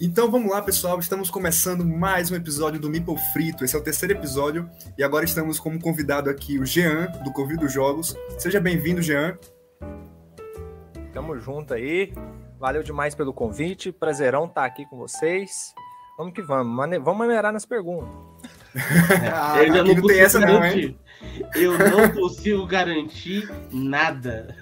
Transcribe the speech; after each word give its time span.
Então 0.00 0.30
vamos 0.30 0.50
lá, 0.50 0.62
pessoal. 0.62 0.98
Estamos 0.98 1.30
começando 1.30 1.84
mais 1.84 2.30
um 2.30 2.36
episódio 2.36 2.80
do 2.80 2.88
Meeple 2.88 3.16
Frito. 3.32 3.64
Esse 3.64 3.76
é 3.76 3.78
o 3.78 3.82
terceiro 3.82 4.14
episódio 4.14 4.70
e 4.96 5.02
agora 5.02 5.24
estamos 5.24 5.58
como 5.58 5.80
convidado 5.80 6.30
aqui 6.30 6.58
o 6.58 6.64
Jean, 6.64 7.06
do 7.24 7.32
Convido 7.32 7.68
Jogos. 7.68 8.16
Seja 8.38 8.60
bem-vindo, 8.60 9.02
Jean. 9.02 9.36
Tamo 11.12 11.38
junto 11.38 11.74
aí. 11.74 12.14
Valeu 12.58 12.82
demais 12.82 13.14
pelo 13.14 13.32
convite. 13.32 13.92
Prazerão 13.92 14.46
estar 14.46 14.64
aqui 14.64 14.86
com 14.86 14.96
vocês. 14.96 15.74
Vamos 16.16 16.32
que 16.32 16.42
vamos. 16.42 16.74
Vamos 17.02 17.18
maneirar 17.18 17.52
nas 17.52 17.66
perguntas. 17.66 18.08
Ah, 19.32 19.62
eu 19.62 19.74
já 19.74 19.84
não, 19.84 19.94
não 19.94 20.06
tem 20.06 20.20
essa 20.20 20.40
não, 20.40 20.64
hein? 20.64 20.98
Eu 21.54 21.76
não 21.78 22.08
consigo 22.10 22.66
garantir 22.66 23.50
nada. 23.72 24.54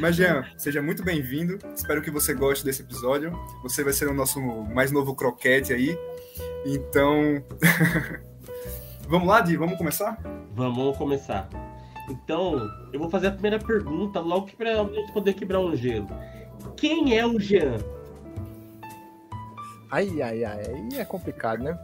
Mas, 0.00 0.16
Jean, 0.16 0.44
seja 0.56 0.82
muito 0.82 1.02
bem-vindo. 1.02 1.58
Espero 1.74 2.02
que 2.02 2.10
você 2.10 2.34
goste 2.34 2.64
desse 2.64 2.82
episódio. 2.82 3.32
Você 3.62 3.82
vai 3.84 3.92
ser 3.92 4.08
o 4.08 4.14
nosso 4.14 4.40
mais 4.40 4.90
novo 4.90 5.14
croquete 5.14 5.72
aí. 5.72 5.98
Então. 6.66 7.42
vamos 9.08 9.28
lá, 9.28 9.40
Di? 9.40 9.56
Vamos 9.56 9.78
começar? 9.78 10.18
Vamos 10.54 10.96
começar. 10.96 11.48
Então, 12.08 12.68
eu 12.92 12.98
vou 12.98 13.08
fazer 13.08 13.28
a 13.28 13.32
primeira 13.32 13.58
pergunta 13.58 14.20
logo 14.20 14.46
que 14.46 14.56
para 14.56 14.84
poder 15.12 15.34
quebrar 15.34 15.60
um 15.60 15.76
gelo. 15.76 16.08
Quem 16.76 17.16
é 17.16 17.26
o 17.26 17.38
Jean? 17.38 17.78
Ai, 19.92 20.22
ai, 20.22 20.42
ai, 20.42 20.60
aí 20.66 20.98
é 20.98 21.04
complicado, 21.04 21.62
né? 21.62 21.78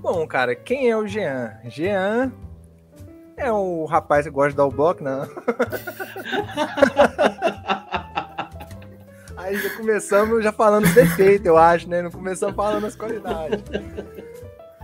Bom, 0.00 0.26
cara, 0.26 0.54
quem 0.54 0.88
é 0.88 0.96
o 0.96 1.06
Jean? 1.06 1.58
Jean 1.66 2.32
é 3.36 3.52
o 3.52 3.84
rapaz 3.84 4.24
que 4.24 4.30
gosta 4.30 4.52
de 4.52 4.56
dar 4.56 4.64
o 4.64 4.70
bloco, 4.70 5.04
não. 5.04 5.28
Aí 9.36 9.58
já 9.58 9.76
começamos 9.76 10.42
já 10.42 10.52
falando 10.52 10.84
os 10.84 10.94
defeitos, 10.94 11.46
eu 11.46 11.58
acho, 11.58 11.86
né? 11.86 12.00
Não 12.00 12.10
começamos 12.10 12.56
falando 12.56 12.86
as 12.86 12.96
qualidades. 12.96 13.62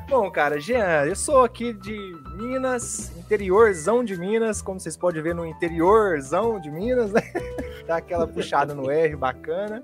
Bom, 0.07 0.31
cara, 0.31 0.61
Jean, 0.61 1.07
eu 1.07 1.17
sou 1.17 1.45
aqui 1.45 1.73
de 1.73 1.97
Minas, 2.35 3.11
interiorzão 3.17 4.05
de 4.05 4.19
Minas, 4.19 4.61
como 4.61 4.79
vocês 4.79 4.99
podem 4.99 5.23
ver 5.23 5.35
no 5.35 5.47
interiorzão 5.47 6.61
de 6.61 6.71
Minas, 6.71 7.11
né? 7.11 7.23
Dá 7.89 7.97
aquela 7.97 8.27
puxada 8.27 8.75
no 8.75 8.91
R 8.91 9.17
bacana. 9.17 9.83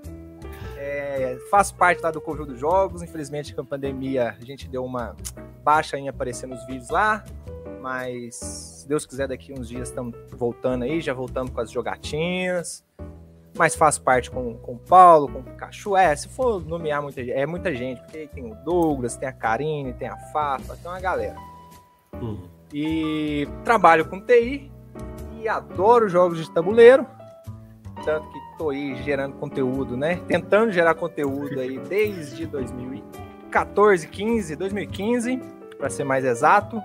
É, 0.87 1.39
faço 1.49 1.73
parte 1.73 1.99
lá 1.99 2.11
do 2.11 2.21
Conjunto 2.21 2.51
dos 2.51 2.59
Jogos. 2.59 3.01
Infelizmente, 3.01 3.55
com 3.55 3.61
a 3.61 3.65
pandemia, 3.65 4.35
a 4.39 4.45
gente 4.45 4.67
deu 4.67 4.85
uma 4.85 5.15
baixa 5.63 5.97
em 5.97 6.07
aparecer 6.07 6.45
nos 6.45 6.63
vídeos 6.67 6.91
lá. 6.91 7.23
Mas, 7.81 8.35
se 8.35 8.87
Deus 8.87 9.03
quiser, 9.03 9.27
daqui 9.27 9.51
uns 9.51 9.67
dias 9.67 9.89
estamos 9.89 10.15
voltando 10.29 10.83
aí, 10.83 11.01
já 11.01 11.11
voltando 11.11 11.51
com 11.51 11.59
as 11.59 11.71
jogatinhas. 11.71 12.85
Mas 13.57 13.75
faço 13.75 14.03
parte 14.03 14.29
com, 14.29 14.57
com 14.57 14.73
o 14.73 14.77
Paulo, 14.77 15.27
com 15.27 15.39
o 15.39 15.55
Cachu. 15.55 15.97
É, 15.97 16.15
se 16.15 16.27
for 16.29 16.63
nomear 16.63 17.01
muita 17.01 17.23
gente, 17.23 17.35
é 17.35 17.47
muita 17.47 17.73
gente, 17.73 18.01
porque 18.01 18.27
tem 18.27 18.45
o 18.45 18.53
Douglas, 18.63 19.17
tem 19.17 19.27
a 19.27 19.33
Karine, 19.33 19.91
tem 19.91 20.07
a 20.07 20.17
Fafa, 20.17 20.77
tem 20.77 20.91
uma 20.91 20.99
galera. 20.99 21.37
Uhum. 22.21 22.43
E 22.71 23.47
trabalho 23.63 24.07
com 24.07 24.21
TI 24.21 24.71
e 25.41 25.47
adoro 25.47 26.07
jogos 26.07 26.37
de 26.37 26.51
tabuleiro. 26.51 27.07
Tanto 28.03 28.29
que 28.29 28.44
tô 28.57 28.69
aí 28.69 28.95
gerando 29.03 29.35
conteúdo, 29.35 29.97
né? 29.97 30.21
Tentando 30.27 30.71
gerar 30.71 30.95
conteúdo 30.95 31.59
aí 31.59 31.79
desde 31.79 32.45
2014, 32.45 34.07
15, 34.07 34.55
2015, 34.55 35.41
para 35.77 35.89
ser 35.89 36.03
mais 36.03 36.23
exato, 36.25 36.81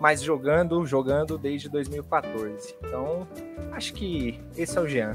mas 0.00 0.22
jogando, 0.22 0.84
jogando 0.86 1.36
desde 1.38 1.68
2014. 1.68 2.76
Então, 2.82 3.26
acho 3.72 3.92
que 3.94 4.40
esse 4.56 4.76
é 4.76 4.80
o 4.80 4.88
Jean. 4.88 5.12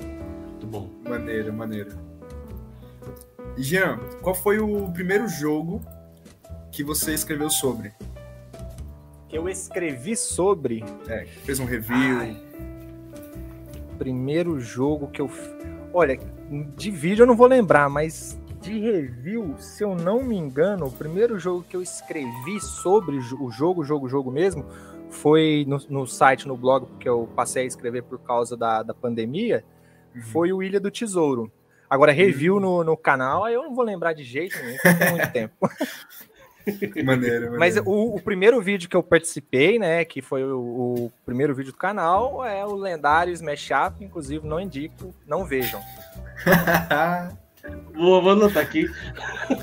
Muito 0.00 0.66
bom. 0.66 0.88
Maneiro, 1.08 1.52
maneiro. 1.52 1.90
Jean, 3.56 3.98
qual 4.22 4.34
foi 4.34 4.58
o 4.58 4.90
primeiro 4.92 5.28
jogo 5.28 5.82
que 6.70 6.82
você 6.82 7.12
escreveu 7.12 7.50
sobre? 7.50 7.92
Que 9.28 9.36
eu 9.36 9.48
escrevi 9.48 10.16
sobre? 10.16 10.82
É, 11.06 11.26
fez 11.44 11.60
um 11.60 11.64
review. 11.64 12.18
Ai 12.18 12.52
primeiro 14.02 14.58
jogo 14.58 15.06
que 15.06 15.20
eu. 15.20 15.30
Olha, 15.94 16.18
de 16.76 16.90
vídeo 16.90 17.22
eu 17.22 17.26
não 17.26 17.36
vou 17.36 17.46
lembrar, 17.46 17.88
mas 17.88 18.36
de 18.60 18.80
review, 18.80 19.54
se 19.58 19.84
eu 19.84 19.94
não 19.94 20.24
me 20.24 20.36
engano, 20.36 20.86
o 20.86 20.90
primeiro 20.90 21.38
jogo 21.38 21.64
que 21.68 21.76
eu 21.76 21.82
escrevi 21.82 22.60
sobre 22.60 23.16
o 23.16 23.50
jogo, 23.50 23.84
jogo, 23.84 24.08
jogo 24.08 24.30
mesmo, 24.30 24.66
foi 25.08 25.64
no, 25.68 25.78
no 25.88 26.06
site, 26.06 26.48
no 26.48 26.56
blog, 26.56 26.86
porque 26.86 27.08
eu 27.08 27.28
passei 27.36 27.62
a 27.62 27.66
escrever 27.66 28.02
por 28.02 28.18
causa 28.18 28.56
da, 28.56 28.82
da 28.82 28.92
pandemia, 28.92 29.64
uhum. 30.14 30.22
foi 30.22 30.52
o 30.52 30.62
Ilha 30.62 30.80
do 30.80 30.90
Tesouro. 30.90 31.50
Agora, 31.88 32.10
review 32.10 32.54
uhum. 32.54 32.60
no, 32.60 32.84
no 32.84 32.96
canal, 32.96 33.44
aí 33.44 33.54
eu 33.54 33.62
não 33.62 33.74
vou 33.74 33.84
lembrar 33.84 34.14
de 34.14 34.24
jeito 34.24 34.56
nenhum, 34.58 34.78
tem 34.78 35.10
muito 35.12 35.30
tempo. 35.32 35.54
Maneiro, 37.04 37.06
maneiro. 37.06 37.58
Mas 37.58 37.76
o, 37.76 38.16
o, 38.16 38.20
primeiro 38.20 38.60
vídeo 38.60 38.88
que 38.88 38.96
eu 38.96 39.02
participei, 39.02 39.78
né, 39.78 40.04
que 40.04 40.20
foi 40.22 40.44
o, 40.44 40.58
o 40.58 41.12
primeiro 41.24 41.54
vídeo 41.54 41.72
do 41.72 41.78
canal, 41.78 42.44
é 42.44 42.64
o 42.64 42.74
lendário 42.74 43.32
Smash 43.32 43.70
Up, 43.70 44.04
inclusive 44.04 44.46
não 44.46 44.60
indico, 44.60 45.14
não 45.26 45.44
vejam. 45.44 45.80
Vou, 47.94 48.20
vou 48.20 48.32
anotar 48.32 48.62
aqui. 48.62 48.90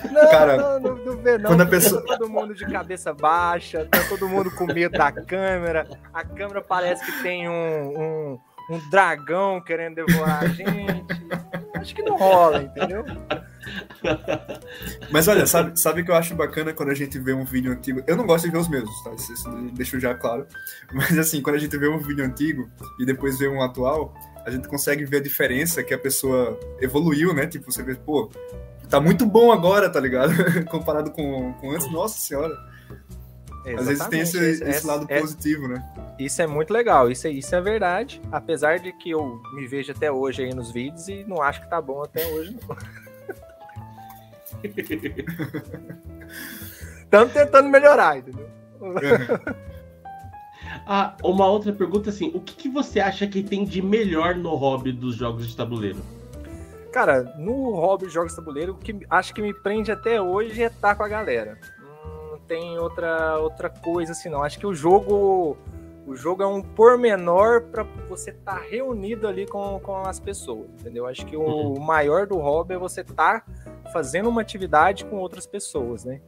Não, 0.09 0.29
Cara, 0.29 0.55
não, 0.55 0.79
não, 0.79 0.95
não 0.95 1.17
vê 1.17 1.37
não. 1.37 1.49
Quando 1.49 1.61
a 1.61 1.65
pessoa... 1.65 2.01
Tá 2.05 2.17
todo 2.17 2.29
mundo 2.29 2.55
de 2.55 2.65
cabeça 2.65 3.13
baixa, 3.13 3.85
tá 3.91 3.99
todo 4.07 4.29
mundo 4.29 4.49
com 4.51 4.65
medo 4.65 4.97
da 4.97 5.11
câmera. 5.11 5.85
A 6.13 6.23
câmera 6.23 6.61
parece 6.61 7.05
que 7.05 7.21
tem 7.21 7.49
um, 7.49 7.53
um, 7.53 8.39
um 8.69 8.89
dragão 8.89 9.59
querendo 9.59 9.95
devorar 9.95 10.43
a 10.43 10.47
gente. 10.47 11.05
Acho 11.75 11.93
que 11.93 12.01
não 12.01 12.17
rola, 12.17 12.63
entendeu? 12.63 13.03
Mas 15.11 15.27
olha, 15.27 15.45
sabe, 15.45 15.79
sabe 15.79 16.03
que 16.03 16.11
eu 16.11 16.15
acho 16.15 16.35
bacana 16.35 16.73
quando 16.73 16.89
a 16.89 16.95
gente 16.95 17.17
vê 17.19 17.33
um 17.33 17.45
vídeo 17.45 17.71
antigo? 17.71 18.03
Eu 18.07 18.15
não 18.15 18.25
gosto 18.25 18.45
de 18.45 18.51
ver 18.51 18.57
os 18.57 18.67
mesmos, 18.67 19.03
tá? 19.03 19.11
Isso, 19.13 19.33
isso 19.33 19.49
deixo 19.73 19.99
já 19.99 20.13
claro. 20.15 20.45
Mas 20.93 21.17
assim, 21.17 21.41
quando 21.41 21.55
a 21.55 21.59
gente 21.59 21.77
vê 21.77 21.87
um 21.87 21.99
vídeo 21.99 22.23
antigo 22.23 22.69
e 22.99 23.05
depois 23.05 23.39
vê 23.39 23.47
um 23.47 23.61
atual, 23.61 24.13
a 24.45 24.51
gente 24.51 24.67
consegue 24.67 25.05
ver 25.05 25.17
a 25.17 25.21
diferença 25.21 25.83
que 25.83 25.93
a 25.93 25.97
pessoa 25.97 26.59
evoluiu, 26.79 27.33
né? 27.33 27.47
Tipo, 27.47 27.71
você 27.71 27.83
vê, 27.83 27.95
pô, 27.95 28.29
tá 28.89 28.99
muito 28.99 29.25
bom 29.25 29.51
agora, 29.51 29.89
tá 29.89 29.99
ligado? 29.99 30.33
Comparado 30.69 31.11
com, 31.11 31.53
com 31.53 31.71
antes, 31.71 31.91
nossa 31.91 32.19
senhora. 32.19 32.55
Exatamente. 33.65 33.79
Às 33.79 33.87
vezes 33.87 34.07
tem 34.07 34.19
esse, 34.21 34.63
esse 34.63 34.87
lado 34.87 35.05
é, 35.09 35.19
positivo, 35.19 35.67
né? 35.67 35.83
Isso 36.17 36.41
é 36.41 36.47
muito 36.47 36.71
legal, 36.71 37.11
isso 37.11 37.27
é, 37.27 37.31
isso 37.31 37.53
é 37.53 37.61
verdade. 37.61 38.21
Apesar 38.31 38.79
de 38.79 38.91
que 38.93 39.11
eu 39.11 39.41
me 39.53 39.67
vejo 39.67 39.91
até 39.91 40.11
hoje 40.11 40.43
aí 40.43 40.53
nos 40.53 40.71
vídeos 40.71 41.07
e 41.07 41.23
não 41.25 41.41
acho 41.41 41.61
que 41.61 41.69
tá 41.69 41.81
bom 41.81 42.03
até 42.03 42.25
hoje, 42.27 42.57
não. 42.67 42.75
Estamos 47.03 47.33
tentando 47.33 47.69
melhorar, 47.69 48.17
entendeu? 48.17 48.49
ah, 50.85 51.15
uma 51.23 51.47
outra 51.47 51.73
pergunta 51.73 52.09
assim: 52.09 52.31
o 52.33 52.39
que, 52.39 52.55
que, 52.55 52.69
você 52.69 52.99
acha 52.99 53.27
que 53.27 53.43
tem 53.43 53.65
de 53.65 53.81
melhor 53.81 54.35
no 54.35 54.55
hobby 54.55 54.91
dos 54.91 55.15
jogos 55.15 55.47
de 55.47 55.55
tabuleiro? 55.55 55.99
Cara, 56.91 57.23
no 57.37 57.75
hobby 57.75 58.07
de 58.07 58.13
jogos 58.13 58.31
de 58.31 58.37
tabuleiro, 58.37 58.73
o 58.73 58.75
que 58.75 59.05
acho 59.09 59.33
que 59.33 59.41
me 59.41 59.53
prende 59.53 59.91
até 59.91 60.21
hoje 60.21 60.61
é 60.61 60.67
estar 60.67 60.95
com 60.95 61.03
a 61.03 61.07
galera. 61.07 61.57
Não 62.31 62.39
tem 62.39 62.77
outra, 62.77 63.37
outra 63.37 63.69
coisa 63.69 64.11
assim, 64.11 64.29
não. 64.29 64.43
Acho 64.43 64.59
que 64.59 64.67
o 64.67 64.73
jogo. 64.73 65.57
O 66.05 66.15
jogo 66.15 66.41
é 66.41 66.47
um 66.47 66.61
pormenor 66.61 67.63
para 67.63 67.83
você 68.07 68.31
estar 68.31 68.55
tá 68.55 68.61
reunido 68.61 69.27
ali 69.27 69.45
com, 69.45 69.79
com 69.79 69.97
as 69.97 70.19
pessoas, 70.19 70.67
entendeu? 70.79 71.05
Acho 71.05 71.25
que 71.25 71.37
o, 71.37 71.41
uhum. 71.41 71.73
o 71.73 71.79
maior 71.79 72.25
do 72.25 72.37
hobby 72.37 72.73
é 72.73 72.77
você 72.77 73.01
estar 73.01 73.41
tá 73.41 73.91
fazendo 73.91 74.29
uma 74.29 74.41
atividade 74.41 75.05
com 75.05 75.17
outras 75.17 75.45
pessoas, 75.45 76.03
né? 76.03 76.19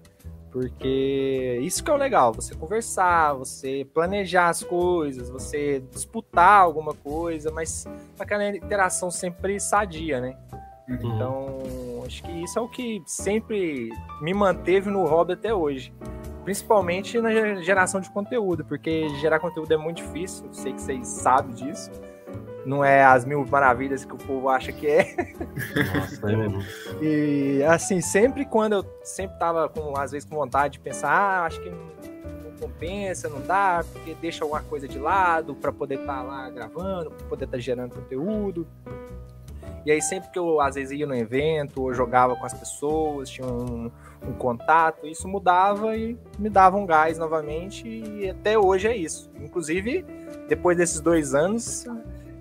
Porque 0.51 1.59
isso 1.63 1.81
que 1.81 1.89
é 1.89 1.93
o 1.93 1.97
legal, 1.97 2.33
você 2.33 2.53
conversar, 2.53 3.33
você 3.33 3.87
planejar 3.93 4.49
as 4.49 4.61
coisas, 4.61 5.29
você 5.29 5.81
disputar 5.91 6.61
alguma 6.61 6.93
coisa, 6.93 7.49
mas 7.51 7.87
aquela 8.19 8.49
interação 8.49 9.09
sempre 9.09 9.59
sadia, 9.61 10.19
né? 10.19 10.37
Uhum. 10.89 11.15
Então, 11.15 12.03
acho 12.05 12.21
que 12.23 12.31
isso 12.43 12.59
é 12.59 12.61
o 12.61 12.67
que 12.67 13.01
sempre 13.05 13.89
me 14.21 14.33
manteve 14.33 14.89
no 14.89 15.05
hobby 15.05 15.33
até 15.33 15.53
hoje. 15.53 15.93
Principalmente 16.43 17.19
na 17.21 17.55
geração 17.61 18.01
de 18.01 18.09
conteúdo, 18.09 18.65
porque 18.65 19.07
gerar 19.19 19.39
conteúdo 19.39 19.71
é 19.73 19.77
muito 19.77 19.97
difícil, 19.97 20.47
sei 20.51 20.73
que 20.73 20.81
vocês 20.81 21.07
sabem 21.07 21.53
disso 21.53 21.91
não 22.65 22.83
é 22.83 23.03
as 23.03 23.25
mil 23.25 23.45
maravilhas 23.45 24.05
que 24.05 24.13
o 24.13 24.17
povo 24.17 24.49
acha 24.49 24.71
que 24.71 24.87
é. 24.87 25.15
Nossa, 25.95 26.31
é 26.31 27.03
E 27.03 27.63
assim, 27.63 28.01
sempre 28.01 28.45
quando 28.45 28.73
eu 28.73 28.85
sempre 29.03 29.37
tava 29.39 29.67
com, 29.69 29.97
às 29.97 30.11
vezes, 30.11 30.27
com 30.27 30.35
vontade 30.35 30.73
de 30.73 30.79
pensar, 30.79 31.11
ah, 31.11 31.45
acho 31.45 31.59
que 31.61 31.69
não, 31.69 31.91
compensa, 32.59 33.27
não 33.27 33.41
dá, 33.41 33.83
porque 33.91 34.15
deixa 34.21 34.43
alguma 34.43 34.61
coisa 34.61 34.87
de 34.87 34.99
lado 34.99 35.55
para 35.55 35.71
poder 35.71 35.99
estar 35.99 36.17
tá 36.17 36.21
lá 36.21 36.49
gravando, 36.49 37.09
para 37.09 37.27
poder 37.27 37.45
estar 37.45 37.57
tá 37.57 37.61
gerando 37.61 37.95
conteúdo. 37.95 38.67
E 39.83 39.91
aí 39.91 39.99
sempre 39.99 40.29
que 40.29 40.37
eu 40.37 40.61
às 40.61 40.75
vezes 40.75 40.99
ia 40.99 41.07
no 41.07 41.15
evento 41.15 41.81
ou 41.81 41.91
jogava 41.91 42.35
com 42.35 42.45
as 42.45 42.53
pessoas, 42.53 43.31
tinha 43.31 43.47
um, 43.47 43.91
um 44.27 44.33
contato, 44.33 45.07
isso 45.07 45.27
mudava 45.27 45.95
e 45.97 46.17
me 46.37 46.49
dava 46.49 46.77
um 46.77 46.85
gás 46.85 47.17
novamente 47.17 47.87
e 47.87 48.29
até 48.29 48.57
hoje 48.57 48.87
é 48.87 48.95
isso. 48.95 49.29
Inclusive, 49.39 50.05
depois 50.47 50.77
desses 50.77 50.99
dois 50.99 51.33
anos, 51.33 51.85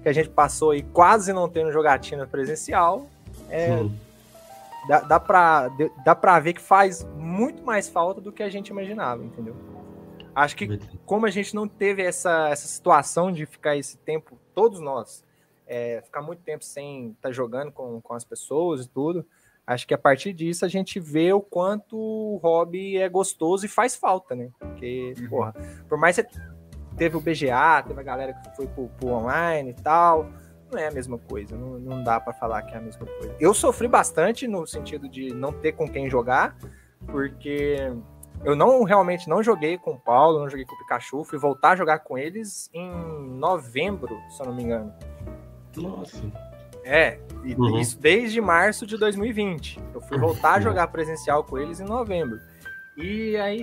que 0.02 0.08
a 0.08 0.12
gente 0.12 0.28
passou 0.28 0.72
aí 0.72 0.82
quase 0.82 1.32
não 1.32 1.48
tendo 1.48 1.72
jogatina 1.72 2.26
presencial, 2.26 3.06
é, 3.48 3.84
dá, 4.86 5.00
dá, 5.00 5.20
pra, 5.20 5.70
dá 6.04 6.14
pra 6.14 6.38
ver 6.38 6.54
que 6.54 6.60
faz 6.60 7.04
muito 7.16 7.62
mais 7.62 7.88
falta 7.88 8.20
do 8.20 8.30
que 8.30 8.42
a 8.42 8.48
gente 8.48 8.68
imaginava, 8.68 9.24
entendeu? 9.24 9.56
Acho 10.34 10.56
que 10.56 10.78
como 11.04 11.26
a 11.26 11.30
gente 11.30 11.54
não 11.54 11.66
teve 11.66 12.02
essa, 12.02 12.48
essa 12.48 12.68
situação 12.68 13.32
de 13.32 13.46
ficar 13.46 13.76
esse 13.76 13.96
tempo, 13.98 14.38
todos 14.54 14.80
nós, 14.80 15.24
é, 15.66 16.00
ficar 16.04 16.22
muito 16.22 16.42
tempo 16.42 16.64
sem 16.64 17.10
estar 17.10 17.28
tá 17.28 17.32
jogando 17.32 17.72
com, 17.72 18.00
com 18.00 18.14
as 18.14 18.24
pessoas 18.24 18.84
e 18.84 18.88
tudo, 18.88 19.26
acho 19.70 19.86
que 19.86 19.94
a 19.94 19.98
partir 19.98 20.32
disso 20.32 20.64
a 20.64 20.68
gente 20.68 20.98
vê 20.98 21.32
o 21.32 21.40
quanto 21.40 21.96
o 21.96 22.40
hobby 22.42 22.96
é 22.96 23.08
gostoso 23.08 23.64
e 23.64 23.68
faz 23.68 23.94
falta, 23.94 24.34
né? 24.34 24.50
Porque, 24.58 25.14
uhum. 25.16 25.28
porra, 25.28 25.54
por 25.88 25.96
mais 25.96 26.16
que 26.16 26.22
você 26.22 26.40
teve 26.96 27.16
o 27.16 27.20
BGA, 27.20 27.84
teve 27.86 28.00
a 28.00 28.02
galera 28.02 28.32
que 28.34 28.56
foi 28.56 28.66
pro, 28.66 28.88
pro 28.88 29.10
online 29.10 29.70
e 29.70 29.74
tal, 29.74 30.28
não 30.72 30.78
é 30.78 30.88
a 30.88 30.90
mesma 30.90 31.18
coisa, 31.18 31.56
não, 31.56 31.78
não 31.78 32.02
dá 32.02 32.18
para 32.18 32.32
falar 32.32 32.62
que 32.62 32.74
é 32.74 32.78
a 32.78 32.80
mesma 32.80 33.06
coisa. 33.06 33.36
Eu 33.38 33.54
sofri 33.54 33.86
bastante 33.86 34.48
no 34.48 34.66
sentido 34.66 35.08
de 35.08 35.32
não 35.32 35.52
ter 35.52 35.72
com 35.72 35.88
quem 35.88 36.10
jogar, 36.10 36.56
porque 37.06 37.76
eu 38.42 38.56
não 38.56 38.82
realmente 38.82 39.28
não 39.28 39.40
joguei 39.40 39.78
com 39.78 39.92
o 39.92 40.00
Paulo, 40.00 40.40
não 40.40 40.50
joguei 40.50 40.66
com 40.66 40.74
o 40.74 40.78
Pikachu, 40.78 41.22
fui 41.22 41.38
voltar 41.38 41.70
a 41.70 41.76
jogar 41.76 42.00
com 42.00 42.18
eles 42.18 42.68
em 42.74 42.90
novembro, 43.38 44.18
se 44.30 44.42
eu 44.42 44.46
não 44.46 44.54
me 44.54 44.64
engano. 44.64 44.92
Nossa. 45.76 46.49
É, 46.90 47.20
e 47.44 47.54
uhum. 47.54 47.78
isso 47.78 47.96
desde 48.00 48.40
março 48.40 48.84
de 48.84 48.96
2020. 48.96 49.80
Eu 49.94 50.00
fui 50.00 50.18
voltar 50.18 50.54
a 50.54 50.56
uhum. 50.56 50.62
jogar 50.62 50.88
presencial 50.88 51.44
com 51.44 51.56
eles 51.56 51.78
em 51.78 51.84
novembro. 51.84 52.40
E 52.96 53.36
aí, 53.36 53.62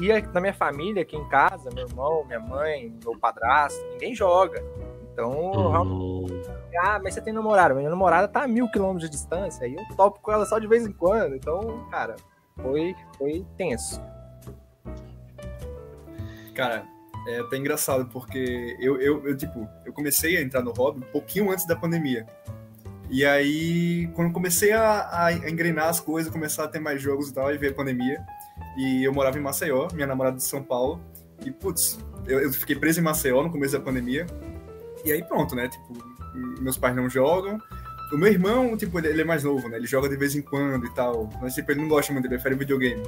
e 0.00 0.22
na 0.32 0.40
minha 0.40 0.52
família, 0.52 1.02
aqui 1.02 1.16
em 1.16 1.28
casa, 1.28 1.70
meu 1.72 1.86
irmão, 1.86 2.24
minha 2.24 2.40
mãe, 2.40 2.92
meu 3.04 3.16
padrasto, 3.16 3.80
ninguém 3.92 4.12
joga. 4.12 4.60
Então, 5.12 5.30
uhum. 5.30 6.26
ah, 6.76 6.98
mas 7.00 7.14
você 7.14 7.20
tem 7.20 7.32
namorada? 7.32 7.72
Minha 7.74 7.90
namorada 7.90 8.26
tá 8.26 8.42
a 8.42 8.48
mil 8.48 8.68
quilômetros 8.68 9.08
de 9.08 9.16
distância, 9.16 9.68
e 9.68 9.74
eu 9.76 9.96
topo 9.96 10.18
com 10.20 10.32
ela 10.32 10.44
só 10.44 10.58
de 10.58 10.66
vez 10.66 10.84
em 10.84 10.92
quando. 10.92 11.36
Então, 11.36 11.86
cara, 11.92 12.16
foi, 12.60 12.96
foi 13.16 13.46
tenso. 13.56 14.02
Cara, 16.52 16.84
é 17.28 17.38
até 17.38 17.56
engraçado, 17.56 18.06
porque 18.06 18.76
eu, 18.80 19.00
eu, 19.00 19.24
eu, 19.28 19.36
tipo, 19.36 19.68
eu 19.86 19.92
comecei 19.92 20.36
a 20.36 20.42
entrar 20.42 20.60
no 20.60 20.72
hobby 20.72 20.98
um 20.98 21.12
pouquinho 21.12 21.52
antes 21.52 21.64
da 21.66 21.76
pandemia. 21.76 22.26
E 23.14 23.24
aí, 23.24 24.08
quando 24.08 24.32
comecei 24.32 24.72
a, 24.72 25.26
a 25.26 25.32
engrenar 25.48 25.86
as 25.86 26.00
coisas, 26.00 26.32
começar 26.32 26.64
a 26.64 26.68
ter 26.68 26.80
mais 26.80 27.00
jogos 27.00 27.28
e 27.28 27.32
tal, 27.32 27.54
e 27.54 27.56
veio 27.56 27.70
a 27.70 27.76
pandemia. 27.76 28.20
E 28.76 29.04
eu 29.04 29.12
morava 29.12 29.38
em 29.38 29.40
Maceió, 29.40 29.86
minha 29.94 30.08
namorada 30.08 30.36
de 30.36 30.42
São 30.42 30.60
Paulo. 30.60 31.00
E, 31.46 31.50
putz, 31.52 31.96
eu, 32.26 32.40
eu 32.40 32.52
fiquei 32.52 32.74
preso 32.74 32.98
em 32.98 33.04
Maceió 33.04 33.40
no 33.40 33.52
começo 33.52 33.72
da 33.72 33.78
pandemia. 33.78 34.26
E 35.04 35.12
aí 35.12 35.22
pronto, 35.22 35.54
né? 35.54 35.68
Tipo, 35.68 35.96
meus 36.60 36.76
pais 36.76 36.96
não 36.96 37.08
jogam. 37.08 37.56
O 38.12 38.16
meu 38.16 38.32
irmão, 38.32 38.76
tipo, 38.76 38.98
ele, 38.98 39.06
ele 39.06 39.20
é 39.20 39.24
mais 39.24 39.44
novo, 39.44 39.68
né? 39.68 39.76
Ele 39.76 39.86
joga 39.86 40.08
de 40.08 40.16
vez 40.16 40.34
em 40.34 40.42
quando 40.42 40.84
e 40.84 40.92
tal. 40.92 41.30
Mas, 41.40 41.54
tipo, 41.54 41.70
ele 41.70 41.82
não 41.82 41.88
gosta 41.88 42.12
muito, 42.12 42.24
ele 42.24 42.34
prefere 42.34 42.56
videogame. 42.56 43.00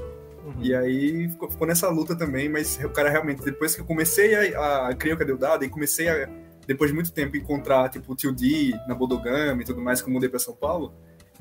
Uhum. 0.45 0.55
E 0.61 0.73
aí 0.73 1.29
ficou, 1.31 1.51
ficou, 1.51 1.67
nessa 1.67 1.89
luta 1.89 2.15
também, 2.15 2.49
mas 2.49 2.79
o 2.85 2.91
cara 2.91 3.11
realmente, 3.11 3.43
depois 3.43 3.75
que 3.75 3.81
eu 3.81 3.85
comecei 3.85 4.55
a, 4.55 4.87
a 4.87 4.95
criar 4.95 5.17
o 5.17 5.19
Cadê 5.19 5.33
o 5.33 5.37
Dado 5.37 5.65
e 5.65 5.69
comecei 5.69 6.09
a, 6.09 6.29
depois 6.67 6.91
de 6.91 6.95
muito 6.95 7.13
tempo, 7.13 7.37
encontrar, 7.37 7.89
tipo, 7.89 8.13
o 8.13 8.17
Tio 8.17 8.33
D 8.33 8.75
na 8.89 8.95
Bodogama 8.95 9.63
e 9.63 9.65
tudo 9.65 9.81
mais, 9.81 10.03
que 10.03 10.09
eu 10.09 10.13
mudei 10.13 10.29
pra 10.29 10.39
São 10.39 10.55
Paulo, 10.55 10.93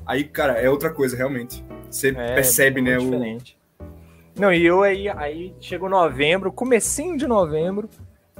aí, 0.04 0.24
cara, 0.24 0.54
é 0.54 0.70
outra 0.70 0.90
coisa, 0.90 1.16
realmente. 1.16 1.64
Você 1.90 2.08
é, 2.08 2.34
percebe, 2.34 2.80
né? 2.80 2.96
Diferente. 2.96 3.58
O... 3.80 4.40
Não, 4.40 4.52
e 4.52 4.64
eu 4.64 4.82
aí, 4.82 5.08
aí 5.08 5.54
chegou 5.60 5.88
novembro, 5.88 6.52
comecinho 6.52 7.16
de 7.16 7.26
novembro, 7.26 7.88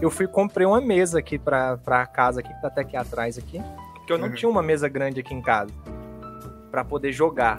eu 0.01 0.11
fui 0.11 0.27
comprei 0.27 0.67
uma 0.67 0.81
mesa 0.81 1.19
aqui 1.19 1.39
pra, 1.39 1.79
pra 1.79 2.05
casa 2.07 2.41
aqui, 2.41 2.53
que 2.53 2.61
tá 2.61 2.69
até 2.69 2.83
aqui 2.83 2.97
atrás 2.97 3.39
aqui, 3.39 3.63
porque 3.95 4.13
eu 4.13 4.19
não 4.19 4.29
uhum. 4.29 4.35
tinha 4.35 4.49
uma 4.49 4.63
mesa 4.63 4.89
grande 4.89 5.21
aqui 5.21 5.33
em 5.33 5.41
casa 5.41 5.73
para 6.71 6.85
poder 6.85 7.13
jogar. 7.13 7.59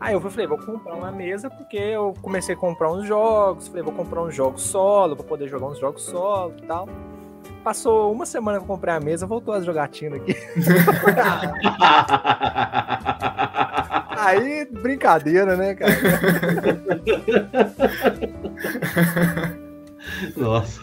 Aí 0.00 0.12
eu 0.12 0.20
falei, 0.20 0.46
vou 0.46 0.58
comprar 0.58 0.94
uma 0.94 1.12
mesa 1.12 1.48
porque 1.48 1.76
eu 1.76 2.12
comecei 2.20 2.54
a 2.54 2.58
comprar 2.58 2.90
uns 2.92 3.06
jogos, 3.06 3.68
falei, 3.68 3.82
vou 3.82 3.94
comprar 3.94 4.22
uns 4.22 4.34
jogos 4.34 4.62
solo, 4.62 5.16
para 5.16 5.24
poder 5.24 5.48
jogar 5.48 5.68
uns 5.68 5.78
jogos 5.78 6.02
solo 6.02 6.54
e 6.58 6.66
tal. 6.66 6.88
Passou 7.66 8.12
uma 8.12 8.24
semana 8.24 8.58
que 8.58 8.62
eu 8.62 8.68
comprei 8.68 8.94
a 8.94 9.00
mesa, 9.00 9.26
voltou 9.26 9.52
as 9.52 9.64
jogatinas 9.64 10.20
aqui. 10.20 10.36
Aí, 14.16 14.64
brincadeira, 14.66 15.56
né, 15.56 15.74
cara? 15.74 15.92
Nossa. 20.36 20.80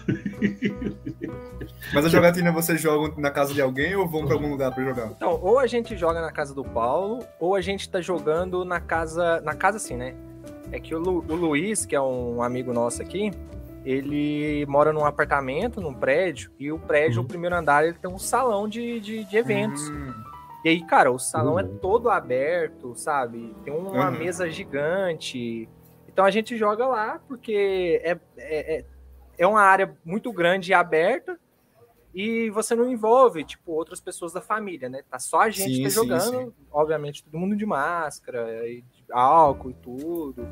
Mas 1.93 2.05
a 2.05 2.09
jogatina 2.09 2.51
vocês 2.51 2.81
jogam 2.81 3.17
na 3.17 3.31
casa 3.31 3.53
de 3.53 3.61
alguém 3.61 3.95
ou 3.95 4.05
vão 4.05 4.25
para 4.25 4.33
algum 4.33 4.49
lugar 4.49 4.73
para 4.73 4.83
jogar? 4.83 5.05
Então, 5.05 5.39
ou 5.41 5.59
a 5.59 5.67
gente 5.67 5.95
joga 5.95 6.19
na 6.19 6.33
casa 6.33 6.53
do 6.53 6.65
Paulo, 6.65 7.25
ou 7.39 7.55
a 7.55 7.61
gente 7.61 7.89
tá 7.89 8.01
jogando 8.01 8.65
na 8.65 8.81
casa. 8.81 9.39
Na 9.39 9.55
casa 9.55 9.77
assim, 9.77 9.95
né? 9.95 10.15
É 10.69 10.81
que 10.81 10.93
o, 10.93 10.99
Lu, 10.99 11.23
o 11.29 11.33
Luiz, 11.33 11.85
que 11.85 11.95
é 11.95 12.01
um 12.01 12.43
amigo 12.43 12.73
nosso 12.73 13.01
aqui, 13.01 13.31
ele 13.83 14.65
mora 14.67 14.93
num 14.93 15.05
apartamento, 15.05 15.81
num 15.81 15.93
prédio, 15.93 16.51
e 16.59 16.71
o 16.71 16.79
prédio, 16.79 17.19
uhum. 17.19 17.25
o 17.25 17.27
primeiro 17.27 17.55
andar, 17.55 17.85
ele 17.85 17.97
tem 17.97 18.09
um 18.09 18.19
salão 18.19 18.67
de, 18.67 18.99
de, 18.99 19.23
de 19.25 19.37
eventos. 19.37 19.87
Uhum. 19.89 20.13
E 20.63 20.69
aí, 20.69 20.85
cara, 20.85 21.11
o 21.11 21.19
salão 21.19 21.59
é 21.59 21.63
uhum. 21.63 21.75
é 21.75 21.79
todo 21.79 22.09
aberto, 22.09 22.95
sabe? 22.95 23.53
Tem 23.63 23.73
uma 23.73 24.09
mesa 24.09 24.49
gigante. 24.49 25.67
Então 26.07 26.23
a 26.23 26.31
gente 26.31 26.55
joga 26.55 26.87
lá 26.87 27.19
porque 27.27 28.01
é, 28.03 28.17
é, 28.37 28.77
é 28.77 28.85
é 29.37 29.47
uma 29.47 29.61
área 29.61 29.95
muito 30.03 30.31
grande 30.31 30.71
e 30.71 30.73
aberta 30.73 31.39
e 32.13 32.49
você 32.51 32.75
não 32.75 32.89
envolve, 32.91 33.43
tipo, 33.43 33.71
outras 33.71 33.99
pessoas 33.99 34.31
da 34.31 34.41
família, 34.41 34.87
né? 34.87 35.01
Tá 35.09 35.17
só 35.17 35.41
a 35.41 35.49
gente 35.49 35.75
sim, 35.75 35.83
tá 35.83 35.89
jogando, 35.89 36.39
sim, 36.39 36.45
sim. 36.45 36.53
obviamente, 36.71 37.23
todo 37.23 37.39
mundo 37.39 37.55
de 37.55 37.65
máscara, 37.65 38.67
e 38.67 38.83
de 38.83 39.05
álcool 39.11 39.71
e 39.71 39.73
tudo. 39.73 40.47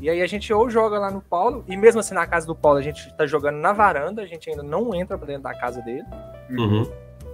E 0.00 0.08
aí 0.10 0.20
a 0.22 0.26
gente 0.26 0.52
ou 0.52 0.68
joga 0.68 0.98
lá 0.98 1.10
no 1.10 1.20
Paulo, 1.20 1.64
e 1.68 1.76
mesmo 1.76 2.00
assim 2.00 2.14
na 2.14 2.26
casa 2.26 2.46
do 2.46 2.54
Paulo 2.56 2.78
a 2.78 2.82
gente 2.82 3.14
tá 3.16 3.26
jogando 3.26 3.56
na 3.56 3.72
varanda, 3.72 4.22
a 4.22 4.26
gente 4.26 4.50
ainda 4.50 4.62
não 4.62 4.94
entra 4.94 5.16
pra 5.16 5.26
dentro 5.26 5.42
da 5.42 5.54
casa 5.54 5.80
dele. 5.82 6.04
Uhum. 6.50 6.90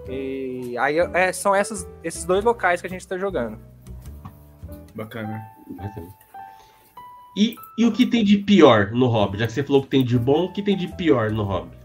E 0.08 0.76
aí 0.78 0.98
é, 0.98 1.32
são 1.32 1.54
essas, 1.54 1.88
esses 2.02 2.24
dois 2.24 2.44
locais 2.44 2.80
que 2.80 2.86
a 2.86 2.90
gente 2.90 3.06
tá 3.06 3.16
jogando. 3.16 3.58
Bacana. 4.94 5.40
E, 7.36 7.54
e 7.78 7.86
o 7.86 7.92
que 7.92 8.04
tem 8.04 8.24
de 8.24 8.38
pior 8.38 8.90
no 8.90 9.06
hobby? 9.06 9.38
Já 9.38 9.46
que 9.46 9.52
você 9.52 9.62
falou 9.62 9.82
que 9.82 9.88
tem 9.88 10.04
de 10.04 10.18
bom, 10.18 10.46
o 10.46 10.52
que 10.52 10.62
tem 10.62 10.76
de 10.76 10.88
pior 10.88 11.30
no 11.30 11.44
hobby? 11.44 11.78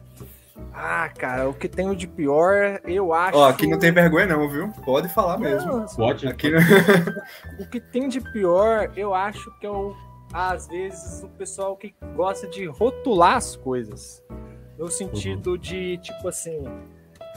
Ah, 0.73 1.09
cara, 1.09 1.47
o 1.47 1.53
que 1.53 1.69
tem 1.69 1.93
de 1.93 2.07
pior, 2.07 2.81
eu 2.85 3.13
acho. 3.13 3.37
Ó, 3.37 3.47
aqui 3.47 3.67
não 3.67 3.77
tem 3.77 3.91
vergonha, 3.91 4.25
não, 4.25 4.49
viu? 4.49 4.69
Pode 4.83 5.07
falar 5.09 5.37
não, 5.37 5.41
mesmo. 5.41 5.85
Pode. 5.95 6.27
Aqui 6.27 6.51
O 7.59 7.69
que 7.69 7.79
tem 7.79 8.09
de 8.09 8.19
pior, 8.19 8.91
eu 8.95 9.13
acho 9.13 9.51
que 9.59 9.65
é 9.67 9.69
o. 9.69 9.95
Às 10.33 10.67
vezes 10.67 11.23
o 11.23 11.29
pessoal 11.29 11.77
que 11.77 11.93
gosta 12.15 12.47
de 12.47 12.65
rotular 12.65 13.37
as 13.37 13.55
coisas. 13.55 14.23
No 14.77 14.89
sentido 14.89 15.51
uhum. 15.51 15.57
de, 15.57 15.97
tipo 15.99 16.27
assim, 16.27 16.63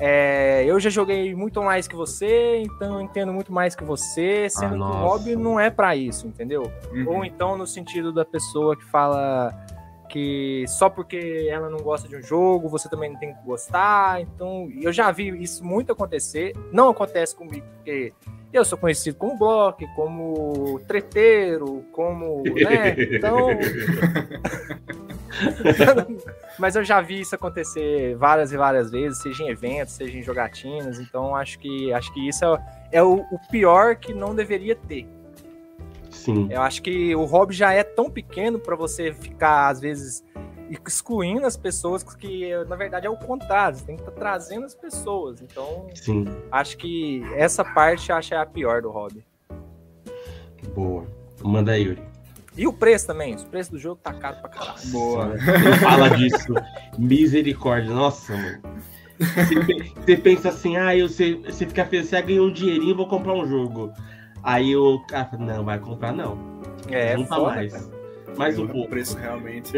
é, 0.00 0.64
eu 0.64 0.78
já 0.80 0.90
joguei 0.90 1.34
muito 1.34 1.62
mais 1.62 1.88
que 1.88 1.94
você, 1.94 2.62
então 2.62 2.94
eu 2.94 3.00
entendo 3.00 3.32
muito 3.32 3.52
mais 3.52 3.74
que 3.74 3.84
você, 3.84 4.48
sendo 4.48 4.82
ah, 4.82 4.90
que 4.90 4.96
o 4.96 5.00
hobby 5.00 5.36
não 5.36 5.60
é 5.60 5.70
para 5.70 5.94
isso, 5.96 6.26
entendeu? 6.26 6.70
Uhum. 6.90 7.08
Ou 7.08 7.24
então 7.24 7.56
no 7.56 7.66
sentido 7.66 8.12
da 8.12 8.24
pessoa 8.24 8.76
que 8.76 8.84
fala 8.84 9.54
que 10.08 10.64
só 10.68 10.88
porque 10.88 11.46
ela 11.50 11.68
não 11.68 11.78
gosta 11.78 12.08
de 12.08 12.16
um 12.16 12.22
jogo, 12.22 12.68
você 12.68 12.88
também 12.88 13.10
não 13.10 13.18
tem 13.18 13.34
que 13.34 13.42
gostar. 13.44 14.20
Então, 14.20 14.70
eu 14.80 14.92
já 14.92 15.10
vi 15.10 15.28
isso 15.42 15.64
muito 15.64 15.92
acontecer. 15.92 16.52
Não 16.72 16.88
acontece 16.88 17.34
comigo, 17.34 17.66
porque 17.76 18.12
eu 18.52 18.64
sou 18.64 18.78
conhecido 18.78 19.16
como 19.16 19.36
bloco, 19.36 19.86
como 19.94 20.80
treteiro, 20.86 21.84
como. 21.92 22.42
Né? 22.42 22.96
Então. 23.16 23.48
Mas 26.58 26.76
eu 26.76 26.84
já 26.84 27.00
vi 27.00 27.20
isso 27.20 27.34
acontecer 27.34 28.16
várias 28.16 28.52
e 28.52 28.56
várias 28.56 28.90
vezes, 28.90 29.20
seja 29.20 29.44
em 29.44 29.48
eventos, 29.48 29.94
seja 29.94 30.18
em 30.18 30.22
jogatinas. 30.22 30.98
Então 30.98 31.36
acho 31.36 31.58
que 31.58 31.92
acho 31.92 32.12
que 32.14 32.26
isso 32.26 32.44
é, 32.44 32.58
é 32.92 33.02
o, 33.02 33.18
o, 33.30 33.38
pior 33.50 33.96
que 33.96 34.14
não 34.14 34.34
deveria 34.34 34.74
ter. 34.74 35.06
Sim. 36.26 36.48
Eu 36.50 36.60
acho 36.60 36.82
que 36.82 37.14
o 37.14 37.24
hobby 37.24 37.54
já 37.54 37.72
é 37.72 37.84
tão 37.84 38.10
pequeno 38.10 38.58
para 38.58 38.74
você 38.74 39.12
ficar 39.12 39.68
às 39.68 39.80
vezes 39.80 40.24
excluindo 40.68 41.46
as 41.46 41.56
pessoas 41.56 42.02
que 42.02 42.50
na 42.64 42.74
verdade 42.74 43.06
é 43.06 43.10
o 43.10 43.16
contrário, 43.16 43.78
você 43.78 43.84
tem 43.84 43.94
que 43.94 44.02
estar 44.02 44.10
tá 44.10 44.18
trazendo 44.18 44.66
as 44.66 44.74
pessoas. 44.74 45.40
Então, 45.40 45.86
Sim. 45.94 46.24
acho 46.50 46.76
que 46.78 47.22
essa 47.36 47.64
parte 47.64 48.10
acho 48.10 48.34
é 48.34 48.38
a 48.38 48.44
pior 48.44 48.82
do 48.82 48.90
hobby. 48.90 49.24
Boa. 50.74 51.06
Manda 51.44 51.70
aí, 51.70 51.84
Yuri. 51.84 52.02
E 52.56 52.66
o 52.66 52.72
preço 52.72 53.06
também. 53.06 53.36
O 53.36 53.46
preço 53.46 53.70
do 53.70 53.78
jogo 53.78 54.00
tá 54.02 54.12
caro 54.12 54.38
pra 54.40 54.48
caralho. 54.48 54.88
Boa. 54.88 55.36
fala 55.80 56.08
disso. 56.10 56.54
Misericórdia. 56.98 57.94
Nossa, 57.94 58.36
mano. 58.36 58.62
Você 60.04 60.16
pensa 60.16 60.48
assim, 60.48 60.76
ah, 60.76 60.96
eu, 60.96 61.08
você, 61.08 61.34
você 61.36 61.66
fica 61.66 61.84
feliz, 61.84 62.08
você 62.08 62.20
ganhou 62.20 62.48
um 62.48 62.52
dinheirinho, 62.52 62.96
vou 62.96 63.06
comprar 63.06 63.34
um 63.34 63.46
jogo. 63.46 63.92
Aí 64.46 64.76
o 64.76 65.00
cara 65.00 65.24
fala, 65.24 65.44
não, 65.44 65.64
vai 65.64 65.76
comprar 65.80 66.12
não. 66.12 66.38
É, 66.88 67.16
não 67.16 67.26
tá 67.26 67.40
mais. 67.40 67.72
Cara. 67.72 67.84
Mais 68.38 68.56
um 68.56 68.68
pouco. 68.68 68.86
O 68.86 68.88
preço 68.88 69.18
realmente. 69.18 69.72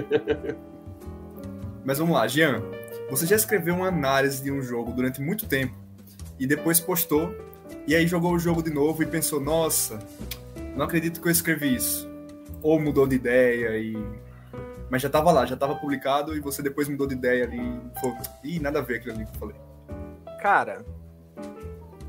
Mas 1.82 1.98
vamos 1.98 2.14
lá, 2.14 2.28
Jean. 2.28 2.62
Você 3.08 3.24
já 3.24 3.34
escreveu 3.34 3.74
uma 3.74 3.88
análise 3.88 4.42
de 4.42 4.52
um 4.52 4.60
jogo 4.60 4.92
durante 4.92 5.22
muito 5.22 5.46
tempo 5.46 5.74
e 6.38 6.46
depois 6.46 6.78
postou. 6.78 7.34
E 7.86 7.96
aí 7.96 8.06
jogou 8.06 8.34
o 8.34 8.38
jogo 8.38 8.62
de 8.62 8.68
novo 8.68 9.02
e 9.02 9.06
pensou, 9.06 9.40
nossa, 9.40 9.98
não 10.76 10.84
acredito 10.84 11.22
que 11.22 11.28
eu 11.28 11.32
escrevi 11.32 11.74
isso. 11.74 12.06
Ou 12.62 12.78
mudou 12.78 13.06
de 13.06 13.16
ideia 13.16 13.78
e. 13.78 13.96
Mas 14.90 15.00
já 15.00 15.08
tava 15.08 15.32
lá, 15.32 15.46
já 15.46 15.56
tava 15.56 15.76
publicado 15.76 16.36
e 16.36 16.40
você 16.40 16.60
depois 16.60 16.90
mudou 16.90 17.06
de 17.06 17.14
ideia 17.14 17.44
ali 17.44 17.58
e 17.58 18.00
falou, 18.00 18.18
ih, 18.44 18.60
nada 18.60 18.80
a 18.80 18.82
ver 18.82 18.96
aquilo 18.96 19.14
ali 19.14 19.24
que 19.24 19.34
eu 19.34 19.40
falei. 19.40 19.56
Cara, 20.42 20.84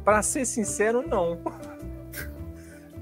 para 0.03 0.21
ser 0.21 0.45
sincero, 0.45 1.01
não. 1.07 1.39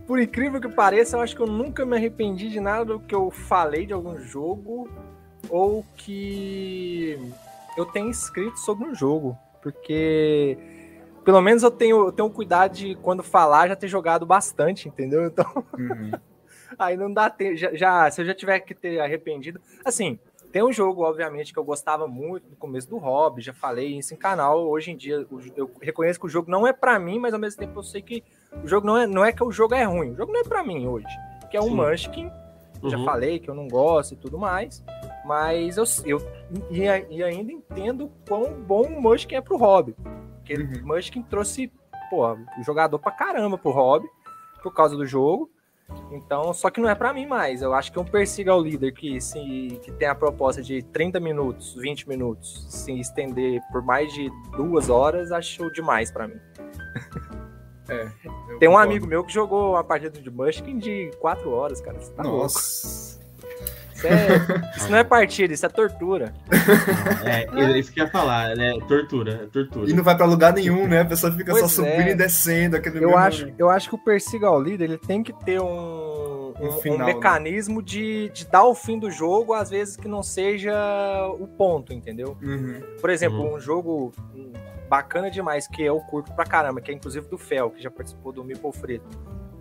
Por 0.07 0.21
incrível 0.21 0.61
que 0.61 0.69
pareça, 0.69 1.17
eu 1.17 1.21
acho 1.21 1.35
que 1.35 1.41
eu 1.41 1.47
nunca 1.47 1.85
me 1.85 1.97
arrependi 1.97 2.49
de 2.49 2.61
nada 2.61 2.85
do 2.85 2.99
que 2.99 3.13
eu 3.13 3.29
falei 3.29 3.85
de 3.85 3.91
algum 3.91 4.17
jogo 4.17 4.89
ou 5.49 5.85
que 5.97 7.19
eu 7.75 7.85
tenho 7.85 8.09
escrito 8.09 8.57
sobre 8.57 8.87
um 8.87 8.95
jogo. 8.95 9.37
Porque 9.61 10.57
pelo 11.25 11.41
menos 11.41 11.61
eu 11.61 11.69
tenho, 11.69 12.05
eu 12.05 12.11
tenho 12.13 12.29
cuidado 12.29 12.71
de 12.71 12.95
quando 12.95 13.21
falar 13.21 13.67
já 13.67 13.75
ter 13.75 13.89
jogado 13.89 14.25
bastante, 14.25 14.87
entendeu? 14.87 15.25
Então. 15.25 15.45
Uhum. 15.77 16.11
aí 16.79 16.95
não 16.95 17.11
dá 17.13 17.29
tempo. 17.29 17.57
Já, 17.57 17.75
já, 17.75 18.09
se 18.09 18.21
eu 18.21 18.25
já 18.25 18.33
tiver 18.33 18.61
que 18.61 18.73
ter 18.73 19.01
arrependido. 19.01 19.59
Assim, 19.83 20.17
tem 20.53 20.63
um 20.63 20.71
jogo, 20.71 21.03
obviamente, 21.03 21.51
que 21.51 21.59
eu 21.59 21.65
gostava 21.65 22.07
muito 22.07 22.49
no 22.49 22.55
começo 22.55 22.89
do 22.89 22.97
hobby, 22.97 23.41
já 23.41 23.53
falei 23.53 23.97
isso 23.97 24.13
em 24.13 24.17
canal. 24.17 24.69
Hoje 24.69 24.91
em 24.91 24.95
dia, 24.95 25.27
eu 25.57 25.69
reconheço 25.81 26.17
que 26.17 26.25
o 26.25 26.29
jogo 26.29 26.49
não 26.49 26.65
é 26.65 26.71
para 26.71 26.97
mim, 26.97 27.19
mas 27.19 27.33
ao 27.33 27.39
mesmo 27.39 27.59
tempo 27.59 27.77
eu 27.77 27.83
sei 27.83 28.01
que 28.01 28.23
o 28.63 28.67
jogo 28.67 28.87
não 28.87 28.97
é, 28.97 29.07
não 29.07 29.25
é 29.25 29.31
que 29.31 29.43
o 29.43 29.51
jogo 29.51 29.75
é 29.75 29.83
ruim, 29.83 30.11
o 30.11 30.15
jogo 30.15 30.31
não 30.31 30.39
é 30.39 30.43
para 30.43 30.63
mim 30.63 30.87
hoje, 30.87 31.07
que 31.49 31.57
é 31.57 31.59
o 31.59 31.69
Munchkin. 31.69 32.31
Uhum. 32.81 32.89
Já 32.89 33.03
falei 33.03 33.39
que 33.39 33.49
eu 33.49 33.55
não 33.55 33.67
gosto 33.67 34.13
e 34.13 34.17
tudo 34.17 34.37
mais, 34.37 34.83
mas 35.25 35.77
eu, 35.77 35.83
eu 36.05 36.21
e, 36.69 36.81
e 37.09 37.23
ainda 37.23 37.51
entendo 37.51 38.11
quão 38.27 38.53
bom 38.53 38.83
o 38.83 39.01
Munchkin 39.01 39.35
é 39.35 39.41
pro 39.41 39.57
hobby. 39.57 39.95
Porque 40.37 40.53
uhum. 40.53 40.83
o 40.83 40.87
Munchkin 40.87 41.23
trouxe, 41.23 41.71
pô, 42.09 42.31
o 42.31 42.63
jogador 42.63 42.99
pra 42.99 43.11
caramba 43.11 43.57
pro 43.57 43.71
hobby, 43.71 44.07
por 44.61 44.73
causa 44.73 44.95
do 44.95 45.05
jogo. 45.05 45.49
Então, 46.11 46.53
só 46.53 46.69
que 46.69 46.81
não 46.81 46.89
é 46.89 46.95
para 46.95 47.13
mim 47.13 47.25
mais. 47.25 47.61
Eu 47.61 47.73
acho 47.73 47.91
que 47.91 47.99
um 47.99 48.03
persiga 48.03 48.51
ao 48.51 48.61
líder 48.61 48.91
que, 48.91 49.19
se, 49.21 49.79
que 49.83 49.91
tem 49.93 50.07
a 50.07 50.15
proposta 50.15 50.61
de 50.61 50.83
30 50.83 51.19
minutos, 51.19 51.75
20 51.75 52.07
minutos, 52.09 52.67
se 52.69 52.97
estender 52.99 53.61
por 53.71 53.81
mais 53.81 54.13
de 54.13 54.29
duas 54.55 54.89
horas, 54.89 55.31
acho 55.31 55.71
demais 55.71 56.11
para 56.11 56.27
mim. 56.27 56.39
É, 57.89 58.09
tem 58.59 58.67
um 58.67 58.71
concordo. 58.71 58.77
amigo 58.77 59.07
meu 59.07 59.23
que 59.23 59.33
jogou 59.33 59.71
uma 59.71 59.83
partida 59.83 60.19
de 60.19 60.29
Mushkin 60.29 60.77
de 60.77 61.11
4 61.19 61.49
horas, 61.49 61.81
cara. 61.81 61.97
Tá 62.15 62.23
Nossa. 62.23 63.17
Isso, 63.97 64.07
é, 64.07 64.37
isso, 64.77 64.91
não 64.91 64.97
é 64.97 65.03
partida, 65.03 65.53
isso 65.53 65.65
é 65.65 65.69
tortura. 65.69 66.33
é, 67.25 67.47
é 67.61 67.79
isso 67.79 67.91
que 67.91 67.99
ia 67.99 68.07
falar, 68.07 68.55
né? 68.55 68.73
Tortura, 68.87 69.43
é 69.43 69.45
tortura. 69.47 69.89
E 69.89 69.93
não 69.93 70.03
vai 70.03 70.15
pra 70.15 70.25
lugar 70.25 70.53
nenhum, 70.53 70.87
né? 70.87 71.01
A 71.01 71.05
pessoa 71.05 71.31
fica 71.31 71.51
pois 71.51 71.63
só 71.63 71.67
subindo 71.67 72.09
é. 72.09 72.11
e 72.11 72.15
descendo. 72.15 72.75
Aquele 72.77 73.03
eu, 73.03 73.17
acho, 73.17 73.51
eu 73.57 73.69
acho 73.69 73.89
que 73.89 73.95
o 73.95 73.97
Persiga 73.97 74.47
ao 74.47 74.61
líder 74.61 74.85
ele 74.85 74.97
tem 74.97 75.23
que 75.23 75.33
ter 75.33 75.59
um, 75.59 76.53
um, 76.59 76.71
final, 76.73 76.97
um 76.97 76.99
né? 76.99 77.13
mecanismo 77.13 77.79
né? 77.79 77.85
de, 77.85 78.29
de 78.29 78.45
dar 78.45 78.65
o 78.65 78.75
fim 78.75 78.99
do 78.99 79.09
jogo, 79.09 79.53
às 79.53 79.69
vezes 79.69 79.95
que 79.97 80.07
não 80.07 80.21
seja 80.21 80.73
o 81.39 81.47
ponto, 81.47 81.91
entendeu? 81.91 82.37
Uhum. 82.41 82.81
Por 83.01 83.09
exemplo, 83.09 83.39
uhum. 83.39 83.55
um 83.55 83.59
jogo 83.59 84.13
bacana 84.87 85.29
demais, 85.29 85.67
que 85.67 85.83
eu 85.83 85.99
curto 86.01 86.33
pra 86.33 86.45
caramba, 86.45 86.81
que 86.81 86.91
é 86.91 86.93
inclusive 86.93 87.27
do 87.27 87.37
Fel, 87.37 87.71
que 87.71 87.81
já 87.81 87.91
participou 87.91 88.31
do 88.31 88.43
Meeple 88.43 88.71
Frito, 88.71 89.07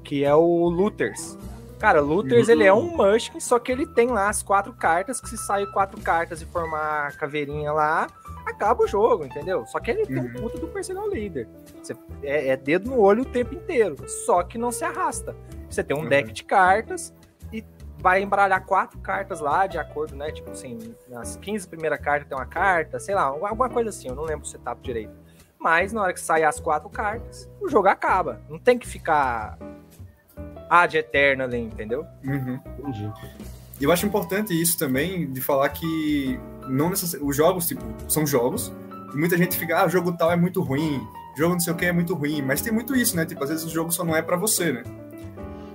que 0.03 0.25
é 0.25 0.35
o 0.35 0.69
Looters. 0.69 1.39
Cara, 1.79 2.01
Luthers, 2.01 2.47
uhum. 2.47 2.55
ele 2.55 2.65
é 2.65 2.73
um 2.73 2.97
Munchkin, 2.97 3.39
só 3.39 3.59
que 3.59 3.71
ele 3.71 3.87
tem 3.87 4.09
lá 4.09 4.29
as 4.29 4.43
quatro 4.43 4.73
cartas, 4.73 5.21
que 5.21 5.29
se 5.29 5.37
sair 5.37 5.71
quatro 5.73 6.01
cartas 6.01 6.41
e 6.41 6.47
formar 6.47 7.09
a 7.09 7.13
caveirinha 7.13 7.71
lá, 7.71 8.07
acaba 8.47 8.85
o 8.85 8.87
jogo, 8.87 9.27
entendeu? 9.27 9.67
Só 9.67 9.79
que 9.79 9.91
ele 9.91 10.01
uhum. 10.03 10.07
tem 10.07 10.19
um 10.19 10.23
uhum. 10.23 10.33
puta 10.33 10.59
do 10.59 10.69
personal 10.69 11.07
leader. 11.07 11.47
Você, 11.83 11.95
é, 12.23 12.49
é, 12.49 12.57
dedo 12.57 12.91
no 12.91 12.99
olho 12.99 13.23
o 13.23 13.27
tempo 13.27 13.55
inteiro, 13.55 13.97
só 14.09 14.43
que 14.43 14.57
não 14.57 14.73
se 14.73 14.85
arrasta. 14.85 15.37
Você 15.69 15.85
tem 15.85 15.95
um 15.97 16.01
uhum. 16.01 16.09
deck 16.09 16.33
de 16.33 16.45
cartas 16.45 17.13
vai 17.99 18.23
embaralhar 18.23 18.65
quatro 18.65 18.99
cartas 18.99 19.41
lá, 19.41 19.67
de 19.67 19.79
acordo, 19.79 20.15
né? 20.15 20.31
Tipo 20.31 20.51
assim, 20.51 20.95
nas 21.09 21.37
15 21.37 21.69
primeiras 21.69 22.01
cartas 22.01 22.29
tem 22.29 22.37
uma 22.37 22.47
carta, 22.47 22.99
sei 22.99 23.15
lá, 23.15 23.23
alguma 23.23 23.69
coisa 23.69 23.91
assim, 23.91 24.09
eu 24.09 24.15
não 24.15 24.25
lembro 24.25 24.45
o 24.45 24.49
setup 24.49 24.81
direito. 24.83 25.13
Mas 25.59 25.93
na 25.93 26.03
hora 26.03 26.13
que 26.13 26.21
sair 26.21 26.45
as 26.45 26.61
quatro 26.61 26.89
cartas, 26.89 27.49
o 27.61 27.69
jogo 27.69 27.89
acaba. 27.89 28.41
Não 28.49 28.59
tem 28.59 28.79
que 28.79 28.87
ficar 28.87 29.59
ad 30.69 30.97
eterna 30.97 31.45
ali, 31.45 31.59
entendeu? 31.59 32.07
Uhum. 32.25 32.61
Entendi. 32.79 33.13
E 33.81 33.85
eu 33.85 33.93
acho 33.93 34.07
importante 34.07 34.59
isso 34.59 34.79
também, 34.79 35.31
de 35.31 35.41
falar 35.41 35.69
que 35.69 36.39
não 36.69 36.91
necess... 36.91 37.15
os 37.21 37.37
jogos, 37.37 37.67
tipo, 37.67 37.83
são 38.09 38.27
jogos, 38.27 38.73
e 39.13 39.17
muita 39.17 39.37
gente 39.37 39.57
fica, 39.57 39.83
ah, 39.83 39.89
jogo 39.89 40.13
tal 40.13 40.31
é 40.31 40.37
muito 40.37 40.63
ruim, 40.63 41.07
jogo 41.37 41.55
não 41.55 41.61
sei 41.61 41.73
o 41.73 41.77
que 41.77 41.85
é 41.85 41.93
muito 41.93 42.15
ruim, 42.15 42.43
mas 42.43 42.63
tem 42.63 42.73
muito 42.73 42.95
isso, 42.97 43.15
né? 43.17 43.27
Tipo, 43.27 43.45
às 43.45 43.51
vezes 43.51 43.65
o 43.65 43.71
jogo 43.71 43.93
só 43.93 44.05
não 44.05 44.17
é 44.17 44.23
para 44.23 44.37
você, 44.37 44.73
né? 44.73 44.83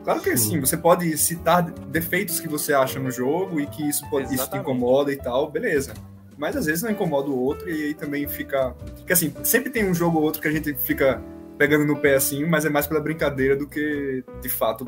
Claro 0.04 0.22
que 0.22 0.32
assim, 0.32 0.60
você 0.60 0.76
pode 0.76 1.16
citar 1.18 1.64
defeitos 1.64 2.40
que 2.40 2.48
você 2.48 2.74
acha 2.74 3.00
no 3.00 3.12
jogo 3.12 3.60
e 3.60 3.68
que 3.68 3.88
isso, 3.88 4.10
pode, 4.10 4.34
isso 4.34 4.50
te 4.50 4.58
incomoda 4.58 5.12
e 5.12 5.18
tal, 5.18 5.50
beleza. 5.50 5.94
Mas 6.38 6.56
às 6.58 6.66
vezes 6.66 6.82
não 6.82 6.90
incomoda 6.90 7.30
o 7.30 7.40
outro 7.40 7.70
e 7.70 7.86
aí 7.86 7.94
também 7.94 8.28
fica. 8.28 8.72
Porque 8.96 9.14
assim, 9.14 9.34
sempre 9.44 9.70
tem 9.70 9.88
um 9.88 9.94
jogo 9.94 10.18
ou 10.18 10.24
outro 10.24 10.42
que 10.42 10.48
a 10.48 10.52
gente 10.52 10.74
fica 10.74 11.22
pegando 11.58 11.86
no 11.86 11.96
pé 11.98 12.16
assim, 12.16 12.46
mas 12.46 12.66
é 12.66 12.70
mais 12.70 12.88
pela 12.88 13.00
brincadeira 13.00 13.56
do 13.56 13.68
que 13.68 14.24
de 14.42 14.50
fato 14.50 14.88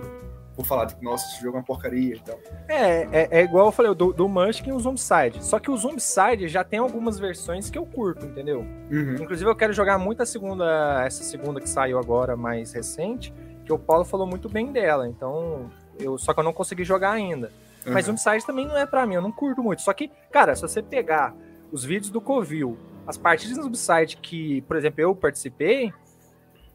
por 0.56 0.66
falar, 0.66 0.86
tipo, 0.88 1.04
nossa, 1.04 1.26
esse 1.28 1.42
jogo 1.42 1.58
é 1.58 1.60
uma 1.60 1.66
porcaria 1.66 2.16
e 2.16 2.20
tal. 2.20 2.40
É, 2.68 3.08
é, 3.12 3.28
é 3.32 3.44
igual 3.44 3.66
eu 3.68 3.72
falei, 3.72 3.94
do, 3.94 4.14
do 4.14 4.30
Munchkin 4.30 4.70
e 4.70 4.74
o 4.74 4.80
Zombicide. 4.80 5.44
Só 5.44 5.60
que 5.60 5.70
o 5.70 5.78
Zombicide 5.78 6.48
já 6.48 6.64
tem 6.64 6.80
algumas 6.80 7.20
versões 7.20 7.70
que 7.70 7.78
eu 7.78 7.86
curto, 7.86 8.26
entendeu? 8.26 8.60
Uhum. 8.92 9.16
Inclusive 9.20 9.50
eu 9.50 9.56
quero 9.56 9.74
jogar 9.74 9.98
muito 9.98 10.22
a 10.22 10.26
segunda, 10.26 11.04
essa 11.06 11.24
segunda 11.24 11.60
que 11.60 11.70
saiu 11.70 11.98
agora, 11.98 12.36
mais 12.36 12.72
recente, 12.72 13.34
que 13.66 13.74
o 13.74 13.80
Paulo 13.80 14.06
falou 14.06 14.28
muito 14.28 14.50
bem 14.50 14.72
dela, 14.72 15.08
então, 15.08 15.70
eu 16.00 16.18
só 16.18 16.34
que 16.34 16.40
eu 16.40 16.44
não 16.44 16.54
consegui 16.54 16.84
jogar 16.84 17.12
ainda. 17.12 17.52
Uhum. 17.86 17.94
Mas 17.94 18.06
Zombicide 18.06 18.46
também 18.46 18.66
não 18.66 18.78
é 18.78 18.86
para 18.86 19.06
mim, 19.06 19.16
eu 19.16 19.22
não 19.22 19.32
curto 19.32 19.62
muito. 19.62 19.82
Só 19.82 19.94
que, 19.94 20.10
cara, 20.32 20.56
se 20.56 20.62
você 20.62 20.82
pegar 20.82 21.36
os 21.72 21.84
vídeos 21.84 22.12
do 22.12 22.22
Covil, 22.22 22.78
as 23.06 23.18
partidas 23.18 23.58
do 23.58 23.64
Zombicide 23.64 24.18
que, 24.18 24.62
por 24.62 24.78
exemplo, 24.78 25.02
eu 25.02 25.16
participei, 25.16 25.94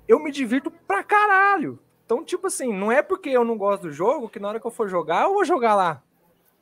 eu 0.07 0.19
me 0.19 0.31
divirto 0.31 0.71
pra 0.71 1.03
caralho. 1.03 1.79
Então, 2.05 2.25
tipo 2.25 2.47
assim, 2.47 2.73
não 2.73 2.91
é 2.91 3.03
porque 3.03 3.29
eu 3.29 3.45
não 3.45 3.57
gosto 3.57 3.83
do 3.83 3.93
jogo 3.93 4.29
que 4.29 4.39
na 4.39 4.49
hora 4.49 4.61
que 4.61 4.67
eu 4.67 4.71
for 4.71 4.89
jogar, 4.89 5.25
eu 5.25 5.35
vou 5.35 5.45
jogar 5.45 5.75
lá. 5.75 6.03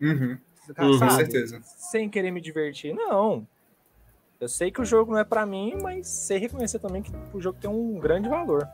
Uhum. 0.00 0.36
uhum. 0.78 0.98
Com 0.98 1.10
certeza. 1.10 1.60
Sem 1.62 2.08
querer 2.08 2.30
me 2.30 2.40
divertir. 2.40 2.94
Não. 2.94 3.46
Eu 4.38 4.48
sei 4.48 4.70
que 4.70 4.80
o 4.80 4.84
jogo 4.84 5.12
não 5.12 5.18
é 5.18 5.24
para 5.24 5.46
mim, 5.46 5.78
mas 5.80 6.08
sei 6.08 6.38
reconhecer 6.38 6.78
também 6.78 7.02
que 7.02 7.10
o 7.32 7.40
jogo 7.40 7.58
tem 7.58 7.70
um 7.70 7.98
grande 7.98 8.28
valor. 8.28 8.68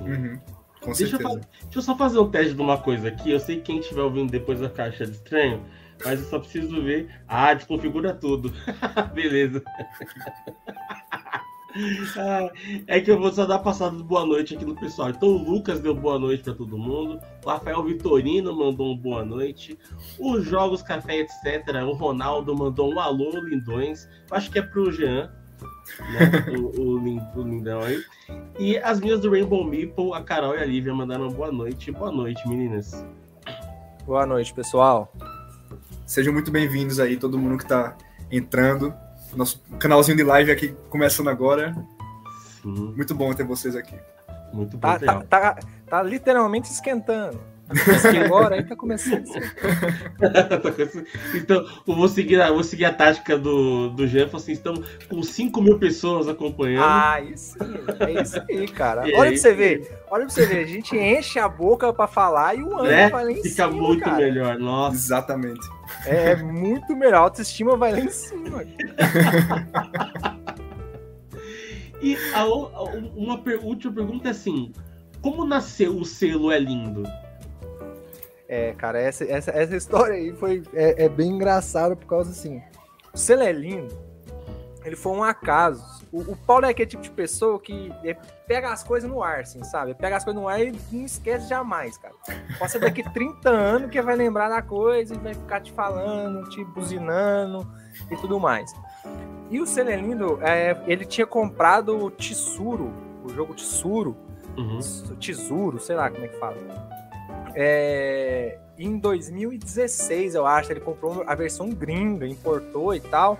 Uhum. 0.00 0.40
Com 0.80 0.92
deixa, 0.92 1.16
certeza. 1.16 1.30
Eu, 1.30 1.36
deixa 1.36 1.78
eu 1.78 1.82
só 1.82 1.96
fazer 1.96 2.18
um 2.18 2.30
teste 2.30 2.54
de 2.54 2.60
uma 2.60 2.78
coisa 2.78 3.08
aqui. 3.08 3.30
Eu 3.30 3.40
sei 3.40 3.56
que 3.56 3.62
quem 3.62 3.78
estiver 3.78 4.02
ouvindo 4.02 4.30
depois 4.30 4.60
da 4.60 4.68
caixa 4.68 5.04
de 5.06 5.12
estranho, 5.12 5.62
mas 6.04 6.20
eu 6.20 6.26
só 6.26 6.38
preciso 6.38 6.82
ver. 6.82 7.08
Ah, 7.28 7.54
desconfigura 7.54 8.14
tudo. 8.14 8.52
Beleza. 9.14 9.62
Ah, 12.16 12.50
é 12.86 13.00
que 13.00 13.10
eu 13.10 13.18
vou 13.18 13.32
só 13.32 13.46
dar 13.46 13.60
passada 13.60 13.96
de 13.96 14.02
boa 14.02 14.26
noite 14.26 14.54
aqui 14.54 14.64
no 14.64 14.74
pessoal. 14.74 15.10
Então 15.10 15.28
o 15.28 15.50
Lucas 15.50 15.80
deu 15.80 15.94
boa 15.94 16.18
noite 16.18 16.42
para 16.42 16.54
todo 16.54 16.76
mundo. 16.76 17.20
O 17.44 17.48
Rafael 17.48 17.82
Vitorino 17.84 18.54
mandou 18.54 18.92
um 18.92 18.96
boa 18.96 19.24
noite. 19.24 19.78
Os 20.18 20.44
Jogos 20.44 20.82
Café, 20.82 21.18
etc. 21.18 21.64
O 21.86 21.92
Ronaldo 21.92 22.56
mandou 22.56 22.92
um 22.92 22.98
alô, 22.98 23.30
lindões. 23.44 24.08
Eu 24.30 24.36
acho 24.36 24.50
que 24.50 24.58
é 24.58 24.62
pro 24.62 24.90
Jean. 24.90 25.30
Né? 25.98 26.58
o, 26.58 26.80
o, 26.80 26.94
o, 26.94 27.42
lindão 27.42 27.80
aí. 27.80 28.02
E 28.58 28.78
as 28.78 29.00
minhas 29.00 29.20
do 29.20 29.30
Rainbow 29.30 29.64
Meeple, 29.64 30.12
a 30.12 30.22
Carol 30.22 30.54
e 30.54 30.62
a 30.62 30.64
Lívia 30.64 30.94
mandaram 30.94 31.28
boa 31.28 31.50
noite. 31.50 31.90
Boa 31.90 32.12
noite, 32.12 32.46
meninas. 32.48 33.04
Boa 34.06 34.26
noite, 34.26 34.52
pessoal. 34.52 35.12
Sejam 36.06 36.32
muito 36.32 36.50
bem-vindos 36.50 36.98
aí, 36.98 37.16
todo 37.16 37.38
mundo 37.38 37.56
que 37.56 37.64
está 37.64 37.96
entrando. 38.30 38.94
Nosso 39.34 39.62
canalzinho 39.78 40.16
de 40.16 40.24
live 40.24 40.50
aqui 40.50 40.74
começando 40.88 41.28
agora. 41.28 41.74
Sim. 42.62 42.92
Muito 42.96 43.14
bom 43.14 43.32
ter 43.32 43.44
vocês 43.44 43.76
aqui. 43.76 43.94
Muito 44.52 44.76
bom. 44.76 44.88
Tá, 44.88 44.98
tá, 44.98 45.22
tá, 45.22 45.58
tá, 45.88 46.02
literalmente 46.02 46.70
esquentando. 46.70 47.40
Agora 48.24 48.56
aí 48.56 48.64
tá 48.64 48.74
começando. 48.74 49.24
então, 51.34 51.64
eu 51.86 51.94
vou 51.94 52.08
seguir, 52.08 52.38
vou 52.48 52.64
seguir 52.64 52.84
a 52.86 52.92
tática 52.92 53.38
do, 53.38 53.90
do 53.90 54.06
Jeff. 54.08 54.34
Assim, 54.34 54.52
estamos 54.52 54.84
com 55.08 55.22
5 55.22 55.62
mil 55.62 55.78
pessoas 55.78 56.28
acompanhando. 56.28 56.84
Ah, 56.84 57.20
isso 57.20 57.56
é 58.00 58.22
isso 58.22 58.42
aí, 58.48 58.68
cara. 58.68 59.08
E 59.08 59.14
olha 59.14 59.30
pra 59.30 59.38
você 59.38 59.54
ver. 59.54 59.98
Olha 60.10 60.24
pra 60.26 60.34
você 60.34 60.46
ver. 60.46 60.64
A 60.64 60.66
gente 60.66 60.96
enche 60.96 61.38
a 61.38 61.48
boca 61.48 61.92
pra 61.92 62.06
falar 62.06 62.56
e 62.56 62.62
o 62.62 62.74
ano 62.76 62.88
né? 62.88 63.08
vai 63.08 63.24
lá 63.24 63.30
em 63.30 63.36
Fica 63.36 63.48
cima. 63.48 63.68
Fica 63.68 63.82
muito 63.82 64.04
cara. 64.04 64.16
melhor. 64.16 64.58
Nossa. 64.58 64.96
Exatamente. 64.96 65.68
É, 66.06 66.32
é 66.32 66.36
muito 66.36 66.96
melhor. 66.96 67.14
A 67.14 67.18
autoestima 67.20 67.76
vai 67.76 67.92
lá 67.92 68.00
em 68.00 68.10
cima. 68.10 68.64
e 72.02 72.16
a, 72.34 72.44
uma 72.44 73.40
última 73.62 73.92
pergunta 73.92 74.28
é 74.28 74.30
assim: 74.30 74.72
como 75.20 75.44
nasceu 75.44 75.96
o 75.96 76.04
selo 76.04 76.50
É 76.50 76.58
Lindo? 76.58 77.02
É, 78.52 78.72
cara, 78.72 79.00
essa, 79.00 79.22
essa, 79.22 79.52
essa 79.52 79.76
história 79.76 80.16
aí 80.16 80.32
foi, 80.32 80.64
é, 80.74 81.04
é 81.04 81.08
bem 81.08 81.30
engraçada 81.30 81.94
por 81.94 82.06
causa 82.06 82.32
assim. 82.32 82.60
O 83.14 83.16
selo 83.16 83.48
lindo. 83.48 83.96
ele 84.84 84.96
foi 84.96 85.12
um 85.12 85.22
acaso. 85.22 86.04
O, 86.10 86.32
o 86.32 86.36
Paulo 86.36 86.66
é 86.66 86.70
aquele 86.70 86.90
tipo 86.90 87.00
de 87.00 87.12
pessoa 87.12 87.60
que 87.60 87.94
é, 88.02 88.12
pega 88.48 88.72
as 88.72 88.82
coisas 88.82 89.08
no 89.08 89.22
ar, 89.22 89.42
assim, 89.42 89.62
sabe? 89.62 89.94
Pega 89.94 90.16
as 90.16 90.24
coisas 90.24 90.42
no 90.42 90.48
ar 90.48 90.60
e 90.60 90.72
não 90.90 91.04
esquece 91.04 91.48
jamais, 91.48 91.96
cara. 91.96 92.12
Pode 92.58 92.72
ser 92.72 92.80
daqui 92.80 93.08
30 93.12 93.48
anos 93.48 93.88
que 93.88 94.02
vai 94.02 94.16
lembrar 94.16 94.48
da 94.48 94.60
coisa 94.60 95.14
e 95.14 95.18
vai 95.18 95.32
ficar 95.32 95.60
te 95.60 95.70
falando, 95.70 96.48
te 96.50 96.64
buzinando 96.64 97.64
e 98.10 98.16
tudo 98.16 98.40
mais. 98.40 98.74
E 99.48 99.60
o 99.60 99.66
Celelindo, 99.66 100.40
é, 100.42 100.76
ele 100.88 101.04
tinha 101.04 101.26
comprado 101.26 101.96
o 101.96 102.10
Tsuru, 102.10 102.92
o 103.24 103.28
jogo 103.28 103.54
Tsuru, 103.54 104.16
Uhum. 104.56 104.80
Tesouro, 105.18 105.78
sei 105.78 105.96
lá 105.96 106.10
como 106.10 106.24
é 106.24 106.28
que 106.28 106.38
fala. 106.38 106.56
É, 107.54 108.58
em 108.78 108.98
2016, 108.98 110.34
eu 110.34 110.46
acho, 110.46 110.72
ele 110.72 110.80
comprou 110.80 111.22
a 111.26 111.34
versão 111.34 111.68
gringa, 111.70 112.26
importou 112.26 112.94
e 112.94 113.00
tal. 113.00 113.38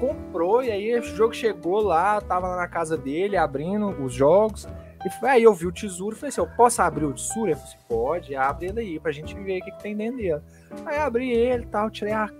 Comprou, 0.00 0.62
e 0.62 0.70
aí 0.70 0.98
o 0.98 1.02
jogo 1.02 1.34
chegou 1.34 1.80
lá, 1.80 2.20
tava 2.20 2.48
lá 2.48 2.56
na 2.56 2.68
casa 2.68 2.96
dele, 2.96 3.36
abrindo 3.36 3.88
os 4.02 4.12
jogos. 4.12 4.66
E 5.04 5.10
foi, 5.10 5.28
aí 5.28 5.42
eu 5.42 5.52
vi 5.52 5.66
o 5.66 5.72
tesouro, 5.72 6.14
falei 6.14 6.28
assim, 6.28 6.40
eu 6.40 6.46
posso 6.56 6.80
abrir 6.80 7.04
o 7.04 7.12
tesouro? 7.12 7.48
Ele 7.50 7.56
falou 7.56 7.68
assim, 7.68 7.78
pode, 7.88 8.36
abre 8.36 8.66
ele 8.66 8.80
aí, 8.80 9.00
pra 9.00 9.12
gente 9.12 9.34
ver 9.34 9.60
o 9.60 9.64
que, 9.64 9.70
que 9.72 9.82
tem 9.82 9.96
dentro 9.96 10.16
dele. 10.16 10.40
Aí 10.86 10.96
abri 10.98 11.30
ele 11.30 11.66
tal, 11.66 11.90
tirei 11.90 12.14
a, 12.14 12.30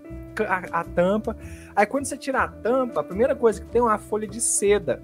a, 0.47 0.79
a 0.79 0.83
tampa. 0.83 1.35
Aí 1.75 1.85
quando 1.85 2.05
você 2.05 2.17
tira 2.17 2.43
a 2.43 2.47
tampa, 2.47 3.01
a 3.01 3.03
primeira 3.03 3.35
coisa 3.35 3.61
que 3.61 3.67
tem 3.67 3.79
é 3.79 3.83
uma 3.83 3.97
folha 3.97 4.27
de 4.27 4.39
seda. 4.39 5.01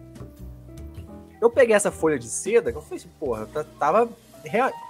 Eu 1.41 1.50
peguei 1.50 1.75
essa 1.75 1.91
folha 1.91 2.18
de 2.18 2.27
seda, 2.27 2.72
que 2.72 2.77
eu 2.77 2.82
falei 2.82 2.98
assim, 2.98 3.10
porra, 3.20 3.46
tá- 3.46 3.65
tava 3.77 4.10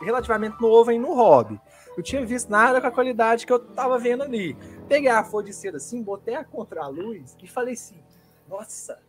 relativamente 0.01 0.61
novo 0.61 0.89
aí 0.91 0.99
no 0.99 1.13
hobby. 1.13 1.59
Eu 1.97 2.03
tinha 2.03 2.25
visto 2.25 2.49
nada 2.49 2.79
com 2.79 2.87
a 2.87 2.91
qualidade 2.91 3.45
que 3.45 3.51
eu 3.51 3.59
tava 3.59 3.99
vendo 3.99 4.23
ali. 4.23 4.55
Peguei 4.87 5.09
a 5.09 5.23
folha 5.23 5.47
de 5.47 5.53
seda 5.53 5.77
assim, 5.77 6.01
botei 6.01 6.35
a 6.35 6.43
contra-luz 6.43 7.35
e 7.41 7.47
falei 7.47 7.73
assim, 7.73 8.01
nossa, 8.47 8.99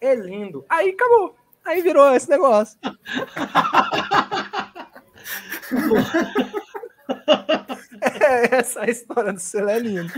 é 0.00 0.14
lindo. 0.14 0.64
Aí 0.68 0.90
acabou. 0.90 1.36
Aí 1.64 1.82
virou 1.82 2.14
esse 2.14 2.30
negócio. 2.30 2.78
é 8.00 8.56
essa 8.56 8.82
a 8.82 8.90
história 8.90 9.32
do 9.32 9.40
selo 9.40 9.70
é 9.70 9.78
lindo. 9.78 10.12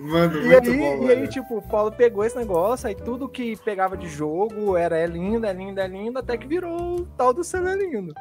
Mano, 0.00 0.38
E 0.40 0.48
muito 0.48 0.70
aí, 0.70 0.78
bom, 0.78 1.04
e 1.04 1.10
aí, 1.12 1.28
tipo, 1.28 1.58
o 1.58 1.62
Paulo 1.62 1.92
pegou 1.92 2.24
esse 2.24 2.36
negócio, 2.36 2.88
aí 2.88 2.94
tudo 2.94 3.28
que 3.28 3.56
pegava 3.58 3.96
de 3.96 4.08
jogo 4.08 4.76
era 4.76 4.96
é 4.96 5.06
lindo, 5.06 5.44
é 5.46 5.52
lindo, 5.52 5.78
é 5.80 5.86
lindo, 5.86 6.18
até 6.18 6.36
que 6.38 6.46
virou 6.46 7.00
o 7.00 7.06
tal 7.16 7.32
do 7.34 7.44
selo 7.44 7.68
é 7.68 7.76
lindo. 7.76 8.14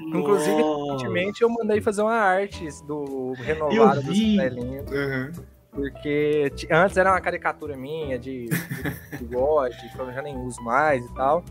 Inclusive. 0.00 0.62
Recentemente 0.62 1.42
eu 1.42 1.48
mandei 1.50 1.80
fazer 1.80 2.02
uma 2.02 2.14
arte 2.14 2.66
do 2.86 3.32
renovado 3.32 4.02
do 4.02 4.10
é 4.10 4.48
lindo, 4.48 4.92
Uhum. 4.92 5.32
porque 5.70 6.50
antes 6.70 6.96
era 6.96 7.12
uma 7.12 7.20
caricatura 7.20 7.76
minha 7.76 8.18
de, 8.18 8.46
de, 8.48 9.18
de 9.18 9.24
God, 9.24 9.70
que 9.72 9.98
eu 9.98 10.12
já 10.12 10.22
nem 10.22 10.36
uso 10.38 10.60
mais 10.62 11.04
e 11.04 11.14
tal. 11.14 11.44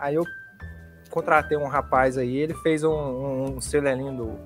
Aí 0.00 0.14
eu 0.14 0.24
contratei 1.10 1.56
um 1.58 1.68
rapaz 1.68 2.16
aí, 2.16 2.36
ele 2.36 2.54
fez 2.54 2.82
um, 2.82 2.90
um, 2.92 3.56
um 3.56 3.60
selo 3.60 3.86
é 3.88 3.94
lindo 3.94 4.38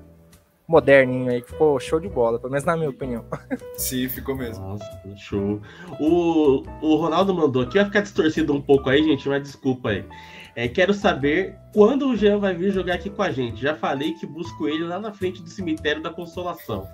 moderninho 0.67 1.31
aí, 1.31 1.41
que 1.41 1.51
ficou 1.51 1.79
show 1.79 1.99
de 1.99 2.09
bola, 2.09 2.39
pelo 2.39 2.51
menos 2.51 2.65
na 2.65 2.75
minha 2.75 2.89
opinião. 2.89 3.25
Sim, 3.77 4.09
ficou 4.09 4.35
mesmo. 4.35 4.65
Nossa, 4.65 4.85
show. 5.15 5.61
O, 5.99 6.63
o 6.81 6.95
Ronaldo 6.95 7.33
mandou 7.33 7.63
aqui, 7.63 7.77
vai 7.77 7.85
ficar 7.85 8.01
distorcido 8.01 8.53
um 8.53 8.61
pouco 8.61 8.89
aí, 8.89 9.03
gente, 9.03 9.27
mas 9.29 9.43
desculpa 9.43 9.89
aí. 9.89 10.05
É, 10.55 10.67
quero 10.67 10.93
saber 10.93 11.57
quando 11.73 12.07
o 12.07 12.15
Jean 12.15 12.39
vai 12.39 12.55
vir 12.55 12.71
jogar 12.71 12.95
aqui 12.95 13.09
com 13.09 13.21
a 13.21 13.29
gente. 13.29 13.61
Já 13.61 13.75
falei 13.75 14.13
que 14.13 14.25
busco 14.25 14.67
ele 14.67 14.85
lá 14.85 14.97
na 14.99 15.13
frente 15.13 15.41
do 15.41 15.49
cemitério 15.49 16.01
da 16.01 16.09
Consolação. 16.09 16.87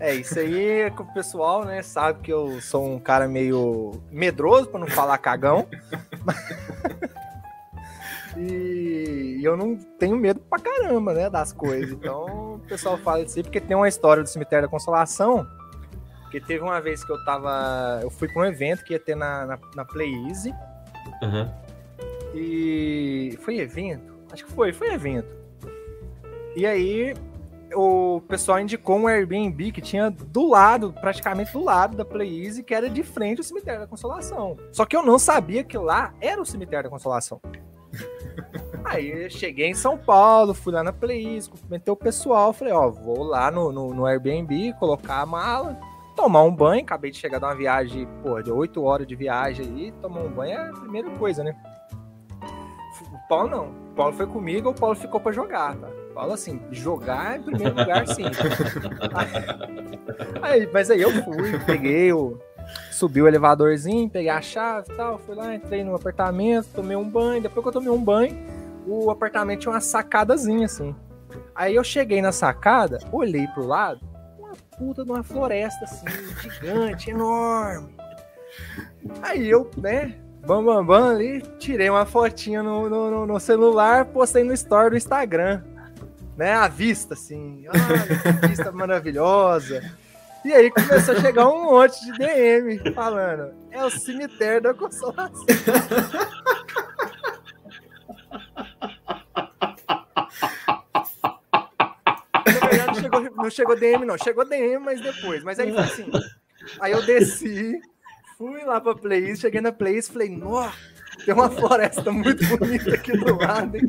É, 0.00 0.14
isso 0.14 0.38
aí 0.38 0.80
é 0.80 0.90
que 0.90 1.02
o 1.02 1.04
pessoal, 1.04 1.66
né, 1.66 1.82
sabe 1.82 2.20
que 2.22 2.32
eu 2.32 2.58
sou 2.62 2.86
um 2.86 2.98
cara 2.98 3.28
meio 3.28 3.92
medroso, 4.10 4.66
pra 4.66 4.80
não 4.80 4.86
falar 4.86 5.18
cagão. 5.18 5.68
e 8.40 9.40
eu 9.44 9.56
não 9.56 9.76
tenho 9.76 10.16
medo 10.16 10.40
pra 10.40 10.58
caramba, 10.58 11.12
né, 11.12 11.28
das 11.28 11.52
coisas. 11.52 11.92
Então, 11.92 12.54
o 12.54 12.58
pessoal 12.60 12.96
fala 12.98 13.22
isso 13.22 13.36
aí 13.36 13.42
porque 13.42 13.60
tem 13.60 13.76
uma 13.76 13.88
história 13.88 14.22
do 14.22 14.28
Cemitério 14.28 14.66
da 14.66 14.70
Consolação, 14.70 15.46
que 16.30 16.40
teve 16.40 16.62
uma 16.62 16.80
vez 16.80 17.04
que 17.04 17.10
eu 17.10 17.24
tava... 17.24 18.00
Eu 18.02 18.10
fui 18.10 18.28
pra 18.28 18.42
um 18.42 18.44
evento 18.44 18.84
que 18.84 18.92
ia 18.92 19.00
ter 19.00 19.16
na, 19.16 19.46
na, 19.46 19.58
na 19.74 19.84
Play 19.84 20.12
Easy, 20.28 20.54
Aham. 21.22 21.52
e 22.34 23.38
foi 23.42 23.58
evento? 23.58 24.12
Acho 24.32 24.44
que 24.44 24.52
foi, 24.52 24.72
foi 24.72 24.92
evento. 24.92 25.28
E 26.54 26.66
aí 26.66 27.14
o 27.74 28.20
pessoal 28.28 28.60
indicou 28.60 28.96
um 28.98 29.06
Airbnb 29.06 29.72
que 29.72 29.80
tinha 29.80 30.10
do 30.10 30.48
lado, 30.48 30.92
praticamente 31.00 31.52
do 31.52 31.62
lado 31.62 31.96
da 31.96 32.04
Play 32.04 32.44
Easy, 32.44 32.62
que 32.62 32.74
era 32.74 32.88
de 32.88 33.02
frente 33.02 33.38
ao 33.38 33.44
cemitério 33.44 33.80
da 33.80 33.86
Consolação. 33.86 34.56
Só 34.72 34.84
que 34.84 34.96
eu 34.96 35.02
não 35.02 35.18
sabia 35.18 35.62
que 35.62 35.78
lá 35.78 36.14
era 36.20 36.40
o 36.40 36.46
cemitério 36.46 36.84
da 36.84 36.90
Consolação. 36.90 37.40
Aí 38.84 39.24
eu 39.24 39.30
cheguei 39.30 39.68
em 39.68 39.74
São 39.74 39.96
Paulo, 39.96 40.54
fui 40.54 40.72
lá 40.72 40.82
na 40.82 40.92
Play 40.92 41.36
Easy, 41.36 41.50
cumprimentei 41.50 41.92
o 41.92 41.96
pessoal, 41.96 42.52
falei, 42.52 42.72
ó, 42.72 42.90
vou 42.90 43.22
lá 43.22 43.50
no, 43.50 43.70
no, 43.70 43.94
no 43.94 44.06
Airbnb, 44.06 44.74
colocar 44.78 45.20
a 45.20 45.26
mala, 45.26 45.78
tomar 46.16 46.42
um 46.42 46.54
banho, 46.54 46.82
acabei 46.82 47.10
de 47.10 47.18
chegar 47.18 47.38
de 47.38 47.44
uma 47.44 47.54
viagem, 47.54 48.08
pô, 48.22 48.40
de 48.42 48.50
8 48.50 48.82
horas 48.82 49.06
de 49.06 49.14
viagem 49.14 49.66
aí, 49.66 49.92
tomar 50.00 50.20
um 50.20 50.30
banho 50.30 50.52
é 50.52 50.68
a 50.68 50.72
primeira 50.72 51.10
coisa, 51.10 51.44
né? 51.44 51.54
O 53.12 53.28
Paulo 53.28 53.48
não. 53.48 53.68
O 53.68 53.94
Paulo 53.94 54.12
foi 54.14 54.26
comigo, 54.26 54.70
o 54.70 54.74
Paulo 54.74 54.96
ficou 54.96 55.20
pra 55.20 55.32
jogar, 55.32 55.76
tá? 55.76 55.88
O 55.88 56.14
Paulo, 56.14 56.32
assim, 56.32 56.60
jogar 56.70 57.38
em 57.38 57.42
primeiro 57.42 57.76
lugar, 57.76 58.06
sim. 58.08 58.24
Aí, 60.42 60.68
mas 60.72 60.90
aí 60.90 61.00
eu 61.00 61.10
fui, 61.22 61.58
peguei 61.64 62.12
o. 62.12 62.38
Subi 63.00 63.22
o 63.22 63.26
elevadorzinho, 63.26 64.10
peguei 64.10 64.28
a 64.28 64.42
chave 64.42 64.92
e 64.92 64.94
tal, 64.94 65.18
fui 65.18 65.34
lá, 65.34 65.54
entrei 65.54 65.82
no 65.82 65.94
apartamento, 65.94 66.68
tomei 66.74 66.94
um 66.94 67.08
banho. 67.08 67.40
Depois 67.40 67.62
que 67.64 67.68
eu 67.68 67.72
tomei 67.72 67.88
um 67.88 68.04
banho, 68.04 68.36
o 68.86 69.10
apartamento 69.10 69.60
tinha 69.60 69.72
uma 69.72 69.80
sacadazinha 69.80 70.66
assim. 70.66 70.94
Aí 71.54 71.74
eu 71.76 71.82
cheguei 71.82 72.20
na 72.20 72.30
sacada, 72.30 72.98
olhei 73.10 73.46
pro 73.48 73.64
lado, 73.66 74.00
uma 74.38 74.50
puta 74.76 75.02
de 75.02 75.10
uma 75.10 75.22
floresta 75.22 75.82
assim, 75.86 76.04
gigante, 76.42 77.08
enorme. 77.08 77.88
Aí 79.22 79.48
eu, 79.48 79.70
né, 79.78 80.14
bam, 80.46 80.62
bam, 80.62 80.84
bam 80.84 81.08
ali, 81.12 81.40
tirei 81.58 81.88
uma 81.88 82.04
fotinha 82.04 82.62
no, 82.62 82.86
no, 82.90 83.10
no- 83.10 83.26
no 83.26 83.40
celular, 83.40 84.04
postei 84.04 84.44
no 84.44 84.52
story 84.52 84.90
do 84.90 84.96
Instagram. 84.98 85.62
Né, 86.36 86.52
a 86.52 86.68
vista, 86.68 87.14
assim, 87.14 87.64
olha 87.66 88.40
que 88.42 88.46
vista 88.48 88.70
maravilhosa. 88.72 89.80
E 90.44 90.52
aí 90.52 90.70
começou 90.70 91.14
a 91.14 91.20
chegar 91.20 91.48
um 91.48 91.64
monte 91.64 92.04
de 92.04 92.12
DM 92.12 92.94
falando, 92.94 93.54
é 93.70 93.84
o 93.84 93.90
cemitério 93.90 94.62
da 94.62 94.74
consolação. 94.74 95.46
Na 102.46 102.68
verdade, 102.68 103.00
chegou, 103.00 103.20
não 103.20 103.50
chegou 103.50 103.76
DM, 103.78 104.04
não. 104.06 104.18
Chegou 104.18 104.44
DM, 104.44 104.78
mas 104.78 105.00
depois. 105.00 105.42
Mas 105.44 105.58
aí 105.58 105.72
foi 105.72 105.82
assim. 105.82 106.10
Aí 106.80 106.92
eu 106.92 107.02
desci, 107.02 107.80
fui 108.38 108.64
lá 108.64 108.80
pra 108.80 108.94
Plays, 108.94 109.40
cheguei 109.40 109.60
na 109.60 109.72
Plays 109.72 110.08
falei, 110.08 110.30
nossa, 110.30 110.76
tem 111.24 111.34
uma 111.34 111.50
floresta 111.50 112.10
muito 112.10 112.44
bonita 112.46 112.94
aqui 112.94 113.12
do 113.12 113.36
lado, 113.36 113.76
hein? 113.76 113.86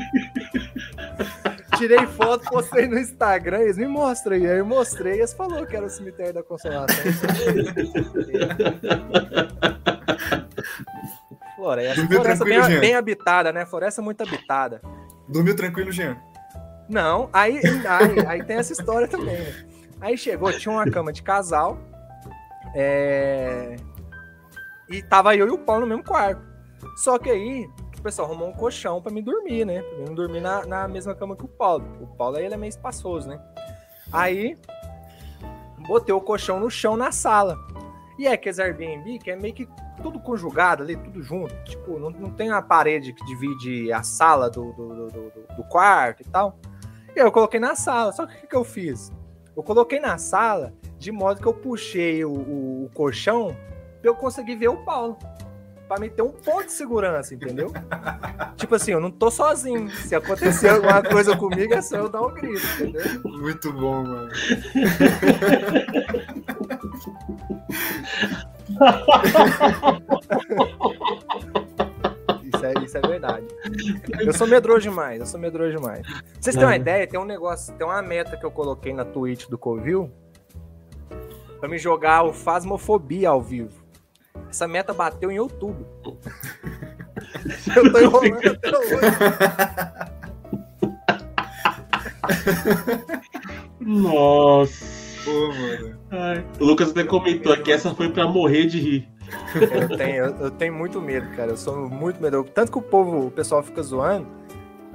Tirei 1.81 2.05
foto, 2.05 2.47
postei 2.47 2.87
no 2.87 2.99
Instagram, 2.99 3.61
eles 3.61 3.75
me 3.77 3.87
mostram 3.87 4.35
aí. 4.35 4.45
Aí 4.47 4.59
eu 4.59 4.65
mostrei, 4.65 5.13
eles 5.13 5.33
falaram 5.33 5.65
que 5.65 5.75
era 5.75 5.85
o 5.85 5.89
cemitério 5.89 6.33
da 6.35 6.43
consolação. 6.43 6.95
Floresta. 11.55 11.95
Dormiu 12.01 12.19
Floresta 12.21 12.45
bem, 12.45 12.63
Jean? 12.63 12.79
bem 12.79 12.95
habitada, 12.95 13.51
né? 13.51 13.65
Floresta 13.65 14.01
muito 14.01 14.21
habitada. 14.21 14.81
Dormiu 15.27 15.55
tranquilo, 15.55 15.91
Jean? 15.91 16.17
Não, 16.89 17.29
aí, 17.31 17.59
aí, 17.87 18.27
aí 18.27 18.43
tem 18.43 18.57
essa 18.57 18.73
história 18.73 19.07
também. 19.07 19.37
né? 19.37 19.65
Aí 19.99 20.17
chegou, 20.17 20.51
tinha 20.53 20.73
uma 20.73 20.89
cama 20.89 21.11
de 21.11 21.21
casal. 21.23 21.77
é, 22.75 23.75
E 24.89 25.01
tava 25.03 25.35
eu 25.35 25.47
e 25.47 25.51
o 25.51 25.57
Paulo 25.57 25.81
no 25.81 25.87
mesmo 25.87 26.03
quarto. 26.03 26.41
Só 26.97 27.17
que 27.17 27.29
aí 27.29 27.67
o 28.01 28.03
pessoal 28.03 28.27
arrumou 28.27 28.49
um 28.49 28.53
colchão 28.53 28.99
pra 28.99 29.11
me 29.11 29.21
dormir, 29.21 29.63
né? 29.63 29.83
Pra 29.83 29.97
mim 29.99 30.05
não 30.07 30.15
dormir 30.15 30.41
na, 30.41 30.65
na 30.65 30.87
mesma 30.87 31.13
cama 31.13 31.35
que 31.35 31.45
o 31.45 31.47
Paulo. 31.47 31.85
O 32.01 32.07
Paulo 32.07 32.37
ele 32.37 32.51
é 32.53 32.57
meio 32.57 32.69
espaçoso, 32.69 33.29
né? 33.29 33.39
Aí 34.11 34.57
botei 35.87 36.13
o 36.13 36.19
colchão 36.19 36.59
no 36.59 36.69
chão 36.69 36.97
na 36.97 37.11
sala. 37.11 37.55
E 38.17 38.25
é 38.27 38.33
aqueles 38.33 38.57
Airbnb 38.59 39.19
que 39.19 39.29
é 39.29 39.35
meio 39.35 39.53
que 39.53 39.67
tudo 40.01 40.19
conjugado 40.19 40.81
ali, 40.81 40.97
tudo 40.97 41.21
junto. 41.21 41.53
Tipo, 41.63 41.99
não, 41.99 42.09
não 42.09 42.31
tem 42.31 42.49
uma 42.49 42.61
parede 42.61 43.13
que 43.13 43.23
divide 43.23 43.93
a 43.93 44.01
sala 44.01 44.49
do, 44.49 44.73
do, 44.73 45.07
do, 45.07 45.31
do- 45.57 45.63
quarto 45.69 46.21
e 46.21 46.25
tal. 46.25 46.57
E 47.15 47.19
eu 47.19 47.31
coloquei 47.31 47.59
na 47.59 47.75
sala. 47.75 48.11
Só 48.11 48.25
que 48.25 48.33
o 48.35 48.41
que, 48.41 48.47
que 48.47 48.55
eu 48.55 48.63
fiz? 48.63 49.11
Eu 49.55 49.61
coloquei 49.61 49.99
na 49.99 50.17
sala 50.17 50.73
de 50.97 51.11
modo 51.11 51.39
que 51.39 51.47
eu 51.47 51.53
puxei 51.53 52.25
o, 52.25 52.31
o, 52.31 52.85
o 52.85 52.89
colchão 52.95 53.55
pra 54.01 54.09
eu 54.09 54.15
conseguir 54.15 54.55
ver 54.55 54.69
o 54.69 54.77
Paulo. 54.77 55.19
Pra 55.91 55.99
me 55.99 56.09
ter 56.09 56.21
um 56.21 56.31
ponto 56.31 56.67
de 56.67 56.71
segurança, 56.71 57.35
entendeu? 57.35 57.73
tipo 58.55 58.73
assim, 58.75 58.91
eu 58.93 59.01
não 59.01 59.11
tô 59.11 59.29
sozinho. 59.29 59.89
Se 59.89 60.15
acontecer 60.15 60.69
alguma 60.69 61.03
coisa 61.03 61.35
comigo, 61.35 61.73
é 61.73 61.81
só 61.81 61.97
eu 61.97 62.07
dar 62.07 62.21
um 62.21 62.33
grito, 62.33 62.65
entendeu? 62.79 63.03
Muito 63.25 63.73
bom, 63.73 64.05
mano. 64.05 64.31
Isso 72.43 72.65
é, 72.65 72.73
isso 72.83 72.97
é 72.97 73.01
verdade. 73.01 73.47
Eu 74.19 74.33
sou 74.33 74.45
medroso 74.45 74.81
demais, 74.81 75.19
eu 75.19 75.25
sou 75.25 75.39
medroso 75.39 75.75
demais. 75.77 76.05
Pra 76.05 76.21
vocês 76.39 76.55
terem 76.55 76.69
uma 76.69 76.75
ideia, 76.75 77.07
tem 77.07 77.19
um 77.19 77.25
negócio, 77.25 77.73
tem 77.73 77.87
uma 77.87 78.01
meta 78.01 78.37
que 78.37 78.45
eu 78.45 78.51
coloquei 78.51 78.93
na 78.93 79.03
Twitch 79.03 79.47
do 79.47 79.57
Covil 79.57 80.11
pra 81.59 81.67
me 81.67 81.79
jogar 81.79 82.23
o 82.23 82.31
Fasmofobia 82.31 83.29
ao 83.29 83.41
vivo. 83.41 83.80
Essa 84.49 84.67
meta 84.67 84.93
bateu 84.93 85.31
em 85.31 85.39
outubro. 85.39 85.85
eu 87.75 87.91
tô 87.91 87.99
enrolando 87.99 88.47
até 88.47 88.77
hoje. 88.77 88.95
Nossa. 93.79 95.01
Pô. 95.23 95.51
O 96.59 96.65
Lucas 96.65 96.89
até 96.89 97.03
comentou 97.03 97.53
aqui, 97.53 97.71
essa 97.71 97.93
foi 97.93 98.09
pra 98.11 98.27
morrer 98.27 98.65
de 98.65 98.79
rir. 98.79 99.09
Eu 99.55 99.97
tenho, 99.97 100.25
eu, 100.25 100.35
eu 100.37 100.51
tenho 100.51 100.73
muito 100.73 100.99
medo, 100.99 101.29
cara. 101.35 101.51
Eu 101.51 101.57
sou 101.57 101.89
muito 101.89 102.21
medroso. 102.21 102.49
Tanto 102.53 102.71
que 102.71 102.77
o 102.77 102.81
povo, 102.81 103.27
o 103.27 103.31
pessoal 103.31 103.63
fica 103.63 103.81
zoando, 103.81 104.27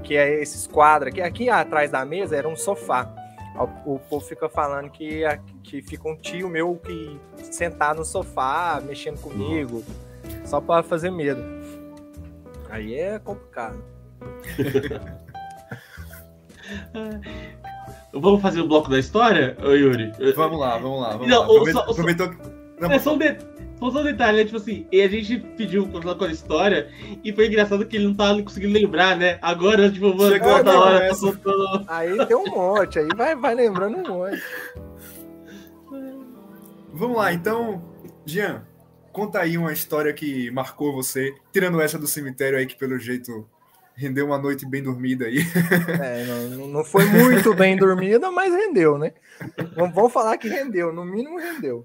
que 0.03 0.17
é 0.17 0.43
esses 0.43 0.67
quadros 0.67 1.13
aqui. 1.13 1.21
Aqui 1.23 1.49
atrás 1.49 1.91
da 1.91 2.05
mesa 2.05 2.37
era 2.37 2.49
um 2.49 2.57
sofá. 2.57 3.13
O, 3.59 3.99
povo 3.99 4.25
fica 4.25 4.49
falando 4.49 4.91
que, 4.91 5.23
que 5.63 5.81
fica 5.83 6.09
um 6.09 6.17
tio 6.17 6.49
meu 6.49 6.77
que 6.77 7.19
sentar 7.51 7.95
no 7.95 8.05
sofá, 8.05 8.83
mexendo 8.85 9.21
comigo, 9.21 9.83
só 10.45 10.61
pra 10.61 10.83
fazer 10.83 11.11
medo. 11.11 11.43
Aí 12.69 12.95
é 12.95 13.19
complicado. 13.19 13.83
Vamos 18.13 18.41
fazer 18.43 18.61
o 18.61 18.69
bloco 18.69 18.89
da 18.91 18.99
história, 18.99 19.57
Yuri? 19.61 20.13
Vamos 20.35 20.59
lá, 20.59 20.79
vamos 20.79 21.01
lá. 21.01 21.11
Vamos 21.13 21.29
Não, 21.29 21.41
lá. 21.41 21.47
o- 21.49 21.51
Aproveitou- 21.53 21.73
só- 21.83 21.87
só- 21.87 21.93
aproveitou 21.93 22.31
que. 22.31 22.37
Não, 22.81 22.91
É 22.93 22.99
só 22.99 23.15
um, 23.15 23.19
de... 23.19 23.37
só 23.79 24.01
um 24.01 24.05
detalhe, 24.05 24.39
né? 24.39 24.45
Tipo 24.45 24.57
assim, 24.57 24.87
e 24.91 25.03
a 25.03 25.09
gente 25.09 25.39
pediu 25.57 25.87
pra 25.89 26.01
falar 26.01 26.15
com 26.15 26.25
a 26.25 26.33
história 26.33 26.91
e 27.23 27.33
foi 27.33 27.47
engraçado 27.47 27.87
que 27.87 27.97
ele 27.97 28.07
não 28.07 28.15
tava 28.15 28.43
conseguindo 28.43 28.73
lembrar, 28.73 29.17
né? 29.17 29.39
Agora, 29.43 29.91
tipo, 29.91 30.15
mano, 30.15 30.33
Chegou 30.33 30.57
toda 30.57 30.71
a 30.73 30.81
hora 30.81 30.93
conversa. 30.95 31.09
tá 31.09 31.15
soltando. 31.15 31.85
Aí 31.89 32.27
tem 32.27 32.37
um 32.37 32.47
monte, 32.51 32.99
aí 32.99 33.09
vai, 33.17 33.37
vai 33.37 33.55
lembrando 33.55 33.99
um 33.99 34.19
monte. 34.19 34.43
Vamos 36.93 37.17
lá, 37.19 37.33
então, 37.33 37.83
Jean, 38.25 38.65
conta 39.13 39.41
aí 39.41 39.59
uma 39.59 39.73
história 39.73 40.13
que 40.13 40.51
marcou 40.51 40.95
você, 40.95 41.35
tirando 41.53 41.81
essa 41.81 41.99
do 41.99 42.07
cemitério 42.07 42.59
aí, 42.59 42.67
que 42.67 42.77
pelo 42.77 42.99
jeito 42.99 43.47
rendeu 43.95 44.27
uma 44.27 44.39
noite 44.39 44.67
bem 44.67 44.83
dormida 44.83 45.27
aí. 45.27 45.39
É, 46.03 46.25
não, 46.57 46.69
não 46.69 46.85
foi 46.85 47.05
muito 47.07 47.55
bem 47.55 47.77
dormida, 47.77 48.31
mas 48.31 48.53
rendeu, 48.53 48.99
né? 48.99 49.13
Vamos 49.75 50.13
falar 50.13 50.37
que 50.39 50.49
rendeu, 50.49 50.93
no 50.93 51.05
mínimo 51.05 51.39
rendeu. 51.39 51.85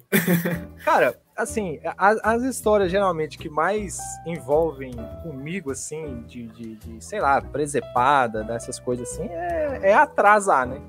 Cara, 0.83 1.15
assim, 1.35 1.79
as, 1.97 2.19
as 2.23 2.43
histórias 2.43 2.91
geralmente 2.91 3.37
que 3.37 3.49
mais 3.49 3.99
envolvem 4.25 4.93
comigo, 5.23 5.71
assim, 5.71 6.23
de, 6.23 6.47
de, 6.47 6.75
de, 6.75 7.03
sei 7.03 7.19
lá, 7.19 7.41
presepada, 7.41 8.43
dessas 8.43 8.79
coisas 8.79 9.11
assim, 9.11 9.27
é, 9.27 9.79
é 9.83 9.93
atrasar, 9.93 10.67
né? 10.67 10.81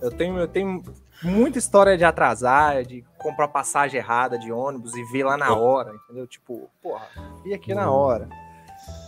Eu 0.00 0.10
tenho, 0.10 0.38
eu 0.38 0.48
tenho 0.48 0.82
muita 1.22 1.58
história 1.58 1.96
de 1.96 2.04
atrasar, 2.04 2.84
de 2.84 3.04
comprar 3.18 3.48
passagem 3.48 3.98
errada 3.98 4.38
de 4.38 4.52
ônibus 4.52 4.94
e 4.94 5.02
ver 5.04 5.24
lá 5.24 5.36
na 5.36 5.54
hora, 5.54 5.92
entendeu? 6.04 6.26
Tipo, 6.26 6.70
porra, 6.82 7.06
vi 7.42 7.54
aqui 7.54 7.74
na 7.74 7.90
hora. 7.90 8.28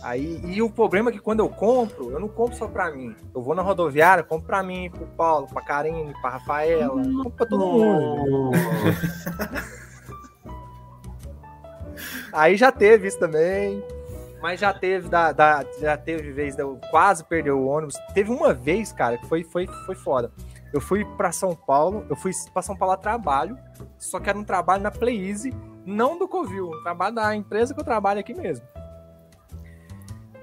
Aí, 0.01 0.41
e 0.43 0.61
o 0.61 0.69
problema 0.69 1.09
é 1.09 1.13
que 1.13 1.19
quando 1.19 1.39
eu 1.39 1.49
compro, 1.49 2.11
eu 2.11 2.19
não 2.19 2.27
compro 2.27 2.55
só 2.55 2.67
pra 2.67 2.91
mim. 2.91 3.15
Eu 3.33 3.41
vou 3.41 3.53
na 3.53 3.61
rodoviária, 3.61 4.23
compro 4.23 4.47
pra 4.47 4.63
mim, 4.63 4.89
pro 4.89 5.05
Paulo, 5.05 5.47
pra 5.47 5.61
Karine, 5.61 6.13
pra 6.21 6.31
Rafaela, 6.31 6.89
compro 6.89 7.31
pra 7.31 7.45
todo 7.45 7.65
mundo. 7.65 8.51
Aí 12.37 12.55
já 12.55 12.71
teve 12.71 13.07
isso 13.07 13.17
também. 13.19 13.83
Mas 14.41 14.59
já 14.59 14.71
teve 14.71 15.09
da, 15.09 15.31
da- 15.31 15.65
já 15.81 15.97
teve 15.97 16.31
vez 16.31 16.55
de 16.55 16.61
eu 16.61 16.79
quase 16.91 17.23
perder 17.23 17.51
o 17.51 17.65
ônibus. 17.65 17.95
Teve 18.13 18.31
uma 18.31 18.53
vez, 18.53 18.91
cara, 18.91 19.17
que 19.17 19.25
foi, 19.27 19.43
foi, 19.43 19.65
foi 19.85 19.95
foda. 19.95 20.31
Eu 20.71 20.79
fui 20.79 21.03
pra 21.03 21.31
São 21.31 21.55
Paulo, 21.55 22.05
eu 22.09 22.15
fui 22.15 22.31
pra 22.53 22.61
São 22.61 22.75
Paulo 22.77 22.93
a 22.93 22.97
trabalho, 22.97 23.57
só 23.97 24.19
que 24.19 24.29
era 24.29 24.37
um 24.37 24.43
trabalho 24.43 24.83
na 24.83 24.91
Play 24.91 25.27
Easy, 25.29 25.51
não 25.85 26.19
do 26.19 26.27
Covil, 26.27 26.69
um 26.69 26.83
trabalho 26.83 27.15
da 27.15 27.35
empresa 27.35 27.73
que 27.73 27.79
eu 27.79 27.83
trabalho 27.85 28.19
aqui 28.19 28.33
mesmo. 28.35 28.63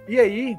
E 0.08 0.18
aí, 0.18 0.56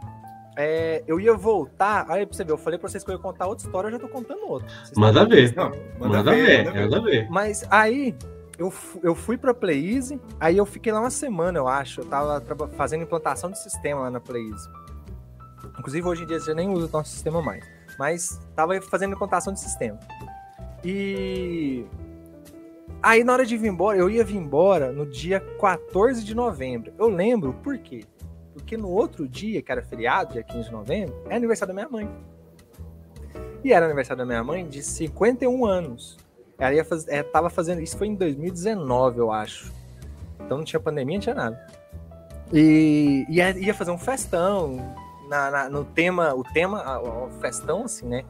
é, 0.58 1.04
eu 1.08 1.19
ia 1.19 1.34
voltar, 1.34 2.06
aí 2.10 2.26
pra 2.26 2.36
você 2.38 2.43
ver, 2.43 2.52
eu 2.54 2.58
falei 2.58 2.80
pra 2.80 2.88
vocês 2.88 3.04
que 3.04 3.10
eu 3.12 3.15
ia 3.15 3.21
contar 3.21 3.48
outra 3.48 3.65
história, 3.65 3.88
eu 3.88 3.91
já 3.91 4.00
tô 4.00 4.08
contando 4.08 4.48
outra. 4.48 4.67
Vocês 4.84 4.98
Manda 4.98 5.26
ver. 5.26 5.54
Não, 5.56 5.71
Manda 6.00 6.24
ver, 6.32 6.74
manda 6.74 7.02
ver. 7.02 7.28
mas 7.30 7.65
aí 7.69 8.15
eu, 8.58 8.74
eu 9.04 9.15
fui 9.15 9.38
pra 9.38 9.54
Playeasy, 9.54 10.20
aí 10.39 10.58
eu 10.58 10.65
fiquei 10.65 10.91
lá 10.91 11.00
uma 11.00 11.10
semana, 11.10 11.58
eu 11.58 11.68
acho. 11.68 12.02
Eu 12.02 12.06
tava 12.06 12.41
fazendo 12.76 13.04
implantação 13.04 13.52
de 13.52 13.62
sistema 13.62 14.02
lá 14.02 14.12
na 14.12 14.20
Playeasy. 14.20 14.70
Inclusive, 15.78 16.08
hoje 16.08 16.24
em 16.24 16.28
dia 16.28 16.39
você 16.39 16.54
nem 16.54 16.70
usa 16.70 16.88
o 16.88 16.91
nosso 16.91 17.12
sistema 17.12 17.41
mais. 17.41 17.65
Mas 18.00 18.39
tava 18.56 18.80
fazendo 18.82 19.13
implantação 19.13 19.54
de 19.54 19.60
sistema. 19.60 20.00
E. 20.84 21.86
Aí 23.02 23.24
na 23.24 23.34
hora 23.34 23.46
de 23.46 23.58
vir 23.58 23.68
embora, 23.68 23.98
eu 23.98 24.10
ia 24.10 24.24
vir 24.24 24.38
embora 24.38 24.91
no 24.91 25.06
dia 25.06 25.39
14 25.60 26.24
de 26.24 26.34
novembro. 26.34 26.94
Eu 26.98 27.08
lembro 27.08 27.54
por 27.54 27.78
quê? 27.78 28.06
Porque 28.54 28.78
no 28.78 28.89
outro 28.89 29.28
dia, 29.28 29.62
que 29.62 29.72
era 29.72 29.84
feriado, 29.84 30.34
dia 30.34 30.44
15 30.44 30.70
de 30.70 30.72
novembro, 30.72 31.15
é 31.30 31.36
aniversário 31.36 31.74
da 31.74 31.82
minha 31.82 31.89
mãe. 31.89 32.10
E 33.63 33.74
era 33.74 33.86
aniversário 33.86 34.20
da 34.20 34.26
minha 34.26 34.44
mãe 34.44 34.68
de 34.68 34.82
51 34.82 35.65
anos. 35.65 36.18
Ela 36.58 36.74
ia 36.74 36.86
faz... 36.86 37.08
é, 37.08 37.22
tava 37.24 37.50
fazendo. 37.50 37.82
Isso 37.82 37.98
foi 37.98 38.08
em 38.08 38.15
2019, 38.15 39.20
eu 39.20 39.32
acho. 39.32 39.72
Então 40.39 40.58
não 40.58 40.65
tinha 40.65 40.80
pandemia, 40.80 41.15
não 41.18 41.22
tinha 41.22 41.36
nada. 41.36 41.68
E 42.54 43.26
ia, 43.30 43.52
ia 43.58 43.74
fazer 43.74 43.91
um 43.91 43.98
festão 43.98 44.78
na, 45.30 45.50
na- 45.52 45.70
no 45.70 45.84
tema. 45.84 46.34
O 46.34 46.44
tema, 46.44 47.00
o 47.00 47.30
festão, 47.41 47.84
assim, 47.84 48.08
né? 48.08 48.24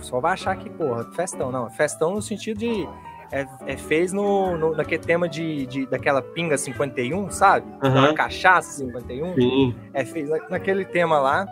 Só 0.00 0.20
vai 0.20 0.34
achar 0.34 0.54
que, 0.56 0.68
porra, 0.70 1.04
festão, 1.12 1.50
não. 1.50 1.68
Festão 1.70 2.14
no 2.14 2.22
sentido 2.22 2.58
de. 2.58 2.86
É, 3.32 3.44
é 3.66 3.76
fez 3.76 4.12
no, 4.12 4.56
no, 4.56 4.76
naquele 4.76 5.02
tema 5.02 5.28
de, 5.28 5.66
de, 5.66 5.86
daquela 5.86 6.22
pinga 6.22 6.56
51, 6.56 7.28
sabe? 7.30 7.66
Uma 7.82 8.14
cachaça 8.14 8.70
51. 8.78 9.34
Sim. 9.34 9.74
É, 9.92 10.04
fez 10.04 10.28
na- 10.28 10.48
naquele 10.50 10.84
tema 10.84 11.18
lá. 11.18 11.46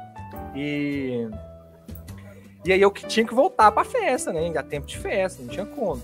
E. 0.55 1.29
E 2.65 2.73
aí 2.73 2.81
eu 2.81 2.91
que 2.91 3.07
tinha 3.07 3.27
que 3.27 3.35
voltar 3.35 3.71
pra 3.71 3.85
festa, 3.85 4.33
né? 4.33 4.41
Ainda 4.41 4.63
tempo 4.63 4.87
de 4.87 4.97
festa, 4.99 5.43
não 5.43 5.49
tinha 5.49 5.67
como. 5.67 6.01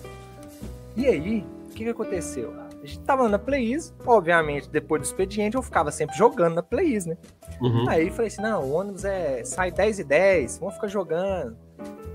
E 0.97 1.07
aí, 1.07 1.47
o 1.69 1.73
que, 1.73 1.85
que 1.85 1.91
aconteceu? 1.91 2.53
A 2.83 2.87
gente 2.87 3.01
tava 3.01 3.29
na 3.29 3.39
Plays, 3.39 3.95
obviamente, 4.07 4.69
depois 4.69 5.03
do 5.03 5.05
expediente, 5.05 5.57
eu 5.57 5.63
ficava 5.63 5.91
sempre 5.91 6.17
jogando 6.17 6.55
na 6.55 6.63
Plays, 6.63 7.07
né? 7.07 7.17
Uhum. 7.61 7.89
Aí 7.89 8.11
falei 8.11 8.29
assim: 8.29 8.43
não, 8.43 8.65
o 8.65 8.73
ônibus 8.73 9.05
é. 9.05 9.45
sai 9.45 9.71
10 9.71 10.01
e 10.01 10.05
10, 10.05 10.59
vamos 10.59 10.75
ficar 10.75 10.89
jogando. 10.89 11.57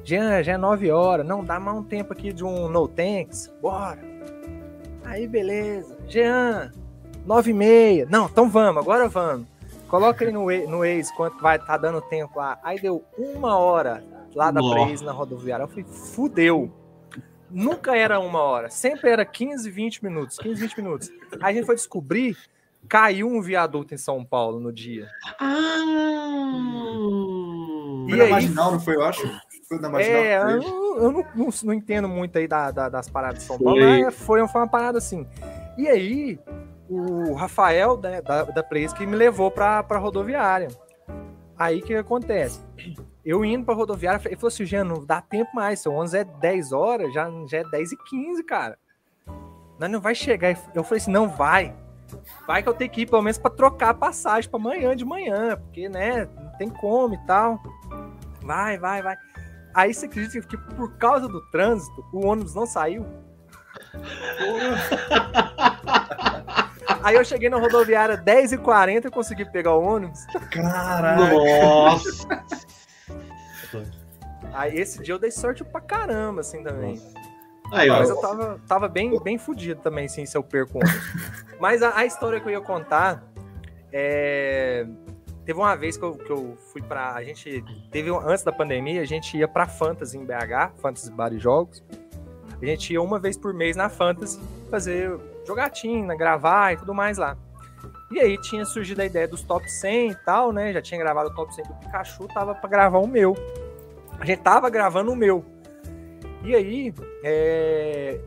Jean, 0.04 0.44
já 0.44 0.54
é 0.54 0.58
9 0.58 0.92
horas, 0.92 1.26
não, 1.26 1.44
dá 1.44 1.60
mais 1.60 1.78
um 1.78 1.84
tempo 1.84 2.14
aqui 2.14 2.32
de 2.32 2.44
um 2.44 2.68
no 2.68 2.88
tanks, 2.88 3.52
bora. 3.62 4.00
Aí, 5.04 5.28
beleza. 5.28 5.98
Jean, 6.08 6.72
9 7.26 7.52
e 7.52 7.54
meia. 7.54 8.08
Não, 8.10 8.26
então 8.26 8.50
vamos, 8.50 8.82
agora 8.82 9.08
vamos. 9.08 9.48
Coloca 9.88 10.26
aí 10.26 10.32
no, 10.32 10.46
no 10.68 10.80
Waze 10.80 11.16
quanto 11.16 11.40
vai 11.40 11.58
tá 11.58 11.78
dando 11.78 12.02
tempo 12.02 12.38
lá. 12.38 12.60
Aí 12.64 12.80
deu 12.80 13.04
uma 13.18 13.58
hora 13.58 14.04
lá 14.36 14.52
da. 14.52 14.62
Blaze 14.62 15.04
na 15.04 15.12
rodoviária. 15.12 15.64
Eu 15.64 15.68
falei, 15.68 15.86
fudeu. 15.86 16.72
Nunca 17.50 17.96
era 17.96 18.20
uma 18.20 18.40
hora, 18.42 18.70
sempre 18.70 19.10
era 19.10 19.24
15, 19.24 19.70
20 19.70 20.04
minutos, 20.04 20.38
15, 20.40 20.60
20 20.62 20.78
minutos. 20.78 21.12
Aí 21.42 21.54
a 21.54 21.58
gente 21.58 21.66
foi 21.66 21.76
descobrir, 21.76 22.36
caiu 22.90 23.28
um 23.28 23.40
viaduto 23.42 23.94
em 23.94 23.98
São 23.98 24.26
Paulo 24.26 24.60
no 24.60 24.74
dia. 24.74 25.08
Ah. 25.40 25.82
E 28.08 28.10
Foi 28.10 28.18
na 28.18 28.24
aí? 28.26 28.32
marginal, 28.32 28.72
não 28.74 28.80
foi, 28.80 28.96
eu 28.96 29.04
acho? 29.04 29.22
Foi 29.70 29.80
na 29.80 29.90
marginal? 29.90 30.22
É, 30.22 30.42
Foi 30.42 30.54
eu, 30.70 30.98
eu 30.98 31.12
não, 31.12 31.26
não- 31.36 31.50
não 31.64 31.74
entendo 31.74 32.08
muito 32.08 32.38
aí 32.38 32.48
da- 32.48 32.72
da- 32.72 32.90
das 32.90 33.10
paradas 33.10 33.40
de 33.40 33.46
São 33.46 33.58
Foi. 33.58 33.66
Paulo, 33.66 33.80
mas 33.82 34.16
foi, 34.16 34.48
foi 34.48 34.62
uma 34.62 34.68
parada 34.68 34.98
assim. 34.98 35.26
E 35.78 35.88
aí, 35.88 36.40
o 36.90 37.34
Rafael 37.34 37.98
né, 37.98 38.22
da, 38.22 38.44
da 38.44 38.64
Place 38.64 38.94
que 38.94 39.06
me 39.06 39.16
levou 39.16 39.50
pra, 39.52 39.82
pra 39.84 39.98
rodoviária. 40.00 40.68
Aí 41.58 41.82
que 41.82 41.94
acontece? 41.96 42.60
Eu 43.26 43.44
indo 43.44 43.66
pra 43.66 43.74
rodoviária, 43.74 44.22
ele 44.26 44.36
falou 44.36 44.50
assim: 44.50 44.66
Jean, 44.66 44.84
não 44.84 45.04
dá 45.04 45.20
tempo 45.20 45.50
mais, 45.56 45.80
seu 45.80 45.92
11 45.92 46.18
é 46.20 46.24
10 46.24 46.72
horas, 46.72 47.14
já, 47.14 47.28
já 47.48 47.58
é 47.60 47.64
10 47.64 47.92
e 47.94 47.98
15, 47.98 48.44
cara. 48.44 48.78
Nós 49.80 49.90
não 49.90 50.00
vai 50.00 50.14
chegar. 50.14 50.56
Eu 50.76 50.84
falei 50.84 51.02
assim: 51.02 51.12
não 51.12 51.28
vai. 51.28 51.76
Vai 52.46 52.62
que 52.62 52.70
eu 52.70 52.74
tenho 52.74 52.92
que 52.92 53.02
ir 53.02 53.10
pelo 53.10 53.24
menos 53.24 53.40
pra 53.40 53.50
trocar 53.50 53.90
a 53.90 53.94
passagem 53.94 54.50
pra 54.50 54.60
amanhã 54.60 54.96
de 54.96 55.04
manhã, 55.04 55.58
porque, 55.58 55.90
né, 55.90 56.30
não 56.40 56.50
tem 56.58 56.70
como 56.70 57.16
e 57.16 57.26
tal. 57.26 57.60
Vai, 58.44 58.78
vai, 58.78 59.02
vai. 59.02 59.16
Aí 59.74 59.92
você 59.92 60.06
acredita 60.06 60.48
que 60.48 60.58
por 60.58 60.96
causa 60.98 61.28
do 61.28 61.42
trânsito, 61.50 62.06
o 62.14 62.28
ônibus 62.28 62.54
não 62.54 62.68
saiu? 62.68 63.06
Aí 67.04 67.16
eu 67.16 67.26
cheguei 67.26 67.50
na 67.50 67.58
rodoviária 67.58 68.18
10h40 68.18 69.06
e 69.06 69.12
consegui 69.12 69.46
pegar 69.46 69.74
o 69.74 69.84
ônibus. 69.84 70.26
Caralho. 70.52 71.34
Nossa! 71.34 72.46
Aí 74.54 74.78
esse 74.78 75.02
dia 75.02 75.14
eu 75.14 75.20
dei 75.20 75.32
sorte 75.32 75.64
pra 75.64 75.82
caramba, 75.82 76.42
assim, 76.42 76.64
também. 76.64 77.02
Aí. 77.72 77.90
Mas 77.90 78.10
eu 78.10 78.18
tava, 78.18 78.62
tava 78.68 78.88
bem, 78.88 79.20
bem 79.22 79.38
fudido 79.38 79.82
também, 79.82 80.06
assim, 80.06 80.26
se 80.26 80.38
eu 80.38 80.44
perco. 80.44 80.80
Mas 81.60 81.82
a, 81.82 81.98
a 81.98 82.06
história 82.06 82.40
que 82.40 82.48
eu 82.48 82.52
ia 82.52 82.62
contar 82.62 83.24
é. 83.92 84.86
Teve 85.46 85.60
uma 85.60 85.76
vez 85.76 85.96
que 85.96 86.04
eu, 86.04 86.16
que 86.16 86.30
eu 86.32 86.58
fui 86.72 86.82
pra. 86.82 87.14
A 87.14 87.24
gente. 87.24 87.64
Teve 87.92 88.12
um- 88.12 88.20
antes 88.20 88.44
da 88.44 88.52
pandemia, 88.52 89.02
a 89.02 89.06
gente 89.06 89.38
ia 89.38 89.48
pra 89.48 89.68
Fantasy 89.68 90.18
em 90.18 90.26
BH, 90.26 90.74
Fantasy 90.82 91.12
Bar 91.12 91.34
e 91.34 91.40
Jogos. 91.40 91.84
A 92.62 92.66
gente 92.66 92.94
ia 92.94 93.02
uma 93.02 93.20
vez 93.20 93.38
por 93.38 93.54
mês 93.54 93.76
na 93.76 93.90
Fantasy 93.90 94.40
fazer 94.72 95.16
jogatina, 95.46 96.16
gravar 96.16 96.74
e 96.74 96.78
tudo 96.78 96.94
mais 96.94 97.18
lá. 97.18 97.38
E 98.12 98.20
aí 98.20 98.40
tinha 98.42 98.66
surgido 98.66 99.02
a 99.02 99.06
ideia 99.06 99.28
dos 99.28 99.44
top 99.44 99.70
100 99.70 100.12
e 100.12 100.16
tal, 100.16 100.52
né? 100.52 100.72
Já 100.74 100.82
tinha 100.82 101.00
gravado 101.00 101.30
o 101.30 101.34
top 101.36 101.54
100 101.54 101.66
do 101.66 101.74
Pikachu, 101.76 102.28
tava 102.28 102.56
pra 102.56 102.70
gravar 102.70 103.00
o 103.00 103.08
meu. 103.08 103.36
A 104.20 104.26
gente 104.26 104.42
tava 104.42 104.70
gravando 104.70 105.12
o 105.12 105.16
meu. 105.16 105.46
E 106.44 106.56
aí, 106.56 106.94
é, 107.24 108.20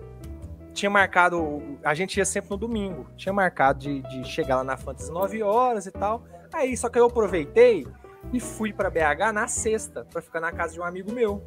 tinha 0.75 0.91
marcado. 0.91 1.63
A 1.85 1.95
gente 1.95 2.17
ia 2.17 2.25
sempre 2.25 2.51
no 2.51 2.57
domingo. 2.57 3.07
Tinha 3.17 3.33
marcado 3.33 3.81
de, 3.81 4.03
de 4.03 4.25
chegar 4.25 4.57
lá 4.57 4.65
na 4.65 4.77
Fantasy 4.77 5.11
9 5.11 5.43
horas 5.43 5.87
e 5.87 5.91
tal. 5.91 6.25
Aí, 6.53 6.77
só 6.77 6.89
que 6.89 6.99
eu 6.99 7.07
aproveitei 7.07 7.87
e 8.33 8.41
fui 8.41 8.73
pra 8.73 8.91
BH 8.91 9.33
na 9.33 9.47
sexta, 9.49 10.05
pra 10.11 10.21
ficar 10.21 10.41
na 10.41 10.53
casa 10.53 10.75
de 10.75 10.81
um 10.81 10.85
amigo 10.85 11.13
meu. 11.13 11.43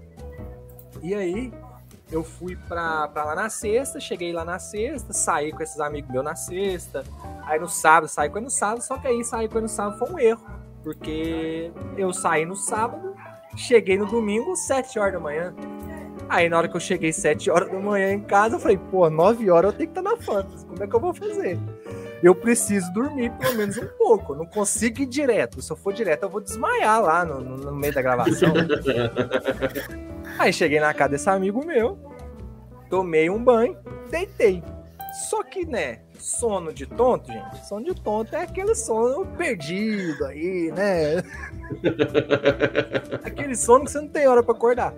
E 1.02 1.14
aí, 1.14 1.52
eu 2.12 2.24
fui 2.24 2.56
pra 2.56 3.10
lá 3.16 3.36
na 3.36 3.50
sexta, 3.50 4.00
cheguei 4.00 4.34
lá 4.34 4.44
na 4.44 4.60
sexta, 4.60 5.14
saí 5.14 5.52
com 5.52 5.64
esses 5.64 5.80
amigos 5.80 6.12
meus 6.12 6.26
na 6.26 6.36
sexta. 6.36 7.04
Aí 7.44 7.60
no 7.60 7.70
sábado, 7.70 8.10
saí 8.10 8.30
com 8.30 8.38
ele 8.38 8.46
no 8.46 8.52
sábado, 8.52 8.82
só 8.82 8.98
que 8.98 9.08
aí 9.08 9.24
sair 9.24 9.48
com 9.48 9.56
ele 9.56 9.64
no 9.64 9.70
sábado 9.70 9.98
foi 9.98 10.12
um 10.12 10.20
erro. 10.20 10.46
Porque 10.84 11.72
eu 11.98 12.12
saí 12.12 12.46
no 12.46 12.56
sábado, 12.56 13.11
cheguei 13.56 13.98
no 13.98 14.06
domingo, 14.06 14.56
7 14.56 14.98
horas 15.00 15.14
da 15.14 15.20
manhã. 15.20 15.54
Aí 16.30 16.48
na 16.48 16.58
hora 16.58 16.68
que 16.70 16.76
eu 16.76 16.80
cheguei 16.82 17.12
7 17.12 17.50
horas 17.52 17.70
da 17.70 17.78
manhã 17.80 18.12
em 18.14 18.22
casa, 18.22 18.56
eu 18.56 18.60
falei, 18.60 18.78
pô, 18.78 19.10
9 19.10 19.50
horas 19.50 19.72
eu 19.72 19.78
tenho 19.78 19.90
que 19.92 20.00
estar 20.00 20.10
na 20.10 20.16
Fantasy. 20.18 20.66
Como 20.66 20.82
é 20.84 20.88
que 20.88 20.96
eu 20.96 21.00
vou 21.00 21.14
fazer? 21.14 21.60
Eu 22.24 22.36
preciso 22.36 22.92
dormir 22.94 23.32
pelo 23.34 23.56
menos 23.56 23.78
um 23.78 23.88
pouco. 23.98 24.34
Eu 24.34 24.38
não 24.38 24.46
consigo 24.46 25.02
ir 25.02 25.08
direto. 25.08 25.62
Se 25.62 25.72
eu 25.72 25.76
for 25.76 25.92
direto, 25.92 26.24
eu 26.24 26.30
vou 26.30 26.40
desmaiar 26.40 27.02
lá 27.02 27.26
no, 27.26 27.42
no- 27.42 27.58
no 27.58 27.76
meio 27.76 27.94
da 27.94 28.02
gravação. 28.02 28.54
Aí 30.40 30.54
cheguei 30.54 30.80
na 30.80 30.94
casa 30.94 31.10
desse 31.12 31.30
amigo 31.30 31.66
meu, 31.66 31.98
tomei 32.90 33.30
um 33.30 33.44
banho, 33.44 33.76
deitei. 34.10 34.64
Só 35.30 35.44
que, 35.44 35.66
né, 35.66 36.00
sono 36.22 36.74
de 36.74 36.86
tonto, 36.86 37.32
gente, 37.32 37.68
sono 37.68 37.86
de 37.86 37.96
tonto 37.96 38.36
é 38.36 38.44
aquele 38.44 38.76
sono 38.76 39.26
perdido 39.38 40.26
aí, 40.26 40.72
né? 40.72 41.18
aquele 43.24 43.56
sono 43.56 43.86
que 43.86 43.92
você 43.92 44.02
não 44.02 44.08
tem 44.08 44.28
hora 44.28 44.44
pra 44.44 44.54
acordar. 44.54 44.94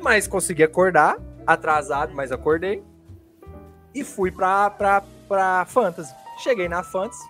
Mas 0.00 0.26
consegui 0.26 0.62
acordar, 0.62 1.16
atrasado, 1.46 2.14
mas 2.14 2.32
acordei. 2.32 2.82
E 3.94 4.02
fui 4.02 4.30
pra, 4.30 4.68
pra, 4.70 5.02
pra 5.28 5.64
Fantasy. 5.66 6.14
Cheguei 6.38 6.68
na 6.68 6.82
Fantasy, 6.82 7.22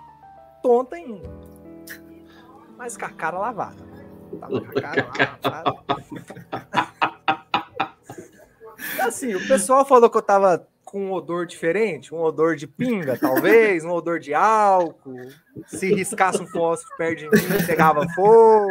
tonta 0.62 0.97
ainda. 0.97 1.29
Mas 2.77 2.97
com 2.97 3.05
a 3.05 3.11
cara 3.11 3.38
lavada. 3.38 3.85
Tava 4.40 4.61
com 4.61 4.79
a 4.79 4.83
cara 4.83 5.38
lavada. 5.45 5.75
Assim, 9.01 9.35
o 9.35 9.47
pessoal 9.47 9.85
falou 9.85 10.09
que 10.09 10.17
eu 10.17 10.23
tava 10.23 10.67
com 10.94 11.07
um 11.07 11.12
odor 11.12 11.44
diferente, 11.44 12.14
um 12.14 12.20
odor 12.22 12.54
de 12.54 12.68
pinga, 12.68 13.18
talvez, 13.18 13.85
um 13.85 13.90
odor 13.90 14.20
de 14.20 14.33
álcool. 14.33 15.28
Se 15.66 15.92
riscasse 15.92 16.40
um 16.40 16.46
fósforo 16.46 16.96
perto 16.96 17.18
de 17.18 17.24
mim, 17.30 17.66
pegava 17.66 18.07
fogo. 18.14 18.70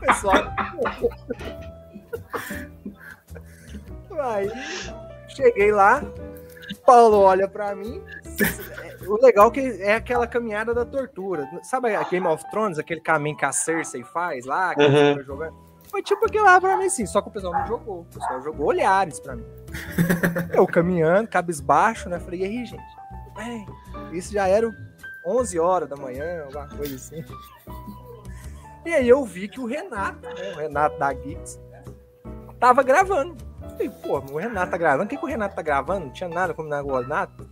Pessoal. 0.00 0.44
Aí, 4.20 4.50
cheguei 5.28 5.72
lá, 5.72 6.02
Paulo 6.84 7.20
olha 7.20 7.48
pra 7.48 7.74
mim. 7.74 8.02
O 9.06 9.24
legal 9.24 9.48
é 9.48 9.50
que 9.52 9.60
é 9.80 9.94
aquela 9.94 10.26
caminhada 10.26 10.74
da 10.74 10.84
tortura. 10.84 11.48
Sabe 11.62 11.94
a 11.94 12.02
Game 12.02 12.26
of 12.26 12.44
Thrones, 12.50 12.78
aquele 12.78 13.00
caminho 13.00 13.38
que 13.38 13.46
a 13.46 13.52
Cersei 13.52 14.04
faz 14.04 14.44
lá, 14.44 14.74
que 14.74 14.82
Uhum. 14.82 15.22
jogando? 15.22 15.67
Foi 15.98 16.02
tipo 16.04 16.26
aquilo 16.26 16.44
lá 16.44 16.60
pra 16.60 16.76
mim, 16.76 16.88
sim. 16.88 17.04
Só 17.06 17.20
que 17.20 17.26
o 17.26 17.30
pessoal 17.32 17.52
não 17.52 17.66
jogou. 17.66 18.02
O 18.02 18.04
pessoal 18.04 18.40
jogou 18.40 18.66
olhares 18.66 19.18
pra 19.18 19.34
mim. 19.34 19.44
Eu 20.54 20.64
caminhando, 20.64 21.26
cabisbaixo, 21.26 22.08
né? 22.08 22.20
Falei, 22.20 22.42
e 22.42 22.44
aí, 22.44 22.64
gente? 22.64 22.96
Bem, 23.34 23.66
isso 24.12 24.32
já 24.32 24.46
era 24.46 24.70
11 25.26 25.58
horas 25.58 25.88
da 25.88 25.96
manhã, 25.96 26.44
alguma 26.44 26.68
coisa 26.68 26.94
assim. 26.94 27.24
E 28.86 28.94
aí 28.94 29.08
eu 29.08 29.24
vi 29.24 29.48
que 29.48 29.60
o 29.60 29.66
Renato, 29.66 30.20
né? 30.22 30.52
O 30.54 30.58
Renato 30.58 30.98
da 30.98 31.12
Geeks, 31.12 31.60
tava 32.60 32.82
gravando. 32.84 33.36
Falei, 33.60 33.90
pô, 33.90 34.18
o 34.18 34.38
Renato 34.38 34.70
tá 34.70 34.78
gravando. 34.78 35.04
O 35.04 35.08
que, 35.08 35.16
que 35.16 35.24
o 35.24 35.28
Renato 35.28 35.56
tá 35.56 35.62
gravando? 35.62 36.06
Não 36.06 36.12
tinha 36.12 36.28
nada 36.28 36.54
combinado 36.54 36.86
com 36.86 36.94
o 36.94 37.00
Renato. 37.00 37.48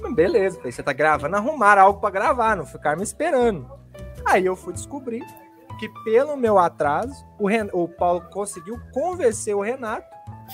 Mas 0.00 0.14
beleza, 0.14 0.56
falei, 0.56 0.72
você 0.72 0.82
tá 0.82 0.94
gravando, 0.94 1.36
arrumar 1.36 1.78
algo 1.78 2.00
pra 2.00 2.10
gravar, 2.10 2.56
não 2.56 2.64
ficar 2.64 2.96
me 2.96 3.02
esperando. 3.02 3.70
Aí 4.24 4.46
eu 4.46 4.56
fui 4.56 4.72
descobrir 4.72 5.24
que 5.80 5.88
pelo 6.04 6.36
meu 6.36 6.58
atraso, 6.58 7.24
o, 7.38 7.48
Ren- 7.48 7.70
o 7.72 7.88
Paulo 7.88 8.20
conseguiu 8.30 8.78
convencer 8.92 9.56
o 9.56 9.62
Renato 9.62 10.06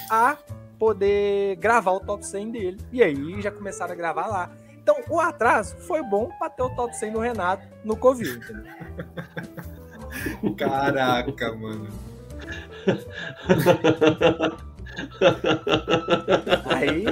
a 0.08 0.36
poder 0.78 1.56
gravar 1.56 1.90
o 1.92 2.00
top 2.00 2.24
100 2.24 2.50
dele. 2.52 2.80
E 2.92 3.02
aí 3.02 3.42
já 3.42 3.50
começaram 3.50 3.92
a 3.92 3.96
gravar 3.96 4.26
lá. 4.28 4.50
Então, 4.80 4.94
o 5.10 5.18
atraso 5.20 5.76
foi 5.78 6.00
bom 6.02 6.30
pra 6.38 6.48
ter 6.48 6.62
o 6.62 6.70
top 6.70 6.96
100 6.96 7.12
do 7.12 7.18
Renato 7.18 7.66
no 7.84 7.96
Covid? 7.96 8.38
Caraca, 10.56 11.52
mano. 11.56 11.88
Aí, 16.66 17.04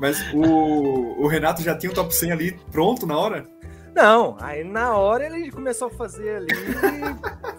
Mas 0.00 0.18
o, 0.32 1.24
o 1.24 1.26
Renato 1.26 1.62
já 1.62 1.76
tinha 1.76 1.90
o 1.90 1.94
top 1.94 2.14
100 2.14 2.32
ali 2.32 2.52
pronto 2.70 3.06
na 3.06 3.18
hora? 3.18 3.46
Não, 3.94 4.36
aí 4.40 4.64
na 4.64 4.96
hora 4.96 5.26
ele 5.26 5.50
começou 5.50 5.88
a 5.88 5.90
fazer 5.90 6.36
ali, 6.36 6.48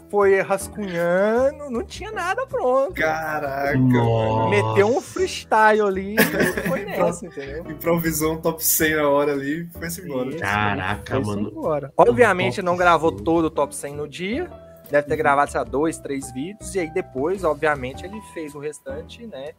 foi 0.10 0.41
rascunhando, 0.41 1.70
não 1.70 1.84
tinha 1.84 2.12
nada 2.12 2.46
pronto. 2.46 2.94
Caraca, 2.94 3.78
Nossa. 3.78 4.50
Meteu 4.50 4.88
um 4.88 5.02
freestyle 5.02 5.82
ali 5.82 6.15
e 6.15 6.67
foi 6.67 6.86
nessa, 6.86 7.26
entendeu? 7.26 7.70
Improvisou 7.70 8.34
um 8.34 8.38
top 8.38 8.63
100 8.63 8.96
na 8.96 9.10
hora 9.10 9.32
ali 9.34 9.62
e 9.63 9.80
foi-se 9.80 10.02
embora. 10.02 10.30
Isso, 10.30 10.39
Caraca, 10.39 11.15
foi-se 11.15 11.30
mano. 11.30 11.50
embora. 11.50 11.94
Obviamente 11.98 12.62
não 12.62 12.76
gravou 12.76 13.12
todo 13.12 13.46
o 13.46 13.50
top 13.50 13.76
100 13.76 13.96
no 13.96 14.08
dia, 14.08 14.50
deve 14.89 15.08
ter 15.08 15.15
gravado, 15.15 15.52
sei 15.52 15.60
lá, 15.60 15.63
dois, 15.63 15.98
três 15.98 16.32
vídeos, 16.34 16.76
e 16.76 16.80
aí 16.80 16.94
depois, 16.94 17.44
obviamente, 17.44 18.06
ele 18.06 18.20
fez 18.34 18.54
o 18.54 18.60
restante, 18.60 19.26
né, 19.26 19.52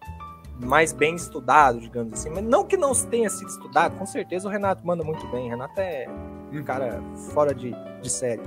mais 0.62 0.92
bem 0.92 1.14
estudado, 1.14 1.80
digamos 1.80 2.12
assim. 2.14 2.30
Mas 2.30 2.44
não 2.44 2.64
que 2.64 2.76
não 2.76 2.92
tenha 2.94 3.28
sido 3.28 3.48
estudado, 3.48 3.96
com 3.98 4.06
certeza 4.06 4.48
o 4.48 4.50
Renato 4.50 4.86
manda 4.86 5.04
muito 5.04 5.26
bem. 5.28 5.46
O 5.46 5.50
Renato 5.50 5.80
é 5.80 6.06
um 6.52 6.62
cara 6.62 7.02
fora 7.32 7.54
de, 7.54 7.74
de 8.00 8.10
série. 8.10 8.42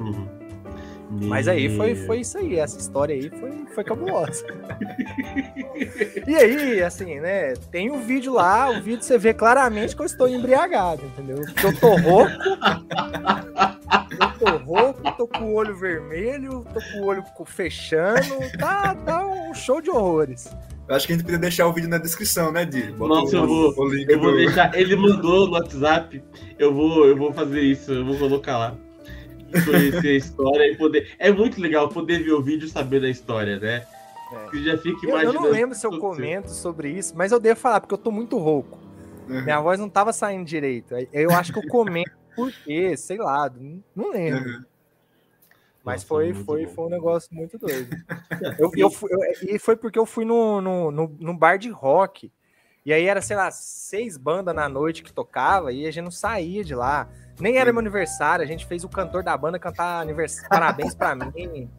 Uhum. 0.00 0.44
Mas 1.10 1.46
aí 1.46 1.74
foi, 1.76 1.94
foi 1.94 2.20
isso 2.20 2.38
aí, 2.38 2.58
essa 2.58 2.78
história 2.78 3.14
aí 3.14 3.30
foi, 3.30 3.66
foi 3.74 3.84
cabulosa. 3.84 4.44
e 6.26 6.34
aí, 6.34 6.82
assim, 6.82 7.20
né, 7.20 7.54
tem 7.70 7.90
o 7.90 7.98
vídeo 7.98 8.32
lá, 8.32 8.70
o 8.70 8.82
vídeo 8.82 9.02
você 9.02 9.16
vê 9.16 9.32
claramente 9.32 9.94
que 9.94 10.02
eu 10.02 10.06
estou 10.06 10.26
embriagado, 10.26 11.04
entendeu? 11.04 11.42
Que 11.54 11.66
eu 11.66 11.78
tô 11.78 11.96
rouco, 11.96 12.32
eu 14.20 14.38
tô 14.38 14.56
rouco, 14.64 15.16
tô 15.16 15.28
com 15.28 15.44
o 15.44 15.54
olho 15.54 15.76
vermelho, 15.76 16.64
tô 16.72 16.80
com 16.80 17.02
o 17.02 17.06
olho 17.06 17.22
fechando, 17.44 18.36
tá, 18.58 18.94
tá 18.94 19.24
um 19.26 19.54
show 19.54 19.80
de 19.80 19.90
horrores. 19.90 20.50
Eu 20.88 20.94
acho 20.96 21.06
que 21.06 21.12
a 21.12 21.16
gente 21.16 21.24
podia 21.24 21.38
deixar 21.38 21.66
o 21.66 21.72
vídeo 21.72 21.88
na 21.88 21.96
descrição, 21.98 22.52
né, 22.52 22.64
Di? 22.66 22.82
Bota 22.92 23.14
Nossa, 23.20 23.36
o, 23.36 23.40
eu 23.40 23.46
vou- 23.46 23.74
o 23.78 23.88
link 23.88 24.08
Eu 24.10 24.18
vou 24.20 24.30
do- 24.32 24.36
deixar. 24.36 24.74
Ele 24.78 24.94
mandou 24.96 25.46
no 25.46 25.52
WhatsApp. 25.52 26.22
Eu 26.58 26.74
vou, 26.74 27.06
eu 27.06 27.16
vou 27.16 27.32
fazer 27.32 27.60
isso. 27.62 27.90
Eu 27.92 28.04
vou 28.04 28.18
colocar 28.18 28.58
lá. 28.58 28.74
Conhecer 29.64 30.08
a 30.08 30.16
história 30.16 30.70
e 30.70 30.76
poder. 30.76 31.14
É 31.18 31.30
muito 31.32 31.60
legal 31.60 31.88
poder 31.88 32.22
ver 32.22 32.32
o 32.32 32.42
vídeo 32.42 32.66
e 32.66 32.68
saber 32.70 33.00
da 33.00 33.08
história, 33.08 33.58
né? 33.58 33.86
É. 34.32 34.50
Você 34.50 34.62
já 34.64 34.76
fica 34.78 35.06
Eu, 35.08 35.18
eu 35.18 35.32
não 35.32 35.48
lembro 35.48 35.74
se 35.74 35.86
eu 35.86 35.98
comento 35.98 36.50
sobre 36.50 36.90
isso, 36.90 37.14
mas 37.16 37.30
eu 37.32 37.38
devo 37.38 37.58
falar, 37.58 37.80
porque 37.80 37.94
eu 37.94 37.98
tô 37.98 38.10
muito 38.10 38.36
rouco. 38.36 38.78
Uhum. 39.28 39.42
Minha 39.42 39.60
voz 39.60 39.78
não 39.78 39.88
tava 39.88 40.12
saindo 40.12 40.44
direito. 40.44 40.94
Eu 41.12 41.30
acho 41.30 41.52
que 41.52 41.58
eu 41.60 41.66
comento 41.68 42.10
por 42.34 42.50
quê, 42.52 42.96
sei 42.96 43.16
lá, 43.18 43.48
não- 43.58 43.82
não 43.94 44.12
lembro. 44.12 44.50
Uhum. 44.50 44.64
Mas 45.84 45.96
Nossa, 45.96 46.06
foi, 46.06 46.32
foi, 46.32 46.66
bom. 46.66 46.72
foi 46.72 46.84
um 46.86 46.88
negócio 46.90 47.34
muito 47.34 47.58
doido. 47.58 47.94
Eu, 48.58 48.70
eu 48.76 48.90
eu- 49.10 49.54
e 49.54 49.58
foi 49.58 49.76
porque 49.76 49.98
eu 49.98 50.06
fui 50.06 50.24
no, 50.24 50.60
no, 50.60 50.90
no, 50.90 51.16
num 51.20 51.36
bar 51.36 51.58
de 51.58 51.68
rock. 51.70 52.32
E 52.86 52.92
aí 52.92 53.06
era, 53.06 53.20
sei 53.22 53.36
lá, 53.36 53.50
seis 53.50 54.16
bandas 54.16 54.54
na 54.54 54.68
noite 54.68 55.02
que 55.02 55.12
tocava 55.12 55.72
e 55.72 55.86
a 55.86 55.90
gente 55.90 56.04
não 56.04 56.10
saía 56.10 56.62
de 56.64 56.74
lá. 56.74 57.08
Nem 57.40 57.56
era 57.58 57.72
meu 57.72 57.80
aniversário, 57.80 58.42
a 58.44 58.46
gente 58.46 58.66
fez 58.66 58.84
o 58.84 58.88
cantor 58.88 59.22
da 59.22 59.36
banda 59.36 59.58
cantar 59.58 60.00
anivers... 60.02 60.42
parabéns 60.48 60.94
pra 60.94 61.14
mim. 61.14 61.70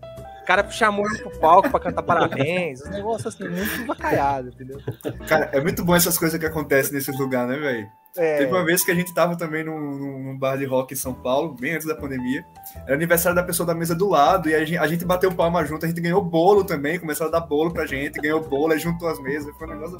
O 0.41 0.45
cara 0.45 0.67
chamou 0.69 1.05
ele 1.07 1.19
pro 1.19 1.39
palco 1.39 1.69
pra 1.69 1.79
cantar 1.79 2.03
parabéns. 2.03 2.81
Um 2.85 2.89
negócio 2.89 3.27
assim, 3.27 3.47
muito 3.47 3.85
bacalhado, 3.85 4.49
entendeu? 4.49 4.79
Cara, 5.27 5.49
é 5.53 5.59
muito 5.61 5.83
bom 5.83 5.95
essas 5.95 6.17
coisas 6.17 6.39
que 6.39 6.45
acontecem 6.45 6.93
nesses 6.93 7.17
lugares, 7.19 7.49
né, 7.49 7.57
velho? 7.57 7.87
É... 8.17 8.38
Teve 8.38 8.51
uma 8.51 8.63
vez 8.63 8.84
que 8.84 8.91
a 8.91 8.95
gente 8.95 9.13
tava 9.13 9.38
também 9.38 9.63
num, 9.63 9.80
num, 9.80 10.38
bar 10.38 10.58
de 10.58 10.65
rock 10.65 10.93
em 10.93 10.97
São 10.97 11.13
Paulo, 11.13 11.54
bem 11.60 11.73
antes 11.73 11.86
da 11.86 11.95
pandemia. 11.95 12.45
Era 12.86 12.95
aniversário 12.95 13.36
da 13.36 13.43
pessoa 13.43 13.67
da 13.67 13.75
mesa 13.75 13.93
do 13.93 14.10
lado, 14.10 14.49
e 14.49 14.56
a 14.56 14.63
gente, 14.63 14.78
a 14.78 14.88
gente 14.88 15.06
bateu 15.06 15.32
palma 15.34 15.65
junto, 15.65 15.86
a 15.86 15.89
gente 15.89 15.99
ganhou 15.99 16.21
bolo 16.21 16.63
também, 16.63 16.99
começaram 16.99 17.30
a 17.30 17.39
dar 17.39 17.45
bolo 17.45 17.73
pra 17.73 17.86
gente, 17.86 18.21
ganhou 18.21 18.41
bolo, 18.41 18.71
aí 18.73 18.80
juntou 18.80 19.08
as 19.08 19.19
mesas, 19.21 19.54
foi 19.58 19.67
um 19.67 19.71
negócio 19.71 19.97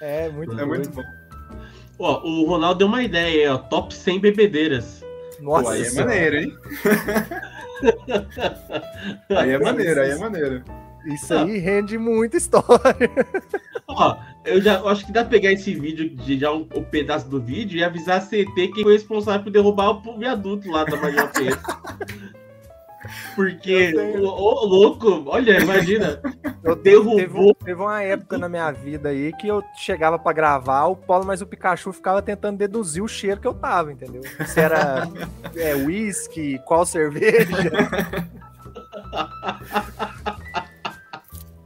É, 0.00 0.30
muito 0.30 0.58
É 0.58 0.64
muito 0.64 0.90
bom. 0.90 1.02
Ó, 1.98 2.22
o 2.22 2.46
Ronaldo 2.46 2.78
deu 2.78 2.86
uma 2.86 3.02
ideia 3.02 3.26
aí, 3.26 3.46
ó. 3.48 3.58
Top 3.58 3.94
100 3.94 4.20
bebedeiras. 4.20 5.04
Nossa, 5.38 5.64
Pô, 5.64 5.70
aí 5.70 5.86
é 5.86 5.92
maneiro, 5.92 6.36
hein? 6.36 6.58
aí 9.36 9.50
é 9.50 9.58
maneiro, 9.58 10.00
aí 10.00 10.10
é 10.10 10.16
maneiro. 10.16 10.64
Isso 11.04 11.32
aí 11.34 11.58
rende 11.58 11.96
muita 11.98 12.36
história. 12.36 13.10
Ó, 13.88 14.16
eu 14.44 14.60
já 14.60 14.74
eu 14.78 14.88
acho 14.88 15.04
que 15.06 15.12
dá 15.12 15.22
pra 15.22 15.30
pegar 15.30 15.52
esse 15.52 15.74
vídeo, 15.74 16.10
de, 16.10 16.38
já 16.38 16.52
um, 16.52 16.66
um, 16.74 16.84
pedaço 16.84 17.28
do 17.28 17.40
vídeo 17.40 17.78
e 17.78 17.84
avisar 17.84 18.18
a 18.18 18.20
CT 18.20 18.68
quem 18.74 18.82
foi 18.82 18.92
responsável 18.92 19.42
por 19.42 19.50
derrubar 19.50 19.90
o 19.90 20.18
viaduto 20.18 20.70
lá 20.70 20.84
da 20.84 20.96
Major 20.96 21.30
Pedro. 21.32 21.58
Porque 23.34 23.94
o, 23.94 24.66
louco, 24.66 25.24
olha, 25.26 25.58
imagina. 25.60 26.20
Eu 26.62 26.76
derrubou. 26.76 27.54
Teve, 27.54 27.64
teve, 27.64 27.80
uma 27.80 28.02
época 28.02 28.36
na 28.36 28.48
minha 28.48 28.70
vida 28.70 29.08
aí 29.08 29.32
que 29.32 29.48
eu 29.48 29.64
chegava 29.74 30.18
para 30.18 30.32
gravar, 30.34 30.84
o 30.84 30.94
Paulo, 30.94 31.24
mas 31.24 31.40
o 31.40 31.46
Pikachu 31.46 31.90
ficava 31.90 32.20
tentando 32.20 32.58
deduzir 32.58 33.02
o 33.02 33.08
cheiro 33.08 33.40
que 33.40 33.46
eu 33.46 33.54
tava, 33.54 33.90
entendeu? 33.90 34.20
Se 34.46 34.60
era 34.60 35.08
é, 35.56 35.74
whisky, 35.74 36.60
qual 36.66 36.84
cerveja. 36.84 37.70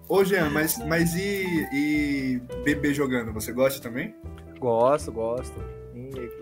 Ô, 0.09 0.23
Jean, 0.25 0.51
mas, 0.51 0.79
mas 0.87 1.15
e, 1.15 1.69
e 1.73 2.43
bebê 2.63 2.93
jogando? 2.93 3.33
Você 3.33 3.53
gosta 3.53 3.81
também? 3.81 4.15
Gosto, 4.59 5.11
gosto. 5.11 5.55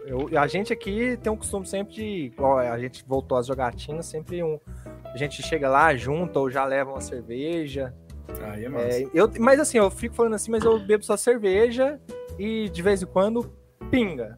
Eu, 0.06 0.28
a 0.38 0.46
gente 0.46 0.72
aqui 0.72 1.16
tem 1.22 1.32
um 1.32 1.36
costume 1.36 1.66
sempre 1.66 1.94
de. 1.94 2.32
Ó, 2.38 2.58
a 2.58 2.78
gente 2.78 3.04
voltou 3.06 3.38
às 3.38 3.46
jogatinas, 3.46 4.06
sempre 4.06 4.42
um. 4.42 4.58
A 5.04 5.16
gente 5.16 5.42
chega 5.42 5.68
lá, 5.68 5.94
junta 5.94 6.38
ou 6.40 6.50
já 6.50 6.64
leva 6.64 6.90
uma 6.90 7.00
cerveja. 7.00 7.94
Aí 8.42 8.64
é 8.64 8.68
massa. 8.68 9.02
É, 9.02 9.06
eu, 9.14 9.30
mas 9.38 9.60
assim, 9.60 9.78
eu 9.78 9.90
fico 9.90 10.14
falando 10.14 10.34
assim, 10.34 10.50
mas 10.50 10.64
eu 10.64 10.78
bebo 10.78 11.04
só 11.04 11.16
cerveja 11.16 12.00
e 12.38 12.68
de 12.68 12.82
vez 12.82 13.02
em 13.02 13.06
quando 13.06 13.52
pinga. 13.90 14.36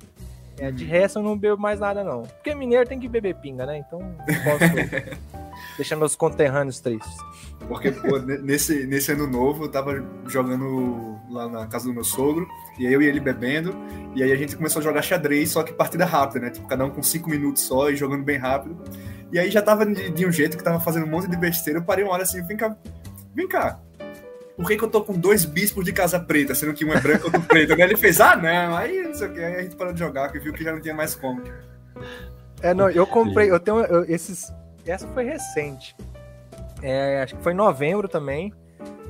É, 0.58 0.70
de 0.70 0.84
resto 0.84 1.18
eu 1.18 1.22
não 1.22 1.36
bebo 1.36 1.60
mais 1.60 1.80
nada, 1.80 2.04
não. 2.04 2.22
Porque 2.22 2.54
mineiro 2.54 2.88
tem 2.88 2.98
que 2.98 3.08
beber 3.08 3.34
pinga, 3.36 3.66
né? 3.66 3.78
Então 3.78 3.98
posso 4.44 5.34
deixar 5.76 5.96
meus 5.96 6.14
conterrâneos 6.16 6.80
tristes. 6.80 7.16
Porque, 7.68 7.90
pô, 7.90 8.18
nesse, 8.18 8.86
nesse 8.86 9.12
ano 9.12 9.26
novo 9.26 9.64
eu 9.64 9.68
tava 9.68 10.04
jogando 10.26 11.18
lá 11.30 11.48
na 11.48 11.66
casa 11.66 11.86
do 11.86 11.94
meu 11.94 12.04
sogro, 12.04 12.46
e 12.78 12.86
aí 12.86 12.92
eu 12.92 13.00
e 13.00 13.06
ele 13.06 13.20
bebendo, 13.20 13.74
e 14.14 14.22
aí 14.22 14.32
a 14.32 14.36
gente 14.36 14.56
começou 14.56 14.80
a 14.80 14.82
jogar 14.82 15.02
xadrez, 15.02 15.50
só 15.50 15.62
que 15.62 15.72
partida 15.72 16.04
rápida, 16.04 16.40
né? 16.40 16.50
Tipo, 16.50 16.66
cada 16.66 16.84
um 16.84 16.90
com 16.90 17.02
cinco 17.02 17.30
minutos 17.30 17.62
só 17.62 17.90
e 17.90 17.96
jogando 17.96 18.22
bem 18.22 18.38
rápido. 18.38 18.76
E 19.32 19.38
aí 19.38 19.50
já 19.50 19.62
tava 19.62 19.86
de, 19.86 20.10
de 20.10 20.26
um 20.26 20.32
jeito 20.32 20.56
que 20.56 20.62
tava 20.62 20.78
fazendo 20.78 21.06
um 21.06 21.10
monte 21.10 21.28
de 21.28 21.36
besteira, 21.36 21.78
eu 21.78 21.84
parei 21.84 22.04
uma 22.04 22.12
hora 22.12 22.22
assim, 22.22 22.42
vem 22.46 22.56
cá, 22.56 22.76
vem 23.34 23.48
cá, 23.48 23.80
por 24.56 24.68
que, 24.68 24.76
que, 24.76 24.84
eu 24.84 24.88
tô 24.88 25.02
com 25.02 25.14
dois 25.14 25.44
bispos 25.44 25.84
de 25.84 25.92
casa 25.92 26.20
preta, 26.20 26.54
sendo 26.54 26.72
que 26.74 26.84
um 26.84 26.92
é 26.92 27.00
branco 27.00 27.24
e 27.24 27.26
outro 27.26 27.42
preto? 27.42 27.72
Ele 27.72 27.96
fez, 27.96 28.20
ah, 28.20 28.36
não, 28.36 28.76
aí 28.76 29.02
não 29.02 29.14
sei 29.14 29.28
o 29.28 29.32
que, 29.32 29.40
aí 29.40 29.56
a 29.56 29.62
gente 29.62 29.74
parou 29.74 29.92
de 29.92 29.98
jogar, 29.98 30.30
que 30.30 30.38
viu 30.38 30.52
que 30.52 30.62
já 30.62 30.72
não 30.72 30.80
tinha 30.80 30.94
mais 30.94 31.14
como. 31.14 31.42
É, 32.62 32.72
não, 32.72 32.88
eu 32.88 33.06
comprei, 33.06 33.50
eu 33.50 33.58
tenho 33.58 33.80
eu, 33.80 34.04
esses. 34.04 34.52
Essa 34.86 35.08
foi 35.08 35.24
recente. 35.24 35.96
É, 36.82 37.22
acho 37.22 37.36
que 37.36 37.42
foi 37.42 37.52
em 37.52 37.56
novembro 37.56 38.08
também. 38.08 38.52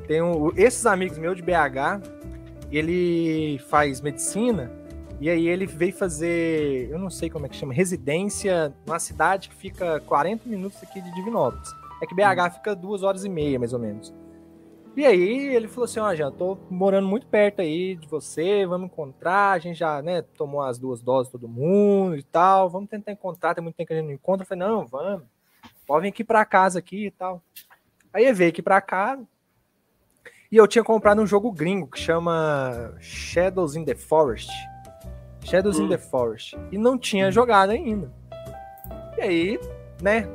Tenho 0.07 0.53
esses 0.57 0.85
amigos 0.87 1.19
meus 1.19 1.37
de 1.37 1.43
BH, 1.43 2.01
ele 2.71 3.59
faz 3.71 4.01
medicina, 4.01 4.71
e 5.21 5.31
aí 5.31 5.49
ele 5.49 5.65
veio 5.67 5.93
fazer, 5.93 6.91
eu 6.91 6.99
não 6.99 7.09
sei 7.09 7.31
como 7.31 7.47
é 7.47 7.49
que 7.49 7.57
chama, 7.57 7.73
residência 7.73 8.75
numa 8.87 8.99
cidade 8.99 9.49
que 9.49 9.55
fica 9.55 10.01
40 10.01 10.49
minutos 10.49 10.83
aqui 10.83 11.01
de 11.01 11.13
Divinópolis. 11.15 11.71
É 12.03 12.07
que 12.07 12.15
BH 12.15 12.55
fica 12.55 12.77
duas 12.77 13.03
horas 13.03 13.25
e 13.25 13.29
meia, 13.29 13.59
mais 13.59 13.73
ou 13.73 13.79
menos. 13.79 14.13
E 14.97 15.05
aí 15.05 15.55
ele 15.55 15.67
falou 15.67 15.85
assim, 15.87 15.99
ó, 15.99 16.09
oh, 16.09 16.15
já 16.15 16.31
tô 16.31 16.57
morando 16.71 17.09
muito 17.09 17.27
perto 17.27 17.61
aí 17.61 17.97
de 17.97 18.07
você, 18.07 18.65
vamos 18.65 18.87
encontrar, 18.87 19.53
a 19.53 19.59
gente 19.59 19.77
já, 19.77 20.01
né, 20.03 20.23
tomou 20.23 20.63
as 20.63 20.79
duas 20.79 21.01
doses 21.01 21.33
todo 21.33 21.49
mundo 21.49 22.17
e 22.17 22.23
tal, 22.23 22.71
vamos 22.71 22.89
tentar 22.89 23.11
encontrar, 23.11 23.55
tem 23.55 23.65
muito 23.65 23.75
tempo 23.75 23.89
que 23.89 23.93
a 23.95 23.97
gente 23.97 24.07
não 24.07 24.15
encontra. 24.15 24.45
Eu 24.45 24.49
falei, 24.49 24.65
não, 24.65 24.87
vamos, 24.87 25.23
pode 25.87 26.03
vir 26.03 26.09
aqui 26.09 26.25
pra 26.25 26.45
casa 26.45 26.79
aqui 26.79 27.07
e 27.07 27.11
tal. 27.11 27.43
Aí 28.13 28.25
ele 28.25 28.33
veio 28.33 28.51
aqui 28.51 28.63
pra 28.63 28.81
casa, 28.81 29.27
e 30.55 30.57
eu 30.57 30.69
tinha 30.69 30.85
comprado 30.85 31.21
um 31.21 31.27
jogo 31.27 31.51
gringo 31.51 31.89
que 31.89 31.99
chama 31.99 32.95
Shadows 33.01 33.75
in 33.75 33.85
the 33.85 33.97
Forest. 33.97 34.53
Shadows 35.43 35.81
hum. 35.81 35.87
in 35.87 35.89
the 35.89 35.99
Forest. 35.99 36.57
E 36.71 36.79
não 36.79 36.97
tinha 36.97 37.29
jogado 37.33 37.71
ainda. 37.71 38.13
E 39.19 39.21
aí, 39.21 39.61
né, 40.01 40.29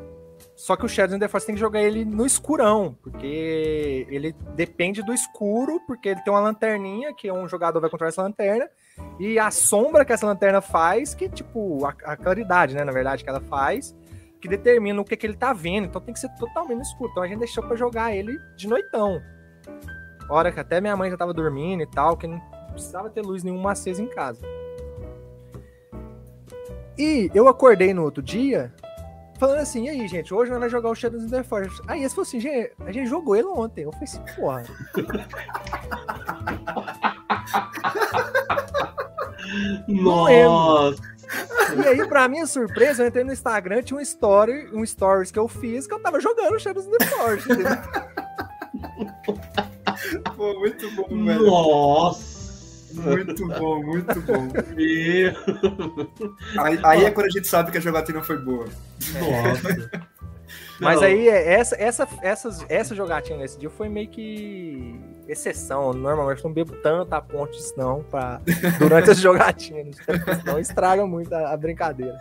só 0.58 0.76
que 0.76 0.86
o 0.86 0.90
Shadows 0.90 1.16
in 1.16 1.20
the 1.20 1.28
Force 1.30 1.46
tem 1.46 1.56
que 1.56 1.62
jogar 1.62 1.82
ele 1.82 2.04
no 2.04 2.26
escurão, 2.26 2.98
porque 3.02 4.06
ele 4.10 4.36
depende 4.56 5.02
do 5.02 5.14
escuro, 5.14 5.80
porque 5.88 6.10
ele 6.10 6.22
tem 6.22 6.34
uma 6.34 6.42
lanterninha, 6.42 7.14
que 7.14 7.32
um 7.32 7.48
jogador 7.48 7.80
vai 7.80 7.90
controlar 7.90 8.10
essa 8.10 8.22
lanterna, 8.22 8.70
e 9.18 9.40
a 9.40 9.50
sombra 9.52 10.04
que 10.04 10.12
essa 10.12 10.26
lanterna 10.26 10.60
faz, 10.60 11.16
que 11.16 11.30
tipo, 11.30 11.86
a, 11.86 11.96
a 12.04 12.18
claridade, 12.18 12.76
né, 12.76 12.84
na 12.84 12.92
verdade, 12.92 13.24
que 13.24 13.30
ela 13.30 13.40
faz, 13.40 13.96
que 14.42 14.48
determina 14.48 15.02
o 15.02 15.06
que, 15.06 15.18
que 15.18 15.28
ele 15.28 15.36
tá 15.36 15.54
vendo. 15.54 15.86
Então 15.86 16.02
tem 16.02 16.14
que 16.14 16.20
ser 16.20 16.30
totalmente 16.36 16.82
escuro. 16.84 17.12
Então 17.12 17.24
a 17.24 17.28
gente 17.28 17.40
deixou 17.40 17.64
para 17.64 17.76
jogar 17.76 18.16
ele 18.16 18.40
de 18.56 18.68
noitão. 18.68 19.22
Hora 20.30 20.52
que 20.52 20.60
até 20.60 20.80
minha 20.80 20.96
mãe 20.96 21.10
já 21.10 21.18
tava 21.18 21.34
dormindo 21.34 21.82
e 21.82 21.88
tal, 21.88 22.16
que 22.16 22.28
não 22.28 22.40
precisava 22.72 23.10
ter 23.10 23.22
luz 23.22 23.44
nenhuma 23.44 23.72
acesa 23.72 24.02
em 24.02 24.08
casa. 24.08 24.46
E 26.98 27.32
eu 27.34 27.48
acordei 27.48 27.94
no 27.94 28.04
outro 28.04 28.22
dia 28.22 28.74
falando 29.40 29.60
assim, 29.60 29.86
e 29.86 29.90
aí, 29.90 30.06
gente, 30.08 30.34
hoje 30.34 30.52
nós 30.52 30.60
vamos 30.60 30.72
jogar 30.72 30.90
o 30.90 30.96
Shadows 30.96 31.24
in 31.24 31.30
the 31.30 31.44
Forest. 31.44 31.82
Aí 31.88 32.02
eles 32.02 32.14
falaram 32.14 32.28
assim, 32.28 32.42
gente, 32.42 32.74
a 32.86 32.92
gente 32.92 33.08
jogou 33.08 33.38
ele 33.38 33.48
ontem. 33.48 33.84
Eu 33.84 33.92
falei 33.94 34.04
assim, 34.06 34.22
porra. 34.36 34.64
Nossa! 39.88 41.19
E 41.78 41.88
aí, 41.88 42.08
pra 42.08 42.28
minha 42.28 42.48
surpresa, 42.48 43.04
eu 43.04 43.08
entrei 43.08 43.24
no 43.24 43.32
Instagram, 43.32 43.84
tinha 43.84 43.98
um 43.98 44.02
story, 44.02 44.68
um 44.74 44.86
stories 44.86 45.32
que 45.32 45.40
eu 45.40 45.48
fiz 45.48 45.86
que 45.86 45.94
eu 45.94 46.00
tava 46.00 46.20
jogando 46.20 46.60
Shadows 46.60 46.88
in 46.88 46.92
the 46.92 47.06
Forest. 47.06 47.48
Pô, 50.36 50.60
muito 50.60 50.90
bom, 50.96 51.26
velho. 51.26 51.46
Nossa! 51.46 52.40
Muito 52.94 53.48
bom, 53.48 53.84
muito 53.84 54.22
bom. 54.22 54.48
Meu. 54.76 55.34
Aí, 56.64 56.80
aí 56.84 57.06
é 57.06 57.12
quando 57.12 57.28
a 57.28 57.30
gente 57.30 57.48
sabe 57.48 57.72
que 57.72 57.78
a 57.78 57.82
jogatina 57.82 58.24
foi 58.24 58.38
boa. 58.38 58.66
Nossa. 58.66 59.92
Mas 60.80 61.04
aí, 61.04 61.28
é, 61.28 61.54
essa, 61.54 61.76
essa, 61.76 62.08
essa, 62.22 62.66
essa 62.68 62.96
jogatina 62.96 63.38
nesse 63.38 63.60
dia 63.60 63.70
foi 63.70 63.90
meio 63.90 64.08
que 64.08 65.00
exceção. 65.32 65.94
Normalmente 65.94 66.44
não 66.44 66.52
bebo 66.52 66.74
tanto 66.78 67.14
a 67.14 67.22
ponte 67.22 67.60
não 67.78 68.04
pra, 68.04 68.42
durante 68.80 69.12
as 69.12 69.18
jogatinas. 69.22 69.96
Não 70.46 70.60
estraga 70.60 71.06
muito 71.06 71.34
a, 71.34 71.54
a 71.54 71.58
brincadeira. 71.58 72.18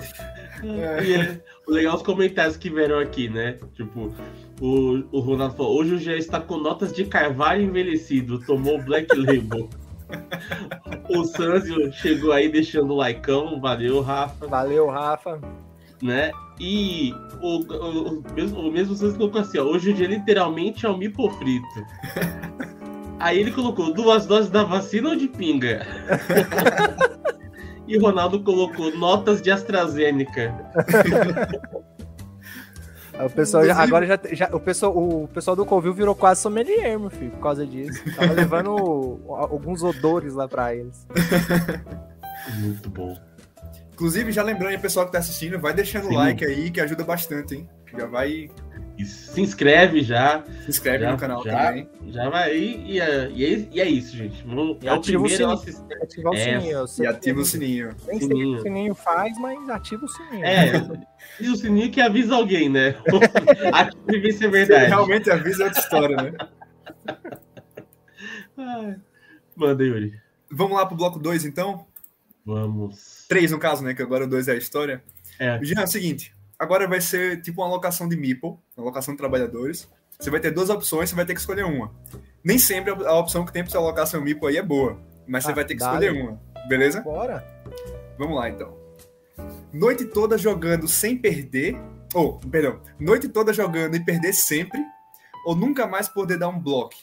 É. 0.62 1.12
É, 1.12 1.40
o 1.66 1.72
legal 1.72 1.94
é 1.94 1.96
os 1.96 2.02
comentários 2.02 2.56
que 2.56 2.70
vieram 2.70 2.98
aqui, 2.98 3.28
né? 3.28 3.58
Tipo, 3.74 4.12
o, 4.60 5.02
o 5.10 5.20
Ronaldo 5.20 5.56
falou: 5.56 5.78
hoje 5.78 5.94
o 5.94 5.98
já 5.98 6.14
está 6.14 6.40
com 6.40 6.56
notas 6.58 6.92
de 6.92 7.04
carvalho 7.04 7.62
envelhecido, 7.62 8.40
tomou 8.44 8.80
Black 8.82 9.16
Label. 9.16 9.68
o 11.08 11.24
Sanzio 11.24 11.92
chegou 11.92 12.32
aí 12.32 12.48
deixando 12.48 12.92
o 12.92 12.96
laicão. 12.96 13.60
Valeu, 13.60 14.00
Rafa. 14.00 14.46
Valeu, 14.46 14.86
Rafa. 14.88 15.40
Né? 16.02 16.30
E 16.60 17.12
o, 17.40 17.58
o, 17.58 18.18
o 18.18 18.34
mesmo, 18.34 18.60
o 18.60 18.72
mesmo 18.72 18.94
Sanzio 18.94 19.18
colocou 19.18 19.40
assim: 19.40 19.58
ó, 19.58 19.64
hoje 19.64 19.90
o 19.90 19.94
dia 19.94 20.06
literalmente 20.06 20.86
é 20.86 20.90
um 20.90 20.96
mipo 20.96 21.30
frito. 21.30 21.66
aí 23.18 23.38
ele 23.38 23.52
colocou 23.52 23.92
duas 23.92 24.26
doses 24.26 24.50
da 24.50 24.64
vacina 24.64 25.10
ou 25.10 25.16
de 25.16 25.28
pinga? 25.28 25.86
e 27.86 27.98
Ronaldo 27.98 28.42
colocou 28.42 28.96
notas 28.96 29.40
de 29.40 29.50
AstraZeneca. 29.50 30.54
O 33.24 33.30
pessoal 33.30 33.64
já, 33.66 33.76
agora 33.76 34.06
já, 34.06 34.18
já, 34.30 34.48
o 34.52 34.60
pessoal 34.60 34.96
o 34.96 35.26
pessoal 35.26 35.56
do 35.56 35.66
Covil 35.66 35.92
virou 35.92 36.14
quase 36.14 36.40
sommelier, 36.40 36.98
meu 36.98 37.10
filho, 37.10 37.32
por 37.32 37.40
causa 37.40 37.66
disso. 37.66 38.00
Tava 38.14 38.32
levando 38.32 38.70
alguns 39.28 39.82
odores 39.82 40.34
lá 40.34 40.46
para 40.46 40.74
eles. 40.74 41.04
Muito 42.60 42.88
bom. 42.88 43.16
Inclusive, 43.92 44.30
já 44.30 44.44
lembrando 44.44 44.70
aí, 44.70 44.78
pessoal 44.78 45.04
que 45.04 45.12
tá 45.12 45.18
assistindo, 45.18 45.58
vai 45.58 45.74
deixando 45.74 46.08
o 46.08 46.14
like 46.14 46.44
aí, 46.44 46.70
que 46.70 46.80
ajuda 46.80 47.02
bastante, 47.02 47.56
hein? 47.56 47.68
Já 47.96 48.06
vai 48.06 48.48
Isso. 48.98 49.32
Se 49.32 49.40
inscreve 49.40 50.02
já. 50.02 50.42
Se 50.64 50.70
inscreve 50.70 51.04
Já- 51.04 51.12
no 51.12 51.18
canal 51.18 51.44
já- 51.44 51.66
também. 51.68 51.88
Já 52.08 52.28
vai 52.28 52.50
aí. 52.50 52.84
E, 52.86 53.00
é- 53.00 53.30
e 53.30 53.44
é, 53.44 53.68
e 53.72 53.80
é 53.80 53.88
isso, 53.88 54.16
gente. 54.16 54.44
E 54.44 54.86
é 54.86 54.90
o 54.90 54.94
ativa 54.94 55.18
o 55.22 55.22
primeiro. 55.28 55.56
sininho. 55.58 55.86
Ativar 56.02 56.32
o 56.32 56.36
É, 56.36 56.60
sininho. 56.60 56.84
E 56.98 57.06
ativa 57.06 57.40
o 57.40 57.44
sininho. 57.44 57.88
Nem 57.88 57.96
sei 57.96 58.14
o 58.16 58.18
que 58.18 58.26
sininho. 58.36 58.58
o 58.58 58.60
sininho 58.62 58.94
faz, 58.94 59.38
mas 59.38 59.68
ativa 59.70 60.04
o 60.04 60.08
sininho. 60.08 60.44
É. 60.44 60.72
E 61.40 61.48
o 61.48 61.56
sininho 61.56 61.90
que 61.92 62.00
avisa 62.00 62.34
alguém, 62.34 62.68
né? 62.68 62.96
Ativa 63.72 64.16
e 64.16 64.18
vê 64.20 64.32
se 64.32 64.38
é 64.38 64.46
Se 64.46 64.48
verdade. 64.50 64.86
realmente 64.86 65.30
avisa 65.30 65.62
é 65.62 65.66
outra 65.66 65.80
história, 65.80 66.16
né? 66.16 66.32
Manda, 69.56 69.84
Yuri. 69.84 70.14
Vamos 70.50 70.76
lá 70.76 70.86
pro 70.86 70.96
bloco 70.96 71.18
2, 71.18 71.44
então? 71.44 71.86
Vamos. 72.44 73.26
3 73.28 73.50
no 73.52 73.58
caso, 73.58 73.84
né? 73.84 73.94
Que 73.94 74.02
agora 74.02 74.24
o 74.24 74.28
2 74.28 74.48
é 74.48 74.52
a 74.52 74.56
história. 74.56 75.02
É. 75.38 75.58
Jean, 75.62 75.82
é 75.82 75.84
o 75.84 75.88
seguinte. 75.88 76.34
Agora 76.58 76.88
vai 76.88 77.00
ser 77.00 77.40
tipo 77.40 77.60
uma 77.62 77.68
alocação 77.68 78.08
de 78.08 78.16
Meeple, 78.16 78.50
uma 78.76 78.84
alocação 78.86 79.14
de 79.14 79.18
trabalhadores. 79.18 79.88
Você 80.18 80.30
vai 80.30 80.40
ter 80.40 80.50
duas 80.50 80.68
opções, 80.70 81.08
você 81.10 81.14
vai 81.16 81.24
ter 81.24 81.34
que 81.34 81.40
escolher 81.40 81.64
uma. 81.64 81.94
Nem 82.42 82.58
sempre 82.58 82.90
a 83.06 83.14
opção 83.14 83.44
que 83.44 83.52
tem 83.52 83.62
você 83.64 83.76
alocar 83.76 84.06
seu 84.06 84.20
Meeple 84.20 84.48
aí 84.48 84.56
é 84.56 84.62
boa, 84.62 84.98
mas 85.26 85.44
você 85.44 85.52
Ah, 85.52 85.54
vai 85.54 85.64
ter 85.64 85.74
que 85.74 85.80
dale. 85.80 86.06
escolher 86.06 86.20
uma. 86.22 86.40
Beleza? 86.68 87.00
Bora. 87.02 87.46
Vamos 88.18 88.36
lá, 88.36 88.48
então. 88.48 88.76
Noite 89.72 90.04
toda 90.06 90.36
jogando 90.36 90.88
sem 90.88 91.16
perder. 91.16 91.76
Ou, 92.14 92.38
perdão. 92.40 92.80
Noite 92.98 93.28
toda 93.28 93.52
jogando 93.52 93.94
e 93.94 94.04
perder 94.04 94.32
sempre. 94.32 94.80
Ou 95.46 95.54
nunca 95.54 95.86
mais 95.86 96.08
poder 96.08 96.36
dar 96.38 96.48
um 96.48 96.58
bloco. 96.58 96.94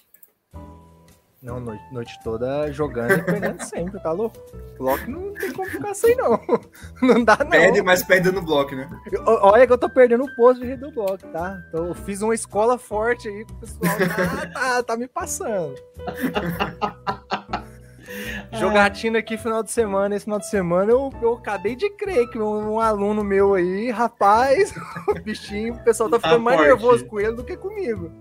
Não, 1.45 1.59
noite, 1.59 1.83
noite 1.91 2.19
toda 2.23 2.71
jogando 2.71 3.13
e 3.13 3.23
perdendo 3.23 3.63
sempre, 3.63 3.99
tá 3.99 4.11
louco? 4.11 4.35
Bloco 4.79 5.09
não 5.09 5.31
tem 5.35 5.53
como 5.53 5.69
ficar 5.69 5.91
assim, 5.91 6.15
não. 6.15 6.41
Não 7.03 7.23
dá, 7.23 7.37
não. 7.39 7.51
Perde, 7.51 7.83
mas 7.83 8.03
perde 8.03 8.31
no 8.31 8.41
bloco, 8.41 8.75
né? 8.75 8.89
Olha 9.25 9.67
que 9.67 9.71
eu 9.71 9.77
tô 9.77 9.87
perdendo 9.87 10.23
o 10.23 10.35
posto 10.35 10.61
de 10.61 10.67
rede 10.67 10.81
do 10.81 10.91
bloco, 10.91 11.19
tá? 11.27 11.61
Então 11.69 11.85
eu 11.85 11.93
fiz 11.93 12.21
uma 12.23 12.33
escola 12.33 12.79
forte 12.79 13.27
aí 13.27 13.45
pro 13.45 13.55
pessoal. 13.57 13.95
Tá, 13.95 14.47
tá, 14.59 14.83
tá 14.83 14.97
me 14.97 15.07
passando. 15.07 15.75
Jogatina 18.53 19.19
aqui 19.19 19.37
final 19.37 19.63
de 19.63 19.71
semana. 19.71 20.15
Esse 20.15 20.25
final 20.25 20.39
de 20.39 20.47
semana 20.49 20.91
eu, 20.91 21.11
eu 21.21 21.33
acabei 21.33 21.75
de 21.75 21.89
crer 21.91 22.29
que 22.29 22.37
um, 22.39 22.73
um 22.73 22.79
aluno 22.79 23.23
meu 23.23 23.53
aí, 23.55 23.89
rapaz, 23.91 24.73
o 25.07 25.13
bichinho, 25.21 25.73
o 25.73 25.83
pessoal 25.83 26.09
tá 26.09 26.19
Tá 26.19 26.27
ficando 26.29 26.43
mais 26.43 26.57
forte. 26.57 26.69
nervoso 26.69 27.05
com 27.05 27.19
ele 27.19 27.33
do 27.33 27.43
que 27.43 27.57
comigo. 27.57 28.11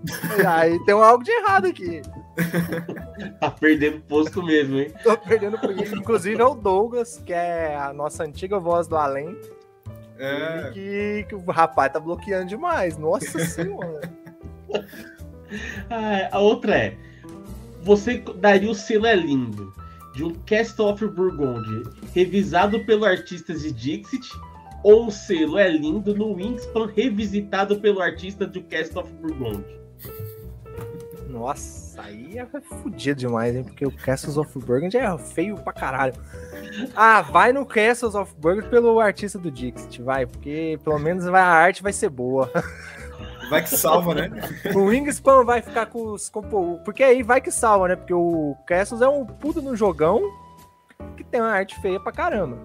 E 0.41 0.45
aí 0.45 0.83
tem 0.85 0.93
algo 0.93 1.23
de 1.23 1.31
errado 1.31 1.67
aqui. 1.67 2.01
Tá 3.39 3.49
perdendo 3.49 4.01
posto 4.01 4.43
mesmo, 4.43 4.77
hein? 4.77 4.91
Tô 5.01 5.17
perdendo 5.17 5.57
por 5.57 5.71
isso. 5.71 5.95
Inclusive 5.95 6.41
é 6.41 6.45
o 6.45 6.53
Douglas, 6.53 7.21
que 7.25 7.31
é 7.31 7.77
a 7.77 7.93
nossa 7.93 8.25
antiga 8.25 8.59
voz 8.59 8.89
do 8.89 8.97
além. 8.97 9.39
É. 10.19 10.69
Que, 10.73 11.25
que 11.29 11.35
o 11.35 11.49
rapaz 11.49 11.93
tá 11.93 11.99
bloqueando 11.99 12.47
demais. 12.47 12.97
Nossa 12.97 13.39
senhora. 13.39 14.01
Ah, 15.89 16.29
a 16.31 16.39
outra 16.39 16.75
é: 16.77 16.97
você 17.85 18.17
daria 18.37 18.69
o 18.69 18.73
selo 18.73 19.05
é 19.05 19.15
lindo 19.15 19.71
de 20.15 20.23
um 20.23 20.33
Castle 20.47 20.87
of 20.87 21.07
Burgundy 21.07 21.83
revisado 22.15 22.83
pelo 22.83 23.05
artista 23.05 23.53
de 23.53 23.71
Dixit 23.71 24.27
ou 24.83 25.05
um 25.05 25.11
selo 25.11 25.59
é 25.59 25.69
lindo 25.69 26.15
no 26.15 26.33
Wingspan 26.33 26.87
revisitado 26.87 27.79
pelo 27.79 28.01
artista 28.01 28.47
do 28.47 28.63
Castle 28.63 29.03
of 29.03 29.13
Burgundy? 29.13 29.79
Nossa, 31.29 32.01
aí 32.01 32.39
é 32.39 32.47
fudido 32.81 33.19
demais, 33.19 33.55
hein? 33.55 33.63
Porque 33.63 33.85
o 33.85 33.91
Castles 33.91 34.37
of 34.37 34.57
Burgundy 34.57 34.97
é 34.97 35.17
feio 35.17 35.55
pra 35.57 35.73
caralho. 35.73 36.15
Ah, 36.95 37.21
vai 37.21 37.53
no 37.53 37.65
Castles 37.65 38.15
of 38.15 38.33
Burgundy 38.37 38.69
pelo 38.69 38.99
artista 38.99 39.37
do 39.37 39.51
Dixit, 39.51 40.01
vai. 40.01 40.25
Porque 40.25 40.79
pelo 40.83 40.97
menos 40.97 41.27
a 41.27 41.43
arte 41.43 41.83
vai 41.83 41.93
ser 41.93 42.09
boa. 42.09 42.49
Vai 43.49 43.61
que 43.61 43.69
salva, 43.69 44.13
né? 44.13 44.29
O 44.75 44.85
Wingspan 44.85 45.43
vai 45.43 45.61
ficar 45.61 45.85
com 45.87 46.13
os. 46.13 46.31
porque 46.83 47.03
aí 47.03 47.23
vai 47.23 47.41
que 47.41 47.51
salva, 47.51 47.87
né? 47.87 47.95
Porque 47.95 48.13
o 48.13 48.55
Castles 48.67 49.01
é 49.01 49.07
um 49.07 49.25
puto 49.25 49.61
no 49.61 49.75
jogão 49.75 50.21
que 51.15 51.23
tem 51.23 51.41
uma 51.41 51.51
arte 51.51 51.79
feia 51.81 51.99
pra 51.99 52.11
caramba. 52.11 52.57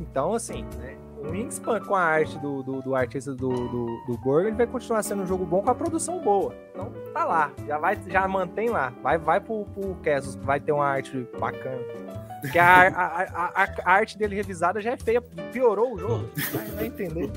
Então, 0.00 0.34
assim, 0.34 0.64
né? 0.78 0.96
O 1.18 1.30
Wingspan 1.30 1.80
com 1.80 1.94
a 1.94 2.02
arte 2.02 2.36
do, 2.40 2.62
do, 2.64 2.82
do 2.82 2.94
artista 2.96 3.32
do, 3.32 3.48
do, 3.48 3.86
do 4.06 4.18
Burgundy 4.18 4.56
vai 4.56 4.66
continuar 4.66 5.04
sendo 5.04 5.22
um 5.22 5.26
jogo 5.26 5.46
bom 5.46 5.62
com 5.62 5.70
a 5.70 5.74
produção 5.74 6.20
boa. 6.20 6.52
Então, 6.74 6.92
tá 7.14 7.24
lá. 7.24 7.52
Já, 7.66 7.78
vai, 7.78 7.96
já 8.08 8.26
mantém 8.26 8.68
lá. 8.68 8.92
Vai, 9.02 9.18
vai 9.18 9.40
pro, 9.40 9.64
pro 9.66 9.94
Castles, 10.02 10.34
vai 10.36 10.58
ter 10.58 10.72
uma 10.72 10.84
arte 10.84 11.28
bacana. 11.38 11.78
Porque 12.42 12.58
a, 12.58 12.88
a, 12.88 13.22
a, 13.22 13.64
a- 13.64 13.90
arte 13.92 14.18
dele 14.18 14.34
revisada 14.36 14.80
já 14.80 14.90
é 14.90 14.96
feia. 14.96 15.22
Piorou 15.22 15.94
o 15.94 15.98
jogo. 15.98 16.28
Vai, 16.52 16.66
vai 16.66 16.86
entender. 16.86 17.30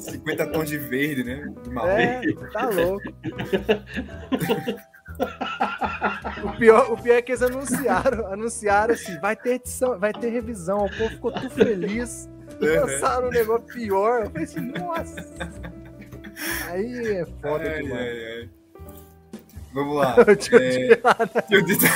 50 0.00 0.46
tons 0.48 0.68
de 0.68 0.78
verde, 0.78 1.22
né? 1.22 1.52
De. 1.62 1.78
É, 1.78 2.22
tá 2.52 2.68
louco. 2.70 3.04
o, 6.44 6.52
pior, 6.58 6.92
o 6.92 6.96
pior 6.96 7.14
é 7.16 7.22
que 7.22 7.32
eles 7.32 7.42
anunciaram, 7.42 8.26
anunciaram 8.32 8.94
assim, 8.94 9.18
vai 9.20 9.36
ter 9.36 9.54
edição, 9.56 9.98
vai 9.98 10.12
ter 10.12 10.30
revisão, 10.30 10.86
o 10.86 10.90
povo 10.96 11.10
ficou 11.10 11.32
tudo 11.32 11.50
feliz. 11.50 12.28
Uhum. 12.60 12.66
Lançaram 12.80 13.28
um 13.28 13.30
negócio 13.30 13.66
pior. 13.66 14.22
Eu 14.24 14.30
falei 14.30 14.44
assim, 14.44 14.60
nossa. 14.60 15.30
Aí 16.68 17.06
é 17.18 17.26
foda 17.40 17.70
Ai, 17.70 17.82
demais. 17.82 18.00
ai, 18.00 18.24
ai. 18.40 18.50
Vamos 19.72 19.96
lá. 19.96 20.16
É, 20.26 20.34
tirado. 20.34 21.30
eu 21.50 21.62
disse- 21.64 21.86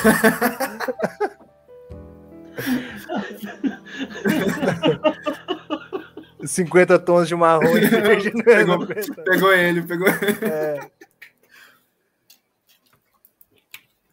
50 6.44 6.98
tons 6.98 7.28
de 7.28 7.34
marrom 7.34 7.60
Pegou. 8.44 8.78
90. 8.78 9.22
Pegou 9.22 9.52
ele, 9.54 9.82
pegou 9.82 10.06
É, 10.08 10.78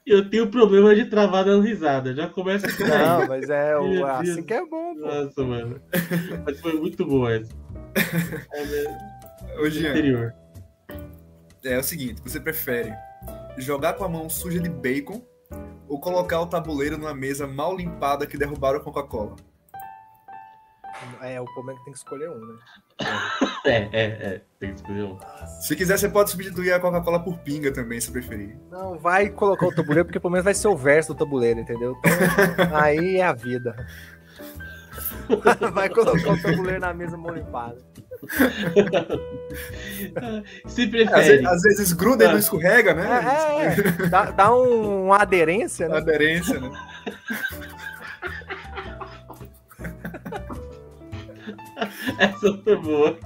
Eu 0.05 0.29
tenho 0.29 0.47
problema 0.49 0.95
de 0.95 1.05
travar 1.05 1.43
dando 1.45 1.63
risada. 1.63 2.13
Já 2.15 2.27
começa 2.27 2.67
aí. 2.67 2.73
não, 2.89 3.27
mas 3.27 3.49
é 3.49 3.77
o, 3.77 4.05
assim 4.05 4.43
que 4.43 4.53
é 4.53 4.65
bom, 4.65 4.95
pô. 4.95 5.01
Nossa, 5.01 5.43
mano. 5.43 5.81
Mas 6.45 6.59
foi 6.59 6.73
muito 6.73 7.05
boa 7.05 7.33
essa. 7.35 7.51
É 8.53 9.59
Ô, 9.59 9.69
Jean, 9.69 9.91
anterior. 9.91 10.33
é 11.65 11.77
o 11.77 11.83
seguinte, 11.83 12.21
você 12.23 12.39
prefere 12.39 12.93
jogar 13.61 13.93
com 13.93 14.03
a 14.03 14.09
mão 14.09 14.29
suja 14.29 14.59
de 14.59 14.69
bacon 14.69 15.25
ou 15.87 15.99
colocar 15.99 16.39
o 16.41 16.47
tabuleiro 16.47 16.97
numa 16.97 17.13
mesa 17.13 17.45
mal 17.47 17.75
limpada 17.75 18.25
que 18.25 18.37
derrubaram 18.37 18.79
a 18.79 18.83
Coca-Cola? 18.83 19.35
É, 21.21 21.39
o 21.39 21.45
problema 21.45 21.73
é 21.73 21.75
que 21.77 21.85
tem 21.85 21.93
que 21.93 21.99
escolher 21.99 22.29
um, 22.29 22.39
né? 22.39 22.59
É, 23.65 23.75
é, 23.75 24.03
é. 24.03 24.41
Tem 24.59 24.69
que 24.69 24.75
escolher 24.75 25.03
um. 25.03 25.17
Se 25.61 25.75
quiser, 25.75 25.97
você 25.97 26.09
pode 26.09 26.31
substituir 26.31 26.71
a 26.71 26.79
Coca-Cola 26.79 27.19
por 27.19 27.37
pinga 27.39 27.71
também, 27.71 27.99
se 27.99 28.11
preferir. 28.11 28.57
Não, 28.69 28.97
vai 28.97 29.29
colocar 29.29 29.67
o 29.67 29.75
tabuleiro, 29.75 30.05
porque 30.05 30.19
pelo 30.19 30.31
menos 30.31 30.45
vai 30.45 30.53
ser 30.53 30.67
o 30.67 30.75
verso 30.75 31.13
do 31.13 31.17
tabuleiro, 31.17 31.59
entendeu? 31.59 31.95
Então, 32.03 32.77
aí 32.77 33.17
é 33.17 33.23
a 33.23 33.33
vida. 33.33 33.75
Vai 35.73 35.87
colocar 35.89 36.33
o 36.33 36.41
tabuleiro 36.41 36.79
na 36.79 36.93
mesa 36.93 37.15
mão 37.15 37.33
limpada. 37.33 37.77
Se 40.67 40.83
Às, 40.83 40.89
prefere. 40.89 41.21
vezes- 41.21 41.45
às 41.45 41.61
vezes 41.63 41.91
gruda 41.93 42.23
e 42.23 42.27
Ah. 42.27 42.31
não 42.31 42.39
escorrega, 42.39 42.93
né? 42.93 43.05
É, 43.07 44.03
é, 44.03 44.07
dá, 44.07 44.25
dá 44.31 44.55
um- 44.55 45.05
uma 45.05 45.17
aderência, 45.17 45.87
né? 45.89 45.97
Aderência, 45.97 46.59
né? 46.59 46.71
Essa 52.19 52.57
foi 52.63 52.75
boa. 52.77 53.17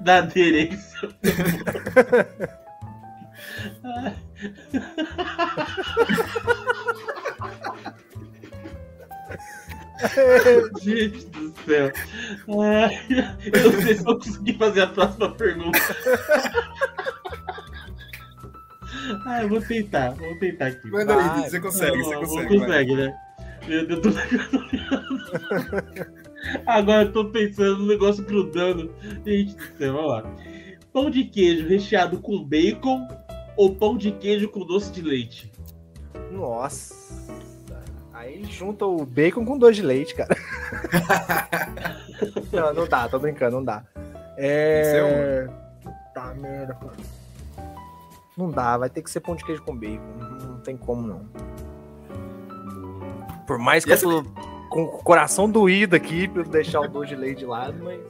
Da 0.00 0.18
aderência. 0.18 1.08
Gente 10.80 11.26
céu. 11.68 11.92
Ai, 12.62 12.98
eu 13.52 13.72
não 13.72 13.82
sei 13.82 13.94
se 13.94 14.00
eu 14.00 14.18
consegui 14.18 14.54
fazer 14.54 14.80
a 14.82 14.86
próxima 14.86 15.30
pergunta. 15.32 15.78
Ah, 19.24 19.42
eu 19.42 19.48
vou 19.48 19.60
tentar, 19.60 20.10
vou 20.10 20.38
tentar 20.38 20.66
aqui. 20.66 20.90
Manda 20.90 21.16
aí, 21.16 21.48
você 21.48 21.60
consegue, 21.60 21.96
você 21.98 22.14
consegue. 22.16 22.58
vai. 22.58 22.58
consegue, 22.58 22.94
né? 22.94 23.16
Meu 23.66 23.86
Deus, 23.86 24.04
eu 24.04 24.12
tô 24.12 24.18
Agora 26.66 27.02
eu 27.02 27.12
tô 27.12 27.26
pensando 27.26 27.78
no 27.78 27.86
negócio 27.86 28.24
grudando. 28.24 28.92
Gente 29.26 29.54
do 29.54 29.78
céu, 29.78 29.94
vamos 29.94 30.10
lá. 30.10 30.22
Pão 30.92 31.10
de 31.10 31.24
queijo 31.24 31.68
recheado 31.68 32.20
com 32.20 32.44
bacon 32.44 33.06
ou 33.56 33.74
pão 33.74 33.96
de 33.96 34.12
queijo 34.12 34.48
com 34.48 34.64
doce 34.64 34.92
de 34.92 35.02
leite? 35.02 35.50
Nossa. 36.32 36.94
Aí 38.18 38.42
junta 38.44 38.84
o 38.84 39.04
bacon 39.06 39.44
com 39.44 39.56
doce 39.56 39.74
de 39.76 39.82
leite, 39.82 40.12
cara. 40.14 40.36
não, 42.52 42.74
não 42.74 42.86
dá, 42.88 43.08
tô 43.08 43.16
brincando, 43.18 43.56
não 43.56 43.64
dá. 43.64 43.84
É. 44.36 45.46
Puta 45.82 46.34
merda, 46.34 46.74
cara. 46.74 46.92
Não 48.36 48.50
dá, 48.50 48.76
vai 48.76 48.90
ter 48.90 49.02
que 49.02 49.10
ser 49.10 49.20
pão 49.20 49.36
de 49.36 49.44
queijo 49.44 49.62
com 49.62 49.76
bacon. 49.76 50.02
Não 50.48 50.60
tem 50.60 50.76
como, 50.76 51.06
não. 51.06 51.20
Por 53.46 53.56
mais 53.58 53.84
que 53.84 53.90
E 53.90 53.92
eu 53.92 53.94
essa- 53.94 54.06
tô 54.06 54.24
com 54.68 54.82
o 54.82 54.88
coração 55.02 55.48
doído 55.48 55.94
aqui 55.94 56.26
pra 56.28 56.42
eu 56.42 56.48
deixar 56.48 56.80
o 56.80 56.88
doce 56.88 57.10
de 57.10 57.16
leite 57.16 57.38
de 57.38 57.46
lado, 57.46 57.74
mas. 57.82 58.00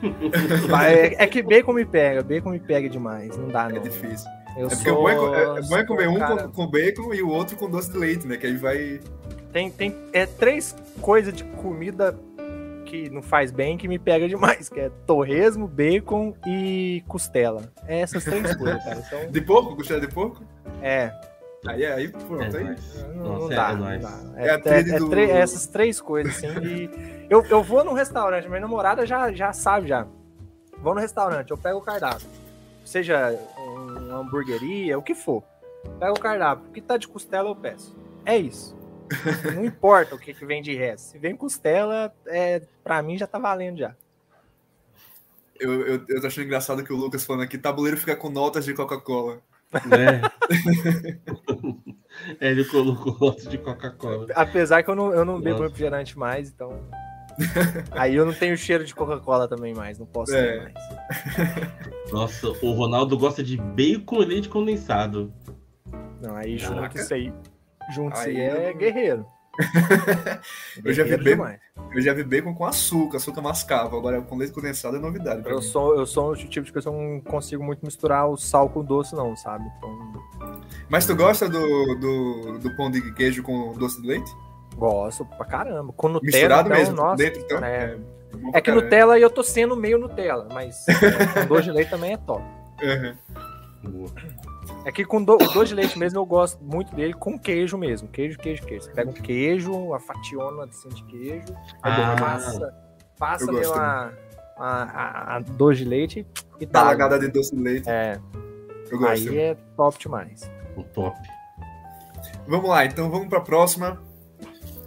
Mas 0.70 0.92
é, 0.96 1.24
é 1.24 1.26
que 1.26 1.42
bacon 1.42 1.72
me 1.72 1.84
pega, 1.84 2.22
bacon 2.22 2.50
me 2.50 2.60
pega 2.60 2.88
demais. 2.88 3.36
Não 3.36 3.48
dá, 3.48 3.68
não. 3.68 3.76
É 3.76 3.80
difícil. 3.80 4.30
Eu 4.58 4.66
é 4.66 4.70
porque 4.70 4.90
o 4.90 4.94
bom 4.96 5.08
é, 5.08 5.12
é- 5.14 5.16
é 5.16 5.44
bom 5.44 5.58
é 5.58 5.62
sou 5.78 5.86
comer 5.86 6.08
um 6.08 6.18
cara- 6.18 6.48
com, 6.48 6.52
com 6.52 6.66
bacon 6.66 7.14
e 7.14 7.22
o 7.22 7.28
outro 7.28 7.56
com 7.56 7.70
doce 7.70 7.90
de 7.92 7.98
leite, 7.98 8.26
né? 8.26 8.36
Que 8.36 8.46
aí 8.46 8.56
vai. 8.56 9.00
Tem, 9.52 9.70
tem 9.70 9.96
é 10.12 10.26
três 10.26 10.74
coisas 11.00 11.32
de 11.32 11.44
comida 11.44 12.14
que 12.84 13.08
não 13.10 13.22
faz 13.22 13.50
bem 13.50 13.76
que 13.76 13.86
me 13.86 13.98
pega 13.98 14.26
demais, 14.28 14.68
que 14.68 14.80
é 14.80 14.90
torresmo, 15.06 15.66
bacon 15.68 16.34
e 16.46 17.04
costela. 17.06 17.62
É 17.86 18.00
essas 18.00 18.24
três 18.24 18.54
coisas, 18.56 18.82
cara. 18.82 19.02
Então, 19.06 19.30
De 19.30 19.40
porco? 19.42 19.76
Costela 19.76 20.00
de 20.00 20.08
porco? 20.08 20.42
é, 20.82 21.12
Aí, 21.66 21.84
aí 21.84 22.08
pronto, 22.08 22.56
É 22.56 22.60
aí. 22.60 22.76
não, 23.16 23.38
não 23.40 23.52
é 23.52 23.54
dá, 23.56 23.74
não 23.74 23.98
dá. 24.00 24.20
É 24.36 24.46
É, 24.46 24.60
é- 24.64 24.78
é 24.94 24.98
do- 24.98 25.08
tre- 25.10 25.28
essas 25.30 25.66
três 25.66 26.00
coisas, 26.00 26.36
assim, 26.36 26.46
e 26.64 26.90
eu, 27.28 27.44
eu 27.46 27.62
vou 27.64 27.84
num 27.84 27.94
restaurante, 27.94 28.48
minha 28.48 28.60
namorada 28.60 29.04
já, 29.04 29.32
já 29.32 29.52
sabe 29.52 29.88
já. 29.88 30.06
Vou 30.80 30.94
no 30.94 31.00
restaurante, 31.00 31.50
eu 31.50 31.58
pego 31.58 31.78
o 31.78 31.82
cardápio. 31.82 32.26
Seja 32.84 33.36
uma 34.12 34.20
hamburgueria, 34.20 34.98
o 34.98 35.02
que 35.02 35.14
for. 35.14 35.42
Pego 35.98 36.16
o 36.16 36.20
cardápio. 36.20 36.68
O 36.68 36.72
que 36.72 36.80
tá 36.80 36.96
de 36.96 37.08
costela 37.08 37.48
eu 37.48 37.56
peço. 37.56 37.96
É 38.24 38.36
isso. 38.36 38.76
Não 39.54 39.64
importa 39.64 40.14
o 40.14 40.18
que, 40.18 40.34
que 40.34 40.44
vem 40.44 40.62
de 40.62 40.74
resto. 40.74 41.12
Se 41.12 41.18
vem 41.18 41.36
costela, 41.36 42.12
é, 42.26 42.62
pra 42.84 43.02
mim 43.02 43.16
já 43.16 43.26
tá 43.26 43.38
valendo 43.38 43.78
já. 43.78 43.94
Eu, 45.58 45.72
eu, 45.86 46.04
eu 46.08 46.20
tô 46.20 46.26
achando 46.26 46.44
engraçado 46.44 46.84
que 46.84 46.92
o 46.92 46.96
Lucas 46.96 47.24
falando 47.24 47.42
aqui, 47.42 47.58
tabuleiro 47.58 47.96
fica 47.96 48.14
com 48.14 48.30
notas 48.30 48.64
de 48.64 48.74
Coca-Cola. 48.74 49.40
Né? 49.86 50.22
É, 52.40 52.48
ele 52.48 52.64
colocou 52.64 53.16
outro 53.20 53.48
de 53.50 53.58
Coca-Cola. 53.58 54.26
Apesar 54.34 54.82
que 54.82 54.90
eu 54.90 54.94
não, 54.94 55.12
eu 55.12 55.24
não 55.24 55.40
bebo 55.40 55.62
refrigerante 55.62 56.18
mais, 56.18 56.48
então. 56.48 56.88
Aí 57.92 58.14
eu 58.16 58.26
não 58.26 58.32
tenho 58.32 58.56
cheiro 58.56 58.84
de 58.84 58.94
Coca-Cola 58.94 59.46
também 59.48 59.74
mais, 59.74 59.98
não 59.98 60.06
posso 60.06 60.34
É. 60.34 60.58
ter 60.58 60.62
mais. 60.72 60.74
Nossa, 62.12 62.48
o 62.48 62.72
Ronaldo 62.72 63.16
gosta 63.18 63.42
de 63.42 63.56
bacon 63.56 64.22
e 64.22 64.26
leite 64.26 64.48
condensado. 64.48 65.32
Não, 66.20 66.34
aí 66.36 66.58
junto 66.58 66.74
Caraca. 66.74 67.00
isso 67.00 67.14
aí. 67.14 67.32
Junto 67.92 68.16
isso 68.16 68.26
Aí 68.28 68.36
é 68.40 68.70
eu- 68.70 68.76
guerreiro. 68.76 69.26
Eu 70.84 70.92
já 70.92 71.02
vi 71.02 71.16
demais. 71.18 71.58
Eu 71.92 72.00
já 72.00 72.14
vi 72.14 72.22
bacon 72.22 72.54
com 72.54 72.64
açúcar, 72.64 73.16
açúcar 73.16 73.40
mascavo. 73.40 73.96
Agora 73.96 74.20
com 74.22 74.36
leite 74.36 74.52
condensado 74.52 74.96
é 74.96 75.00
novidade. 75.00 75.42
Eu 75.48 75.56
mim. 75.56 75.62
sou, 75.62 75.96
eu 75.96 76.06
sou 76.06 76.30
o 76.30 76.36
tipo 76.36 76.64
de 76.64 76.72
pessoa 76.72 76.94
que 76.94 77.02
eu 77.02 77.08
não 77.14 77.20
consigo 77.20 77.64
muito 77.64 77.84
misturar 77.84 78.28
o 78.28 78.36
sal 78.36 78.68
com 78.70 78.80
o 78.80 78.82
doce, 78.84 79.16
não, 79.16 79.34
sabe? 79.36 79.64
Então, 79.78 80.58
Mas 80.88 81.06
tu 81.06 81.16
gosta 81.16 81.48
do, 81.48 81.60
do, 81.96 82.58
do 82.60 82.76
pão 82.76 82.88
de 82.88 83.12
queijo 83.14 83.42
com 83.42 83.72
doce 83.76 84.00
de 84.00 84.06
leite? 84.06 84.30
Gosto 84.78 85.24
pra 85.24 85.44
caramba. 85.44 85.92
Com 85.92 86.08
Nutella, 86.08 86.32
Misturado 86.32 86.68
então, 86.68 86.78
mesmo? 86.78 86.96
nossa, 86.96 87.16
dentro, 87.16 87.40
então? 87.42 87.64
é. 87.64 87.96
bom 88.32 88.48
É 88.48 88.52
pra 88.52 88.60
que. 88.62 88.70
Nutella 88.72 89.18
eu 89.18 89.28
tô 89.30 89.42
sendo 89.42 89.76
meio 89.76 89.98
Nutella, 89.98 90.48
mas 90.52 90.86
é, 90.88 90.94
com 91.42 91.46
doce 91.46 91.64
de 91.64 91.72
leite 91.72 91.90
também 91.90 92.12
é 92.12 92.16
top. 92.16 92.42
Boa. 93.82 94.08
É 94.84 94.92
que 94.92 95.04
com 95.04 95.22
do, 95.22 95.34
o 95.34 95.38
doce 95.38 95.68
de 95.68 95.74
leite 95.74 95.98
mesmo 95.98 96.18
eu 96.18 96.26
gosto 96.26 96.62
muito 96.62 96.94
dele 96.94 97.12
com 97.14 97.38
queijo 97.38 97.76
mesmo. 97.76 98.08
Queijo, 98.08 98.38
queijo, 98.38 98.62
queijo. 98.64 98.84
Você 98.84 98.90
pega 98.92 99.10
um 99.10 99.14
queijo, 99.14 99.92
a 99.94 100.00
fationa 100.00 100.64
assim, 100.64 100.88
de 100.88 101.02
queijo, 101.04 101.46
aí 101.82 101.92
Ah. 102.02 102.16
passa, 102.18 102.74
passa 103.18 103.46
pela 103.52 104.12
a, 104.56 104.82
a, 104.82 105.36
a 105.36 105.40
doce 105.40 105.78
de 105.80 105.84
leite 105.84 106.26
e 106.60 106.66
Tá 106.66 106.80
dá. 106.80 106.86
lagada 106.88 107.18
de 107.18 107.28
doce 107.28 107.54
de 107.54 107.62
leite. 107.62 107.88
É, 107.88 108.18
Eu 108.90 108.98
gosto. 108.98 109.28
aí 109.28 109.38
é 109.38 109.56
top 109.76 109.98
demais. 109.98 110.50
O 110.76 110.82
top. 110.82 111.16
Vamos 112.46 112.68
lá, 112.70 112.84
então 112.84 113.10
vamos 113.10 113.28
pra 113.28 113.40
próxima. 113.40 114.00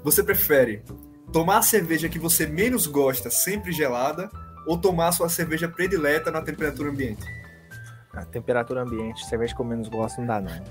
Você 0.04 0.24
prefere 0.24 0.84
tomar 1.32 1.60
a 1.60 1.62
cerveja 1.62 2.10
que 2.10 2.20
você 2.20 2.48
menos 2.48 2.88
gosta 2.88 3.30
sempre 3.30 3.72
gelada 3.72 4.30
ou 4.66 4.78
tomar 4.78 5.10
a 5.10 5.12
sua 5.12 5.30
cerveja 5.30 5.68
predileta 5.68 6.32
na 6.32 6.42
temperatura 6.42 6.90
ambiente? 6.90 7.24
A 8.14 8.26
temperatura 8.26 8.82
ambiente, 8.82 9.26
cerveja 9.26 9.56
que 9.56 9.62
eu 9.62 9.66
menos 9.66 9.88
gosto, 9.88 10.20
não 10.20 10.28
dá, 10.28 10.42
não. 10.42 10.52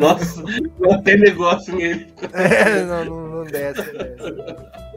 Nossa, 0.00 0.42
não 0.78 1.02
tem 1.02 1.18
negócio 1.18 1.76
nele. 1.76 2.12
É, 2.32 2.82
não, 2.84 3.04
não, 3.04 3.28
não 3.28 3.44
desce, 3.44 3.92
não 3.92 3.98
desce. 3.98 4.32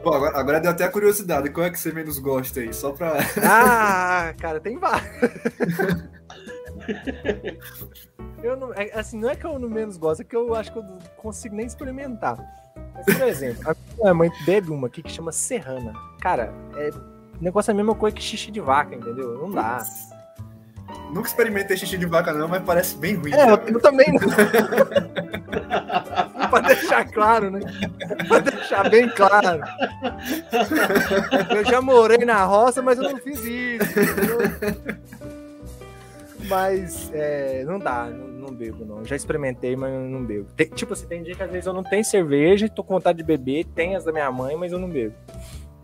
Bom, 0.02 0.14
agora, 0.14 0.38
agora 0.38 0.60
deu 0.60 0.70
até 0.70 0.84
a 0.84 0.90
curiosidade. 0.90 1.50
Qual 1.50 1.66
é 1.66 1.70
que 1.70 1.78
você 1.78 1.92
menos 1.92 2.18
gosta 2.18 2.60
aí? 2.60 2.72
Só 2.72 2.92
pra. 2.92 3.18
Ah, 3.42 4.32
cara, 4.38 4.58
tem 4.58 4.78
vários. 4.78 5.10
Eu 8.42 8.56
não, 8.56 8.72
é, 8.72 8.90
assim, 8.98 9.18
não 9.18 9.28
é 9.28 9.36
que 9.36 9.44
eu 9.44 9.58
não 9.58 9.68
menos 9.68 9.98
gosto, 9.98 10.22
é 10.22 10.24
que 10.24 10.34
eu 10.34 10.54
acho 10.54 10.72
que 10.72 10.78
eu 10.78 10.82
não 10.82 10.98
consigo 11.18 11.54
nem 11.54 11.66
experimentar. 11.66 12.38
Mas, 12.94 13.04
por 13.04 13.28
exemplo, 13.28 13.70
a 13.70 13.74
minha 14.02 14.14
mãe 14.14 14.30
bebe 14.46 14.70
uma 14.70 14.86
aqui 14.86 15.02
que 15.02 15.10
chama 15.10 15.30
Serrana. 15.30 15.92
Cara, 16.20 16.52
é, 16.76 16.88
o 16.88 17.42
negócio 17.42 17.70
é 17.70 17.74
a 17.74 17.76
mesma 17.76 17.94
coisa 17.94 18.16
que 18.16 18.22
xixi 18.22 18.50
de 18.50 18.60
vaca, 18.60 18.94
entendeu? 18.94 19.38
Não 19.38 19.50
dá. 19.50 19.82
Nunca 21.12 21.28
experimentei 21.28 21.76
xixi 21.76 21.98
de 21.98 22.06
vaca, 22.06 22.32
não, 22.32 22.48
mas 22.48 22.62
parece 22.62 22.96
bem 22.96 23.14
ruim. 23.14 23.32
É, 23.34 23.50
eu, 23.50 23.58
cara. 23.58 23.70
eu 23.70 23.80
também 23.80 24.06
não. 24.12 24.20
pra 26.48 26.60
deixar 26.60 27.04
claro, 27.10 27.50
né? 27.50 27.60
Pra 28.26 28.38
deixar 28.38 28.88
bem 28.88 29.08
claro. 29.10 29.60
Eu 31.54 31.64
já 31.64 31.82
morei 31.82 32.24
na 32.24 32.44
roça, 32.44 32.80
mas 32.80 32.98
eu 32.98 33.04
não 33.04 33.18
fiz 33.18 33.38
isso. 33.40 34.00
entendeu? 34.00 34.38
Mas 36.50 37.10
é, 37.14 37.64
não 37.64 37.78
dá, 37.78 38.06
não, 38.06 38.26
não 38.26 38.52
bebo, 38.54 38.84
não. 38.84 39.04
Já 39.04 39.14
experimentei, 39.14 39.76
mas 39.76 39.92
não 39.92 40.24
bebo. 40.24 40.48
Tem- 40.56 40.66
tipo 40.68 40.92
assim, 40.92 41.06
tem 41.06 41.22
dia 41.22 41.34
que 41.36 41.42
às 41.42 41.50
vezes 41.50 41.66
eu 41.66 41.72
não 41.72 41.84
tenho 41.84 42.04
cerveja, 42.04 42.68
tô 42.68 42.82
com 42.82 42.94
vontade 42.94 43.18
de 43.18 43.24
beber, 43.24 43.64
tem 43.66 43.94
as 43.94 44.04
da 44.04 44.12
minha 44.12 44.30
mãe, 44.32 44.56
mas 44.56 44.72
eu 44.72 44.78
não 44.78 44.88
bebo. 44.88 45.14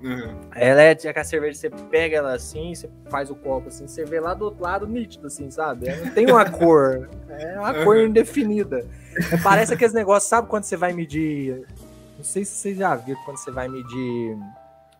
Uhum. 0.03 0.35
Ela 0.55 0.83
é 0.83 0.91
aquela 0.91 1.25
cerveja, 1.25 1.59
você 1.59 1.71
pega 1.71 2.17
ela 2.19 2.35
assim, 2.35 2.75
você 2.75 2.91
faz 3.09 3.31
o 3.31 3.35
copo 3.35 3.69
assim, 3.69 3.87
você 3.89 4.05
vê 4.05 4.21
lá 4.21 4.35
do 4.35 4.45
outro 4.47 4.62
lado 4.62 4.87
nítido, 4.87 5.27
assim, 5.29 5.51
sabe? 5.51 5.89
Ela 5.89 6.05
não 6.05 6.12
tem 6.12 6.27
uma 6.31 6.49
cor. 6.51 7.09
É 7.39 7.59
uma 7.59 7.75
cor 7.85 7.97
Uhum. 7.99 8.05
indefinida. 8.07 8.87
É, 9.31 9.37
Parece 9.37 9.73
aqueles 9.75 9.93
negócios, 9.93 10.29
sabe 10.29 10.49
quando 10.49 10.64
você 10.64 10.75
vai 10.77 10.93
medir. 10.95 11.67
Não 12.17 12.25
sei 12.25 12.47
se 12.47 12.53
você 12.53 12.75
já 12.75 12.95
viu 12.97 13.14
quando 13.27 13.37
você 13.37 13.51
vai 13.51 13.69
medir. 13.69 14.39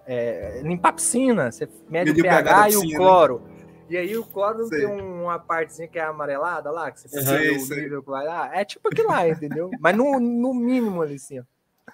É, 0.07 0.61
limpar 0.63 0.91
a 0.91 0.93
piscina, 0.93 1.51
você 1.51 1.67
mede 1.89 2.11
Medir 2.11 2.21
o 2.21 2.29
pH 2.29 2.71
e 2.71 2.77
o 2.77 2.81
piscina, 2.83 2.99
cloro. 2.99 3.43
E 3.89 3.97
aí 3.97 4.17
o 4.17 4.25
Sei. 4.69 4.81
tem 4.81 4.87
uma 5.01 5.39
partezinha 5.39 5.87
que 5.89 5.99
é 5.99 6.03
amarelada 6.03 6.71
lá, 6.71 6.91
que 6.91 7.01
você 7.01 7.09
Sei, 7.09 7.23
vê 7.23 7.51
o 7.57 7.61
sei. 7.61 7.83
nível 7.83 8.03
que 8.03 8.11
vai 8.11 8.27
lá. 8.27 8.51
É 8.57 8.65
tipo 8.65 8.89
aquilo 8.89 9.09
lá, 9.09 9.29
entendeu? 9.29 9.71
Mas 9.81 9.97
no, 9.97 10.19
no 10.19 10.53
mínimo 10.53 11.03
ali, 11.03 11.15
assim, 11.15 11.39
ó. 11.41 11.43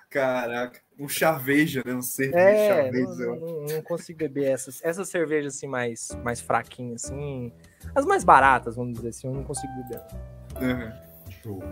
Caraca. 0.08 0.80
Um 0.98 1.08
chaveja, 1.08 1.82
né? 1.84 1.94
Um 1.94 2.02
cerveja 2.02 2.38
É, 2.38 2.84
chaveja. 2.84 3.26
não, 3.26 3.36
não- 3.36 3.66
não 3.66 3.82
consigo 3.82 4.18
beber 4.18 4.44
essas, 4.50 4.82
essas 4.84 5.08
cervejas 5.08 5.56
assim 5.56 5.66
mais, 5.66 6.08
mais 6.22 6.40
fraquinhas, 6.40 7.04
assim. 7.04 7.52
As 7.94 8.04
mais 8.06 8.22
baratas, 8.24 8.76
vamos 8.76 8.94
dizer 8.94 9.08
assim, 9.08 9.26
eu 9.26 9.34
não 9.34 9.42
consigo 9.44 9.72
beber. 9.74 10.00
Uhum. 10.60 10.92
Show. 11.42 11.62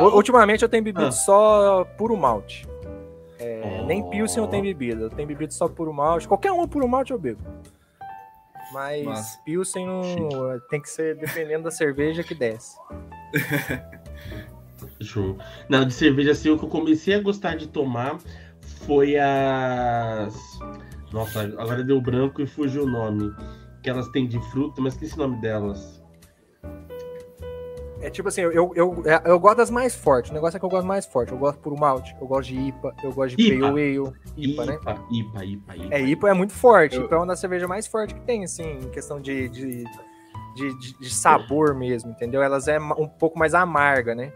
U- 0.00 0.16
Ultimamente 0.16 0.62
eu 0.62 0.68
tenho 0.68 0.82
bebido 0.82 1.06
Ah. 1.06 1.12
só 1.12 1.84
puro 1.96 2.16
malte. 2.16 2.66
É, 3.38 3.80
Oh. 3.82 3.86
Nem 3.86 4.08
Pilsen 4.10 4.42
eu 4.42 4.48
tenho 4.48 4.62
bebido. 4.64 5.04
Eu 5.04 5.10
tenho 5.10 5.28
bebido 5.28 5.52
só 5.54 5.68
puro 5.68 5.92
malte. 5.92 6.26
Qualquer 6.26 6.50
uma 6.52 6.66
puro 6.66 6.88
malte 6.88 7.12
eu 7.12 7.18
bebo. 7.18 7.40
Mas 8.72 9.04
Massa. 9.04 9.38
Pilsen 9.44 9.86
não, 9.86 10.60
tem 10.68 10.80
que 10.80 10.90
ser 10.90 11.16
dependendo 11.16 11.64
da 11.64 11.70
cerveja 11.70 12.22
que 12.22 12.34
desce. 12.34 12.76
Show. 15.00 15.38
Não, 15.68 15.84
de 15.84 15.92
cerveja 15.92 16.32
assim, 16.32 16.50
o 16.50 16.58
que 16.58 16.64
eu 16.64 16.68
comecei 16.68 17.14
a 17.14 17.20
gostar 17.20 17.56
de 17.56 17.68
tomar 17.68 18.18
foi 18.60 19.16
as. 19.16 20.34
Nossa, 21.12 21.42
agora 21.42 21.82
deu 21.82 22.00
branco 22.00 22.42
e 22.42 22.46
fugiu 22.46 22.84
o 22.84 22.90
nome. 22.90 23.32
Que 23.82 23.90
elas 23.90 24.08
têm 24.08 24.26
de 24.26 24.40
fruta, 24.50 24.80
mas 24.80 24.94
esqueci 24.94 25.14
o 25.14 25.18
nome 25.18 25.40
delas. 25.40 25.97
É 28.00 28.08
tipo 28.10 28.28
assim, 28.28 28.42
eu, 28.42 28.52
eu, 28.52 28.72
eu, 28.76 29.04
eu 29.24 29.40
gosto 29.40 29.56
das 29.56 29.70
mais 29.70 29.94
fortes. 29.94 30.30
O 30.30 30.34
negócio 30.34 30.56
é 30.56 30.60
que 30.60 30.64
eu 30.64 30.70
gosto 30.70 30.86
mais 30.86 31.04
forte. 31.04 31.32
Eu 31.32 31.38
gosto 31.38 31.58
puro 31.58 31.76
malte, 31.78 32.14
eu 32.20 32.26
gosto 32.28 32.48
de 32.48 32.58
IPA, 32.58 32.94
eu 33.02 33.12
gosto 33.12 33.36
de 33.36 33.42
IPA. 33.54 33.66
Pale 33.68 33.96
Ale. 33.98 34.12
IPA, 34.36 34.66
né? 34.66 34.78
IPA, 35.10 35.44
IPA, 35.44 35.76
IPA. 35.76 35.94
É, 35.94 36.00
IPA 36.02 36.30
é 36.30 36.32
muito 36.34 36.52
forte. 36.52 36.96
Eu- 36.96 37.04
IPA 37.06 37.14
é 37.14 37.18
uma 37.18 37.26
das 37.26 37.40
cervejas 37.40 37.68
mais 37.68 37.86
fortes 37.86 38.14
que 38.14 38.20
tem, 38.24 38.44
assim, 38.44 38.78
em 38.78 38.88
questão 38.90 39.20
de, 39.20 39.48
de, 39.48 39.84
de, 40.54 40.78
de- 40.78 40.98
de 41.00 41.10
sabor 41.14 41.74
mesmo, 41.74 42.10
entendeu? 42.12 42.40
Elas 42.40 42.68
é 42.68 42.78
um 42.78 43.08
pouco 43.08 43.36
mais 43.38 43.52
amarga, 43.52 44.14
né? 44.14 44.32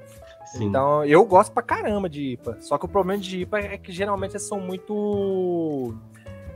Sim. 0.46 0.64
Então, 0.66 1.04
eu 1.04 1.24
gosto 1.24 1.52
pra 1.52 1.62
caramba 1.62 2.10
de 2.10 2.32
IPA. 2.32 2.58
Só 2.60 2.76
que 2.76 2.84
o 2.84 2.88
problema 2.88 3.22
de 3.22 3.42
IPA 3.42 3.58
é 3.60 3.78
que 3.78 3.92
geralmente 3.92 4.32
elas 4.32 4.42
são 4.42 4.58
muito. 4.60 5.94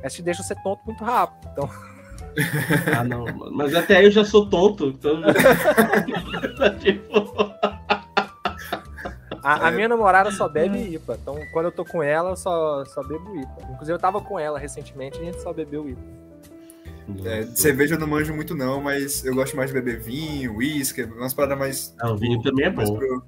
Elas 0.02 0.12
te 0.12 0.22
deixam 0.22 0.44
ser 0.44 0.56
tonto 0.62 0.82
muito 0.84 1.02
rápido. 1.04 1.48
Então, 1.52 1.70
Ah, 2.96 3.04
não. 3.04 3.24
Mas 3.52 3.74
até 3.74 3.96
aí 3.96 4.04
eu 4.04 4.10
já 4.10 4.24
sou 4.24 4.46
tonto. 4.46 4.88
Então... 4.88 5.22
tipo, 6.80 7.54
a, 9.46 9.68
a 9.68 9.70
minha 9.70 9.88
namorada 9.88 10.32
só 10.32 10.48
bebe 10.48 10.94
IPA. 10.94 11.18
Então, 11.22 11.38
quando 11.52 11.66
eu 11.66 11.72
tô 11.72 11.84
com 11.84 12.02
ela, 12.02 12.30
eu 12.30 12.36
só, 12.36 12.84
só 12.84 13.00
bebo 13.02 13.36
IPA. 13.36 13.62
Inclusive, 13.70 13.92
eu 13.92 13.98
tava 13.98 14.20
com 14.20 14.40
ela 14.40 14.58
recentemente 14.58 15.18
e 15.18 15.22
a 15.22 15.24
gente 15.26 15.40
só 15.40 15.52
bebeu 15.52 15.88
IPA. 15.88 16.02
É, 17.24 17.44
cerveja 17.54 17.94
eu 17.94 18.00
não 18.00 18.08
manjo 18.08 18.34
muito, 18.34 18.56
não, 18.56 18.80
mas 18.80 19.24
eu 19.24 19.32
gosto 19.32 19.56
mais 19.56 19.70
de 19.70 19.74
beber 19.74 20.00
vinho, 20.00 20.56
uísque, 20.56 21.04
umas 21.04 21.32
paradas 21.32 21.56
mais. 21.56 21.94
Ah, 22.00 22.10
o 22.10 22.16
vinho 22.16 22.42
também 22.42 22.66
é 22.66 22.70
mais 22.70 22.90
bom. 22.90 22.96
pro, 22.96 23.24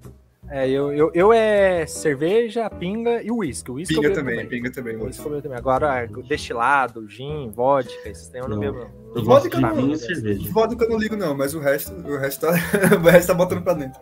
É, 0.51 0.69
eu, 0.69 0.93
eu, 0.95 1.11
eu 1.13 1.33
é 1.33 1.85
cerveja, 1.87 2.71
pinga 2.71 3.23
e 3.23 3.31
uísque. 3.31 3.71
Eu 3.71 3.77
Pinga 3.77 4.11
também, 4.13 4.47
pinga 4.47 4.71
também. 4.71 4.97
Uísque 4.97 5.27
eu 5.27 5.43
também. 5.43 5.59
Agora, 5.59 6.07
destilado, 6.27 7.07
gin, 7.07 7.51
vodka, 7.55 8.09
esses 8.09 8.29
tem 8.29 8.41
eu 8.41 8.49
não, 8.49 8.59
bebo. 8.59 8.87
Eu 9.15 9.25
Vodka 9.25 9.61
não, 9.61 9.75
vinho 9.75 9.89
e 9.89 9.91
né? 9.91 9.97
cerveja. 9.97 10.51
Vodka 10.51 10.85
eu 10.85 10.91
não 10.91 10.99
ligo, 10.99 11.17
não, 11.17 11.37
mas 11.37 11.55
o 11.55 11.61
resto, 11.61 11.93
o 11.93 12.17
resto 12.17 12.47
tá, 12.47 12.53
o 12.97 13.09
resto 13.09 13.29
tá 13.29 13.35
botando 13.35 13.63
pra 13.63 13.75
dentro. 13.75 14.01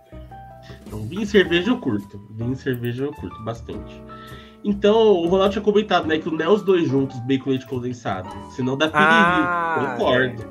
Então, 0.87 1.01
vinho 1.03 1.23
e 1.23 1.27
cerveja 1.27 1.71
eu 1.71 1.81
curto. 1.81 2.21
Vinho 2.31 2.53
e 2.53 2.57
cerveja 2.57 3.05
eu 3.05 3.13
curto 3.13 3.43
bastante. 3.43 4.01
Então, 4.63 4.97
o 4.97 5.27
Ronaldo 5.27 5.53
tinha 5.53 5.63
comentado, 5.65 6.07
né, 6.07 6.19
que 6.19 6.31
não 6.31 6.45
é 6.45 6.49
os 6.49 6.63
dois 6.63 6.89
juntos, 6.89 7.19
bacon 7.21 7.51
e 7.51 7.53
leite 7.53 7.67
condensado. 7.67 8.29
Senão 8.51 8.77
dá 8.77 8.87
piriri. 8.87 9.05
Ah, 9.05 9.97
Concordo. 9.99 10.45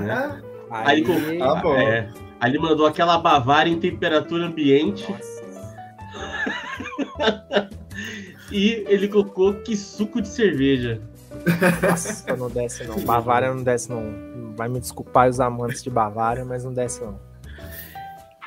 Né? 0.00 0.42
Aí, 0.70 1.04
Aí, 1.04 1.42
Ah, 1.42 1.54
bom. 1.56 1.74
É. 1.74 2.08
Aí 2.40 2.50
ele 2.50 2.58
mandou 2.58 2.86
aquela 2.86 3.18
Bavária 3.18 3.70
em 3.70 3.78
temperatura 3.78 4.46
ambiente 4.46 5.06
Nossa. 5.10 5.40
e 8.50 8.84
ele 8.88 9.08
colocou 9.08 9.54
que 9.54 9.76
suco 9.76 10.20
de 10.20 10.28
cerveja. 10.28 11.00
Nossa, 11.88 12.36
não 12.36 12.48
desce 12.48 12.84
não. 12.84 12.98
Bavária 13.00 13.52
não 13.54 13.62
desce 13.62 13.90
não. 13.90 14.54
Vai 14.56 14.68
me 14.68 14.80
desculpar 14.80 15.28
os 15.28 15.38
amantes 15.40 15.82
de 15.82 15.90
Bavária, 15.90 16.44
mas 16.44 16.64
não 16.64 16.72
desce 16.72 17.00
não. 17.02 17.18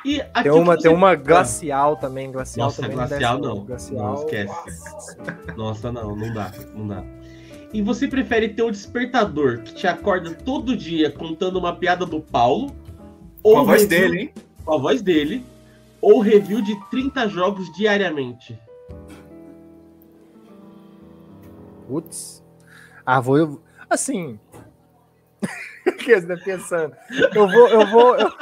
E 0.05 0.19
aqui 0.33 0.43
Tem 0.43 0.51
uma, 0.51 0.75
que 0.75 0.83
tem 0.83 0.91
você- 0.91 0.97
uma 0.97 1.15
glacial 1.15 1.95
também, 1.95 2.29
glacial 2.31 2.65
Nossa, 2.67 2.81
também 2.81 2.97
glacial 2.97 3.37
não. 3.39 3.55
não. 3.55 3.65
desce 3.65 3.93
Não, 3.93 4.13
esquece. 4.15 4.53
Nossa. 4.83 5.17
Nossa, 5.55 5.91
não, 5.93 6.15
não 6.15 6.33
dá, 6.33 6.51
não 6.75 6.87
dá. 6.87 7.03
E 7.73 7.81
você 7.81 8.07
prefere 8.07 8.49
ter 8.49 8.63
um 8.63 8.69
despertador 8.71 9.59
que 9.59 9.73
te 9.73 9.87
acorda 9.87 10.31
todo 10.31 10.75
dia 10.75 11.09
contando 11.09 11.57
uma 11.57 11.73
piada 11.75 12.05
do 12.05 12.19
Paulo? 12.19 12.75
Com 13.43 13.59
a 13.59 13.63
voz 13.63 13.81
review- 13.83 13.99
dele, 14.09 14.21
hein? 14.21 14.33
Com 14.65 14.73
a 14.73 14.77
voz 14.77 15.01
dele. 15.01 15.45
Ou 16.01 16.19
review 16.19 16.61
de 16.61 16.75
30 16.89 17.27
jogos 17.27 17.71
diariamente? 17.73 18.59
Putz. 21.87 22.43
Ah, 23.05 23.19
vou 23.19 23.37
eu. 23.37 23.61
Assim. 23.89 24.39
O 25.85 25.91
que 25.97 26.17
você 26.17 26.25
tá 26.25 26.37
pensando? 26.41 26.95
Eu 27.35 27.45
vou, 27.45 27.67
eu 27.67 27.85
vou. 27.87 28.15
eu- 28.15 28.31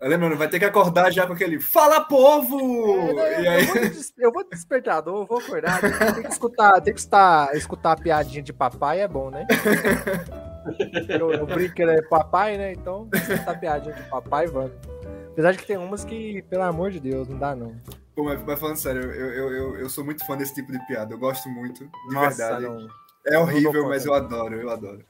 Lembrando, 0.00 0.36
vai 0.36 0.48
ter 0.48 0.60
que 0.60 0.64
acordar 0.64 1.10
já 1.12 1.26
com 1.26 1.32
aquele 1.32 1.58
Fala 1.60 2.00
povo! 2.02 3.16
eu, 3.16 3.42
E 3.42 3.48
aí, 3.48 3.66
eu 3.68 3.74
vou 3.74 3.82
eu 4.18 4.32
vou 4.32 4.48
despertador, 4.48 5.22
eu 5.22 5.26
vou 5.26 5.38
acordar. 5.40 5.80
Tem 6.14 6.22
que 6.22 6.28
escutar, 6.30 6.80
tem 6.80 6.94
que 6.94 7.00
escutar, 7.00 7.56
escutar 7.56 7.92
a 7.92 7.96
piadinha 7.96 8.40
de 8.42 8.52
papai, 8.52 9.00
é 9.00 9.08
bom, 9.08 9.28
né? 9.28 9.44
Eu, 11.08 11.32
eu 11.32 11.46
brinco 11.46 11.74
que 11.74 11.82
ele 11.82 11.92
é 11.92 12.02
papai, 12.02 12.56
né? 12.56 12.72
Então, 12.72 13.08
escutar 13.12 13.52
a 13.52 13.54
piadinha 13.54 13.94
de 13.94 14.02
papai, 14.04 14.46
vamos. 14.46 14.72
Apesar 15.32 15.52
de 15.52 15.58
que 15.58 15.66
tem 15.66 15.76
umas 15.76 16.04
que, 16.04 16.42
pelo 16.42 16.62
amor 16.64 16.90
de 16.90 17.00
Deus, 17.00 17.28
não 17.28 17.38
dá 17.38 17.54
não. 17.54 17.76
Pô, 18.14 18.24
mas, 18.24 18.42
mas 18.44 18.58
falando 18.58 18.76
sério, 18.76 19.02
eu, 19.02 19.32
eu, 19.32 19.52
eu, 19.52 19.76
eu 19.78 19.88
sou 19.88 20.04
muito 20.04 20.26
fã 20.26 20.36
desse 20.36 20.54
tipo 20.54 20.72
de 20.72 20.86
piada. 20.86 21.14
Eu 21.14 21.18
gosto 21.18 21.48
muito, 21.48 21.84
de 21.84 22.14
Nossa, 22.14 22.36
verdade. 22.36 22.64
não. 22.64 22.88
É 23.26 23.38
horrível, 23.38 23.88
mas 23.88 24.04
eu 24.04 24.14
adoro, 24.14 24.56
eu 24.56 24.70
adoro. 24.70 25.04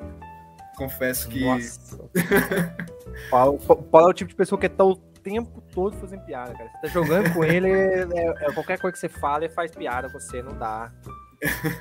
Confesso 0.76 1.28
que. 1.28 1.44
Nossa. 1.44 1.98
Paulo, 3.30 3.58
Paulo 3.58 4.08
é 4.08 4.10
o 4.10 4.14
tipo 4.14 4.28
de 4.28 4.36
pessoa 4.36 4.60
que 4.60 4.68
tá 4.68 4.84
o 4.84 4.96
tempo 4.96 5.62
todo 5.72 5.96
fazendo 5.96 6.24
piada, 6.24 6.52
cara. 6.52 6.70
Você 6.70 6.80
tá 6.82 6.88
jogando 6.88 7.32
com 7.32 7.44
ele, 7.44 7.70
é, 7.70 8.02
é- 8.02 8.52
qualquer 8.52 8.78
coisa 8.78 8.92
que 8.92 8.98
você 8.98 9.08
fala, 9.08 9.44
ele 9.44 9.52
faz 9.52 9.70
piada 9.70 10.08
você, 10.08 10.42
não 10.42 10.56
dá. 10.56 10.92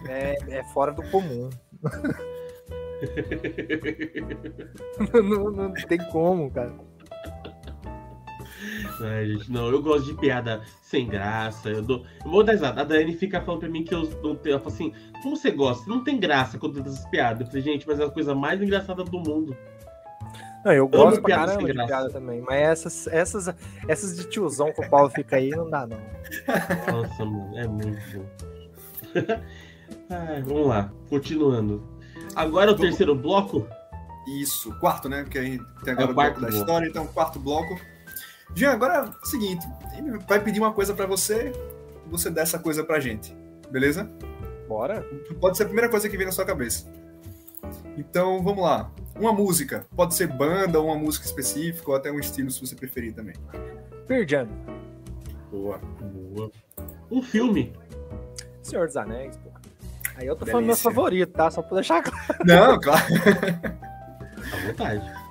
É, 0.08 0.38
é 0.60 0.64
fora 0.74 0.92
do 0.92 1.04
comum. 1.10 1.50
não, 5.14 5.52
não 5.52 5.74
tem 5.74 5.98
como, 6.12 6.52
cara. 6.52 6.74
Ai, 9.02 9.28
gente, 9.28 9.52
não, 9.52 9.70
eu 9.70 9.82
gosto 9.82 10.06
de 10.06 10.14
piada 10.16 10.62
sem 10.82 11.08
graça. 11.08 11.70
Eu, 11.70 11.82
dou, 11.82 12.06
eu 12.24 12.32
vou 12.32 12.44
dar 12.44 12.54
risada. 12.54 12.82
A 12.82 12.84
Dani 12.84 13.16
fica 13.16 13.42
falando 13.42 13.62
pra 13.62 13.70
mim 13.70 13.84
que 13.84 13.94
eu 13.94 14.04
não 14.24 14.36
tenho. 14.36 14.54
Ela 14.54 14.60
fala 14.60 14.74
assim: 14.74 14.94
como 15.22 15.36
você 15.36 15.52
gosta? 15.52 15.90
Não 15.90 16.04
tem 16.04 16.20
graça 16.20 16.58
quando 16.58 16.80
essas 16.80 17.06
piadas. 17.10 17.42
Eu 17.42 17.48
falei, 17.48 17.62
gente, 17.62 17.88
mas 17.88 18.00
é 18.00 18.06
a 18.06 18.10
coisa 18.10 18.34
mais 18.34 18.62
engraçada 18.62 19.04
do 19.04 19.20
mundo. 19.20 19.56
Não, 20.66 20.74
eu 20.74 20.88
gosto 20.88 21.22
pra 21.22 21.36
caramba 21.36 21.68
de 21.68 21.74
graça. 21.74 21.88
piada 21.88 22.10
também, 22.10 22.42
mas 22.42 22.62
essas, 22.62 23.08
essas, 23.08 23.56
essas 23.88 24.18
de 24.18 24.28
tiozão 24.28 24.74
que 24.74 24.82
o 24.82 24.90
Paulo 24.90 25.10
fica 25.10 25.38
aí, 25.38 25.52
não 25.52 25.70
dá, 25.70 25.88
não. 25.88 25.98
Nossa, 26.92 27.24
mano, 27.24 27.58
é 27.58 27.68
muito 27.68 28.18
bom. 28.18 28.26
Ai, 30.10 30.42
vamos 30.42 30.68
lá, 30.68 30.92
continuando. 31.10 31.97
Agora 32.36 32.72
o 32.72 32.76
Vamos. 32.76 32.90
terceiro 32.90 33.16
bloco. 33.16 33.68
Isso, 34.28 34.78
quarto, 34.80 35.08
né? 35.08 35.24
Porque 35.24 35.38
a 35.40 35.44
gente 35.44 35.64
tem 35.84 35.94
agora 35.94 36.04
É 36.04 36.10
o 36.10 36.12
o 36.12 36.16
quarto 36.16 36.34
bloco 36.40 36.42
da 36.42 36.48
bloco. 36.48 36.58
história, 36.58 36.88
então 36.88 37.08
quarto 37.08 37.40
bloco. 37.40 37.80
Jean, 38.56 38.72
agora 38.72 38.94
é 38.96 39.02
o 39.04 39.26
seguinte: 39.26 39.66
ele 39.98 40.18
vai 40.28 40.40
pedir 40.44 40.60
uma 40.60 40.74
coisa 40.74 40.94
pra 40.94 41.06
você, 41.06 41.52
você 42.08 42.30
dá 42.30 42.42
essa 42.42 42.60
coisa 42.60 42.84
pra 42.84 43.00
gente, 43.00 43.36
beleza? 43.72 44.10
Bora? 44.68 45.02
Pode 45.40 45.56
ser 45.58 45.64
a 45.64 45.66
primeira 45.68 45.90
coisa 45.90 46.10
que 46.10 46.18
vem 46.18 46.26
na 46.26 46.32
sua 46.32 46.46
cabeça. 46.46 46.92
Então, 47.98 48.44
vamos 48.44 48.64
lá. 48.64 48.92
Uma 49.18 49.34
música. 49.34 49.86
Pode 49.96 50.14
ser 50.14 50.28
banda, 50.28 50.80
ou 50.80 50.88
uma 50.88 50.96
música 50.96 51.26
específica, 51.26 51.90
ou 51.90 51.96
até 51.96 52.12
um 52.12 52.20
estilo, 52.20 52.52
se 52.52 52.60
você 52.62 52.76
preferir 52.76 53.14
também. 53.14 53.34
Perdiano. 54.08 54.52
Boa. 55.50 55.80
Boa. 56.36 56.52
Um 57.10 57.22
filme. 57.24 57.74
Senhor 58.62 58.86
dos 58.86 58.98
Anéis. 58.98 59.40
Aí 60.18 60.26
eu 60.26 60.36
tô 60.36 60.46
falando 60.46 60.66
meu 60.66 60.76
Delícia. 60.76 60.92
favorito, 60.92 61.32
tá? 61.32 61.52
Só 61.52 61.62
pra 61.62 61.76
deixar 61.76 62.02
claro. 62.02 62.40
Não, 62.44 62.80
claro. 62.80 63.06
À 64.52 64.68
vontade. 64.68 65.28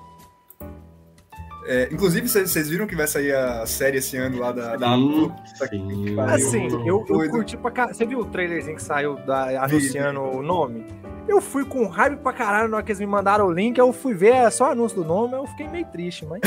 É, 1.67 1.89
inclusive, 1.91 2.29
vocês 2.29 2.69
viram 2.69 2.87
que 2.87 2.95
vai 2.95 3.09
sair 3.09 3.35
a 3.35 3.67
série 3.67 3.99
esse 3.99 4.17
ano 4.17 4.39
lá 4.39 4.53
da. 4.53 4.77
da 4.77 4.95
Sim. 4.95 6.21
Assim, 6.29 6.87
eu, 6.87 7.05
eu 7.09 7.31
curti 7.31 7.57
pra 7.57 7.71
caralho. 7.71 7.97
Você 7.97 8.07
viu 8.07 8.21
o 8.21 8.25
trailerzinho 8.25 8.77
que 8.77 8.83
saiu 8.83 9.17
da, 9.17 9.65
anunciando 9.65 10.21
o 10.21 10.43
nome? 10.43 10.87
Eu 11.27 11.41
fui 11.41 11.65
com 11.65 11.89
raiva 11.89 12.17
pra 12.17 12.33
caralho 12.33 12.69
na 12.69 12.77
hora 12.77 12.87
que 12.87 12.93
eles 12.93 13.01
me 13.01 13.07
mandaram 13.07 13.47
o 13.47 13.53
link. 13.53 13.77
Eu 13.79 13.93
fui 13.93 14.15
ver 14.15 14.35
é 14.35 14.51
só 14.51 14.69
o 14.69 14.73
anúncio 14.73 15.03
do 15.03 15.09
nome. 15.09 15.35
Eu 15.35 15.47
fiquei 15.47 15.67
meio 15.67 15.87
triste, 15.87 16.25
mas. 16.25 16.41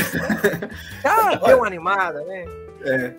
Ah, 1.04 1.36
deu 1.36 1.58
uma 1.58 1.66
animada, 1.66 2.22
né? 2.24 2.44
É, 2.82 3.14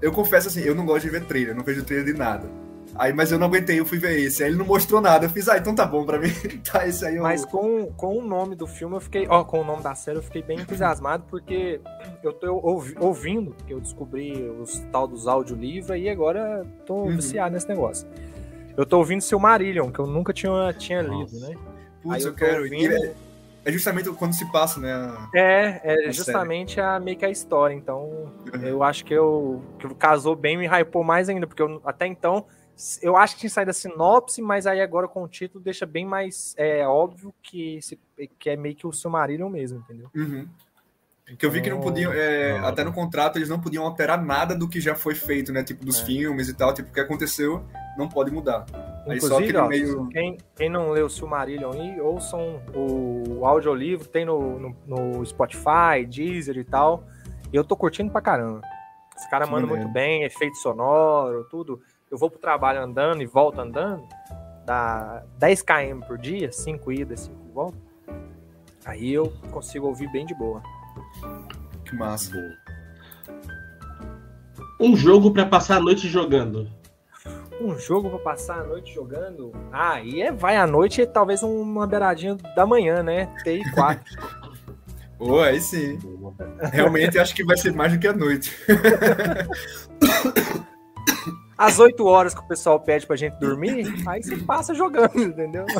eu 0.00 0.12
confesso 0.12 0.46
assim, 0.46 0.60
eu 0.60 0.74
não 0.74 0.86
gosto 0.86 1.02
de 1.02 1.10
ver 1.10 1.24
trailer, 1.24 1.54
não 1.54 1.64
vejo 1.64 1.82
trailer 1.82 2.12
de 2.12 2.18
nada. 2.18 2.48
Aí, 3.00 3.14
mas 3.14 3.32
eu 3.32 3.38
não 3.38 3.46
aguentei, 3.46 3.80
eu 3.80 3.86
fui 3.86 3.96
ver 3.96 4.18
esse. 4.20 4.42
Aí 4.44 4.50
ele 4.50 4.58
não 4.58 4.66
mostrou 4.66 5.00
nada. 5.00 5.24
Eu 5.24 5.30
fiz, 5.30 5.48
ah, 5.48 5.56
então 5.56 5.74
tá 5.74 5.86
bom 5.86 6.04
pra 6.04 6.18
mim. 6.18 6.28
tá, 6.70 6.86
esse 6.86 7.02
aí 7.06 7.16
eu... 7.16 7.22
Mas 7.22 7.46
com, 7.46 7.86
com 7.92 8.18
o 8.18 8.22
nome 8.22 8.54
do 8.54 8.66
filme, 8.66 8.94
eu 8.94 9.00
fiquei. 9.00 9.26
Ó, 9.26 9.42
com 9.42 9.60
o 9.60 9.64
nome 9.64 9.82
da 9.82 9.94
série, 9.94 10.18
eu 10.18 10.22
fiquei 10.22 10.42
bem 10.42 10.58
entusiasmado, 10.60 11.24
porque 11.30 11.80
eu 12.22 12.30
tô 12.34 12.60
ouvi- 12.62 12.94
ouvindo, 13.00 13.56
que 13.66 13.72
eu 13.72 13.80
descobri 13.80 14.34
os 14.60 14.78
tal 14.92 15.08
dos 15.08 15.26
audiolivros, 15.26 15.98
e 15.98 16.10
agora 16.10 16.66
tô 16.84 17.04
Uhum. 17.04 17.16
viciado 17.16 17.54
nesse 17.54 17.66
negócio. 17.68 18.06
Eu 18.76 18.84
tô 18.84 18.98
ouvindo 18.98 19.22
Silmarillion, 19.22 19.90
que 19.90 19.98
eu 19.98 20.06
nunca 20.06 20.34
tinha, 20.34 20.70
tinha 20.74 21.00
lido, 21.00 21.40
né? 21.40 21.54
Putz, 22.02 22.16
Aí 22.16 22.22
eu 22.22 22.32
tô 22.32 22.36
quero. 22.36 22.62
Ouvindo- 22.64 22.92
é, 22.92 23.12
é 23.64 23.72
justamente 23.72 24.10
quando 24.10 24.34
se 24.34 24.44
passa, 24.52 24.78
né? 24.78 24.92
a- 24.92 25.28
É, 25.34 25.80
é 25.84 26.08
A 26.08 26.12
justamente 26.12 26.78
a, 26.78 27.00
meio 27.00 27.16
que 27.16 27.24
a 27.24 27.30
história. 27.30 27.72
Então, 27.74 28.30
Uhum. 28.54 28.60
eu 28.62 28.82
acho 28.82 29.06
que 29.06 29.14
eu 29.14 29.62
que 29.78 29.88
casou 29.94 30.36
bem, 30.36 30.58
me 30.58 30.66
hypou 30.66 31.02
mais 31.02 31.30
ainda, 31.30 31.46
porque 31.46 31.62
eu, 31.62 31.80
até 31.82 32.06
então 32.06 32.44
eu 33.02 33.16
acho 33.16 33.34
que 33.34 33.40
tinha 33.40 33.50
saído 33.50 33.70
a 33.70 33.74
sinopse, 33.74 34.40
mas 34.40 34.66
aí 34.66 34.80
agora 34.80 35.06
com 35.08 35.22
o 35.22 35.28
título 35.28 35.62
deixa 35.62 35.84
bem 35.86 36.04
mais 36.04 36.54
é, 36.56 36.86
óbvio 36.86 37.34
que, 37.42 37.76
esse, 37.76 37.98
que 38.38 38.50
é 38.50 38.56
meio 38.56 38.74
que 38.74 38.86
o 38.86 38.92
Silmarillion 38.92 39.48
mesmo, 39.48 39.78
entendeu? 39.80 40.08
Uhum. 40.14 40.48
Que 41.38 41.46
eu 41.46 41.50
vi 41.50 41.60
que 41.62 41.70
não 41.70 41.76
Então, 41.78 41.88
podiam, 41.88 42.12
é, 42.12 42.58
até 42.58 42.82
no 42.82 42.92
contrato, 42.92 43.36
eles 43.38 43.48
não 43.48 43.60
podiam 43.60 43.84
alterar 43.84 44.20
nada 44.20 44.52
do 44.52 44.68
que 44.68 44.80
já 44.80 44.96
foi 44.96 45.14
feito, 45.14 45.52
né? 45.52 45.62
Tipo, 45.62 45.84
dos 45.84 46.00
É. 46.00 46.04
filmes 46.04 46.48
e 46.48 46.54
tal. 46.54 46.74
Tipo, 46.74 46.90
o 46.90 46.92
que 46.92 46.98
aconteceu 46.98 47.64
não 47.96 48.08
pode 48.08 48.32
mudar. 48.32 48.66
Aí 49.06 49.20
só 49.20 49.40
Inclusive, 49.40 49.56
ó, 49.56 49.68
meio- 49.68 50.08
quem, 50.08 50.38
quem 50.56 50.68
não 50.68 50.90
leu 50.90 51.06
o 51.06 51.10
Silmarillion 51.10 51.70
aí, 51.72 52.00
ouçam 52.00 52.60
o, 52.74 53.38
o 53.38 53.46
audiolivro, 53.46 54.08
tem 54.08 54.24
no, 54.24 54.58
no, 54.58 54.76
no 54.86 55.24
Spotify, 55.24 56.04
Deezer 56.08 56.56
e 56.56 56.64
tal. 56.64 57.04
E 57.52 57.56
eu 57.56 57.62
tô 57.62 57.76
curtindo 57.76 58.10
pra 58.10 58.20
caramba. 58.20 58.60
Os 59.16 59.30
mandam 59.32 59.50
maneiro. 59.50 59.68
muito 59.68 59.88
bem, 59.92 60.24
efeito 60.24 60.56
sonoro, 60.56 61.46
tudo. 61.48 61.80
Eu 62.10 62.18
vou 62.18 62.28
pro 62.28 62.40
trabalho 62.40 62.82
andando 62.82 63.22
e 63.22 63.26
volto 63.26 63.60
andando, 63.60 64.02
dá 64.66 65.22
10 65.38 65.62
km 65.62 66.00
por 66.06 66.18
dia, 66.18 66.50
5 66.50 66.92
idas, 66.92 67.20
5 67.20 67.36
voltas. 67.54 67.80
Aí 68.84 69.12
eu 69.12 69.32
consigo 69.52 69.86
ouvir 69.86 70.10
bem 70.10 70.26
de 70.26 70.34
boa. 70.34 70.60
Que 71.84 71.94
massa. 71.94 72.32
Um 74.80 74.96
jogo 74.96 75.30
pra 75.30 75.46
passar 75.46 75.76
a 75.76 75.80
noite 75.80 76.08
jogando. 76.08 76.68
Um 77.60 77.78
jogo 77.78 78.08
pra 78.08 78.18
passar 78.18 78.60
a 78.60 78.64
noite 78.64 78.92
jogando? 78.92 79.52
Ah, 79.70 79.92
aí 79.92 80.22
é, 80.22 80.32
vai 80.32 80.56
à 80.56 80.66
noite 80.66 81.02
e 81.02 81.06
talvez 81.06 81.42
uma 81.42 81.86
beiradinha 81.86 82.34
da 82.56 82.64
manhã, 82.64 83.02
né? 83.02 83.26
TI 83.44 83.70
4. 83.72 84.02
Pô, 85.18 85.42
aí 85.42 85.60
sim. 85.60 85.98
Realmente 86.72 87.18
acho 87.18 87.34
que 87.34 87.44
vai 87.44 87.58
ser 87.58 87.74
mais 87.74 87.92
do 87.92 87.98
que 87.98 88.08
a 88.08 88.14
noite. 88.14 88.56
Às 91.60 91.78
8 91.78 92.06
horas 92.06 92.32
que 92.32 92.40
o 92.40 92.48
pessoal 92.48 92.80
pede 92.80 93.06
pra 93.06 93.16
gente 93.16 93.38
dormir, 93.38 93.86
aí 94.08 94.22
você 94.22 94.38
passa 94.38 94.72
jogando, 94.72 95.22
entendeu? 95.22 95.66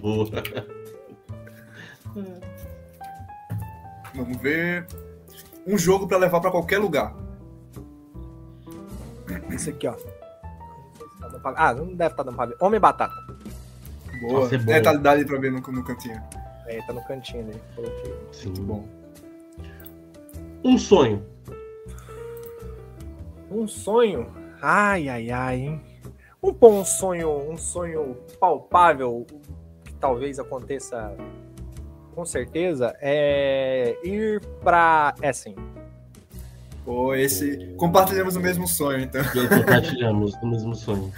Boa. 0.00 0.28
Vamos 4.14 4.36
ver. 4.36 4.86
Um 5.66 5.76
jogo 5.76 6.06
pra 6.06 6.18
levar 6.18 6.40
pra 6.40 6.52
qualquer 6.52 6.78
lugar. 6.78 7.16
Esse 9.50 9.70
aqui, 9.70 9.88
ó. 9.88 9.96
Ah, 11.56 11.74
não 11.74 11.96
deve 11.96 12.12
estar 12.12 12.22
dando 12.22 12.36
pra 12.36 12.46
ver. 12.46 12.56
Homem 12.60 12.78
Batata. 12.78 13.12
Boa. 14.20 14.42
Nossa, 14.42 14.54
é 14.54 14.58
bom. 14.58 14.72
é, 14.72 14.80
tá, 14.80 14.92
dá 14.92 15.10
ali 15.10 15.24
pra 15.24 15.40
ver 15.40 15.50
no, 15.50 15.58
no 15.58 15.82
cantinho. 15.82 16.22
É, 16.68 16.80
tá 16.82 16.92
no 16.92 17.02
cantinho 17.02 17.42
ali. 17.42 17.60
Muito 18.44 18.62
bom. 18.62 18.88
Um 20.62 20.78
sonho. 20.78 21.26
Um 23.50 23.66
sonho. 23.66 24.26
Ai, 24.60 25.08
ai, 25.08 25.30
ai, 25.30 25.56
hein? 25.60 25.80
Um 26.42 26.52
bom 26.52 26.84
sonho, 26.84 27.50
um 27.50 27.56
sonho 27.56 28.16
palpável 28.38 29.26
que 29.84 29.92
talvez 29.94 30.38
aconteça 30.38 31.14
com 32.14 32.24
certeza 32.24 32.96
é 33.00 33.96
ir 34.04 34.40
pra 34.62 35.14
Essen. 35.22 35.54
Pô, 36.84 37.14
esse. 37.14 37.74
Compartilhamos 37.76 38.34
o 38.36 38.40
mesmo 38.40 38.66
sonho, 38.66 39.00
então. 39.00 39.22
Compartilhamos 39.60 40.34
o 40.34 40.46
mesmo 40.46 40.74
sonho. 40.74 41.12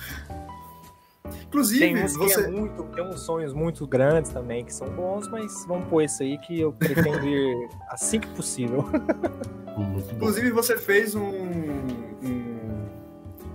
Inclusive, 1.47 1.81
Tem 1.95 2.05
uns 2.05 2.17
que 2.17 2.19
você. 2.25 2.45
é 2.45 2.49
muito, 2.49 2.83
tem 2.85 3.05
uns 3.05 3.21
sonhos 3.23 3.53
muito 3.53 3.87
grandes 3.87 4.31
também 4.31 4.65
que 4.65 4.73
são 4.73 4.89
bons, 4.89 5.29
mas 5.29 5.65
vamos 5.67 5.87
pôr 5.89 6.03
esse 6.03 6.23
aí 6.23 6.39
que 6.39 6.61
eu 6.61 6.73
pretendo 6.73 7.27
ir 7.27 7.69
assim 7.91 8.21
que 8.21 8.29
possível. 8.29 8.85
Inclusive, 10.15 10.51
você 10.51 10.77
fez 10.77 11.15
um- 11.15 12.00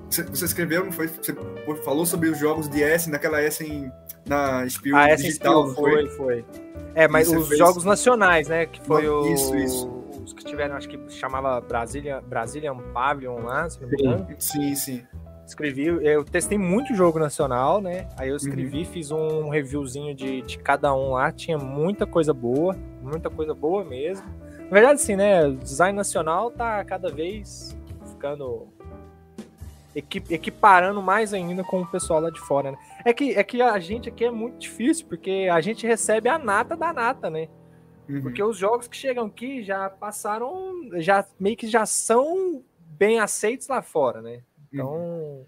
Você, 0.09 0.45
escreveu, 0.45 0.85
não 0.85 0.91
foi? 0.91 1.07
Você 1.07 1.35
falou 1.83 2.05
sobre 2.05 2.29
os 2.29 2.37
jogos 2.39 2.69
de 2.69 2.81
Essen, 2.81 3.11
naquela 3.11 3.41
Essen 3.41 3.91
na 4.27 4.67
Spiel 4.69 4.95
Ah, 4.95 5.13
digital, 5.15 5.69
Spiel 5.69 5.75
foi, 5.75 6.07
foi. 6.09 6.45
É, 6.93 7.07
mas 7.07 7.27
os 7.27 7.47
fez- 7.47 7.57
jogos 7.59 7.83
nacionais, 7.83 8.47
né? 8.47 8.65
Que 8.65 8.81
foi 8.81 9.07
o, 9.09 9.25
Isso, 9.33 9.55
isso. 9.57 9.87
os 10.23 10.31
que 10.33 10.45
tiveram, 10.45 10.75
acho 10.75 10.87
que 10.87 10.97
chamava 11.09 11.59
Brasília, 11.59 12.21
Brazilian 12.21 12.77
Pavilion 12.93 13.39
lá, 13.43 13.69
se 13.69 13.81
não 13.81 13.89
me 13.89 13.97
Sim. 13.97 14.05
engano. 14.05 14.27
Sim, 14.39 14.75
sim. 14.75 15.03
Escrevi, 15.45 15.85
eu 15.85 16.23
testei 16.23 16.57
muito 16.57 16.95
jogo 16.95 17.19
nacional, 17.19 17.79
né? 17.81 18.07
Aí 18.17 18.29
eu 18.29 18.35
escrevi, 18.35 18.79
Uhum. 18.79 18.85
fiz 18.85 19.11
um 19.11 19.49
reviewzinho 19.49 20.15
de, 20.15 20.41
de 20.41 20.57
cada 20.57 20.91
um 20.95 21.11
lá, 21.11 21.31
tinha 21.31 21.57
muita 21.57 22.07
coisa 22.07 22.33
boa, 22.33 22.75
muita 23.01 23.29
coisa 23.29 23.53
boa 23.53 23.83
mesmo. 23.83 24.25
Na 24.57 24.69
verdade, 24.71 25.01
sim, 25.01 25.15
né? 25.15 25.45
O 25.45 25.55
design 25.57 25.95
nacional 25.95 26.49
tá 26.49 26.83
cada 26.83 27.11
vez 27.11 27.77
ficando 28.09 28.67
equi- 29.95 30.23
equiparando 30.29 31.01
mais 31.01 31.33
ainda 31.33 31.63
com 31.63 31.81
o 31.81 31.87
pessoal 31.87 32.19
lá 32.19 32.29
de 32.29 32.39
fora, 32.39 32.71
né? 32.71 32.77
É 33.05 33.13
que, 33.13 33.33
é 33.35 33.43
que 33.43 33.61
a 33.61 33.79
gente 33.79 34.09
aqui 34.09 34.25
é 34.25 34.31
muito 34.31 34.57
difícil, 34.59 35.05
porque 35.07 35.47
a 35.51 35.61
gente 35.61 35.87
recebe 35.87 36.27
a 36.29 36.37
nata 36.37 36.75
da 36.75 36.91
nata, 36.91 37.29
né? 37.29 37.47
Uhum. 38.07 38.21
Porque 38.21 38.43
os 38.43 38.57
jogos 38.57 38.87
que 38.87 38.95
chegam 38.95 39.25
aqui 39.25 39.63
já 39.63 39.89
passaram, 39.89 40.51
já 40.97 41.25
meio 41.39 41.57
que 41.57 41.67
já 41.67 41.85
são 41.85 42.61
bem 42.77 43.19
aceitos 43.19 43.67
lá 43.67 43.81
fora, 43.81 44.21
né? 44.21 44.41
Então, 44.71 45.45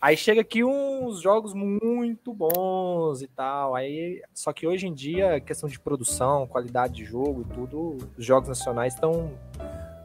aí 0.00 0.16
chega 0.16 0.42
aqui 0.42 0.62
uns 0.62 1.20
jogos 1.20 1.54
muito 1.54 2.32
bons 2.32 3.22
e 3.22 3.26
tal. 3.26 3.74
Aí, 3.74 4.22
só 4.34 4.52
que 4.52 4.66
hoje 4.66 4.86
em 4.86 4.92
dia, 4.94 5.40
questão 5.40 5.68
de 5.68 5.80
produção, 5.80 6.46
qualidade 6.46 6.94
de 6.94 7.04
jogo 7.04 7.42
e 7.42 7.54
tudo, 7.54 7.96
os 8.16 8.24
jogos 8.24 8.48
nacionais 8.48 8.94
estão 8.94 9.32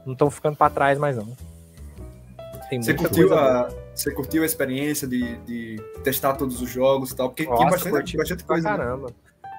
não 0.03 0.13
estão 0.13 0.31
ficando 0.31 0.57
para 0.57 0.73
trás 0.73 0.97
mais 0.97 1.15
não. 1.15 1.27
Tem 2.71 2.81
Você 2.81 2.93
curtiu, 2.93 3.27
coisa 3.27 3.41
a, 3.43 3.63
boa. 3.67 3.83
você 3.93 4.11
curtiu 4.13 4.43
a 4.43 4.45
experiência 4.45 5.05
de, 5.05 5.35
de 5.39 5.75
testar 6.05 6.35
todos 6.35 6.61
os 6.61 6.69
jogos 6.69 7.11
e 7.11 7.15
tal? 7.17 7.27
Porque 7.27 7.43
Nossa, 7.43 7.57
tem 7.57 7.69
bastante, 7.69 7.91
curti 7.91 8.17
bastante 8.17 8.43
coisa. 8.45 8.71
né? 8.71 8.77
caramba. 8.77 9.07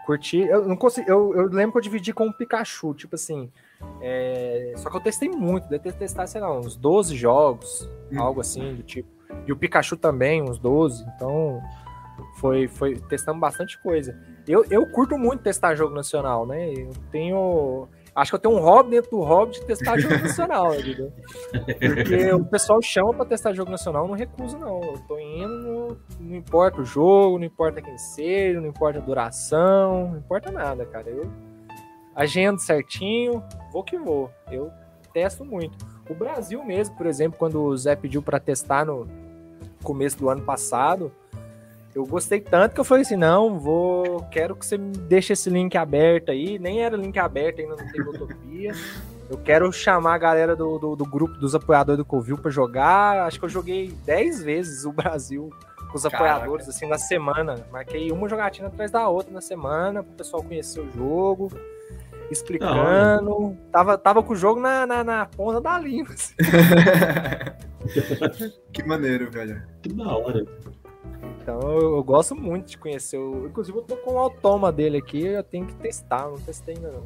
Curti, 0.07 0.39
eu 0.39 0.67
não 0.67 0.77
consegui, 0.77 1.11
eu, 1.11 1.35
eu 1.35 1.47
lembro 1.49 1.73
que 1.73 1.79
eu 1.79 1.83
dividi 1.83 2.11
com 2.15 2.27
o 2.27 2.33
Pikachu, 2.33 2.95
tipo 2.95 3.15
assim, 3.15 3.53
é, 4.01 4.73
só 4.77 4.89
que 4.89 4.97
eu 4.97 5.01
testei 5.03 5.29
muito, 5.29 5.69
deve 5.69 5.85
ter 5.85 5.93
testado, 5.93 6.29
sei 6.31 6.41
lá, 6.41 6.59
uns 6.59 6.75
12 6.75 7.15
jogos, 7.15 7.87
Hum. 8.11 8.19
algo 8.19 8.41
assim, 8.41 8.75
do 8.77 8.83
tipo. 8.83 9.09
E 9.47 9.53
o 9.53 9.57
Pikachu 9.57 9.97
também, 9.99 10.43
uns 10.43 10.59
12, 10.59 11.05
então 11.15 11.63
foi, 12.37 12.67
foi 12.67 12.97
testando 13.11 13.39
bastante 13.39 13.79
coisa. 13.83 14.19
Eu, 14.49 14.65
eu 14.71 14.87
curto 14.87 15.19
muito 15.19 15.43
testar 15.43 15.75
jogo 15.75 15.95
nacional, 15.95 16.47
né? 16.47 16.73
Eu 16.73 16.91
tenho. 17.11 17.89
Acho 18.15 18.33
que 18.33 18.35
eu 18.37 18.39
tenho 18.41 18.55
um 18.57 18.61
hobby 18.61 18.91
dentro 18.91 19.11
do 19.11 19.21
hobby 19.23 19.53
de 19.53 19.65
testar 19.65 19.99
jogo 19.99 20.15
nacional, 20.23 20.75
entendeu? 20.75 21.11
Porque 21.95 22.33
o 22.33 22.45
pessoal 22.45 22.81
chama 22.83 23.15
pra 23.15 23.25
testar 23.25 23.55
jogo 23.55 23.71
nacional, 23.71 24.03
eu 24.05 24.09
não 24.09 24.15
recuso, 24.15 24.59
não. 24.59 24.83
Eu 24.83 24.99
tô 25.09 25.19
indo, 25.19 25.49
no- 25.49 25.97
não 26.21 26.37
importa 26.37 26.81
o 26.83 26.85
jogo, 26.85 27.39
não 27.39 27.47
importa 27.47 27.81
quem 27.81 27.97
seja, 27.97 28.61
não 28.61 28.69
importa 28.69 28.99
a 28.99 29.03
duração, 29.03 30.11
não 30.11 30.19
importa 30.19 30.51
nada, 30.51 30.85
cara. 30.85 31.09
Eu 31.09 31.31
agendo 32.15 32.61
certinho, 32.61 33.43
vou 33.73 33.83
que 33.83 33.97
vou. 33.97 34.31
Eu 34.51 34.71
testo 35.15 35.45
muito. 35.45 35.77
O 36.11 36.15
Brasil 36.15 36.63
mesmo, 36.65 36.95
por 36.97 37.07
exemplo, 37.07 37.39
quando 37.39 37.63
o 37.63 37.77
Zé 37.77 37.97
pediu 37.97 38.21
pra 38.23 38.39
testar 38.39 38.85
no 38.85 39.09
começo 39.83 40.19
do 40.19 40.29
ano 40.29 40.43
passado, 40.43 41.11
eu 41.95 42.07
gostei 42.07 42.40
tanto 42.40 42.74
que 42.74 42.80
eu 42.80 42.84
falei 42.84 43.03
assim, 43.03 43.16
não, 43.16 43.59
vou, 43.59 44.22
quero 44.30 44.57
que 44.57 44.64
você 44.64 44.78
me 44.78 44.93
deixe 44.97 45.34
esse 45.34 45.51
link 45.51 45.76
aberto 45.76 46.30
aí. 46.30 46.59
Nem 46.59 46.82
era 46.82 46.97
link 46.97 47.18
aberto 47.18 47.61
ainda 47.61 47.76
no 47.76 47.93
Tabletopia. 47.93 48.72
Eu 49.28 49.38
quero 49.38 49.70
chamar 49.72 50.14
a 50.14 50.18
galera 50.18 50.57
do, 50.57 50.78
do, 50.78 50.97
do 50.97 51.05
grupo 51.05 51.34
dos 51.34 51.55
apoiadores 51.55 51.99
do 51.99 52.05
Covil 52.05 52.38
pra 52.38 52.51
jogar. 52.51 53.26
Acho 53.26 53.38
que 53.38 53.45
eu 53.45 53.49
joguei 53.49 53.95
10 54.05 54.43
vezes 54.43 54.84
o 54.84 54.93
Brasil 54.93 55.51
com 55.90 55.97
os 55.97 56.03
Caraca. 56.05 56.16
apoiadores, 56.16 56.68
assim, 56.68 56.86
na 56.86 56.99
semana. 56.99 57.57
Marquei 57.70 58.11
uma 58.11 58.28
jogatina 58.28 58.68
atrás 58.68 58.90
da 58.90 59.07
outra 59.09 59.32
na 59.32 59.43
semana, 59.43 60.03
pro 60.03 60.12
pessoal 60.14 60.43
conhecer 60.43 60.80
o 60.80 60.90
jogo, 60.93 61.53
explicando. 62.30 63.57
Tava, 63.70 63.99
tava 63.99 64.22
com 64.22 64.32
o 64.32 64.36
jogo 64.36 64.61
na, 64.61 64.86
na, 64.86 65.05
na 65.05 65.26
ponta 65.26 65.61
da 65.61 65.78
língua. 65.78 66.14
assim. 66.14 66.34
que 68.72 68.82
maneiro, 68.82 69.30
velho. 69.30 69.62
Que 69.82 69.93
da 69.93 70.16
hora. 70.16 70.47
Então 71.43 71.61
eu, 71.61 71.97
eu 71.97 72.05
gosto 72.05 72.34
muito 72.36 72.68
de 72.68 72.78
conhecer 72.78 73.18
o. 73.18 73.47
Inclusive, 73.47 73.76
eu 73.78 73.82
tô 73.82 73.97
com 73.97 74.12
o 74.14 74.18
automa 74.18 74.70
dele 74.70 74.99
aqui, 74.99 75.22
eu 75.24 75.43
tenho 75.43 75.66
que 75.66 75.74
testar, 75.74 76.28
não 76.28 76.36
testei 76.38 76.76
ainda 76.76 76.93
não. 76.93 77.03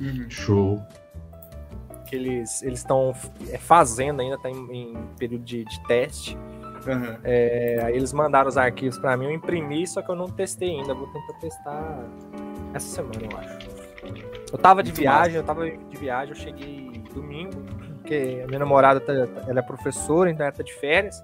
Uhum. 0.00 0.30
Show. 0.30 0.80
Que 2.06 2.16
eles 2.16 2.62
estão 2.62 3.12
fazendo 3.60 4.20
ainda, 4.20 4.38
tá 4.38 4.48
em, 4.50 4.72
em 4.72 4.96
período 5.18 5.44
de, 5.44 5.64
de 5.64 5.86
teste. 5.86 6.36
Aham. 6.86 7.18
É, 7.24 7.80
aí 7.84 7.94
eles 7.94 8.12
mandaram 8.12 8.48
os 8.48 8.56
arquivos 8.56 8.98
pra 8.98 9.16
mim, 9.16 9.26
eu 9.26 9.32
imprimi, 9.32 9.86
só 9.86 10.00
que 10.02 10.10
eu 10.10 10.16
não 10.16 10.26
testei 10.26 10.70
ainda. 10.70 10.94
Vou 10.94 11.06
tentar 11.08 11.32
testar 11.34 12.04
essa 12.72 12.86
semana, 12.86 13.20
eu 13.30 13.38
acho. 13.38 13.70
Eu 14.52 14.58
tava 14.58 14.82
de 14.82 14.90
Muito 14.90 15.00
viagem, 15.00 15.36
eu 15.36 15.44
tava 15.44 15.70
de 15.70 15.96
viagem, 15.96 16.34
eu 16.34 16.40
cheguei 16.40 16.90
domingo, 17.14 17.62
porque 17.98 18.40
a 18.42 18.46
minha 18.46 18.58
namorada 18.58 18.98
tá- 18.98 19.12
ela 19.46 19.58
é 19.60 19.62
professora, 19.62 20.30
então 20.30 20.44
ela 20.44 20.52
tá 20.54 20.62
de 20.62 20.72
férias. 20.74 21.22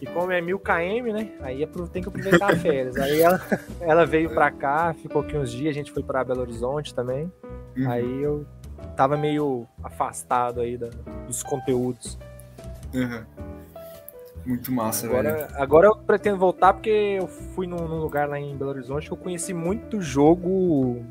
E 0.00 0.06
como 0.06 0.32
é 0.32 0.40
mil 0.40 0.58
km, 0.58 1.12
né? 1.12 1.30
Aí 1.40 1.62
apro- 1.62 1.86
tem 1.86 2.02
que 2.02 2.08
aproveitar 2.08 2.52
as 2.52 2.62
férias. 2.62 2.96
Aí 2.96 3.20
ela, 3.20 3.40
ela 3.80 4.06
veio 4.06 4.30
pra 4.30 4.50
cá, 4.50 4.94
ficou 4.94 5.20
aqui 5.22 5.36
uns 5.36 5.50
dias, 5.52 5.70
a 5.70 5.74
gente 5.74 5.92
foi 5.92 6.02
pra 6.02 6.24
Belo 6.24 6.40
Horizonte 6.40 6.94
também. 6.94 7.30
Uhum. 7.76 7.90
Aí 7.90 8.22
eu 8.22 8.46
tava 8.96 9.16
meio 9.16 9.66
afastado 9.82 10.60
aí 10.60 10.76
da- 10.78 10.88
dos 11.26 11.42
conteúdos. 11.42 12.18
Uhum. 12.94 13.24
Muito 14.46 14.72
massa, 14.72 15.06
velho. 15.06 15.18
Agora, 15.28 15.48
agora 15.56 15.86
eu 15.88 15.96
pretendo 15.96 16.38
voltar 16.38 16.72
porque 16.72 16.88
eu 17.20 17.26
fui 17.28 17.66
num, 17.66 17.86
num 17.86 17.98
lugar 17.98 18.26
lá 18.26 18.40
em 18.40 18.56
Belo 18.56 18.70
Horizonte 18.70 19.06
que 19.06 19.12
eu 19.12 19.16
conheci 19.18 19.52
muito 19.52 20.00
jogo 20.00 21.04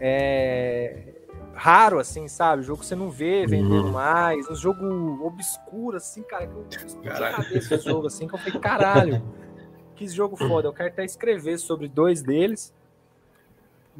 é, 0.00 1.13
raro, 1.54 1.98
assim, 1.98 2.28
sabe? 2.28 2.62
Jogo 2.62 2.80
que 2.80 2.86
você 2.86 2.94
não 2.94 3.10
vê 3.10 3.46
vendendo 3.46 3.86
Uhum. 3.86 3.92
mais. 3.92 4.48
Um 4.48 4.54
jogo 4.54 5.24
obscuro, 5.26 5.96
assim, 5.96 6.22
cara, 6.22 6.46
que 6.46 6.54
eu 6.54 6.66
explodi 6.86 7.08
a 7.22 7.32
cabeça 7.32 7.74
esse 7.74 7.84
jogo, 7.88 8.06
assim, 8.06 8.26
que 8.28 8.34
eu 8.34 8.38
falei, 8.38 8.60
caralho, 8.60 9.22
que 9.96 10.06
jogo 10.08 10.36
foda. 10.36 10.68
Eu 10.68 10.72
quero 10.72 10.88
até 10.88 11.04
escrever 11.04 11.58
sobre 11.58 11.88
dois 11.88 12.22
deles. 12.22 12.72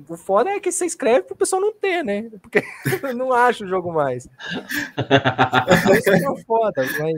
O 0.09 0.17
foda 0.17 0.51
é 0.51 0.59
que 0.59 0.73
você 0.73 0.87
escreve 0.87 1.23
pro 1.23 1.37
pessoal 1.37 1.63
não 1.63 1.73
ter, 1.73 2.03
né? 2.03 2.29
Porque 2.43 2.63
eu 3.03 3.15
não 3.15 3.33
acho 3.33 3.65
o 3.65 3.69
jogo 3.69 3.93
mais. 3.93 4.25
Isso 5.95 6.03
que 6.03 6.11
é 6.11 6.45
foda, 6.45 6.83
mas, 6.99 7.15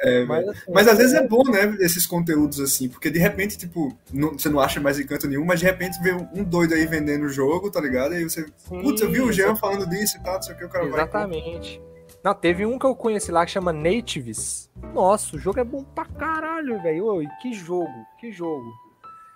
É, 0.00 0.24
mas, 0.24 0.48
assim, 0.48 0.72
Mas 0.72 0.86
às 0.88 0.96
vezes 0.98 1.14
é 1.14 1.26
bom, 1.26 1.42
né, 1.50 1.76
esses 1.80 2.06
conteúdos 2.06 2.60
assim, 2.60 2.88
porque 2.88 3.10
de 3.10 3.18
repente, 3.18 3.58
tipo, 3.58 3.92
não- 4.12 4.32
você 4.38 4.48
não 4.48 4.60
acha 4.60 4.80
mais 4.80 4.98
encanto 4.98 5.26
nenhum, 5.26 5.44
mas 5.44 5.58
de 5.58 5.66
repente 5.66 6.00
vê 6.00 6.12
um 6.12 6.44
doido 6.44 6.74
aí 6.74 6.86
vendendo 6.86 7.24
o 7.24 7.28
jogo, 7.28 7.68
tá 7.70 7.80
ligado? 7.80 8.14
E 8.14 8.18
aí 8.18 8.24
você, 8.24 8.46
Sim, 8.56 8.80
putz, 8.80 9.00
eu 9.00 9.10
vi 9.10 9.20
o 9.20 9.32
Jean 9.32 9.56
falando 9.56 9.88
disso 9.88 10.16
e 10.16 10.22
tal, 10.22 10.34
não 10.34 10.42
sei 10.42 10.54
o 10.54 10.58
que, 10.58 10.64
o 10.64 10.68
cara 10.68 10.84
vai. 10.86 11.00
Exatamente. 11.00 11.82
Não, 12.22 12.32
teve 12.34 12.64
um 12.66 12.78
que 12.78 12.86
eu 12.86 12.94
conheci 12.94 13.32
lá 13.32 13.44
que 13.44 13.50
chama 13.50 13.72
Natives. 13.72 14.70
Nossa, 14.94 15.34
o 15.36 15.38
jogo 15.38 15.58
é 15.60 15.64
bom 15.64 15.82
pra 15.82 16.04
caralho, 16.04 16.80
velho. 16.82 17.20
Que 17.42 17.52
jogo, 17.52 17.88
que 18.20 18.30
jogo. 18.30 18.66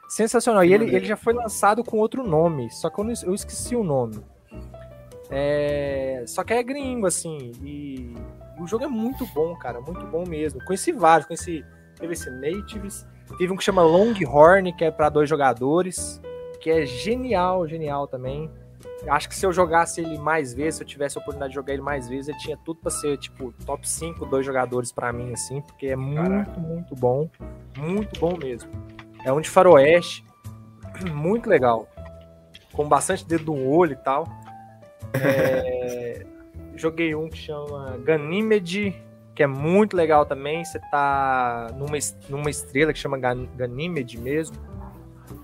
Sensacional. 0.08 0.64
E 0.64 0.72
ele, 0.74 0.84
ele 0.94 1.06
já 1.06 1.16
foi 1.16 1.32
lançado 1.32 1.82
com 1.82 1.98
outro 1.98 2.22
nome, 2.22 2.70
só 2.70 2.90
que 2.90 3.00
eu, 3.00 3.04
não- 3.04 3.12
eu 3.24 3.34
esqueci 3.34 3.74
o 3.74 3.82
nome. 3.82 4.22
É, 5.30 6.24
só 6.26 6.44
que 6.44 6.52
é 6.52 6.62
gringo, 6.62 7.06
assim. 7.06 7.52
E 7.62 8.14
o 8.62 8.66
jogo 8.66 8.84
é 8.84 8.88
muito 8.88 9.26
bom, 9.34 9.54
cara. 9.56 9.80
Muito 9.80 10.06
bom 10.06 10.24
mesmo. 10.26 10.64
Conheci 10.64 10.92
vários, 10.92 11.26
conheci. 11.26 11.64
Teve 11.98 12.12
esse 12.14 12.30
Natives. 12.30 13.06
Teve 13.38 13.52
um 13.52 13.56
que 13.56 13.64
chama 13.64 13.82
Longhorn, 13.82 14.72
que 14.74 14.84
é 14.84 14.90
pra 14.90 15.08
dois 15.08 15.28
jogadores. 15.28 16.20
Que 16.60 16.70
é 16.70 16.86
genial, 16.86 17.66
genial 17.66 18.06
também. 18.06 18.50
acho 19.08 19.28
que 19.28 19.34
se 19.34 19.44
eu 19.44 19.52
jogasse 19.52 20.00
ele 20.00 20.18
mais 20.18 20.54
vezes, 20.54 20.76
se 20.76 20.82
eu 20.82 20.86
tivesse 20.86 21.18
a 21.18 21.20
oportunidade 21.20 21.50
de 21.50 21.54
jogar 21.56 21.72
ele 21.72 21.82
mais 21.82 22.08
vezes, 22.08 22.28
ele 22.28 22.38
tinha 22.38 22.56
tudo 22.56 22.80
pra 22.80 22.90
ser, 22.90 23.16
tipo, 23.18 23.52
top 23.66 23.88
5, 23.88 24.24
dois 24.26 24.44
jogadores 24.46 24.92
pra 24.92 25.12
mim, 25.12 25.32
assim, 25.32 25.60
porque 25.62 25.88
é 25.88 25.96
muito, 25.96 26.22
Caraca. 26.22 26.60
muito 26.60 26.94
bom. 26.94 27.28
Muito 27.76 28.20
bom 28.20 28.36
mesmo. 28.36 28.70
É 29.24 29.32
um 29.32 29.40
de 29.40 29.48
faroeste, 29.50 30.24
muito 31.12 31.48
legal. 31.48 31.88
Com 32.72 32.88
bastante 32.88 33.26
dedo 33.26 33.52
no 33.52 33.68
olho 33.68 33.92
e 33.92 33.96
tal. 33.96 34.26
É, 35.14 36.24
joguei 36.82 37.14
um 37.14 37.28
que 37.28 37.38
chama 37.38 37.96
Ganymede, 38.04 38.94
que 39.34 39.42
é 39.42 39.46
muito 39.46 39.96
legal 39.96 40.26
também. 40.26 40.64
Você 40.64 40.78
tá 40.90 41.68
numa, 41.76 41.96
numa 42.28 42.50
estrela 42.50 42.92
que 42.92 42.98
chama 42.98 43.16
Gan- 43.18 43.46
Ganymede 43.56 44.18
mesmo. 44.18 44.56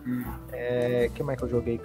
Hum. 0.07 0.25
É, 0.53 1.09
que 1.15 1.23
mais 1.23 1.39
que 1.39 1.45
eu 1.45 1.49
joguei? 1.49 1.81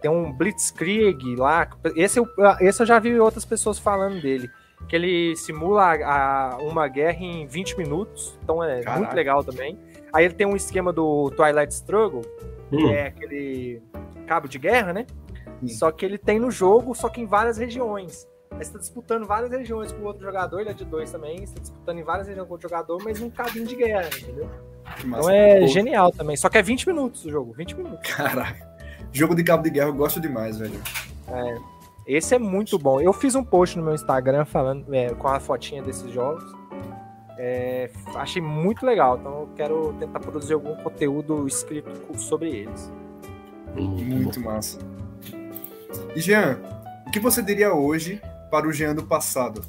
Tem 0.00 0.10
um 0.10 0.32
Blitzkrieg 0.32 1.34
lá. 1.36 1.68
Esse 1.96 2.18
eu, 2.20 2.28
esse 2.60 2.82
eu 2.82 2.86
já 2.86 2.98
vi 2.98 3.18
outras 3.18 3.44
pessoas 3.44 3.78
falando 3.78 4.20
dele. 4.20 4.48
Que 4.88 4.94
ele 4.94 5.34
simula 5.36 5.82
a- 5.94 6.52
a- 6.54 6.56
uma 6.58 6.86
guerra 6.86 7.18
em 7.20 7.46
20 7.46 7.76
minutos. 7.76 8.38
Então 8.44 8.62
é 8.62 8.80
Caraca. 8.80 9.00
muito 9.00 9.14
legal 9.14 9.42
também. 9.42 9.78
Aí 10.12 10.24
ele 10.24 10.34
tem 10.34 10.46
um 10.46 10.54
esquema 10.56 10.92
do 10.92 11.30
Twilight 11.30 11.72
Struggle, 11.74 12.22
que 12.70 12.76
Hum, 12.76 12.88
é 12.90 13.08
aquele 13.08 13.82
cabo 14.26 14.46
de 14.48 14.58
guerra, 14.58 14.92
né? 14.92 15.06
Sim. 15.60 15.68
Só 15.68 15.90
que 15.90 16.04
ele 16.04 16.16
tem 16.16 16.38
no 16.38 16.50
jogo, 16.50 16.94
só 16.94 17.08
que 17.08 17.20
em 17.20 17.26
várias 17.26 17.58
regiões. 17.58 18.26
Aí 18.50 18.64
você 18.64 18.72
tá 18.72 18.78
disputando 18.78 19.26
várias 19.26 19.50
regiões 19.50 19.92
com 19.92 20.02
outro 20.02 20.24
jogador, 20.24 20.60
ele 20.60 20.70
é 20.70 20.74
de 20.74 20.84
dois 20.84 21.10
também. 21.10 21.46
Você 21.46 21.54
tá 21.54 21.60
disputando 21.60 21.98
em 21.98 22.02
várias 22.02 22.26
regiões 22.26 22.46
com 22.46 22.52
o 22.52 22.54
outro 22.54 22.68
jogador, 22.68 23.02
mas 23.04 23.20
num 23.20 23.30
cabinho 23.30 23.66
de 23.66 23.76
guerra, 23.76 24.08
entendeu? 24.18 24.48
Que 24.96 25.06
massa. 25.06 25.22
Então 25.22 25.30
é 25.30 25.60
Pô, 25.60 25.66
genial 25.66 26.12
também. 26.12 26.36
Só 26.36 26.48
que 26.48 26.58
é 26.58 26.62
20 26.62 26.88
minutos 26.88 27.24
o 27.24 27.30
jogo, 27.30 27.52
20 27.52 27.76
minutos. 27.76 28.10
Caraca. 28.10 28.68
Jogo 29.12 29.34
de 29.34 29.44
cabo 29.44 29.62
de 29.62 29.70
guerra 29.70 29.88
eu 29.88 29.94
gosto 29.94 30.20
demais, 30.20 30.58
velho. 30.58 30.80
Esse 32.06 32.34
é 32.34 32.38
muito 32.38 32.78
bom. 32.78 33.00
Eu 33.00 33.12
fiz 33.12 33.34
um 33.34 33.44
post 33.44 33.76
no 33.76 33.84
meu 33.84 33.94
Instagram 33.94 34.44
falando 34.44 34.92
é, 34.94 35.10
com 35.10 35.28
a 35.28 35.38
fotinha 35.38 35.82
desses 35.82 36.10
jogos. 36.10 36.44
É, 37.36 37.90
achei 38.16 38.42
muito 38.42 38.84
legal, 38.84 39.16
então 39.18 39.42
eu 39.42 39.48
quero 39.54 39.94
tentar 40.00 40.18
produzir 40.18 40.54
algum 40.54 40.74
conteúdo 40.74 41.46
escrito 41.46 41.90
sobre 42.18 42.50
eles. 42.50 42.90
Muito 43.76 44.40
massa. 44.40 44.78
E 46.16 46.20
Jean, 46.20 46.58
o 47.06 47.10
que 47.10 47.20
você 47.20 47.40
diria 47.40 47.72
hoje 47.72 48.20
para 48.50 48.66
o 48.66 48.72
Jean 48.72 48.94
do 48.94 49.02
passado? 49.02 49.62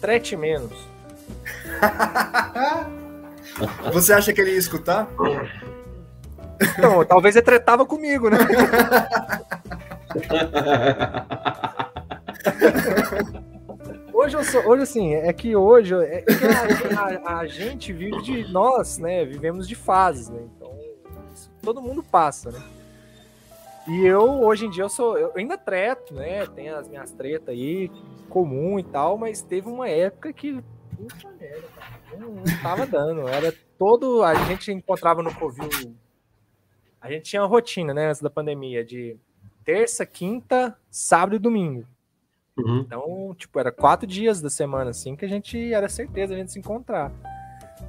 Trete 0.00 0.36
menos. 0.36 0.72
Você 3.92 4.12
acha 4.12 4.32
que 4.32 4.40
ele 4.40 4.52
ia 4.52 4.58
escutar? 4.58 5.08
Então, 6.78 7.04
talvez 7.04 7.36
ele 7.36 7.44
tretava 7.44 7.84
comigo, 7.86 8.28
né? 8.30 8.38
Hoje 14.12 14.36
eu 14.36 14.44
sou, 14.44 14.66
hoje 14.68 14.82
assim, 14.82 15.14
é 15.14 15.32
que 15.32 15.56
hoje 15.56 15.94
é 15.94 16.22
que 16.22 16.44
a, 16.94 17.30
a- 17.32 17.38
a 17.40 17.46
gente 17.46 17.92
vive 17.92 18.20
de 18.22 18.52
nós, 18.52 18.98
né? 18.98 19.24
Vivemos 19.24 19.66
de 19.66 19.74
fases, 19.74 20.28
né? 20.28 20.40
Então, 20.56 20.70
isso 21.34 21.50
todo 21.62 21.80
mundo 21.80 22.02
passa, 22.02 22.50
né? 22.50 22.60
E 23.90 24.06
eu 24.06 24.42
hoje 24.42 24.66
em 24.66 24.70
dia 24.70 24.84
eu 24.84 24.88
sou, 24.88 25.18
eu 25.18 25.32
ainda 25.34 25.58
treto, 25.58 26.14
né? 26.14 26.46
Tem 26.46 26.68
as 26.68 26.88
minhas 26.88 27.10
tretas 27.12 27.48
aí 27.48 27.90
comum 28.28 28.78
e 28.78 28.84
tal, 28.84 29.18
mas 29.18 29.42
teve 29.42 29.68
uma 29.68 29.88
época 29.88 30.32
que 30.32 30.62
puta 30.96 31.28
merda, 31.40 31.66
cara, 31.74 32.18
não, 32.18 32.30
não 32.30 32.44
tava 32.62 32.86
dando, 32.86 33.26
era 33.26 33.52
todo 33.78 34.22
a 34.22 34.34
gente 34.44 34.70
encontrava 34.70 35.22
no 35.22 35.34
Covil 35.34 35.68
a 37.00 37.10
gente 37.10 37.22
tinha 37.22 37.40
uma 37.40 37.48
rotina, 37.48 37.94
né, 37.94 38.08
antes 38.08 38.20
da 38.20 38.28
pandemia, 38.28 38.84
de 38.84 39.16
terça, 39.64 40.04
quinta, 40.04 40.76
sábado 40.90 41.36
e 41.36 41.38
domingo. 41.38 41.86
Uhum. 42.58 42.80
Então, 42.80 43.34
tipo, 43.38 43.58
era 43.58 43.72
quatro 43.72 44.06
dias 44.06 44.42
da 44.42 44.50
semana, 44.50 44.90
assim, 44.90 45.16
que 45.16 45.24
a 45.24 45.28
gente 45.28 45.72
era 45.72 45.88
certeza 45.88 46.34
a 46.34 46.36
gente 46.36 46.52
se 46.52 46.58
encontrar. 46.58 47.10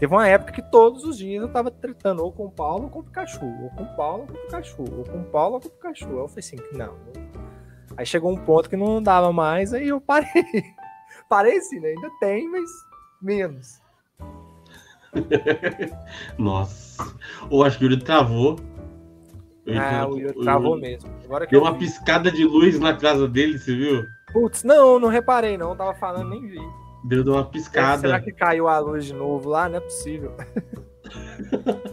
Teve 0.01 0.15
uma 0.15 0.27
época 0.27 0.51
que 0.51 0.63
todos 0.63 1.03
os 1.03 1.15
dias 1.15 1.43
eu 1.43 1.47
tava 1.47 1.69
tretando 1.69 2.23
ou 2.23 2.31
com 2.31 2.47
o 2.47 2.51
Paulo 2.51 2.85
ou 2.85 2.89
com 2.89 2.99
o 3.01 3.03
Pikachu, 3.03 3.45
ou 3.45 3.69
com 3.69 3.83
o 3.83 3.95
Paulo 3.95 4.21
ou 4.21 4.27
com 4.29 4.33
o 4.33 4.37
Pikachu, 4.37 4.81
ou 4.97 5.03
com 5.03 5.19
o 5.19 5.23
Paulo 5.25 5.53
ou 5.53 5.61
com 5.61 5.67
o 5.67 5.71
Pikachu. 5.71 6.07
Aí 6.07 6.17
eu 6.17 6.27
falei 6.27 6.39
assim, 6.39 6.57
não. 6.71 6.97
Aí 7.95 8.03
chegou 8.03 8.31
um 8.31 8.37
ponto 8.43 8.67
que 8.67 8.75
não 8.75 8.99
dava 8.99 9.31
mais, 9.31 9.75
aí 9.75 9.89
eu 9.89 10.01
parei. 10.01 10.27
parei 11.29 11.61
sim, 11.61 11.79
né? 11.79 11.89
Ainda 11.89 12.09
tem, 12.19 12.49
mas 12.49 12.67
menos. 13.21 13.79
Nossa. 16.35 17.15
Ou 17.51 17.63
acho 17.63 17.77
que 17.77 17.85
o 17.85 17.87
Yuri 17.91 18.03
travou. 18.03 18.55
Ah, 19.67 20.07
o 20.07 20.17
Yuri 20.17 20.41
travou 20.41 20.79
mesmo. 20.79 21.11
Agora 21.23 21.45
Deu 21.45 21.59
eu 21.59 21.63
uma 21.63 21.73
vi. 21.73 21.79
piscada 21.85 22.31
de 22.31 22.43
luz 22.43 22.79
na 22.79 22.97
casa 22.97 23.27
dele, 23.27 23.59
você 23.59 23.75
viu? 23.75 24.03
Putz, 24.33 24.63
não, 24.63 24.99
não 24.99 25.09
reparei 25.09 25.59
não, 25.59 25.75
tava 25.75 25.93
falando, 25.93 26.31
nem 26.31 26.47
vi. 26.47 26.80
Deu 27.03 27.23
deu 27.23 27.33
uma 27.33 27.41
Será 27.43 27.51
piscada. 27.51 28.19
que 28.21 28.31
caiu 28.31 28.67
a 28.67 28.77
luz 28.79 29.05
de 29.05 29.13
novo 29.13 29.49
lá? 29.49 29.67
Não 29.67 29.77
é 29.77 29.79
possível. 29.79 30.33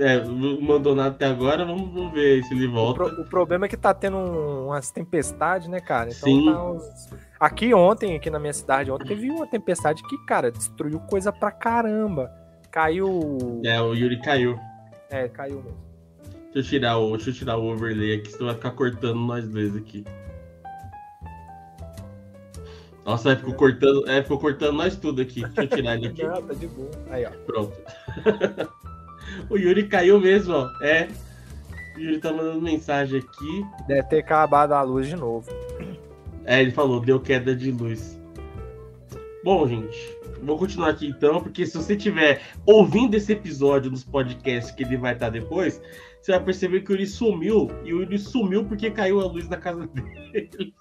É, 0.00 0.24
mandou 0.60 0.94
nada 0.94 1.10
até 1.10 1.26
agora, 1.26 1.64
vamos, 1.64 1.92
vamos 1.92 2.12
ver 2.12 2.42
se 2.44 2.54
ele 2.54 2.66
O, 2.66 2.72
volta. 2.72 3.04
pro- 3.04 3.22
o 3.22 3.28
problema 3.28 3.66
é 3.66 3.68
que 3.68 3.76
tá 3.76 3.92
tendo 3.92 4.16
um- 4.16 4.66
umas 4.66 4.90
tempestades, 4.90 5.68
né, 5.68 5.80
cara? 5.80 6.08
Então 6.10 6.22
Sim. 6.28 6.44
tá 6.52 6.64
uns- 6.64 7.10
Aqui 7.38 7.74
ontem, 7.74 8.16
aqui 8.16 8.30
na 8.30 8.38
minha 8.38 8.52
cidade, 8.52 8.90
ontem 8.90 9.06
teve 9.06 9.28
uma 9.30 9.46
tempestade 9.46 10.02
que, 10.04 10.16
cara, 10.26 10.50
destruiu 10.50 11.00
coisa 11.00 11.32
pra 11.32 11.50
caramba. 11.50 12.30
Caiu. 12.70 13.60
É, 13.64 13.80
o 13.82 13.94
Yuri 13.94 14.20
caiu. 14.22 14.56
É, 15.10 15.28
caiu 15.28 15.56
mesmo. 15.62 15.76
Deixa 16.54 16.58
eu 16.58 16.62
tirar 16.80 16.98
o, 16.98 17.10
deixa 17.16 17.30
eu 17.30 17.34
tirar 17.34 17.56
o 17.58 17.70
overlay 17.72 18.16
aqui, 18.16 18.30
senão 18.30 18.46
vai 18.46 18.54
ficar 18.54 18.70
cortando 18.70 19.16
nós 19.18 19.46
dois 19.48 19.76
aqui. 19.76 20.04
Nossa, 23.04 23.36
ficou 23.36 23.54
cortando, 23.54 24.08
é, 24.08 24.22
ficou 24.22 24.38
cortando 24.38 24.76
nós 24.76 24.96
tudo 24.96 25.22
aqui. 25.22 25.42
Deixa 25.42 25.62
eu 25.62 25.68
tirar 25.68 25.96
ele 25.96 26.08
aqui. 26.08 26.22
Não, 26.24 26.42
tá 26.42 26.54
de 26.54 26.66
boa. 26.68 26.90
Aí, 27.10 27.24
ó. 27.26 27.30
Pronto. 27.44 27.76
o 29.50 29.56
Yuri 29.56 29.88
caiu 29.88 30.20
mesmo, 30.20 30.54
ó. 30.54 30.70
É. 30.82 31.08
O 31.96 32.00
Yuri 32.00 32.18
tá 32.18 32.32
mandando 32.32 32.62
mensagem 32.62 33.18
aqui. 33.18 33.66
Deve 33.86 34.08
ter 34.08 34.20
acabado 34.20 34.72
a 34.72 34.82
luz 34.82 35.08
de 35.08 35.16
novo. 35.16 35.50
É, 36.44 36.60
ele 36.60 36.70
falou, 36.70 37.00
deu 37.00 37.20
queda 37.20 37.54
de 37.54 37.70
luz. 37.70 38.20
Bom, 39.44 39.66
gente, 39.66 40.16
vou 40.40 40.56
continuar 40.56 40.90
aqui 40.90 41.08
então, 41.08 41.40
porque 41.40 41.66
se 41.66 41.76
você 41.76 41.94
estiver 41.94 42.42
ouvindo 42.64 43.14
esse 43.16 43.32
episódio 43.32 43.90
nos 43.90 44.04
podcasts 44.04 44.72
que 44.72 44.84
ele 44.84 44.96
vai 44.96 45.14
estar 45.14 45.30
depois, 45.30 45.80
você 46.22 46.30
vai 46.30 46.44
perceber 46.44 46.82
que 46.82 46.92
o 46.92 46.94
Yuri 46.94 47.06
sumiu, 47.06 47.68
e 47.84 47.92
o 47.92 48.00
Yuri 48.00 48.16
sumiu 48.16 48.64
porque 48.64 48.92
caiu 48.92 49.20
a 49.20 49.24
luz 49.24 49.48
na 49.48 49.56
casa 49.56 49.88
dele. 49.88 50.72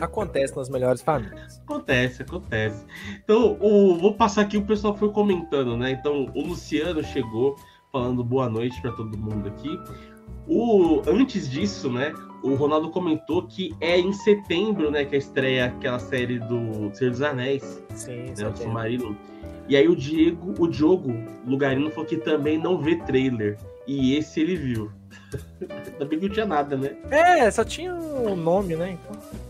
Acontece 0.00 0.56
nas 0.56 0.68
melhores 0.68 1.02
famílias. 1.02 1.60
Acontece, 1.60 2.22
acontece. 2.22 2.86
Então, 3.24 3.58
o, 3.60 3.96
vou 3.96 4.14
passar 4.14 4.42
aqui, 4.42 4.56
o 4.56 4.64
pessoal 4.64 4.96
foi 4.96 5.10
comentando, 5.10 5.76
né? 5.76 5.90
Então, 5.90 6.26
o 6.32 6.46
Luciano 6.46 7.02
chegou 7.02 7.56
falando 7.90 8.22
boa 8.22 8.48
noite 8.48 8.80
para 8.80 8.92
todo 8.92 9.18
mundo 9.18 9.48
aqui. 9.48 9.76
O, 10.46 11.02
antes 11.08 11.50
disso, 11.50 11.90
né? 11.90 12.12
O 12.42 12.54
Ronaldo 12.54 12.90
comentou 12.90 13.46
que 13.48 13.74
é 13.80 13.98
em 13.98 14.12
setembro, 14.12 14.92
né? 14.92 15.04
Que 15.04 15.16
estreia 15.16 15.66
aquela 15.66 15.98
série 15.98 16.38
do 16.38 16.94
Senhor 16.94 17.10
dos 17.10 17.22
Anéis, 17.22 17.82
Sim, 17.94 18.32
né? 18.36 18.48
O. 18.48 18.56
Submarino. 18.56 19.16
E 19.68 19.76
aí 19.76 19.88
o 19.88 19.96
Diego, 19.96 20.54
o 20.58 20.68
Diogo 20.68 21.12
Lugarino 21.46 21.90
falou 21.90 22.04
que 22.04 22.18
também 22.18 22.58
não 22.58 22.78
vê 22.78 22.96
trailer. 22.96 23.58
E 23.86 24.16
esse 24.16 24.40
ele 24.40 24.56
viu. 24.56 24.90
Ainda 25.92 26.04
bem 26.04 26.18
que 26.18 26.26
não 26.28 26.34
tinha 26.34 26.46
nada, 26.46 26.76
né? 26.76 26.96
É, 27.10 27.50
só 27.50 27.64
tinha 27.64 27.94
o 27.94 28.34
nome, 28.36 28.76
né? 28.76 28.92
Então. 29.00 29.44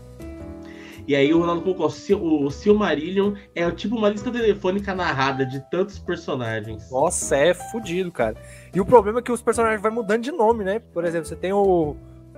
E 1.07 1.15
aí 1.15 1.31
o 1.33 1.39
Ronaldo 1.39 1.61
colocou, 1.61 1.87
"Sil- 1.93 2.17
o 2.19 2.49
Silmarillion 2.49 3.35
é 3.53 3.69
tipo 3.69 3.95
uma 3.95 4.09
lista 4.09 4.31
telefônica 4.31 4.93
narrada 4.95 5.45
de 5.45 5.59
tantos 5.69 5.99
personagens. 5.99 6.89
Nossa, 6.89 7.35
é 7.37 7.53
fudido, 7.53 8.11
cara. 8.11 8.35
E 8.73 8.81
o 8.81 8.85
problema 8.85 9.19
é 9.19 9.21
que 9.21 9.31
os 9.31 9.41
personagens 9.41 9.81
vão 9.81 9.91
mudando 9.91 10.23
de 10.23 10.31
nome, 10.31 10.63
né? 10.63 10.79
Por 10.79 11.05
exemplo, 11.05 11.27
você 11.27 11.35
tem 11.35 11.53
o, 11.53 11.95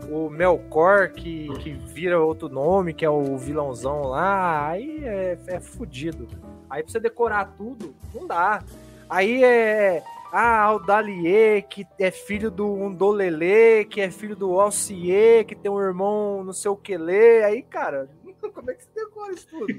o 0.10 0.30
Melkor, 0.30 1.12
que, 1.12 1.48
que 1.60 1.72
vira 1.72 2.20
outro 2.20 2.50
nome, 2.50 2.94
que 2.94 3.06
é 3.06 3.10
o 3.10 3.38
vilãozão 3.38 4.02
lá. 4.02 4.68
Aí 4.68 5.00
é, 5.06 5.38
é 5.48 5.60
fudido. 5.62 6.28
Aí 6.70 6.84
pra 6.84 6.92
você 6.92 7.00
decorar 7.00 7.46
tudo, 7.58 7.96
não 8.14 8.28
dá. 8.28 8.62
Aí 9.10 9.46
é. 9.46 10.04
Ah, 10.32 10.74
o 10.74 10.80
Dalier, 10.80 11.68
que 11.68 11.86
é 12.00 12.12
filho 12.12 12.52
do 12.52 12.72
Undolele, 12.72 13.86
que 13.86 14.02
é 14.02 14.12
filho 14.12 14.36
do 14.36 14.60
Alcier, 14.60 15.46
que 15.46 15.56
tem 15.56 15.72
um 15.72 15.80
irmão 15.80 16.44
não 16.44 16.54
sei 16.54 16.70
o 16.70 16.76
que 16.76 16.98
lê. 16.98 17.44
Aí, 17.44 17.62
cara, 17.62 18.10
como 18.54 18.70
é 18.70 18.74
que 18.74 18.84
você 18.84 18.90
decora 18.94 19.34
isso 19.34 19.48
tudo? 19.48 19.74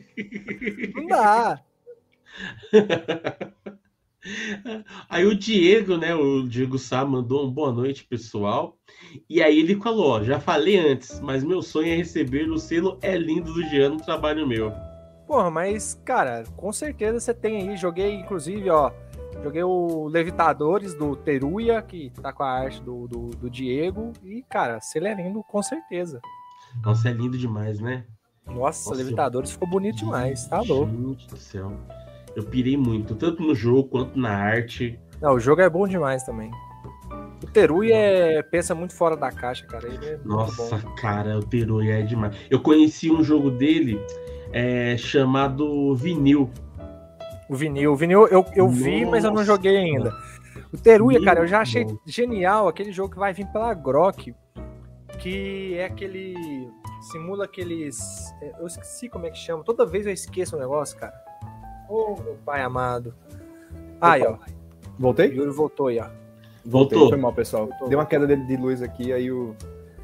Não 0.94 1.06
dá. 1.06 1.60
Aí 5.08 5.24
o 5.24 5.34
Diego, 5.34 5.96
né, 5.96 6.14
o 6.14 6.42
Diego 6.42 6.78
Sá 6.78 7.04
mandou 7.04 7.46
um 7.46 7.50
boa 7.50 7.72
noite, 7.72 8.04
pessoal. 8.04 8.76
E 9.28 9.40
aí 9.40 9.60
ele 9.60 9.76
falou, 9.76 10.10
ó, 10.10 10.22
já 10.22 10.40
falei 10.40 10.76
antes, 10.76 11.20
mas 11.20 11.44
meu 11.44 11.62
sonho 11.62 11.92
é 11.92 11.96
receber 11.96 12.50
o 12.50 12.58
selo 12.58 12.98
É 13.00 13.16
Lindo 13.16 13.52
do 13.52 13.62
Jean 13.68 13.90
no 13.90 13.96
trabalho 13.98 14.46
meu. 14.46 14.72
Porra, 15.26 15.50
mas, 15.50 16.00
cara, 16.04 16.44
com 16.56 16.72
certeza 16.72 17.20
você 17.20 17.34
tem 17.34 17.70
aí. 17.70 17.76
Joguei, 17.76 18.14
inclusive, 18.14 18.68
ó. 18.70 18.90
Joguei 19.42 19.62
o 19.62 20.08
Levitadores 20.08 20.94
do 20.94 21.14
Teruya, 21.14 21.80
que 21.80 22.10
tá 22.22 22.32
com 22.32 22.42
a 22.42 22.50
arte 22.50 22.82
do, 22.82 23.06
do, 23.06 23.30
do 23.30 23.48
Diego. 23.50 24.12
E, 24.22 24.42
cara, 24.48 24.80
Celerindo 24.80 25.42
com 25.44 25.62
certeza. 25.62 26.20
Nossa, 26.82 27.08
é 27.08 27.12
lindo 27.12 27.38
demais, 27.38 27.80
né? 27.80 28.04
Nossa, 28.46 28.90
Nossa 28.90 28.94
Levitadores 28.94 29.50
eu... 29.50 29.54
ficou 29.54 29.68
bonito 29.68 29.98
demais, 29.98 30.46
tá 30.46 30.60
louco. 30.60 30.90
Gente 30.92 31.28
do 31.28 31.36
céu. 31.36 31.72
Eu 32.34 32.44
pirei 32.44 32.76
muito, 32.76 33.14
tanto 33.14 33.42
no 33.42 33.54
jogo 33.54 33.88
quanto 33.88 34.18
na 34.18 34.30
arte. 34.30 34.98
Não, 35.20 35.34
o 35.34 35.40
jogo 35.40 35.60
é 35.60 35.68
bom 35.68 35.86
demais 35.86 36.22
também. 36.24 36.50
O 37.42 37.46
Teruya 37.46 37.94
é, 37.94 38.42
pensa 38.42 38.74
muito 38.74 38.94
fora 38.94 39.16
da 39.16 39.30
caixa, 39.30 39.64
cara. 39.66 39.88
É 39.88 40.18
Nossa, 40.24 40.78
cara, 41.00 41.38
o 41.38 41.42
Teruya 41.42 42.00
é 42.00 42.02
demais. 42.02 42.36
Eu 42.50 42.60
conheci 42.60 43.10
um 43.10 43.22
jogo 43.22 43.50
dele 43.50 44.00
é, 44.52 44.96
chamado 44.96 45.94
Vinil. 45.94 46.50
O 47.48 47.56
Vinil. 47.56 47.92
O 47.92 47.96
Vinil 47.96 48.26
eu, 48.28 48.44
eu 48.54 48.68
vi, 48.68 49.04
mas 49.04 49.24
eu 49.24 49.32
não 49.32 49.44
joguei 49.44 49.76
ainda. 49.76 50.12
O 50.72 50.76
Teruya, 50.76 51.22
cara, 51.24 51.40
eu 51.40 51.46
já 51.46 51.60
achei 51.60 51.84
bom. 51.84 51.96
genial 52.04 52.68
aquele 52.68 52.92
jogo 52.92 53.12
que 53.12 53.18
vai 53.18 53.32
vir 53.32 53.46
pela 53.46 53.72
Grok, 53.72 54.34
que 55.18 55.74
é 55.74 55.86
aquele. 55.86 56.68
simula 57.10 57.44
aqueles. 57.44 57.98
Eu 58.60 58.66
esqueci 58.66 59.08
como 59.08 59.26
é 59.26 59.30
que 59.30 59.38
chama. 59.38 59.64
Toda 59.64 59.86
vez 59.86 60.06
eu 60.06 60.12
esqueço 60.12 60.56
o 60.56 60.58
um 60.58 60.62
negócio, 60.62 60.98
cara. 60.98 61.14
Ô, 61.88 62.16
oh, 62.18 62.22
meu 62.22 62.36
pai 62.44 62.62
amado. 62.62 63.14
Aí, 64.00 64.22
ó. 64.22 64.36
Voltei? 64.98 65.28
Yuri 65.32 65.50
voltou 65.50 65.86
aí, 65.86 65.98
ó. 65.98 66.08
Voltou. 66.64 67.08
Foi 67.08 67.18
mal, 67.18 67.32
pessoal. 67.32 67.66
Voltou. 67.66 67.88
Deu 67.88 67.98
uma 67.98 68.06
queda 68.06 68.26
de, 68.26 68.36
de 68.46 68.56
luz 68.56 68.82
aqui, 68.82 69.12
aí 69.12 69.32
o 69.32 69.56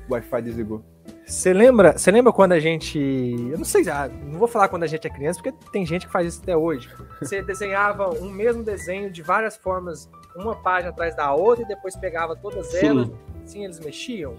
Wi-Fi 0.09 0.43
desligou. 0.43 0.83
Você 1.27 1.55
lembra, 1.55 1.97
você 1.97 2.11
lembra 2.11 2.33
quando 2.33 2.53
a 2.53 2.61
gente. 2.61 2.99
Eu 2.99 3.57
não 3.57 3.65
sei, 3.65 3.89
ah, 3.89 4.09
não 4.09 4.39
vou 4.39 4.47
falar 4.47 4.69
quando 4.69 4.83
a 4.83 4.87
gente 4.87 5.07
é 5.07 5.11
criança, 5.11 5.41
porque 5.43 5.57
tem 5.73 5.87
gente 5.87 6.07
que 6.07 6.13
faz 6.13 6.29
isso 6.29 6.43
até 6.43 6.57
hoje. 6.57 6.91
Você 7.21 7.41
desenhava 7.43 8.11
um 8.11 8.31
mesmo 8.31 8.63
desenho 8.63 9.11
de 9.11 9.23
várias 9.23 9.57
formas, 9.57 10.09
uma 10.37 10.55
página 10.55 10.91
atrás 10.91 11.17
da 11.17 11.33
outra, 11.33 11.65
e 11.65 11.69
depois 11.69 11.97
pegava 11.97 12.37
todas 12.37 12.67
Sim. 12.67 12.87
elas, 12.87 13.11
assim 13.43 13.65
eles 13.65 13.81
mexiam. 13.81 14.37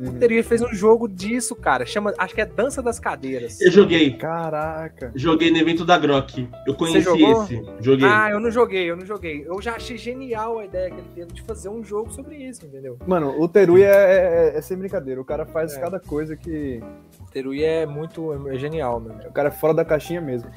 Uhum. 0.00 0.18
Teria 0.18 0.42
fez 0.42 0.62
um 0.62 0.72
jogo 0.72 1.06
disso, 1.06 1.54
cara. 1.54 1.84
Chama, 1.84 2.14
acho 2.16 2.34
que 2.34 2.40
é 2.40 2.46
Dança 2.46 2.82
das 2.82 2.98
Cadeiras. 2.98 3.60
Eu 3.60 3.70
joguei. 3.70 4.16
Caraca. 4.16 5.12
Joguei 5.14 5.50
no 5.50 5.58
evento 5.58 5.84
da 5.84 5.98
Grok. 5.98 6.48
Eu 6.66 6.74
conheci 6.74 7.22
esse. 7.22 7.62
Joguei. 7.80 8.08
Ah, 8.08 8.30
eu 8.30 8.40
não 8.40 8.50
joguei, 8.50 8.90
eu 8.90 8.96
não 8.96 9.04
joguei. 9.04 9.44
Eu 9.46 9.60
já 9.60 9.74
achei 9.74 9.98
genial 9.98 10.58
a 10.58 10.64
ideia 10.64 10.90
que 10.90 10.96
ele 10.96 11.08
teve 11.14 11.32
de 11.34 11.42
fazer 11.42 11.68
um 11.68 11.84
jogo 11.84 12.10
sobre 12.10 12.36
isso, 12.36 12.64
entendeu? 12.64 12.98
Mano, 13.06 13.38
o 13.38 13.46
Teruya 13.46 13.88
é, 13.88 14.52
é, 14.54 14.58
é 14.58 14.60
sem 14.62 14.78
brincadeira. 14.78 15.20
O 15.20 15.24
cara 15.24 15.44
faz 15.44 15.74
é. 15.74 15.80
cada 15.80 16.00
coisa 16.00 16.34
que. 16.34 16.80
O 17.20 17.30
Teruya 17.30 17.66
é 17.66 17.86
muito 17.86 18.48
é 18.48 18.56
genial, 18.56 18.98
mano. 19.00 19.20
O 19.28 19.32
cara 19.32 19.48
é 19.48 19.52
fora 19.52 19.74
da 19.74 19.84
caixinha 19.84 20.20
mesmo. 20.22 20.50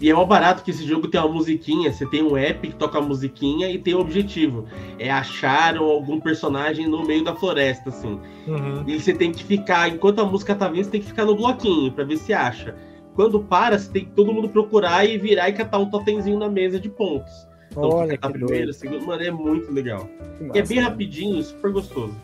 E 0.00 0.08
é 0.08 0.14
mal 0.14 0.26
barato 0.26 0.64
que 0.64 0.70
esse 0.70 0.84
jogo 0.86 1.08
tem 1.08 1.20
uma 1.20 1.28
musiquinha. 1.28 1.92
Você 1.92 2.06
tem 2.06 2.22
um 2.22 2.34
app 2.34 2.66
que 2.66 2.74
toca 2.74 2.98
a 2.98 3.02
musiquinha 3.02 3.68
e 3.68 3.78
tem 3.78 3.94
o 3.94 3.98
um 3.98 4.00
objetivo. 4.00 4.64
É 4.98 5.10
achar 5.10 5.76
algum 5.76 6.18
personagem 6.18 6.88
no 6.88 7.04
meio 7.04 7.22
da 7.22 7.34
floresta, 7.36 7.90
assim. 7.90 8.18
Uhum. 8.48 8.82
E 8.86 8.98
você 8.98 9.12
tem 9.12 9.30
que 9.30 9.44
ficar, 9.44 9.90
enquanto 9.90 10.20
a 10.20 10.24
música 10.24 10.54
tá 10.54 10.68
vindo, 10.68 10.84
você 10.84 10.90
tem 10.90 11.00
que 11.02 11.08
ficar 11.08 11.26
no 11.26 11.36
bloquinho 11.36 11.92
para 11.92 12.04
ver 12.04 12.16
se 12.16 12.32
acha. 12.32 12.74
Quando 13.14 13.40
para, 13.40 13.78
você 13.78 13.90
tem 13.90 14.04
que 14.06 14.12
todo 14.12 14.32
mundo 14.32 14.48
procurar 14.48 15.04
e 15.04 15.18
virar 15.18 15.50
e 15.50 15.52
catar 15.52 15.78
um 15.78 15.90
totemzinho 15.90 16.38
na 16.38 16.48
mesa 16.48 16.80
de 16.80 16.88
pontos. 16.88 17.46
Então, 17.70 17.90
Olha, 17.90 18.16
que 18.16 18.28
primeiro, 18.30 18.72
segundo, 18.72 19.06
mano, 19.06 19.22
é 19.22 19.30
muito 19.30 19.70
legal. 19.70 20.08
Massa, 20.40 20.58
é 20.58 20.62
bem 20.62 20.78
né? 20.78 20.82
rapidinho, 20.84 21.42
super 21.42 21.70
gostoso. 21.72 22.16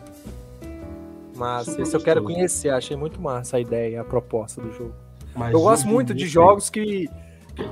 Mas 1.35 1.67
esse 1.77 1.95
eu 1.95 2.01
quero 2.01 2.23
conhecer, 2.23 2.69
achei 2.69 2.97
muito 2.97 3.21
massa 3.21 3.57
a 3.57 3.59
ideia, 3.59 4.01
a 4.01 4.03
proposta 4.03 4.59
do 4.59 4.73
jogo. 4.73 4.93
Mas 5.35 5.53
eu 5.53 5.61
gosto 5.61 5.87
muito 5.87 6.15
de 6.15 6.25
jogos 6.25 6.71
que 6.71 7.07
que 7.07 7.09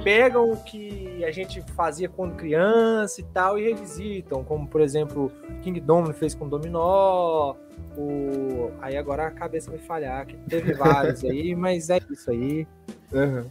pegam 0.04 0.52
o 0.52 0.58
que 0.64 1.24
a 1.24 1.32
gente 1.32 1.62
fazia 1.74 2.10
quando 2.10 2.36
criança 2.36 3.22
e 3.22 3.24
tal 3.26 3.58
e 3.58 3.64
revisitam, 3.64 4.44
como 4.44 4.68
por 4.68 4.82
exemplo 4.82 5.32
King 5.62 5.80
Domino 5.80 6.14
fez 6.14 6.34
com 6.34 6.48
Dominó, 6.48 7.56
o... 7.98 8.72
aí 8.82 8.98
agora 8.98 9.28
a 9.28 9.32
cabeça 9.32 9.70
vai 9.70 9.80
falhar, 9.80 10.26
que 10.26 10.36
teve 10.50 10.74
vários 10.74 11.24
aí, 11.24 11.56
mas 11.58 11.90
é 11.90 12.00
isso 12.10 12.32
aí. 12.32 12.68
Uhum. 13.12 13.46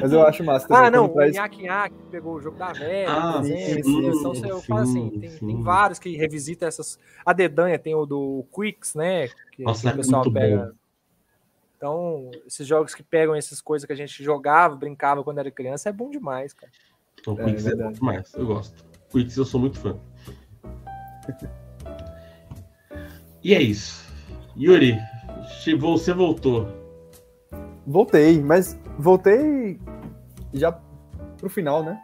Mas 0.00 0.12
eu 0.12 0.26
acho 0.26 0.44
massa. 0.44 0.66
Ah, 0.70 0.90
não, 0.90 1.08
traz... 1.08 1.32
o 1.32 1.34
Nhaque 1.34 1.62
Nhaque 1.62 1.96
pegou 2.10 2.34
o 2.34 2.40
jogo 2.40 2.56
da 2.56 2.72
velha, 2.72 3.10
ah, 3.10 3.32
por 3.32 3.44
exemplo. 3.44 3.84
Sim, 3.84 4.06
então, 4.06 4.34
sim, 4.34 4.48
eu 4.48 4.60
falo 4.62 4.80
assim, 4.80 5.10
tem, 5.10 5.30
tem, 5.30 5.62
vários 5.62 5.98
que 5.98 6.16
revisitam 6.16 6.68
essas. 6.68 6.98
A 7.24 7.32
Dedanha 7.32 7.78
tem 7.78 7.94
o 7.94 8.06
do 8.06 8.44
Quicks, 8.54 8.94
né? 8.94 9.28
Que, 9.52 9.64
Nossa, 9.64 9.88
que 9.88 9.94
o 9.94 9.96
pessoal 9.96 10.30
pega. 10.30 10.66
Bom. 10.66 10.81
Então, 11.82 12.30
esses 12.46 12.64
jogos 12.64 12.94
que 12.94 13.02
pegam 13.02 13.34
essas 13.34 13.60
coisas 13.60 13.84
que 13.84 13.92
a 13.92 13.96
gente 13.96 14.22
jogava, 14.22 14.76
brincava 14.76 15.24
quando 15.24 15.38
era 15.38 15.50
criança, 15.50 15.88
é 15.88 15.92
bom 15.92 16.10
demais, 16.10 16.52
cara. 16.52 16.70
O 17.26 17.32
então, 17.32 17.44
Quicks 17.44 17.66
é, 17.66 17.70
é 17.72 17.74
bom 17.74 17.90
demais, 17.90 18.32
eu 18.34 18.46
gosto. 18.46 18.84
Quicks 19.10 19.36
eu 19.36 19.44
sou 19.44 19.58
muito 19.58 19.80
fã. 19.80 19.98
e 23.42 23.52
é 23.52 23.60
isso. 23.60 24.08
Yuri, 24.56 24.96
você 25.80 26.14
voltou. 26.14 26.68
Voltei, 27.84 28.40
mas 28.40 28.78
voltei 28.96 29.80
já 30.54 30.70
pro 31.38 31.50
final, 31.50 31.82
né? 31.82 32.00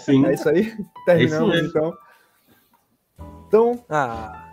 Sim. 0.00 0.26
É 0.26 0.34
isso 0.34 0.48
aí. 0.48 0.76
Terminamos, 1.06 1.54
é 1.54 1.58
isso 1.58 1.68
então. 1.68 1.94
Então, 3.46 3.84
ah. 3.88 4.48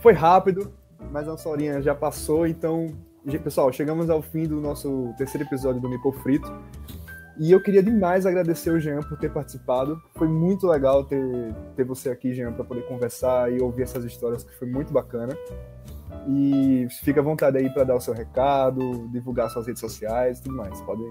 foi 0.00 0.12
rápido, 0.12 0.72
mas 1.10 1.26
a 1.26 1.32
nossa 1.32 1.48
horinha 1.48 1.82
já 1.82 1.92
passou, 1.92 2.46
então 2.46 3.09
Pessoal, 3.44 3.70
chegamos 3.70 4.08
ao 4.08 4.22
fim 4.22 4.44
do 4.44 4.60
nosso 4.60 5.12
terceiro 5.18 5.46
episódio 5.46 5.80
do 5.80 5.88
Mipo 5.88 6.10
Frito. 6.10 6.50
E 7.38 7.52
eu 7.52 7.62
queria 7.62 7.82
demais 7.82 8.24
agradecer 8.24 8.70
o 8.70 8.80
Jean 8.80 9.02
por 9.02 9.18
ter 9.18 9.30
participado. 9.30 10.00
Foi 10.16 10.26
muito 10.26 10.66
legal 10.66 11.04
ter, 11.04 11.54
ter 11.76 11.84
você 11.84 12.10
aqui, 12.10 12.32
Jean, 12.32 12.52
para 12.52 12.64
poder 12.64 12.86
conversar 12.86 13.52
e 13.52 13.60
ouvir 13.60 13.82
essas 13.82 14.04
histórias, 14.04 14.42
que 14.42 14.54
foi 14.58 14.68
muito 14.68 14.92
bacana. 14.92 15.36
E 16.26 16.86
fica 17.02 17.20
à 17.20 17.22
vontade 17.22 17.58
aí 17.58 17.68
para 17.70 17.84
dar 17.84 17.94
o 17.94 18.00
seu 18.00 18.14
recado, 18.14 19.08
divulgar 19.08 19.50
suas 19.50 19.66
redes 19.66 19.80
sociais 19.80 20.38
e 20.38 20.42
tudo 20.42 20.56
mais. 20.56 20.80
Pode 20.82 21.02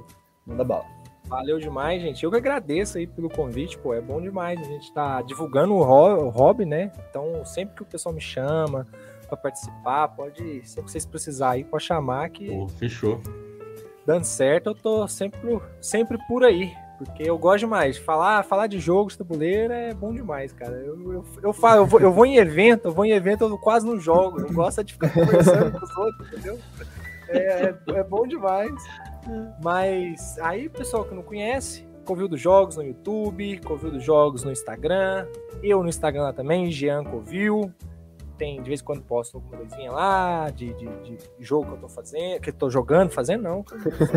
mandar 0.46 0.64
bala. 0.64 0.86
Valeu 1.26 1.60
demais, 1.60 2.02
gente. 2.02 2.24
Eu 2.24 2.32
que 2.32 2.38
agradeço 2.38 2.98
aí 2.98 3.06
pelo 3.06 3.30
convite, 3.30 3.78
pô. 3.78 3.94
É 3.94 4.02
bom 4.02 4.20
demais 4.20 4.60
a 4.60 4.64
gente 4.64 4.92
tá 4.92 5.22
divulgando 5.22 5.76
o 5.76 6.30
hobby, 6.30 6.66
né? 6.66 6.92
Então, 7.08 7.46
sempre 7.46 7.76
que 7.76 7.84
o 7.84 7.86
pessoal 7.86 8.14
me 8.14 8.22
chama, 8.22 8.88
para 9.30 9.38
participar, 9.38 10.08
pode, 10.10 10.68
sempre 10.68 10.86
que 10.86 10.92
vocês 10.92 11.06
precisarem, 11.06 11.64
pode 11.64 11.84
chamar 11.84 12.30
que. 12.30 12.50
Oh, 12.50 12.68
fechou. 12.68 13.22
Dando 14.06 14.24
certo, 14.24 14.72
eu 14.72 14.76
tô 14.76 15.08
sempre, 15.08 15.62
sempre 15.80 16.18
por 16.28 16.44
aí. 16.44 16.74
Porque 16.98 17.24
eu 17.24 17.38
gosto 17.38 17.60
demais. 17.60 17.98
Falar, 17.98 18.44
falar 18.44 18.68
de 18.68 18.78
jogos 18.78 19.16
tabuleiro 19.16 19.72
é 19.72 19.94
bom 19.94 20.14
demais, 20.14 20.52
cara. 20.52 20.74
Eu, 20.74 21.14
eu, 21.14 21.26
eu, 21.44 21.54
falo, 21.54 21.82
eu, 21.82 21.86
vou, 21.86 22.00
eu 22.02 22.12
vou 22.12 22.26
em 22.26 22.36
evento, 22.36 22.90
eu 22.90 22.92
vou 22.92 23.06
em 23.06 23.12
evento, 23.12 23.46
eu 23.46 23.58
quase 23.58 23.86
não 23.86 23.98
jogo. 23.98 24.42
Eu 24.42 24.52
gosto 24.52 24.84
de 24.84 24.94
ficar 24.94 25.14
conversando 25.14 25.80
com 25.80 25.86
os 25.86 25.98
outros, 25.98 26.28
entendeu? 26.28 26.60
É, 27.30 27.38
é, 27.38 27.76
é 28.00 28.04
bom 28.04 28.28
demais. 28.28 28.74
Mas 29.64 30.38
aí, 30.40 30.68
pessoal 30.68 31.06
que 31.06 31.16
não 31.16 31.24
conhece, 31.24 31.88
Covil 32.04 32.28
dos 32.28 32.42
Jogos 32.42 32.76
no 32.76 32.84
YouTube, 32.84 33.60
Covil 33.60 33.92
dos 33.92 34.04
Jogos 34.04 34.44
no 34.44 34.52
Instagram, 34.52 35.28
eu 35.64 35.82
no 35.82 35.88
Instagram 35.90 36.34
também, 36.34 36.72
Jean 36.72 37.04
Covil 37.04 37.72
tem, 38.40 38.62
de 38.62 38.70
vez 38.70 38.80
em 38.80 38.84
quando 38.84 39.02
posto 39.04 39.38
alguma 39.38 39.58
coisinha 39.58 39.92
lá, 39.92 40.50
de, 40.50 40.74
de, 40.74 40.88
de, 40.88 41.18
jogo 41.40 41.68
que 41.68 41.74
eu 41.74 41.78
tô 41.82 41.90
fazendo, 41.90 42.42
que 42.42 42.50
eu 42.50 42.54
tô 42.54 42.70
jogando, 42.70 43.12
fazendo 43.12 43.44
não, 43.44 43.66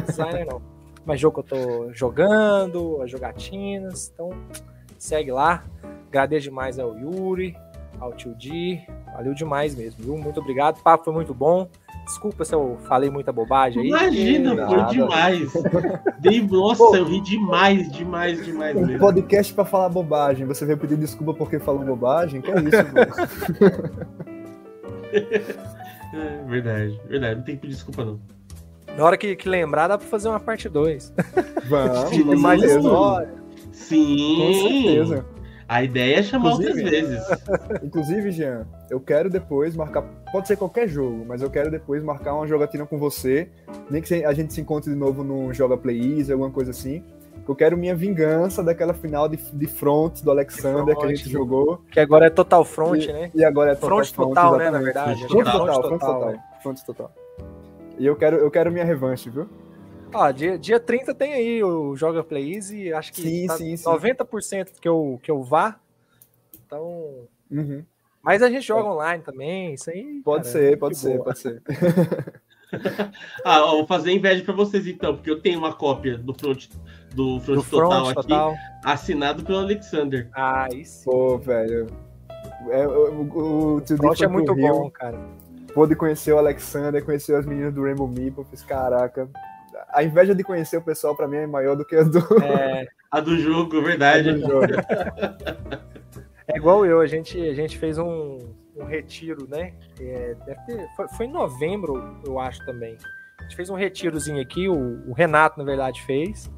designer 0.07 0.47
não. 0.47 0.63
Mas 1.05 1.21
jogo 1.21 1.43
que 1.43 1.53
eu 1.53 1.59
tô 1.59 1.93
jogando, 1.93 3.03
as 3.03 3.11
jogatinas, 3.11 4.13
então 4.15 4.31
segue 4.97 5.33
lá. 5.33 5.65
Agradeço 6.07 6.45
demais 6.45 6.79
ao 6.79 6.97
Yuri, 6.97 7.57
ao 7.99 8.13
Tio 8.13 8.35
Di, 8.37 8.87
valeu 9.13 9.35
demais 9.35 9.75
mesmo, 9.75 10.03
viu? 10.05 10.17
Muito 10.17 10.41
obrigado, 10.41 10.79
o 10.79 10.83
papo 10.83 11.05
foi 11.05 11.13
muito 11.13 11.35
bom. 11.35 11.69
Desculpa 12.05 12.45
se 12.45 12.55
eu 12.55 12.77
falei 12.89 13.11
muita 13.11 13.33
bobagem 13.33 13.83
aí. 13.83 13.89
Imagina, 13.89 14.67
foi 14.67 14.85
demais. 14.87 15.53
Dei, 16.19 16.43
nossa, 16.43 16.83
Pô, 16.85 16.97
eu 16.97 17.05
ri 17.05 17.21
demais, 17.21 17.93
demais, 17.93 18.45
demais. 18.45 18.77
Um 18.77 18.87
mesmo. 18.87 18.99
podcast 18.99 19.55
pra 19.55 19.65
falar 19.65 19.89
bobagem. 19.89 20.45
Você 20.47 20.67
veio 20.67 20.79
pedir 20.79 20.97
desculpa 20.97 21.33
porque 21.33 21.61
falou 21.61 21.85
bobagem? 21.85 22.41
Que 22.41 22.51
é 22.51 22.55
isso, 22.61 22.77
é, 26.13 26.45
verdade, 26.47 27.01
verdade. 27.07 27.37
Não 27.37 27.45
tem 27.45 27.55
que 27.55 27.63
pedir 27.63 27.75
desculpa, 27.75 28.05
não. 28.05 28.21
Na 28.97 29.05
hora 29.05 29.17
que, 29.17 29.37
que 29.37 29.49
lembrar, 29.49 29.89
dá 29.89 29.97
pra 29.97 30.07
fazer 30.07 30.29
uma 30.29 30.41
parte 30.41 30.69
2. 30.69 31.15
Vamos, 31.69 32.41
mais 32.41 32.63
história. 32.63 33.33
Sim. 33.71 34.37
Com 34.37 34.53
certeza. 34.69 35.25
A 35.73 35.83
ideia 35.83 36.19
é 36.19 36.23
chamar 36.23 36.51
inclusive, 36.51 36.85
outras 36.85 36.91
vezes. 36.91 37.27
Inclusive, 37.83 38.31
Jean, 38.31 38.67
eu 38.91 39.01
quero 39.01 39.31
depois 39.31 39.75
marcar. 39.75 40.03
Pode 40.31 40.47
ser 40.47 40.55
qualquer 40.55 40.87
jogo, 40.87 41.25
mas 41.27 41.41
eu 41.41 41.49
quero 41.49 41.71
depois 41.71 42.05
marcar 42.05 42.35
uma 42.35 42.47
jogatina 42.47 42.85
com 42.85 42.99
você. 42.99 43.49
Nem 43.89 44.03
que 44.03 44.23
a 44.23 44.35
gente 44.35 44.53
se 44.53 44.61
encontre 44.61 44.91
de 44.91 44.97
novo 44.97 45.25
no 45.25 45.51
Joga 45.55 45.79
Play 45.79 46.19
Easy, 46.19 46.31
alguma 46.31 46.51
coisa 46.51 46.73
assim. 46.73 47.03
Eu 47.49 47.55
quero 47.55 47.75
minha 47.75 47.95
vingança 47.95 48.63
daquela 48.63 48.93
final 48.93 49.31
de, 49.31 49.39
de 49.39 49.67
front 49.67 50.21
do 50.21 50.31
Alexander 50.31 50.95
front, 50.95 50.99
que 50.99 51.07
a 51.07 51.17
gente 51.17 51.31
jogou. 51.31 51.81
Que 51.91 52.01
agora 52.01 52.27
é 52.27 52.31
Total 52.31 52.65
Front, 52.67 53.05
e, 53.05 53.07
né? 53.11 53.31
E 53.35 53.43
agora 53.43 53.73
é 53.73 53.75
Total 53.75 53.89
Front. 53.89 54.15
Front 54.15 54.29
total, 54.29 54.59
né, 54.59 54.71
na 54.71 54.79
verdade. 54.79 55.27
Front 55.27 55.45
total, 55.45 55.83
front 55.89 56.01
total. 56.01 56.35
Front 56.63 56.81
total. 56.83 57.13
E 57.99 58.05
eu 58.05 58.15
quero, 58.15 58.37
eu 58.37 58.51
quero 58.51 58.71
minha 58.71 58.85
revanche, 58.85 59.31
viu? 59.31 59.49
Ó, 60.13 60.31
dia, 60.31 60.59
dia 60.59 60.79
30 60.79 61.15
tem 61.15 61.33
aí 61.33 61.65
o 61.65 61.97
Joga 61.97 62.23
Play 62.23 62.55
Easy, 62.55 62.93
acho 62.93 63.13
que 63.13 63.23
Sim, 63.23 63.47
tá 63.47 63.57
sim, 63.57 63.77
sim. 63.77 63.85
90% 63.85 64.69
que 64.81 64.89
eu, 64.89 65.19
que 65.23 65.31
eu 65.31 65.43
vá. 65.43 65.79
Então. 66.67 67.29
Uhum. 67.51 67.85
Mas 68.23 68.43
a 68.43 68.49
gente 68.49 68.65
joga 68.67 68.89
online 68.89 69.23
também, 69.23 69.75
isso 69.75 69.91
aí. 69.91 70.21
Pode 70.25 70.45
cara, 70.45 70.53
ser, 70.53 70.71
de 70.71 70.77
pode 70.77 70.97
ser, 70.97 71.13
boa. 71.15 71.25
pode 71.25 71.39
ser. 71.39 71.63
Ah, 73.45 73.67
ó, 73.67 73.73
vou 73.73 73.87
fazer 73.87 74.13
inveja 74.13 74.43
pra 74.43 74.55
vocês 74.55 74.87
então, 74.87 75.15
porque 75.15 75.31
eu 75.31 75.41
tenho 75.41 75.59
uma 75.59 75.75
cópia 75.75 76.17
do 76.17 76.33
Front, 76.33 76.69
do 77.15 77.39
front 77.41 77.57
Do 77.59 77.65
Total 77.65 77.91
front 77.91 78.19
aqui, 78.19 78.29
total. 78.29 78.55
assinado 78.83 79.45
pelo 79.45 79.59
Alexander. 79.59 80.31
Ah, 80.35 80.69
isso. 80.73 81.05
Pô, 81.05 81.37
velho. 81.37 81.87
É, 82.71 82.87
o, 82.87 83.13
o, 83.13 83.75
o 83.77 83.81
Tio 83.83 83.99
Front 83.99 84.13
Dick 84.13 84.25
é 84.25 84.29
muito 84.29 84.55
Rio, 84.55 84.69
bom, 84.69 84.91
cara. 84.91 85.19
Pôde 85.75 85.95
conhecer 85.95 86.33
o 86.33 86.39
Alexander, 86.39 87.05
conhecer 87.05 87.35
as 87.35 87.45
meninas 87.45 87.75
do 87.75 87.83
Rainbow 87.83 88.09
Meeple, 88.09 88.45
fiz 88.45 88.63
caraca. 88.63 89.29
A 89.89 90.03
inveja 90.03 90.35
de 90.35 90.43
conhecer 90.45 90.77
o 90.77 90.83
pessoal 90.83 91.15
pra 91.17 91.27
mim 91.29 91.37
é 91.37 91.47
maior 91.47 91.77
do 91.77 91.85
que 91.85 91.97
a 91.97 92.03
do, 92.03 92.19
É, 92.43 92.87
A 93.11 93.21
do 93.21 93.37
jogo, 93.39 93.81
verdade. 93.83 94.33
do 94.35 94.41
jogo. 94.41 94.67
é 96.49 96.57
igual 96.57 96.85
eu, 96.87 97.01
a 97.01 97.07
gente, 97.07 97.39
a 97.49 97.55
gente 97.55 97.79
fez 97.79 97.99
um, 97.99 98.39
um 98.77 98.85
retiro, 98.85 99.47
né? 99.49 99.75
É, 100.01 100.35
deve 100.47 100.61
ter- 100.67 100.89
foi, 100.97 101.09
foi 101.09 101.27
em 101.27 101.33
novembro, 101.33 102.17
eu 102.27 102.39
acho 102.39 102.65
também. 102.65 102.97
A 103.39 103.43
gente 103.45 103.57
fez 103.57 103.71
um 103.71 103.75
retirozinho 103.75 104.41
aqui, 104.41 104.69
o, 104.69 105.03
o 105.09 105.13
Renato, 105.13 105.59
na 105.59 105.65
verdade, 105.65 106.03
fez. 106.03 106.51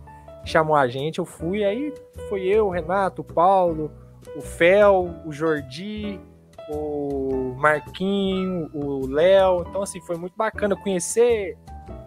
Chamou 0.44 0.76
a 0.76 0.86
gente, 0.86 1.18
eu 1.18 1.24
fui, 1.24 1.64
aí 1.64 1.92
foi 2.28 2.42
eu, 2.42 2.66
o 2.66 2.70
Renato, 2.70 3.22
o 3.22 3.24
Paulo, 3.24 3.90
o 4.36 4.42
Fel, 4.42 5.14
o 5.24 5.32
Jordi, 5.32 6.20
o 6.70 7.54
Marquinho, 7.56 8.68
o 8.74 9.06
Léo. 9.06 9.64
Então, 9.68 9.82
assim, 9.82 10.00
foi 10.02 10.16
muito 10.16 10.36
bacana 10.36 10.76
conhecer. 10.76 11.56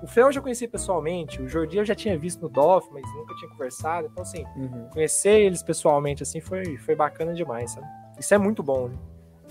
O 0.01 0.07
Fel 0.07 0.28
eu 0.28 0.32
já 0.32 0.41
conheci 0.41 0.67
pessoalmente, 0.67 1.41
o 1.41 1.47
Jordi 1.47 1.78
eu 1.78 1.86
já 1.86 1.95
tinha 1.95 2.17
visto 2.17 2.41
no 2.41 2.49
DOF, 2.49 2.88
mas 2.91 3.03
nunca 3.15 3.36
tinha 3.36 3.49
conversado. 3.49 4.07
Então, 4.11 4.23
assim, 4.23 4.45
Uhum. 4.55 4.88
conhecer 4.93 5.39
eles 5.39 5.61
pessoalmente, 5.61 6.23
assim, 6.23 6.41
foi, 6.41 6.78
foi 6.78 6.95
bacana 6.95 7.34
demais, 7.34 7.71
sabe? 7.71 7.88
Isso 8.19 8.34
é 8.34 8.38
muito 8.38 8.63
bom, 8.63 8.88
né? 8.89 8.95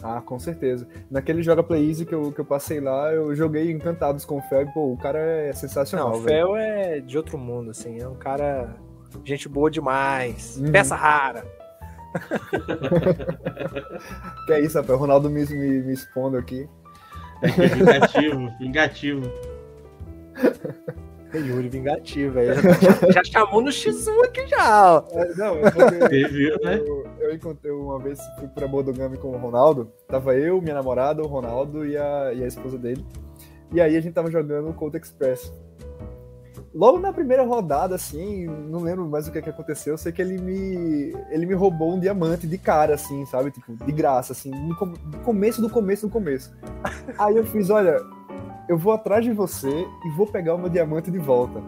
Ah, 0.03 0.21
com 0.21 0.39
certeza. 0.39 0.87
Naquele 1.11 1.43
Joga 1.43 1.63
Play 1.63 1.89
Easy 1.89 2.05
que 2.05 2.15
eu, 2.15 2.31
que 2.31 2.41
eu 2.41 2.45
passei 2.45 2.81
lá, 2.81 3.13
eu 3.13 3.35
joguei 3.35 3.71
Encantados 3.71 4.25
com 4.27 4.39
o 4.39 4.43
Fel 4.43 4.63
e, 4.63 4.73
pô, 4.73 4.93
o 4.93 4.97
cara 4.99 5.19
é 5.19 5.53
sensacional, 5.53 6.11
Não, 6.11 6.19
o 6.19 6.21
velho. 6.21 6.47
Fel 6.49 6.57
é 6.57 7.01
de 7.01 7.17
outro 7.17 7.39
mundo, 7.39 7.71
assim, 7.71 7.99
é 8.01 8.07
um 8.07 8.15
cara. 8.15 8.77
Gente 9.25 9.49
boa 9.49 9.71
demais. 9.71 10.59
Uhum. 10.59 10.71
Peça 10.73 10.95
rara. 10.95 11.45
Que 14.47 14.53
é 14.53 14.61
isso, 14.61 14.79
rapaz. 14.79 14.99
O 14.99 15.01
Ronaldo 15.01 15.31
me, 15.31 15.45
me, 15.47 15.83
me 15.83 15.93
expondo 15.93 16.37
aqui. 16.37 16.69
É 17.43 17.49
é 17.49 17.67
vingativo, 17.69 18.51
vingativo. 18.59 19.31
É 21.33 21.39
Yuri 21.39 21.69
vingativo, 21.69 22.39
aí. 22.39 22.47
Já, 22.55 23.11
já 23.13 23.25
chamou 23.25 23.61
no 23.61 23.69
X1 23.71 24.25
aqui 24.25 24.47
já, 24.47 24.95
ó. 24.95 25.05
É, 25.11 25.35
não, 25.35 25.57
eu, 25.57 25.69
encontrei- 25.69 26.01
Você 26.23 26.29
viu, 26.29 26.57
né? 26.63 26.79
eu, 26.87 27.07
eu 27.21 27.35
encontrei 27.35 27.73
uma 27.73 27.99
vez, 27.99 28.19
fui 28.39 28.49
pra 28.49 28.69
Bodogami 28.69 29.19
com 29.19 29.29
o 29.29 29.37
Ronaldo. 29.37 29.91
Tava 30.09 30.35
eu, 30.37 30.61
minha 30.63 30.75
namorada, 30.75 31.23
o 31.23 31.27
Ronaldo 31.27 31.85
e 31.85 31.97
a, 31.97 32.33
e 32.33 32.45
a 32.45 32.47
esposa 32.47 32.79
dele. 32.79 33.05
E 33.73 33.81
aí 33.81 33.97
a 33.97 34.01
gente 34.01 34.15
tava 34.15 34.31
jogando 34.31 34.71
o 34.71 34.73
Colt 34.75 34.95
Express. 34.95 35.53
Logo 36.73 36.99
na 36.99 37.13
primeira 37.13 37.43
rodada, 37.43 37.95
assim, 37.95 38.47
não 38.47 38.81
lembro 38.81 39.07
mais 39.07 39.27
o 39.27 39.33
que, 39.33 39.41
que 39.43 39.51
aconteceu. 39.51 39.95
Eu 39.95 39.99
sei 39.99 40.13
que 40.13 40.21
ele 40.23 40.39
me, 40.39 41.15
ele 41.31 41.45
me 41.47 41.55
roubou 41.55 41.95
um 41.95 41.99
diamante 41.99 42.47
de 42.47 42.57
cara, 42.59 42.95
assim, 42.95 43.25
sabe? 43.27 43.51
Tipo, 43.51 43.75
de 43.85 43.93
graça, 43.93 44.33
assim, 44.33 44.51
no, 44.51 44.69
no 44.69 45.19
começo 45.25 45.61
do 45.61 45.69
começo 45.71 46.07
do 46.07 46.13
começo. 46.13 46.55
Aí 47.19 47.37
eu 47.37 47.45
fiz, 47.47 47.71
olha, 47.71 47.99
eu 48.69 48.77
vou 48.77 48.93
atrás 48.93 49.25
de 49.25 49.33
você 49.33 49.87
e 50.05 50.11
vou 50.17 50.27
pegar 50.27 50.55
o 50.55 50.59
meu 50.59 50.69
diamante 50.69 51.11
de 51.11 51.19
volta. 51.19 51.63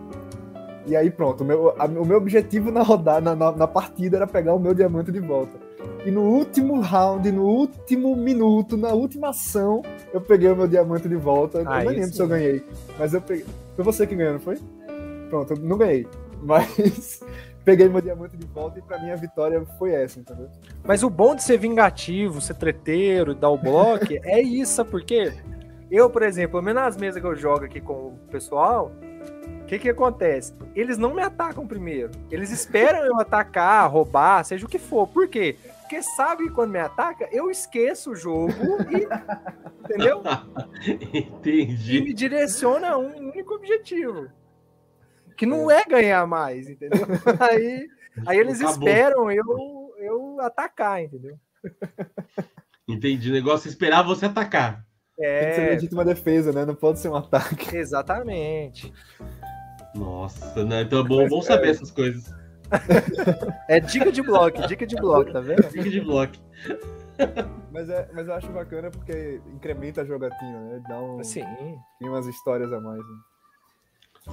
E 0.87 0.97
aí 0.97 1.11
pronto, 1.11 1.43
o 1.43 1.47
meu, 1.47 1.75
a- 1.79 1.85
o 1.85 2.05
meu 2.07 2.17
objetivo 2.17 2.71
na 2.71 2.83
rodada, 2.83 3.35
na, 3.35 3.53
na, 3.53 3.67
partida 3.67 4.17
era 4.17 4.27
pegar 4.27 4.55
o 4.55 4.59
meu 4.59 4.73
diamante 4.73 5.13
de 5.13 5.21
volta. 5.21 5.53
E 6.05 6.11
no 6.11 6.23
último 6.23 6.81
round, 6.81 7.31
no 7.31 7.45
último 7.45 8.17
minuto, 8.17 8.77
na 8.77 8.89
última 8.93 9.29
ação, 9.31 9.83
eu 10.13 10.21
peguei 10.21 10.49
o 10.51 10.57
meu 10.57 10.67
diamante 10.67 11.09
de 11.09 11.17
volta. 11.17 11.63
Ah, 11.67 11.85
eu 11.85 11.91
nem 11.91 12.01
isso 12.01 12.01
lembro 12.01 12.15
se 12.17 12.23
eu 12.23 12.29
ganhei, 12.29 12.65
mas 12.99 13.13
eu 13.15 13.21
peguei. 13.21 13.45
Foi 13.77 13.85
você 13.85 14.07
que 14.07 14.15
ganhou, 14.15 14.33
não 14.35 14.41
foi? 14.41 14.57
Pronto, 15.29 15.53
eu 15.53 15.59
não 15.59 15.77
ganhei. 15.77 16.07
Mas 16.43 17.21
peguei 17.65 17.89
meu 17.89 18.01
diamante 18.01 18.37
de 18.37 18.47
volta 18.47 18.79
e 18.79 18.83
pra 18.83 18.99
mim 18.99 19.11
a 19.11 19.17
vitória 19.17 19.63
foi 19.79 19.93
essa, 19.93 20.19
entendeu? 20.19 20.49
Mas 20.85 21.03
o 21.03 21.11
bom 21.11 21.35
de 21.35 21.43
ser 21.43 21.59
vingativo, 21.59 22.41
ser 22.41 22.55
treteiro, 22.55 23.35
dar 23.35 23.51
o 23.51 23.59
bloco, 23.59 24.07
é 24.25 24.41
isso, 24.41 24.73
sabe 24.75 24.91
por 24.91 25.03
quê? 25.03 25.33
Eu, 25.91 26.11
por 26.11 26.23
exemplo, 26.23 26.53
pelo 26.53 26.63
menos 26.63 26.83
nas 26.83 26.97
mesas 26.97 27.21
que 27.21 27.27
eu 27.27 27.35
jogo 27.35 27.65
aqui 27.65 27.81
com 27.81 28.09
o 28.09 28.19
pessoal, 28.31 28.93
o 29.63 29.65
que 29.67 29.79
que 29.79 29.89
acontece? 29.89 30.55
Eles 30.75 30.99
não 30.99 31.15
me 31.15 31.23
atacam 31.23 31.67
primeiro. 31.67 32.11
Eles 32.31 32.51
esperam 32.51 33.05
eu 33.05 33.19
atacar, 33.19 33.91
roubar, 33.91 34.45
seja 34.45 34.67
o 34.67 34.69
que 34.69 34.79
for. 34.79 35.07
Por 35.07 35.29
quê? 35.29 35.57
Porque 35.81 36.03
sabe 36.03 36.45
que 36.45 36.51
quando 36.51 36.71
me 36.73 36.79
ataca, 36.79 37.29
eu 37.33 37.51
esqueço 37.51 38.11
o 38.13 38.17
jogo 38.17 38.53
e. 38.91 39.09
entendeu? 39.85 40.23
E 40.87 41.19
Entendi. 41.19 42.03
me 42.03 42.13
direciona 42.13 42.91
a 42.91 42.99
um 42.99 43.29
único 43.29 43.55
objetivo. 43.55 44.29
Que 45.37 45.47
não 45.47 45.71
é 45.71 45.85
ganhar 45.85 46.27
mais, 46.27 46.69
entendeu? 46.69 47.01
Aí, 47.41 47.87
aí 48.27 48.39
eles 48.39 48.61
Acabou. 48.61 48.89
esperam 48.89 49.31
eu, 49.31 49.95
eu 49.99 50.41
atacar, 50.41 51.03
entendeu? 51.03 51.39
Entendi. 52.89 53.31
O 53.31 53.33
negócio 53.33 53.69
é 53.69 53.71
esperar 53.71 54.03
você 54.03 54.27
atacar. 54.27 54.85
Tem 55.19 55.49
que 55.49 55.55
ser 55.55 55.61
É, 55.63 55.71
legítima 55.71 56.05
defesa, 56.05 56.53
né? 56.53 56.65
Não 56.65 56.75
pode 56.75 57.01
ser 57.01 57.09
um 57.09 57.17
ataque. 57.17 57.75
exatamente. 57.77 58.93
Nossa, 59.95 60.65
né? 60.65 60.83
Então 60.83 61.01
é 61.01 61.05
bom, 61.05 61.29
bom 61.29 61.43
saber 61.43 61.71
essas 61.71 61.91
coisas. 61.91 62.33
É 63.69 63.77
É 63.77 63.81
dica 63.81 64.13
de 64.13 64.23
bloco, 64.23 64.67
dica 64.67 64.87
de 64.87 64.97
bloco, 64.97 65.33
tá 65.33 65.41
vendo? 65.41 65.63
Fica 65.65 65.91
de 65.91 66.01
bloco. 66.01 66.35
Mas, 67.73 67.89
é, 67.91 68.09
mas 68.13 68.29
eu 68.29 68.35
acho 68.35 68.49
bacana 68.53 68.91
porque 68.91 69.41
incrementa 69.53 70.03
a 70.03 70.05
jogatina, 70.05 70.61
né? 70.61 70.83
Dá 70.89 71.01
um, 71.01 71.23
Sim. 71.25 71.45
tem 71.99 72.09
umas 72.09 72.27
histórias 72.27 72.73
a 72.73 72.81
mais. 72.81 72.99
Né? 72.99 73.17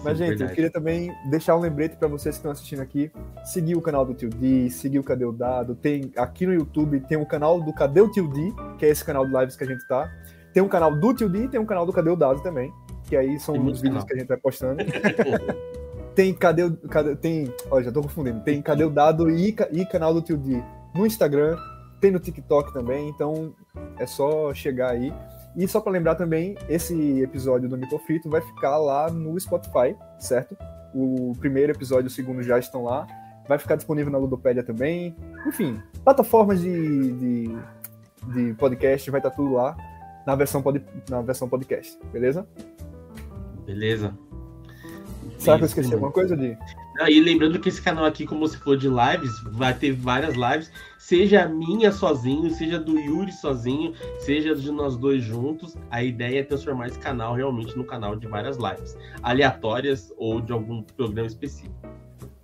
Mas, 0.03 0.17
Sim, 0.17 0.25
gente, 0.25 0.31
eu 0.33 0.37
verdade. 0.37 0.55
queria 0.55 0.71
também 0.71 1.11
deixar 1.29 1.55
um 1.55 1.59
lembrete 1.59 1.95
para 1.95 2.07
vocês 2.07 2.35
que 2.35 2.39
estão 2.39 2.51
assistindo 2.51 2.81
aqui. 2.81 3.11
Seguir 3.43 3.75
o 3.75 3.81
canal 3.81 4.05
do 4.05 4.13
Tio 4.13 4.29
D, 4.29 4.69
seguir 4.69 4.99
o 4.99 5.03
Cadê 5.03 5.25
o 5.25 5.31
Dado. 5.31 5.75
Tem 5.75 6.11
aqui 6.17 6.45
no 6.45 6.53
YouTube 6.53 6.99
tem 7.01 7.17
o 7.17 7.25
canal 7.25 7.61
do 7.61 7.73
Cadê 7.73 8.01
o 8.01 8.11
Tio 8.11 8.27
D, 8.27 8.53
que 8.77 8.85
é 8.85 8.89
esse 8.89 9.03
canal 9.03 9.25
de 9.25 9.33
lives 9.33 9.55
que 9.55 9.63
a 9.63 9.67
gente 9.67 9.87
tá. 9.87 10.11
Tem 10.55 10.63
um 10.63 10.69
canal 10.69 10.95
do 10.95 11.13
Tio 11.13 11.27
D 11.27 11.43
e 11.43 11.47
tem 11.49 11.59
um 11.59 11.65
canal 11.65 11.85
do 11.85 11.91
Cadê 11.91 12.09
o 12.09 12.15
Dado 12.15 12.41
também. 12.41 12.73
Que 13.03 13.17
aí 13.17 13.37
são 13.37 13.55
os 13.55 13.81
vídeos 13.81 14.05
canal. 14.05 14.05
que 14.05 14.13
a 14.13 14.17
gente 14.17 14.27
vai 14.29 14.37
postando. 14.37 14.81
Tem 16.15 16.33
Cadê 16.33 16.63
o. 16.63 16.77
Cadê, 16.87 17.13
tem. 17.13 17.53
Olha, 17.69 17.83
já 17.83 17.91
tô 17.91 18.01
confundindo. 18.01 18.39
Tem 18.39 18.61
Cadê 18.61 18.85
o 18.85 18.89
Dado 18.89 19.29
e, 19.29 19.53
e 19.73 19.85
canal 19.85 20.13
do 20.13 20.21
Tio 20.21 20.37
D 20.37 20.63
no 20.95 21.05
Instagram. 21.05 21.57
Tem 21.99 22.09
no 22.09 22.21
TikTok 22.21 22.71
também. 22.71 23.09
Então 23.09 23.53
é 23.99 24.05
só 24.05 24.53
chegar 24.53 24.91
aí. 24.91 25.13
E 25.57 25.67
só 25.67 25.81
para 25.81 25.91
lembrar 25.91 26.15
também, 26.15 26.55
esse 26.69 27.21
episódio 27.21 27.67
do 27.67 27.77
Mico 27.77 27.99
Frito 27.99 28.29
vai 28.29 28.39
ficar 28.39 28.77
lá 28.77 29.09
no 29.11 29.37
Spotify, 29.37 29.93
certo? 30.17 30.55
O 30.93 31.33
primeiro 31.37 31.73
episódio 31.73 32.05
e 32.05 32.07
o 32.07 32.09
segundo 32.09 32.41
já 32.41 32.57
estão 32.57 32.85
lá. 32.85 33.05
Vai 33.45 33.57
ficar 33.57 33.75
disponível 33.75 34.09
na 34.09 34.17
Ludopédia 34.17 34.63
também. 34.63 35.17
Enfim, 35.45 35.81
plataformas 36.01 36.61
de, 36.61 37.11
de, 37.11 37.57
de 38.33 38.53
podcast, 38.53 39.11
vai 39.11 39.19
estar 39.19 39.31
tudo 39.31 39.51
lá 39.51 39.75
na 40.25 40.35
versão, 40.35 40.61
pod, 40.61 40.81
na 41.09 41.21
versão 41.21 41.47
podcast, 41.47 41.97
beleza? 42.11 42.47
Beleza. 43.65 44.17
Será 45.37 45.57
que 45.57 45.63
eu 45.63 45.67
esqueci 45.67 45.93
alguma 45.93 46.11
coisa, 46.11 46.35
Di? 46.35 46.57
Ah, 46.99 47.11
E 47.11 47.19
lembrando 47.19 47.59
que 47.59 47.69
esse 47.69 47.81
canal 47.81 48.05
aqui, 48.05 48.25
como 48.25 48.47
se 48.47 48.57
for 48.57 48.77
de 48.77 48.87
lives, 48.87 49.31
vai 49.51 49.73
ter 49.73 49.91
várias 49.91 50.35
lives, 50.35 50.71
seja 50.97 51.43
a 51.43 51.47
minha 51.47 51.91
sozinho, 51.91 52.49
seja 52.49 52.79
do 52.79 52.97
Yuri 52.97 53.31
sozinho, 53.31 53.93
seja 54.19 54.55
de 54.55 54.71
nós 54.71 54.95
dois 54.95 55.23
juntos. 55.23 55.75
A 55.91 56.03
ideia 56.03 56.39
é 56.39 56.43
transformar 56.43 56.87
esse 56.87 56.99
canal 56.99 57.35
realmente 57.35 57.77
no 57.77 57.83
canal 57.83 58.15
de 58.15 58.27
várias 58.27 58.57
lives, 58.57 58.97
aleatórias 59.21 60.13
ou 60.17 60.39
de 60.39 60.53
algum 60.53 60.81
programa 60.81 61.27
específico. 61.27 61.75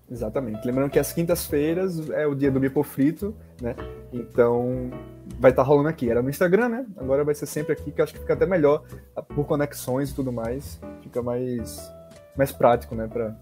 Exatamente. 0.10 0.66
Lembrando 0.68 0.92
que 0.92 1.00
as 1.00 1.14
quintas-feiras 1.14 2.10
é 2.10 2.28
o 2.28 2.36
dia 2.36 2.52
do 2.52 2.60
Mipo 2.60 2.84
Frito, 2.84 3.34
né? 3.62 3.74
Então 4.12 4.92
vai 5.40 5.52
estar 5.52 5.64
rolando 5.64 5.90
aqui. 5.90 6.10
Era 6.10 6.22
no 6.22 6.30
Instagram, 6.30 6.70
né? 6.70 6.86
Agora 6.98 7.24
vai 7.24 7.34
ser 7.36 7.46
sempre 7.46 7.74
aqui, 7.74 7.92
que 7.92 8.00
eu 8.02 8.04
acho 8.04 8.14
que 8.14 8.20
fica 8.20 8.34
até 8.34 8.46
melhor 8.46 8.84
por 9.36 9.46
conexões 9.46 10.10
e 10.12 10.16
tudo 10.16 10.32
mais. 10.32 10.80
Fica 11.02 11.22
mais, 11.22 11.92
mais 12.38 12.52
prático, 12.52 12.96
né? 12.96 13.08
Pra, 13.08 13.36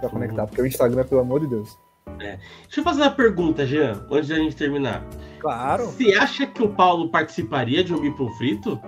pra 0.00 0.08
conectar. 0.08 0.46
Porque 0.46 0.62
o 0.62 0.66
Instagram, 0.66 1.04
pelo 1.04 1.20
amor 1.20 1.40
de 1.40 1.46
Deus. 1.48 1.76
Deixa 2.18 2.80
eu 2.80 2.84
fazer 2.84 3.02
uma 3.02 3.10
pergunta, 3.10 3.64
Jean, 3.66 4.04
antes 4.10 4.28
da 4.28 4.36
gente 4.36 4.54
terminar. 4.56 5.04
Claro. 5.40 5.86
Você 5.86 6.12
acha 6.14 6.46
que 6.46 6.62
o 6.62 6.68
Paulo 6.68 7.10
participaria 7.10 7.82
de 7.82 7.92
um 7.94 8.00
Bipo 8.00 8.28
Frito? 8.36 8.78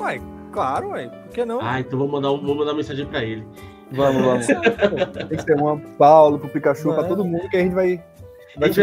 Ué, 0.00 0.20
claro, 0.52 0.90
ué. 0.90 1.08
Por 1.08 1.32
que 1.32 1.44
não? 1.44 1.60
Ah, 1.60 1.80
então 1.80 1.98
vou 1.98 2.08
mandar, 2.08 2.30
um- 2.30 2.40
vou 2.44 2.54
mandar 2.54 2.70
uma 2.70 2.76
mensagem 2.78 3.06
pra 3.06 3.22
ele. 3.22 3.46
Vamos, 3.90 4.22
vamos. 4.22 4.46
Tem 5.28 5.36
que 5.38 5.44
ter 5.44 5.54
uma 5.56 5.78
Paulo 5.98 6.38
pro 6.38 6.48
Pikachu, 6.48 6.84
pra 6.94 6.96
Mano. 7.02 7.08
todo 7.08 7.24
mundo, 7.26 7.48
que 7.50 7.56
a 7.56 7.60
gente 7.60 7.74
vai. 7.74 8.02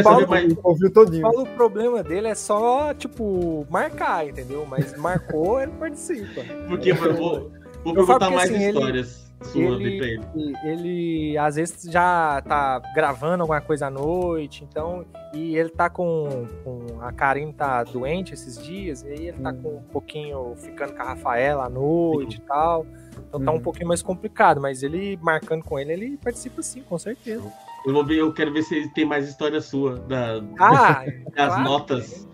Saber 0.04 0.28
mais. 0.28 0.56
ouvir 0.64 0.90
todinho. 0.92 1.22
Fala, 1.22 1.42
o 1.44 1.46
problema 1.56 2.02
dele 2.04 2.28
é 2.28 2.36
só, 2.36 2.94
tipo, 2.94 3.66
marcar, 3.70 4.28
entendeu? 4.28 4.66
Mas 4.68 4.98
marcou, 4.98 5.62
ele 5.62 5.72
participa. 5.74 6.42
Porque 6.68 6.92
eu 6.92 6.96
vou, 6.96 7.52
vou 7.84 7.94
perguntar 7.94 8.30
mais 8.32 8.50
assim, 8.52 8.68
histórias. 8.70 9.30
Ele- 9.56 10.20
ele. 10.36 10.54
Ele 10.66 11.38
às 11.38 11.56
vezes 11.56 11.90
já 11.90 12.42
tá 12.46 12.82
gravando 12.94 13.44
alguma 13.44 13.62
coisa 13.62 13.88
à 13.88 13.90
noite, 13.90 14.66
então. 14.70 15.06
E 15.34 15.56
ele 15.56 15.70
tá 15.70 15.90
com. 15.90 16.46
com 16.66 16.86
a 17.02 17.14
Karine 17.14 17.54
tá 17.54 17.84
doente 17.86 18.34
esses 18.34 18.62
dias, 18.62 19.02
e 19.04 19.08
aí 19.08 19.28
ele 19.30 19.38
tá 19.38 19.52
Hum. 19.52 19.62
com 19.64 19.70
um 19.78 19.84
pouquinho 19.84 20.56
ficando 20.58 20.92
com 20.94 21.02
a 21.02 21.06
Rafaela 21.06 21.66
à 21.68 21.70
noite 21.70 22.36
e 22.38 22.42
tal. 22.42 22.86
Então 23.30 23.40
tá 23.40 23.52
um 23.52 23.56
Hum. 23.56 23.62
pouquinho 23.62 23.88
mais 23.88 24.02
complicado, 24.02 24.60
mas 24.60 24.84
ele 24.84 25.18
marcando 25.22 25.64
com 25.64 25.80
ele, 25.80 25.94
ele 25.94 26.18
participa 26.18 26.62
sim, 26.62 26.82
com 26.82 26.98
certeza. 26.98 27.50
Eu, 27.90 27.94
vou 27.94 28.06
ver, 28.06 28.20
eu 28.20 28.32
quero 28.32 28.54
ver 28.54 28.62
se 28.62 28.76
ele 28.76 28.88
tem 28.90 29.04
mais 29.04 29.28
história 29.28 29.60
sua, 29.60 29.98
da, 29.98 30.36
Ah, 30.60 31.04
das 31.36 31.48
claro. 31.48 31.64
notas. 31.64 32.28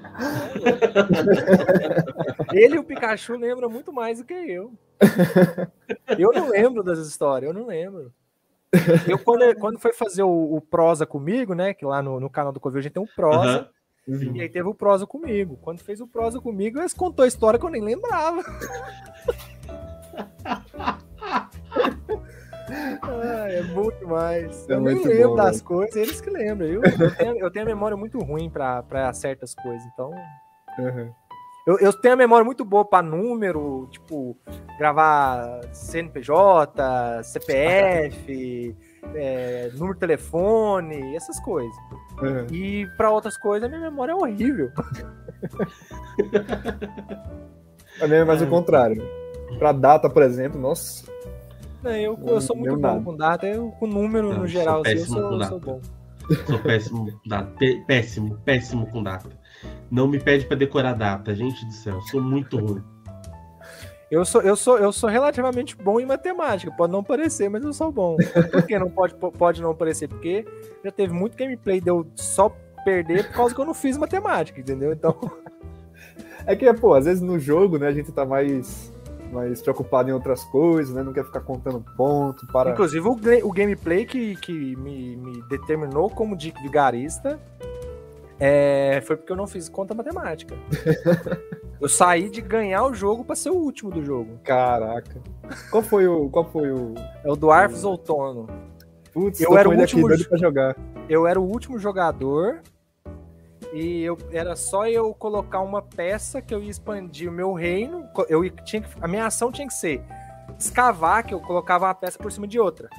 Ele 2.52 2.76
e 2.76 2.80
o 2.80 2.84
Pikachu 2.84 3.38
lembram 3.38 3.69
muito 3.69 3.94
mais 3.94 4.19
do 4.19 4.26
que 4.26 4.34
eu. 4.34 4.73
Eu 6.19 6.34
não 6.34 6.49
lembro 6.49 6.84
das 6.84 6.99
histórias, 6.99 7.49
eu 7.49 7.57
não 7.57 7.68
lembro. 7.68 8.11
Eu, 9.07 9.18
quando, 9.18 9.56
quando 9.56 9.80
foi 9.80 9.94
fazer 9.94 10.23
o, 10.23 10.56
o 10.56 10.60
prosa 10.60 11.06
comigo, 11.06 11.53
né? 11.53 11.73
Que 11.73 11.86
lá 11.86 12.02
no, 12.02 12.19
no 12.19 12.30
canal 12.30 12.52
do 12.52 12.60
Covil 12.60 12.80
a 12.80 12.82
gente 12.82 12.91
tem 12.91 13.03
um 13.03 13.07
prosa. 13.07 13.69
Aham. 14.10 14.36
E 14.36 14.41
aí 14.41 14.49
teve 14.49 14.68
o 14.68 14.76
prosa 14.76 15.07
comigo. 15.07 15.57
Quando 15.61 15.80
fez 15.80 16.02
o 16.02 16.07
prosa 16.07 16.41
comigo, 16.41 16.80
eles 16.80 16.94
contou 16.94 17.23
a 17.23 17.27
história 17.30 17.57
que 17.57 17.65
eu 17.65 17.69
nem 17.69 17.82
lembrava. 17.82 18.44
Ah, 22.67 23.47
é 23.49 23.61
muito 23.61 24.07
mais. 24.07 24.67
É 24.69 24.73
eu 24.73 24.79
nem 24.79 24.95
lembro 25.03 25.29
bom, 25.29 25.35
das 25.35 25.57
velho. 25.57 25.65
coisas, 25.65 25.95
eles 25.95 26.21
que 26.21 26.29
lembram. 26.29 26.67
Eu, 26.67 26.81
eu, 26.83 27.15
tenho, 27.15 27.37
eu 27.37 27.51
tenho 27.51 27.65
a 27.65 27.69
memória 27.69 27.97
muito 27.97 28.19
ruim 28.19 28.49
pra 28.49 28.81
pra 28.83 29.13
certas 29.13 29.53
coisas, 29.55 29.85
então. 29.93 30.11
Uhum. 30.79 31.11
Eu, 31.65 31.79
eu 31.79 31.91
tenho 31.93 32.13
a 32.13 32.17
memória 32.17 32.45
muito 32.45 32.63
boa 32.63 32.85
pra 32.85 33.01
número, 33.01 33.87
tipo, 33.89 34.37
gravar 34.77 35.61
CNPJ, 35.73 37.23
CPF, 37.23 38.75
é, 39.15 39.71
número 39.73 39.95
de 39.95 39.99
telefone, 39.99 41.15
essas 41.15 41.39
coisas. 41.39 41.75
Uhum. 42.21 42.45
E 42.51 42.85
pra 42.97 43.09
outras 43.09 43.35
coisas, 43.35 43.65
a 43.65 43.69
minha 43.69 43.89
memória 43.89 44.11
é 44.11 44.15
horrível. 44.15 44.71
A 47.99 48.07
minha 48.07 48.19
é 48.19 48.25
mais 48.25 48.41
o 48.41 48.47
contrário. 48.47 49.01
Pra 49.57 49.71
data, 49.71 50.09
por 50.09 50.21
exemplo, 50.21 50.59
nossa. 50.59 51.14
Né, 51.85 52.01
Eu, 52.01 52.19
eu 52.25 52.41
sou 52.41 52.55
muito 52.55 52.71
Não 52.73 52.81
bom 52.81 52.87
nada. 52.87 53.03
com 53.03 53.15
data, 53.15 53.45
eu, 53.47 53.69
com 53.79 53.85
número 53.87 54.29
Não, 54.33 54.39
no 54.39 54.47
geral, 54.47 54.83
sou 54.83 54.91
assim, 54.91 54.91
eu 54.91 54.97
péssimo 54.99 55.19
sou, 55.19 55.29
com 55.29 55.35
eu 55.35 55.43
sou 55.43 55.59
data. 55.59 55.71
bom. 55.71 55.81
Sou 56.47 56.59
péssimo 56.59 57.05
com 57.23 57.29
data. 57.29 57.51
Pé- 57.59 57.83
Péssimo, 57.87 58.37
péssimo 58.43 58.87
com 58.87 59.03
data. 59.03 59.29
Não 59.91 60.07
me 60.07 60.19
pede 60.19 60.45
pra 60.45 60.57
decorar 60.57 60.93
data, 60.93 61.33
gente 61.35 61.63
do 61.65 61.71
céu. 61.71 62.01
Sou 62.01 62.21
muito 62.21 62.57
ruim. 62.57 62.81
Eu 64.09 64.23
sou, 64.23 64.41
eu, 64.41 64.55
sou, 64.55 64.77
eu 64.77 64.91
sou 64.91 65.09
relativamente 65.09 65.75
bom 65.75 65.99
em 65.99 66.05
matemática, 66.05 66.71
pode 66.71 66.91
não 66.93 67.03
parecer, 67.03 67.49
mas 67.49 67.63
eu 67.63 67.73
sou 67.73 67.91
bom. 67.91 68.15
Por 68.51 68.63
que 68.65 68.77
não 68.77 68.89
pode, 68.89 69.15
pode 69.15 69.61
não 69.61 69.75
parecer? 69.75 70.07
Porque 70.07 70.45
já 70.83 70.91
teve 70.91 71.11
muito 71.13 71.35
gameplay 71.35 71.81
de 71.81 71.89
eu 71.89 72.05
só 72.15 72.49
perder 72.83 73.25
por 73.27 73.33
causa 73.33 73.55
que 73.55 73.59
eu 73.61 73.65
não 73.65 73.73
fiz 73.73 73.97
matemática, 73.97 74.59
entendeu? 74.59 74.91
Então, 74.93 75.15
É 76.47 76.55
que, 76.55 76.71
pô, 76.75 76.93
às 76.93 77.05
vezes 77.05 77.21
no 77.23 77.39
jogo, 77.39 77.79
né, 77.79 77.87
a 77.87 77.91
gente 77.91 78.11
tá 78.11 78.23
mais, 78.23 78.93
mais 79.35 79.61
preocupado 79.61 80.09
em 80.09 80.13
outras 80.13 80.43
coisas, 80.45 80.95
né? 80.95 81.03
Não 81.03 81.13
quer 81.13 81.25
ficar 81.25 81.41
contando 81.41 81.83
ponto 81.95 82.47
para. 82.47 82.71
inclusive 82.71 83.07
o, 83.07 83.17
o 83.43 83.51
gameplay 83.51 84.05
que, 84.05 84.35
que 84.37 84.75
me, 84.77 85.15
me 85.17 85.41
determinou 85.49 86.09
como 86.09 86.35
Dick 86.35 86.61
Vigarista 86.61 87.39
é, 88.39 89.01
foi 89.05 89.15
porque 89.15 89.31
eu 89.31 89.35
não 89.35 89.47
fiz 89.47 89.69
conta 89.69 89.93
matemática. 89.93 90.55
Eu 91.79 91.89
saí 91.89 92.29
de 92.29 92.41
ganhar 92.41 92.85
o 92.85 92.93
jogo 92.93 93.23
pra 93.25 93.35
ser 93.35 93.49
o 93.49 93.55
último 93.55 93.91
do 93.91 94.03
jogo. 94.03 94.39
Caraca. 94.43 95.21
Qual 95.69 95.83
foi 95.83 96.07
o. 96.07 96.29
Qual 96.29 96.45
foi 96.45 96.71
o. 96.71 96.95
É 97.23 97.29
o 97.29 97.35
Dwarfs 97.35 97.83
Outono. 97.83 98.47
Putz, 99.13 99.41
Eu 99.41 99.57
era 99.57 99.69
o 99.69 99.77
último 99.77 100.07
pra 100.07 100.37
jogar. 100.37 100.75
eu 101.09 101.27
era 101.27 101.39
o 101.39 101.43
último 101.43 101.77
jogador 101.77 102.61
e 103.73 104.03
eu 104.03 104.17
era 104.31 104.55
só 104.55 104.87
eu 104.87 105.13
colocar 105.13 105.61
uma 105.61 105.81
peça 105.81 106.41
que 106.41 106.53
eu 106.53 106.61
ia 106.61 106.69
expandir 106.69 107.29
o 107.29 107.33
meu 107.33 107.53
reino. 107.53 108.07
Eu 108.29 108.49
tinha 108.49 108.81
que, 108.81 108.89
a 109.01 109.07
minha 109.07 109.25
ação 109.25 109.51
tinha 109.51 109.67
que 109.67 109.73
ser 109.73 110.01
escavar, 110.57 111.25
que 111.25 111.33
eu 111.33 111.39
colocava 111.39 111.85
uma 111.85 111.95
peça 111.95 112.17
por 112.17 112.31
cima 112.31 112.47
de 112.47 112.59
outra. 112.59 112.89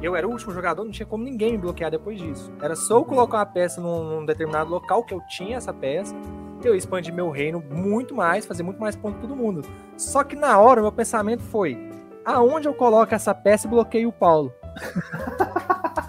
Eu 0.00 0.14
era 0.14 0.26
o 0.26 0.30
último 0.30 0.52
jogador, 0.52 0.84
não 0.84 0.92
tinha 0.92 1.06
como 1.06 1.24
ninguém 1.24 1.52
me 1.52 1.58
bloquear 1.58 1.90
depois 1.90 2.18
disso. 2.18 2.52
Era 2.60 2.76
só 2.76 2.98
eu 2.98 3.04
colocar 3.04 3.38
uma 3.38 3.46
peça 3.46 3.80
num, 3.80 4.04
num 4.04 4.26
determinado 4.26 4.70
local 4.70 5.04
que 5.04 5.12
eu 5.12 5.20
tinha 5.26 5.56
essa 5.56 5.72
peça. 5.72 6.14
Eu 6.62 6.74
ia 6.74 6.78
expandir 6.78 7.12
meu 7.12 7.30
reino 7.30 7.62
muito 7.70 8.14
mais, 8.14 8.46
fazer 8.46 8.62
muito 8.62 8.80
mais 8.80 8.96
ponto 8.96 9.20
todo 9.20 9.34
mundo. 9.34 9.62
Só 9.96 10.24
que 10.24 10.36
na 10.36 10.58
hora, 10.58 10.80
meu 10.80 10.92
pensamento 10.92 11.42
foi: 11.42 11.76
aonde 12.24 12.68
eu 12.68 12.74
coloco 12.74 13.14
essa 13.14 13.34
peça 13.34 13.66
e 13.66 13.70
bloqueio 13.70 14.08
o 14.08 14.12
Paulo? 14.12 14.52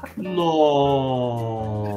Nossa. 0.18 1.90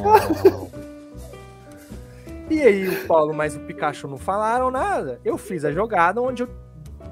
E 2.52 2.60
aí 2.60 2.86
o 2.86 3.06
Paulo 3.06 3.32
mais 3.32 3.56
o 3.56 3.60
Pikachu 3.60 4.06
não 4.06 4.18
falaram 4.18 4.70
nada. 4.70 5.18
Eu 5.24 5.38
fiz 5.38 5.64
a 5.64 5.72
jogada 5.72 6.20
onde 6.20 6.42
eu 6.42 6.48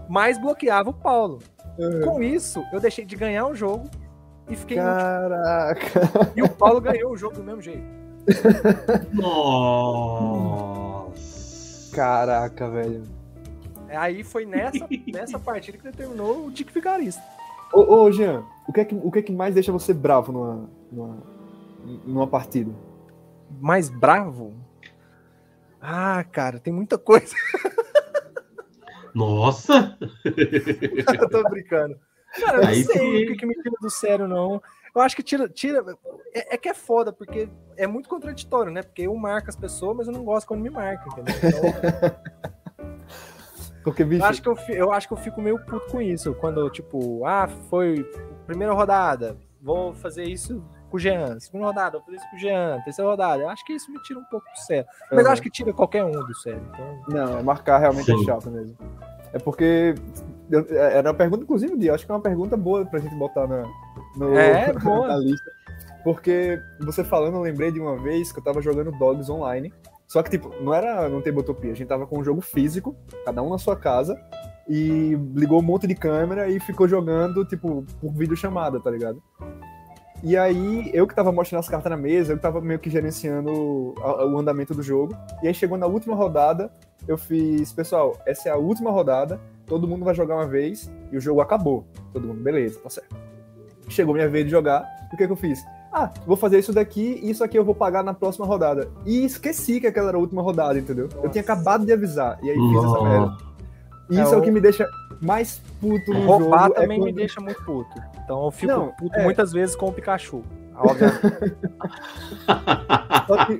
mais 0.07 0.39
bloqueava 0.39 0.91
o 0.91 0.93
Paulo. 0.93 1.39
Uhum. 1.79 2.01
Com 2.03 2.23
isso, 2.23 2.63
eu 2.71 2.79
deixei 2.79 3.07
de 3.07 3.17
ganhar 3.17 3.47
o 3.47 3.55
jogo 3.55 3.89
e 4.51 4.55
fiquei. 4.55 4.77
Caraca. 4.77 6.03
E 6.37 6.43
o 6.43 6.49
Paulo 6.49 6.79
ganhou 6.79 7.13
o 7.13 7.17
jogo 7.17 7.37
do 7.37 7.43
mesmo 7.43 7.63
jeito. 7.63 7.83
Nossa. 9.15 11.11
Caraca, 11.97 12.69
velho. 12.69 13.03
Aí 13.89 14.23
foi 14.23 14.45
nessa, 14.45 14.87
nessa 15.11 15.39
partida 15.41 15.79
que 15.79 15.85
determinou 15.85 16.49
o 16.49 16.51
Dick 16.51 16.71
Vigarista. 16.71 17.23
Ô, 17.73 18.03
ô 18.03 18.13
Jean, 18.13 18.45
o 18.69 18.75
que, 18.75 18.81
é 18.81 18.85
que, 18.85 18.95
o 18.95 19.11
que 19.11 19.21
é 19.21 19.23
que 19.23 19.33
mais 19.33 19.55
deixa 19.55 19.73
você 19.73 19.95
bravo 19.95 20.33
numa, 20.33 20.69
numa, 20.93 21.17
numa 22.05 22.27
partida? 22.27 22.71
Mais 23.59 23.89
bravo? 23.89 24.53
Ah, 25.81 26.23
cara, 26.25 26.59
tem 26.59 26.73
muita 26.73 26.99
coisa. 26.99 27.35
Nossa. 29.15 29.97
eu 30.25 31.29
tô 31.29 31.43
brincando. 31.49 31.99
Cara, 32.39 32.59
eu 32.59 32.63
não 32.63 32.69
Aí 32.69 32.85
sei 32.85 32.99
sim. 32.99 33.25
o 33.25 33.27
que, 33.27 33.37
que 33.37 33.47
me 33.47 33.55
tira 33.55 33.75
do 33.81 33.91
sério, 33.91 34.29
não. 34.29 34.63
Eu 34.95 35.01
acho 35.01 35.17
que 35.17 35.23
tira. 35.23 35.49
tira 35.49 35.85
é, 36.33 36.55
é 36.55 36.59
que 36.59 36.69
é 36.69 36.75
foda, 36.75 37.13
porque 37.13 37.49
é 37.77 37.87
muito 37.87 38.09
contraditório, 38.09 38.71
né? 38.73 38.83
Porque 38.83 39.03
eu 39.03 39.15
marco 39.17 39.49
as 39.49 39.57
pessoas, 39.57 39.97
mas 39.97 40.07
eu 40.07 40.13
não 40.13 40.25
gosto 40.25 40.47
quando 40.47 40.61
me 40.61 40.71
marcam, 40.71 41.13
entendeu? 41.13 41.35
Então, 41.37 42.21
Porque, 43.83 44.05
bicho, 44.05 44.23
eu, 44.23 44.29
acho 44.29 44.43
que 44.43 44.49
eu, 44.49 44.59
eu 44.69 44.93
acho 44.93 45.09
que 45.09 45.15
eu 45.15 45.19
fico 45.19 45.41
meio 45.41 45.59
puto 45.65 45.91
com 45.91 46.03
isso. 46.03 46.35
Quando, 46.35 46.69
tipo, 46.69 47.25
ah, 47.25 47.49
foi 47.71 48.05
primeira 48.47 48.75
rodada, 48.75 49.39
vou 49.61 49.95
fazer 49.95 50.25
isso 50.25 50.63
com 50.91 50.97
o 50.97 51.01
Jean. 51.01 51.39
Segunda 51.41 51.67
rodada, 51.67 51.99
vou 51.99 52.05
fazer 52.07 52.17
isso 52.19 52.31
com 52.31 52.37
o 52.37 52.39
Jean. 52.39 52.81
Terceira 52.85 53.11
rodada. 53.11 53.43
Eu 53.43 53.49
acho 53.49 53.65
que 53.65 53.73
isso 53.73 53.91
me 53.91 54.01
tira 54.03 54.19
um 54.21 54.25
pouco 54.25 54.45
do 54.47 54.59
sério. 54.67 54.87
Mas 55.11 55.19
eu 55.21 55.25
Aham. 55.25 55.33
acho 55.33 55.43
que 55.43 55.51
tira 55.51 55.73
qualquer 55.73 56.05
um 56.05 56.11
do 56.11 56.35
sério. 56.37 56.63
Então, 56.73 57.05
Não, 57.09 57.43
marcar 57.43 57.79
realmente 57.79 58.05
Sim. 58.07 58.21
é 58.21 58.25
chato 58.25 58.51
mesmo. 58.51 58.77
É 59.33 59.39
porque. 59.39 59.95
eu- 60.51 60.67
é, 60.71 60.99
Era 60.99 61.09
uma 61.11 61.15
pergunta, 61.17 61.45
inclusive, 61.45 61.77
de, 61.79 61.89
acho 61.89 62.05
que 62.05 62.11
é 62.13 62.15
uma 62.15 62.21
pergunta 62.21 62.57
boa 62.57 62.85
pra 62.85 62.99
gente 62.99 63.15
botar 63.15 63.47
na, 63.47 63.65
no, 64.17 64.37
É, 64.37 64.73
boa. 64.83 65.07
na 65.09 65.17
lista. 65.17 65.51
Porque 66.03 66.59
você 66.81 67.05
falando, 67.05 67.35
eu 67.37 67.43
lembrei 67.43 67.71
de 67.71 67.79
uma 67.81 67.97
vez 67.97 68.33
que 68.33 68.39
eu 68.39 68.45
tava 68.45 68.61
jogando 68.61 68.91
Dogs 68.93 69.31
online. 69.31 69.73
Só 70.09 70.23
que, 70.25 70.31
tipo, 70.31 70.51
não 70.61 70.75
era 70.75 71.09
no 71.09 71.23
Tabletopia, 71.23 71.71
a 71.71 71.75
gente 71.75 71.87
tava 71.87 72.05
com 72.07 72.19
um 72.19 72.25
jogo 72.25 72.41
físico, 72.41 72.97
cada 73.25 73.41
um 73.43 73.51
na 73.51 73.59
sua 73.59 73.77
casa, 73.77 74.21
e 74.69 75.15
ligou 75.37 75.61
um 75.61 75.63
monte 75.63 75.87
de 75.87 75.95
câmera 75.95 76.49
e 76.49 76.59
ficou 76.59 76.89
jogando, 76.89 77.45
tipo, 77.45 77.85
por 78.01 78.13
videochamada, 78.15 78.81
tá 78.81 78.91
ligado? 78.91 79.23
E 80.23 80.37
aí, 80.37 80.91
eu 80.93 81.07
que 81.07 81.15
tava 81.15 81.33
mostrando 81.33 81.61
as 81.61 81.69
cartas 81.69 81.91
na 81.91 81.97
mesa, 81.97 82.33
eu 82.33 82.37
que 82.37 82.43
tava 82.43 82.61
meio 82.61 82.79
que 82.79 82.91
gerenciando 82.91 83.95
a- 84.03 84.27
o 84.27 84.39
andamento 84.39 84.75
do 84.75 84.83
jogo. 84.83 85.17
E 85.43 85.49
aí 85.49 85.55
chegou 85.55 85.79
na 85.79 85.87
última 85.87 86.15
rodada, 86.15 86.71
eu 87.09 87.17
fiz, 87.17 87.73
pessoal, 87.73 88.17
essa 88.27 88.49
é 88.51 88.53
a 88.53 88.57
última 88.57 88.91
rodada, 88.91 89.41
todo 89.67 89.89
mundo 89.89 90.05
vai 90.05 90.15
jogar 90.15 90.35
uma 90.37 90.47
vez 90.47 90.91
e 91.11 91.17
o 91.17 91.21
jogo 91.21 91.41
acabou. 91.41 91.85
Todo 92.13 92.27
mundo, 92.29 92.43
beleza, 92.43 92.79
tá 92.81 92.91
certo. 92.91 93.17
Chegou 93.89 94.15
minha 94.15 94.29
vez 94.29 94.45
de 94.45 94.51
jogar, 94.51 94.85
o 95.13 95.17
que 95.17 95.27
que 95.27 95.33
eu 95.33 95.37
fiz? 95.37 95.65
Ah, 95.93 96.11
vou 96.27 96.37
fazer 96.37 96.59
isso 96.59 96.73
daqui 96.73 97.19
e 97.23 97.31
isso 97.31 97.43
aqui 97.43 97.59
eu 97.59 97.65
vou 97.65 97.75
pagar 97.75 98.05
na 98.05 98.13
próxima 98.15 98.47
rodada. 98.47 98.89
E 99.07 99.25
esqueci 99.25 99.81
que 99.81 99.87
aquela 99.87 100.09
era 100.09 100.17
a 100.19 100.21
última 100.21 100.43
rodada, 100.43 100.79
entendeu? 100.79 101.09
Eu 101.23 101.31
tinha 101.31 101.43
acabado 101.43 101.85
de 101.87 101.93
avisar, 101.93 102.39
e 102.43 102.51
aí 102.51 102.57
fiz 102.57 102.85
essa 102.85 103.03
merda. 103.03 103.19
Nossa. 103.27 103.45
E 104.11 104.15
isso 104.21 104.31
é, 104.31 104.35
É, 104.35 104.37
o 104.37 104.39
o- 104.41 104.43
que 104.43 104.51
me 104.51 104.61
deixa 104.61 104.87
mais 105.21 105.61
puto 105.81 106.13
no 106.15 106.27
roubar 106.27 106.69
jogo. 106.69 106.79
é 106.79 106.83
também 106.83 106.99
me 106.99 107.07
quando- 107.07 107.17
deixa 107.17 107.41
muito 107.41 107.63
puto. 107.65 107.91
Então 108.25 108.45
eu 108.45 108.51
fico 108.51 108.73
Não, 108.73 108.89
puto 108.93 109.19
é. 109.19 109.25
muitas 109.25 109.53
vezes 109.53 109.75
com 109.77 109.87
o 109.89 109.93
Pikachu. 109.93 110.43
Obviamente. 110.75 111.21
Só 113.27 113.47
que. 113.47 113.59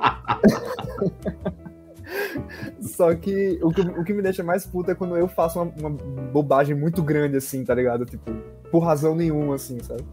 Só 2.81 3.15
que 3.15 3.59
o, 3.63 3.71
que 3.71 3.81
o 3.83 4.05
que 4.05 4.13
me 4.13 4.23
deixa 4.23 4.43
mais 4.43 4.67
puto 4.67 4.91
é 4.91 4.95
quando 4.95 5.17
eu 5.17 5.29
faço 5.29 5.61
uma, 5.61 5.73
uma 5.79 5.91
bobagem 5.91 6.75
muito 6.75 7.03
grande, 7.03 7.37
assim, 7.37 7.65
tá 7.65 7.75
ligado? 7.75 8.05
Tipo, 8.05 8.31
por 8.71 8.81
razão 8.81 9.15
nenhuma, 9.15 9.55
assim, 9.55 9.79
sabe? 9.81 10.05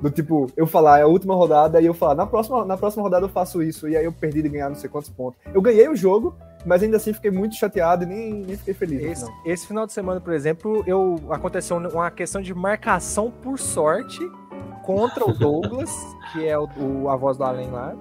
Do 0.00 0.10
tipo, 0.10 0.46
eu 0.56 0.66
falar, 0.66 1.00
é 1.00 1.02
a 1.02 1.06
última 1.06 1.34
rodada, 1.34 1.80
e 1.80 1.86
eu 1.86 1.92
falar, 1.94 2.14
na 2.14 2.24
próxima, 2.26 2.64
na 2.64 2.76
próxima 2.76 3.02
rodada 3.02 3.24
eu 3.24 3.28
faço 3.28 3.60
isso, 3.62 3.88
e 3.88 3.96
aí 3.96 4.04
eu 4.04 4.12
perdi 4.12 4.40
de 4.42 4.48
ganhar 4.48 4.68
não 4.68 4.76
sei 4.76 4.88
quantos 4.88 5.10
pontos. 5.10 5.40
Eu 5.52 5.60
ganhei 5.60 5.88
o 5.88 5.96
jogo, 5.96 6.36
mas 6.64 6.82
ainda 6.84 6.96
assim 6.98 7.12
fiquei 7.12 7.30
muito 7.32 7.56
chateado 7.56 8.04
e 8.04 8.06
nem, 8.06 8.32
nem 8.44 8.56
fiquei 8.56 8.74
feliz. 8.74 9.02
Esse, 9.02 9.24
final. 9.26 9.40
esse 9.44 9.66
final 9.66 9.86
de 9.86 9.92
semana, 9.92 10.20
por 10.20 10.32
exemplo, 10.32 10.84
eu 10.86 11.16
aconteceu 11.30 11.76
uma 11.78 12.10
questão 12.12 12.40
de 12.40 12.54
marcação 12.54 13.28
por 13.42 13.58
sorte 13.58 14.20
contra 14.84 15.28
o 15.28 15.32
Douglas, 15.36 15.90
que 16.32 16.46
é 16.46 16.56
o, 16.56 16.68
o- 16.78 17.08
a 17.10 17.16
voz 17.16 17.36
do 17.36 17.42
além 17.44 17.68
lá. 17.70 17.96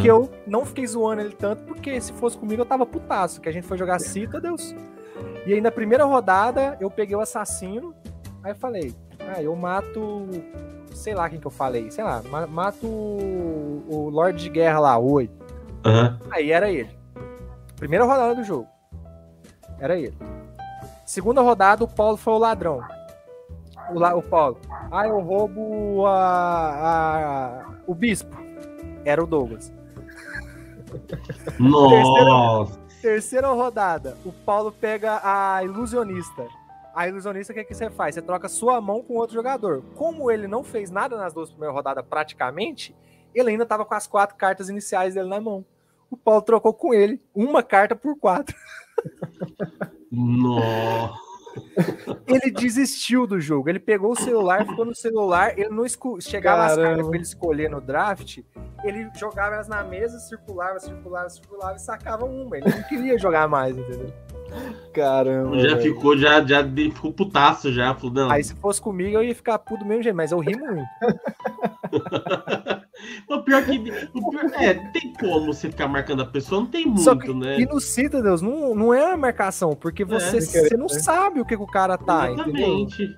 Que 0.00 0.06
eu 0.06 0.30
não 0.46 0.64
fiquei 0.64 0.86
zoando 0.86 1.20
ele 1.20 1.34
tanto, 1.34 1.62
porque 1.64 2.00
se 2.00 2.10
fosse 2.14 2.38
comigo 2.38 2.62
eu 2.62 2.66
tava 2.66 2.86
putaço, 2.86 3.38
que 3.38 3.50
a 3.50 3.52
gente 3.52 3.66
foi 3.66 3.76
jogar 3.76 3.98
Citadels. 3.98 4.74
E 5.46 5.52
aí 5.52 5.60
na 5.60 5.70
primeira 5.70 6.04
rodada 6.06 6.74
eu 6.80 6.90
peguei 6.90 7.14
o 7.14 7.20
assassino, 7.20 7.94
aí 8.42 8.52
eu 8.52 8.56
falei, 8.56 8.94
ah, 9.20 9.42
eu 9.42 9.54
mato. 9.54 10.26
Sei 10.94 11.14
lá 11.14 11.28
quem 11.28 11.38
que 11.40 11.46
eu 11.46 11.50
falei, 11.50 11.90
sei 11.90 12.04
lá, 12.04 12.22
ma- 12.30 12.46
mato 12.46 12.86
o, 12.86 13.84
o 13.88 14.08
Lorde 14.10 14.44
de 14.44 14.48
Guerra 14.48 14.78
lá, 14.78 14.96
o 14.98 15.12
8. 15.12 15.44
Aham. 15.84 16.18
Aí 16.30 16.50
era 16.52 16.70
ele. 16.70 16.90
Primeira 17.76 18.04
rodada 18.04 18.34
do 18.34 18.44
jogo. 18.44 18.66
Era 19.78 19.98
ele. 19.98 20.16
Segunda 21.04 21.42
rodada, 21.42 21.84
o 21.84 21.88
Paulo 21.88 22.16
foi 22.16 22.32
o 22.32 22.38
ladrão. 22.38 22.80
O, 23.92 23.98
la- 23.98 24.14
o 24.14 24.22
Paulo. 24.22 24.56
Ah, 24.90 25.06
eu 25.06 25.20
roubo 25.20 26.06
a, 26.06 26.14
a- 27.66 27.70
o 27.86 27.94
bispo. 27.94 28.34
Era 29.04 29.22
o 29.22 29.26
Douglas. 29.26 29.72
Nossa. 31.58 32.78
Terceira 33.02 33.48
rodada, 33.48 34.16
o 34.24 34.32
Paulo 34.32 34.72
pega 34.72 35.20
a 35.22 35.62
ilusionista. 35.62 36.46
A 36.94 37.08
ilusionista, 37.08 37.52
o 37.52 37.56
que, 37.56 37.64
que 37.64 37.74
você 37.74 37.90
faz? 37.90 38.14
Você 38.14 38.22
troca 38.22 38.48
sua 38.48 38.80
mão 38.80 39.02
com 39.02 39.14
outro 39.14 39.34
jogador. 39.34 39.82
Como 39.96 40.30
ele 40.30 40.46
não 40.46 40.62
fez 40.62 40.90
nada 40.90 41.16
nas 41.16 41.34
duas 41.34 41.50
primeiras 41.50 41.74
rodadas 41.74 42.04
praticamente, 42.08 42.94
ele 43.34 43.50
ainda 43.50 43.66
tava 43.66 43.84
com 43.84 43.94
as 43.94 44.06
quatro 44.06 44.36
cartas 44.36 44.68
iniciais 44.68 45.14
dele 45.14 45.28
na 45.28 45.40
mão. 45.40 45.64
O 46.08 46.16
Paulo 46.16 46.42
trocou 46.42 46.72
com 46.72 46.94
ele 46.94 47.20
uma 47.34 47.62
carta 47.62 47.96
por 47.96 48.16
quatro. 48.16 48.54
Nossa. 50.10 51.24
Ele 52.26 52.50
desistiu 52.50 53.26
do 53.26 53.40
jogo. 53.40 53.68
Ele 53.68 53.80
pegou 53.80 54.12
o 54.12 54.16
celular, 54.16 54.64
ficou 54.66 54.84
no 54.84 54.94
celular. 54.94 55.58
Ele 55.58 55.70
não 55.70 55.84
esco... 55.84 56.20
chegava 56.20 56.64
as 56.64 56.76
Caramba. 56.76 56.88
cartas 56.88 57.06
pra 57.06 57.16
ele 57.16 57.24
escolher 57.24 57.70
no 57.70 57.80
draft. 57.80 58.38
Ele 58.84 59.10
jogava 59.16 59.56
elas 59.56 59.68
na 59.68 59.82
mesa, 59.82 60.18
circulava, 60.18 60.78
circulava, 60.78 61.28
circulava 61.28 61.76
e 61.76 61.80
sacava 61.80 62.24
uma. 62.24 62.56
Ele 62.56 62.68
não 62.68 62.82
queria 62.84 63.18
jogar 63.18 63.48
mais, 63.48 63.76
entendeu? 63.76 64.12
Caramba. 64.92 65.58
Já 65.58 65.76
velho. 65.76 65.82
ficou, 65.94 66.16
já, 66.16 66.44
já 66.44 66.62
de- 66.62 66.90
ficou 66.92 67.12
putaço 67.12 67.72
já. 67.72 67.94
Falou, 67.94 68.12
não. 68.14 68.30
Aí 68.30 68.44
se 68.44 68.54
fosse 68.54 68.80
comigo, 68.80 69.16
eu 69.16 69.22
ia 69.24 69.34
ficar 69.34 69.58
puto 69.58 69.82
do 69.82 69.88
mesmo 69.88 70.02
jeito, 70.04 70.14
mas 70.16 70.30
eu 70.32 70.38
ri 70.38 70.56
muito. 70.56 70.84
O 73.28 73.42
pior 73.42 73.62
que. 73.64 73.78
O 74.14 74.30
pior, 74.30 74.44
é, 74.54 74.74
tem 74.92 75.12
como 75.14 75.46
você 75.52 75.68
ficar 75.68 75.86
marcando 75.88 76.22
a 76.22 76.26
pessoa, 76.26 76.60
não 76.62 76.66
tem 76.68 76.86
muito, 76.86 77.00
Só 77.02 77.14
que- 77.14 77.32
né? 77.34 77.58
E 77.60 77.66
no 77.66 77.78
Citadels 77.80 78.40
não, 78.40 78.74
não 78.74 78.94
é 78.94 79.08
uma 79.08 79.16
marcação, 79.16 79.74
porque 79.74 80.04
você, 80.04 80.38
querer, 80.40 80.68
você 80.70 80.76
não 80.76 80.86
né? 80.86 80.98
sabe 81.00 81.40
o 81.40 81.44
que, 81.44 81.56
que 81.56 81.62
o 81.62 81.66
cara 81.66 81.98
tá, 81.98 82.30
entendeu? 82.30 82.54
Exatamente. 82.54 83.16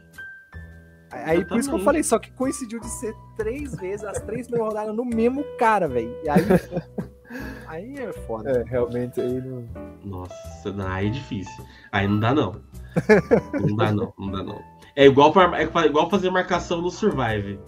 Aí 1.13 1.45
por 1.45 1.59
isso 1.59 1.69
que 1.69 1.75
eu 1.75 1.79
Exatamente. 1.79 1.85
falei, 1.85 2.03
só 2.03 2.19
que 2.19 2.33
coincidiu 2.33 2.81
de 2.81 2.89
ser 2.89 3.15
três 3.37 3.75
vezes, 3.77 4.05
as 4.05 4.21
três 4.23 4.47
primeiras 4.49 4.75
rodadas 4.75 4.95
no 4.97 5.05
mesmo 5.05 5.45
cara, 5.59 5.87
velho. 5.87 6.13
E 6.25 6.29
aí. 6.29 6.43
aí 7.67 7.97
é 7.99 8.13
foda. 8.13 8.51
É, 8.51 8.63
realmente 8.65 9.21
aí 9.21 9.41
não. 9.41 9.65
Nossa, 10.05 10.73
não, 10.73 10.87
aí 10.87 11.07
é 11.09 11.11
difícil. 11.11 11.65
Aí 11.93 12.07
não 12.07 12.21
dá, 12.21 12.35
não. 12.35 12.57
Não 13.61 13.77
dá, 13.77 13.93
não. 13.93 14.13
Não 14.19 14.31
dá, 14.31 14.43
não. 14.43 14.61
É 14.95 15.05
igual, 15.07 15.33
pra- 15.33 15.61
é 15.61 15.65
igual 15.87 16.09
fazer 16.09 16.31
marcação 16.31 16.81
no 16.81 16.91
Survive. 16.91 17.59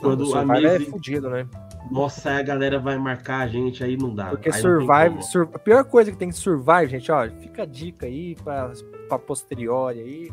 Quando 0.00 0.20
o 0.22 0.24
a 0.24 0.40
Survivor 0.40 0.56
é 0.56 0.78
mesa. 0.78 0.90
fudido, 0.90 1.30
né? 1.30 1.46
Nossa, 1.90 2.30
aí 2.30 2.40
a 2.40 2.42
galera 2.42 2.78
vai 2.78 2.98
marcar 2.98 3.40
a 3.40 3.48
gente, 3.48 3.82
aí 3.84 3.96
não 3.96 4.14
dá. 4.14 4.26
Porque 4.30 4.48
aí 4.48 4.54
não 4.54 4.60
Survive, 4.80 5.22
sur- 5.22 5.48
a 5.54 5.58
pior 5.58 5.84
coisa 5.84 6.10
que 6.10 6.16
tem 6.16 6.28
de 6.28 6.36
Survive, 6.36 6.88
gente, 6.88 7.10
ó, 7.12 7.28
fica 7.40 7.62
a 7.62 7.66
dica 7.66 8.06
aí 8.06 8.34
pra, 8.42 8.72
pra 9.08 9.18
posteriori 9.18 10.00
aí. 10.00 10.32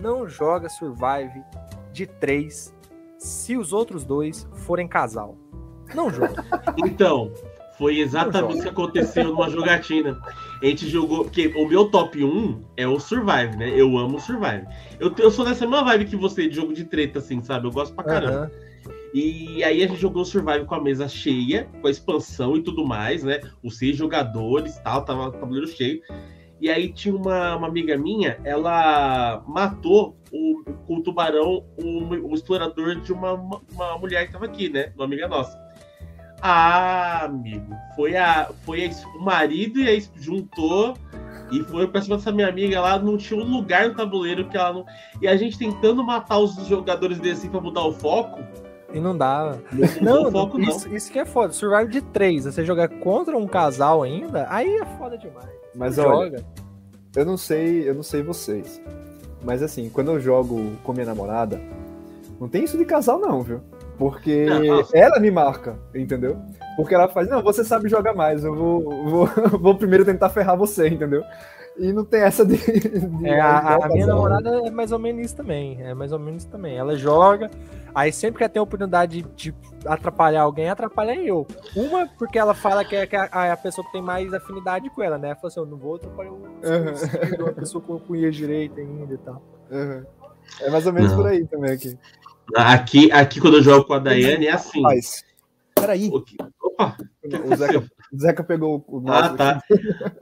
Não 0.00 0.28
joga 0.28 0.68
Survive 0.68 1.42
de 1.92 2.06
três 2.06 2.74
se 3.18 3.56
os 3.56 3.72
outros 3.72 4.04
dois 4.04 4.46
forem 4.52 4.86
casal. 4.86 5.36
Não 5.94 6.10
joga. 6.10 6.44
Então, 6.78 7.32
foi 7.78 7.98
exatamente 8.00 8.60
o 8.60 8.62
que 8.62 8.68
aconteceu 8.68 9.24
numa 9.24 9.48
jogatina. 9.50 10.18
A 10.62 10.66
gente 10.66 10.88
jogou. 10.88 11.24
Porque 11.24 11.48
o 11.48 11.66
meu 11.68 11.90
top 11.90 12.22
1 12.22 12.62
é 12.76 12.86
o 12.86 12.98
Survive, 12.98 13.56
né? 13.56 13.70
Eu 13.74 13.96
amo 13.98 14.16
o 14.16 14.20
Survive. 14.20 14.66
Eu, 14.98 15.14
eu 15.18 15.30
sou 15.30 15.44
nessa 15.44 15.66
mesma 15.66 15.84
vibe 15.84 16.06
que 16.06 16.16
você, 16.16 16.48
de 16.48 16.56
jogo 16.56 16.72
de 16.72 16.84
treta, 16.84 17.18
assim, 17.18 17.42
sabe? 17.42 17.66
Eu 17.66 17.72
gosto 17.72 17.94
pra 17.94 18.04
caramba. 18.04 18.38
Aham. 18.38 18.66
E 19.14 19.64
aí 19.64 19.82
a 19.82 19.86
gente 19.88 19.98
jogou 19.98 20.22
o 20.22 20.26
Survive 20.26 20.66
com 20.66 20.74
a 20.74 20.82
mesa 20.82 21.08
cheia, 21.08 21.68
com 21.80 21.86
a 21.86 21.90
expansão 21.90 22.56
e 22.56 22.62
tudo 22.62 22.84
mais, 22.84 23.22
né? 23.22 23.40
Os 23.62 23.78
seis 23.78 23.96
jogadores 23.96 24.78
tal, 24.80 25.04
tava 25.04 25.28
o 25.28 25.32
tabuleiro 25.32 25.66
cheio. 25.66 26.02
E 26.60 26.70
aí 26.70 26.92
tinha 26.92 27.14
uma, 27.14 27.56
uma 27.56 27.66
amiga 27.66 27.96
minha, 27.96 28.38
ela 28.44 29.42
matou 29.46 30.16
o, 30.32 30.62
com 30.86 30.96
o 30.96 31.02
tubarão 31.02 31.64
o, 31.78 32.30
o 32.30 32.34
explorador 32.34 33.00
de 33.00 33.12
uma, 33.12 33.32
uma, 33.32 33.62
uma 33.70 33.98
mulher 33.98 34.26
que 34.26 34.32
tava 34.32 34.46
aqui, 34.46 34.68
né? 34.68 34.92
Uma 34.94 35.04
amiga 35.04 35.28
nossa. 35.28 35.65
Ah, 36.42 37.24
amigo, 37.24 37.74
foi, 37.94 38.16
a, 38.16 38.50
foi 38.64 38.86
a, 38.86 38.90
o 39.18 39.24
marido 39.24 39.80
e 39.80 39.88
a 39.88 39.92
es- 39.94 40.10
juntou 40.16 40.94
e 41.50 41.62
foi 41.64 41.86
pra 41.88 42.02
cima 42.02 42.16
dessa 42.16 42.30
minha 42.32 42.48
amiga 42.48 42.80
lá, 42.80 42.98
não 42.98 43.16
tinha 43.16 43.40
um 43.40 43.44
lugar 43.48 43.88
no 43.88 43.94
tabuleiro 43.94 44.48
que 44.48 44.56
ela 44.56 44.72
não. 44.72 44.84
E 45.20 45.26
a 45.28 45.36
gente 45.36 45.56
tentando 45.58 46.04
matar 46.04 46.38
os 46.38 46.54
jogadores 46.66 47.18
desse 47.18 47.40
assim 47.42 47.48
pra 47.48 47.60
mudar 47.60 47.84
o 47.84 47.92
foco. 47.92 48.38
E 48.92 49.00
não 49.00 49.16
dá. 49.16 49.56
Não, 50.00 50.22
Não, 50.22 50.28
o 50.28 50.32
foco 50.32 50.58
não. 50.58 50.68
isso, 50.68 50.94
isso 50.94 51.10
que 51.10 51.18
é 51.18 51.24
foda. 51.24 51.52
Survive 51.52 51.90
de 51.90 52.00
três, 52.00 52.44
você 52.44 52.64
jogar 52.64 52.88
contra 52.88 53.36
um 53.36 53.46
casal 53.46 54.02
ainda, 54.02 54.46
aí 54.50 54.76
é 54.76 54.84
foda 54.98 55.16
demais. 55.18 55.48
Mas 55.74 55.98
olha, 55.98 56.38
joga. 56.38 56.44
eu 57.16 57.24
não 57.24 57.36
sei, 57.36 57.88
eu 57.88 57.94
não 57.94 58.02
sei 58.02 58.22
vocês. 58.22 58.80
Mas 59.42 59.62
assim, 59.62 59.88
quando 59.90 60.10
eu 60.12 60.20
jogo 60.20 60.72
com 60.82 60.92
minha 60.92 61.06
namorada, 61.06 61.60
não 62.40 62.48
tem 62.48 62.64
isso 62.64 62.76
de 62.78 62.84
casal, 62.84 63.18
não, 63.18 63.42
viu? 63.42 63.60
Porque 63.98 64.46
nossa. 64.46 64.96
ela 64.96 65.18
me 65.18 65.30
marca, 65.30 65.78
entendeu? 65.94 66.36
Porque 66.76 66.94
ela 66.94 67.08
faz, 67.08 67.28
não, 67.28 67.42
você 67.42 67.64
sabe 67.64 67.88
jogar 67.88 68.14
mais, 68.14 68.44
eu 68.44 68.54
vou, 68.54 69.04
vou, 69.04 69.26
vou 69.58 69.74
primeiro 69.76 70.04
tentar 70.04 70.28
ferrar 70.28 70.56
você, 70.56 70.88
entendeu? 70.88 71.22
E 71.78 71.92
não 71.92 72.04
tem 72.06 72.22
essa 72.22 72.44
de. 72.44 72.56
de 72.56 73.26
É, 73.28 73.38
a, 73.40 73.58
a- 73.58 73.84
a 73.84 73.88
minha 73.88 74.06
namorada 74.06 74.66
é 74.66 74.70
mais 74.70 74.92
ou 74.92 74.98
menos 74.98 75.26
isso 75.26 75.36
também. 75.36 75.82
É 75.82 75.92
mais 75.92 76.10
ou 76.10 76.18
menos 76.18 76.42
isso 76.42 76.50
também. 76.50 76.74
Ela 76.76 76.96
joga, 76.96 77.50
aí 77.94 78.10
sempre 78.10 78.38
que 78.38 78.44
ela 78.44 78.48
tem 78.50 78.60
a 78.60 78.62
oportunidade 78.62 79.20
de, 79.20 79.28
de 79.50 79.54
atrapalhar 79.86 80.40
alguém, 80.42 80.70
atrapalha 80.70 81.14
eu. 81.14 81.46
Uma, 81.74 82.06
porque 82.18 82.38
ela 82.38 82.54
fala 82.54 82.82
que 82.82 82.96
é, 82.96 83.06
que 83.06 83.14
é 83.14 83.28
a, 83.30 83.52
a 83.52 83.56
pessoa 83.58 83.84
que 83.86 83.92
tem 83.92 84.00
mais 84.00 84.32
afinidade 84.32 84.88
com 84.88 85.02
ela, 85.02 85.18
né? 85.18 85.28
Ela 85.28 85.36
fala 85.36 85.48
assim: 85.48 85.60
eu 85.60 85.66
não 85.66 85.76
vou 85.76 85.96
atrapalhar 85.96 86.30
um 86.32 86.36
Uhum. 86.36 87.44
uma 87.44 87.52
pessoa 87.52 87.84
com 87.84 87.98
cunha 87.98 88.30
direita 88.30 88.80
ainda 88.80 89.12
e 89.12 89.18
tal. 89.18 89.42
Uhum. 89.70 90.02
É 90.62 90.70
mais 90.70 90.86
ou 90.86 90.92
menos 90.94 91.10
Não. 91.10 91.18
por 91.18 91.26
aí 91.26 91.44
também 91.46 91.72
aqui. 91.72 91.98
Aqui, 92.54 93.10
aqui 93.10 93.40
quando 93.40 93.56
eu 93.56 93.62
jogo 93.62 93.84
com 93.84 93.94
a 93.94 93.98
Daiane 93.98 94.46
é 94.46 94.52
assim. 94.52 94.80
Mas, 94.80 95.24
peraí, 95.74 96.10
Opa! 96.62 96.96
o 97.44 97.56
Zeca, 97.56 97.90
o 98.12 98.18
Zeca 98.18 98.44
pegou 98.44 98.84
o 98.86 99.02
Ah, 99.10 99.30
tá. 99.30 99.62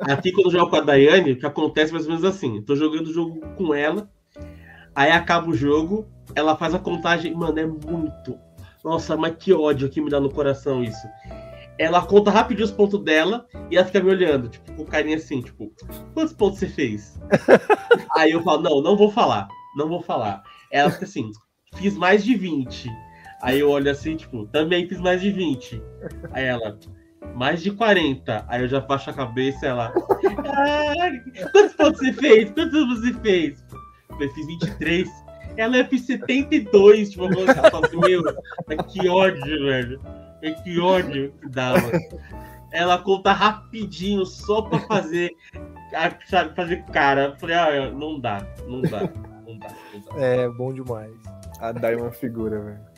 Aqui 0.01 0.33
quando 0.33 0.47
eu 0.47 0.53
jogo 0.53 0.71
com 0.71 0.77
a 0.77 0.81
Daiane, 0.81 1.33
o 1.33 1.39
que 1.39 1.47
acontece 1.47 1.93
mais 1.93 2.05
ou 2.05 2.13
menos 2.13 2.25
assim. 2.25 2.63
Tô 2.63 2.77
jogando 2.77 3.09
o 3.09 3.13
jogo 3.13 3.41
com 3.57 3.75
ela, 3.75 4.09
aí 4.95 5.11
acaba 5.11 5.51
o 5.51 5.55
jogo, 5.55 6.07
ela 6.35 6.57
faz 6.57 6.75
a 6.75 6.79
contagem. 6.79 7.35
Mano, 7.35 7.59
é 7.59 7.67
muito. 7.67 8.39
Nossa, 8.85 9.17
mas 9.17 9.37
que 9.37 9.53
ódio 9.53 9.89
que 9.89 10.01
me 10.01 10.11
dá 10.11 10.21
no 10.21 10.31
coração 10.31 10.83
isso. 10.83 11.07
Ela 11.79 12.07
conta 12.07 12.31
rapidinho 12.31 12.67
os 12.67 12.71
pontos 12.71 13.03
dela 13.03 13.47
e 13.71 13.77
ela 13.77 13.87
fica 13.87 14.01
me 14.01 14.11
olhando, 14.11 14.49
tipo, 14.49 14.73
com 14.75 14.85
carinha 14.85 15.17
assim, 15.17 15.41
tipo, 15.41 15.73
quantos 16.13 16.33
pontos 16.33 16.61
você 16.61 16.69
fez? 16.69 17.19
aí 18.17 18.31
eu 18.31 18.43
falo, 18.43 18.63
não, 18.63 18.81
não 18.81 18.97
vou 18.97 19.11
falar, 19.11 19.49
não 19.77 19.89
vou 19.89 20.01
falar. 20.01 20.43
Ela 20.71 20.91
fica 20.91 21.05
assim, 21.05 21.33
fiz 21.77 21.97
mais 21.97 22.25
de 22.25 22.35
20. 22.35 22.91
Aí 23.43 23.61
eu 23.61 23.71
olho 23.71 23.91
assim, 23.91 24.17
tipo, 24.17 24.47
também 24.47 24.89
fiz 24.89 24.99
mais 25.01 25.21
de 25.21 25.31
20. 25.31 25.83
Aí 26.33 26.45
ela, 26.45 26.79
mais 27.35 27.63
de 27.63 27.71
40. 27.73 28.45
Aí 28.49 28.63
eu 28.63 28.69
já 28.69 28.81
baixo 28.81 29.11
a 29.11 29.13
cabeça 29.13 29.67
e 29.67 29.69
ela. 29.69 29.93
"Ah, 30.47 31.49
quantos 31.53 31.75
pontos 31.75 31.99
você 32.01 32.13
fez? 32.13 32.51
Quantos 32.51 32.87
você 33.01 33.13
fez? 33.21 33.65
Eu 34.21 34.31
fiz 34.31 34.47
23. 34.47 35.09
Ela 35.57 35.79
é 35.79 35.85
fiz 35.85 36.03
72. 36.03 37.11
Tipo, 37.11 37.25
eu 37.33 37.47
falo 37.55 37.85
assim, 37.85 37.97
meu, 37.99 38.23
mas 38.67 38.93
que 38.93 39.09
ódio, 39.09 39.45
velho. 39.67 40.01
Mas 40.43 40.61
Que 40.63 40.79
ódio 40.81 41.33
que 41.41 41.49
dá, 41.49 41.73
mano. 41.73 41.91
Ela 42.73 42.99
conta 42.99 43.33
rapidinho 43.33 44.27
só 44.27 44.63
pra 44.63 44.81
fazer. 44.81 45.31
Sabe, 46.27 46.55
fazer 46.57 46.83
cara. 46.87 47.27
Eu 47.27 47.37
falei, 47.37 47.57
ah, 47.57 47.91
não 47.93 48.19
dá, 48.19 48.45
não 48.67 48.83
dá, 48.83 49.01
não 49.47 49.59
dá, 49.59 49.69
não 49.93 50.01
dá. 50.01 50.21
É 50.21 50.49
bom 50.49 50.73
demais. 50.73 51.13
A 51.65 51.73
Dai 51.73 51.95
é 51.95 51.97
uma 51.97 52.13
figura, 52.13 52.61
velho. 52.61 52.95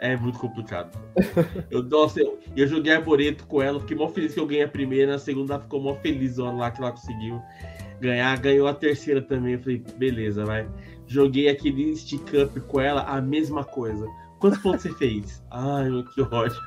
É 0.00 0.16
muito 0.16 0.38
complicado. 0.38 0.90
Eu, 1.70 1.82
nossa, 1.84 2.20
eu, 2.20 2.38
eu 2.56 2.66
joguei 2.66 2.92
arboreto 2.92 3.46
com 3.46 3.62
ela, 3.62 3.80
fiquei 3.80 3.96
mó 3.96 4.08
feliz 4.08 4.34
que 4.34 4.40
eu 4.40 4.46
ganhei 4.46 4.64
a 4.64 4.68
primeira, 4.68 5.12
na 5.12 5.18
segunda 5.18 5.54
ela 5.54 5.62
ficou 5.62 5.80
mó 5.80 5.94
feliz 5.94 6.38
olha 6.38 6.52
lá 6.52 6.70
que 6.70 6.82
ela 6.82 6.90
conseguiu. 6.90 7.40
ganhar, 8.00 8.36
ganhou 8.38 8.66
a 8.66 8.74
terceira 8.74 9.22
também. 9.22 9.54
Eu 9.54 9.60
falei, 9.60 9.82
beleza, 9.96 10.44
vai. 10.44 10.68
Joguei 11.06 11.48
aquele 11.48 11.96
stick 11.96 12.28
up 12.34 12.60
com 12.60 12.80
ela, 12.80 13.02
a 13.02 13.20
mesma 13.20 13.64
coisa. 13.64 14.06
Quantos 14.40 14.58
pontos 14.58 14.82
você 14.82 14.92
fez? 14.94 15.42
Ai, 15.50 15.88
meu, 15.88 16.04
que 16.04 16.20
ódio. 16.20 16.60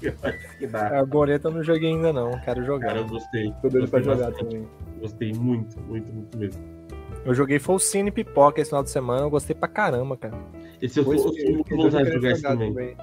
que 0.00 0.08
ódio. 0.08 0.58
Que 0.58 0.66
dá. 0.66 0.98
A 0.98 1.04
Goreta 1.04 1.48
eu 1.48 1.52
não 1.52 1.62
joguei 1.62 1.90
ainda 1.90 2.12
não, 2.12 2.32
quero 2.40 2.62
jogar. 2.64 2.88
Cara, 2.88 2.98
eu 2.98 3.06
gostei. 3.06 3.54
Tô 3.62 3.68
doido 3.68 3.88
pra 3.88 4.02
jogar 4.02 4.30
bastante. 4.30 4.44
também. 4.44 4.68
Gostei 5.00 5.32
muito, 5.32 5.80
muito, 5.82 6.12
muito 6.12 6.36
mesmo. 6.36 6.75
Eu 7.26 7.34
joguei 7.34 7.58
Folcine 7.58 8.10
Pipoca 8.10 8.60
esse 8.60 8.70
final 8.70 8.82
de 8.84 8.90
semana, 8.90 9.22
eu 9.22 9.30
gostei 9.30 9.54
pra 9.54 9.68
caramba, 9.68 10.16
cara. 10.16 10.34
Esse 10.80 11.00
eu 11.00 11.04
Pois 11.04 11.20
sou 11.20 11.32
que- 11.32 11.42
que 11.42 11.52
muito 11.52 11.70
eu 11.72 11.76
tô 11.76 11.82
vontade 11.84 12.04
de 12.04 12.10
querendo 12.10 12.22
jogar 12.22 12.32
esse 12.32 12.42
também. 12.42 12.96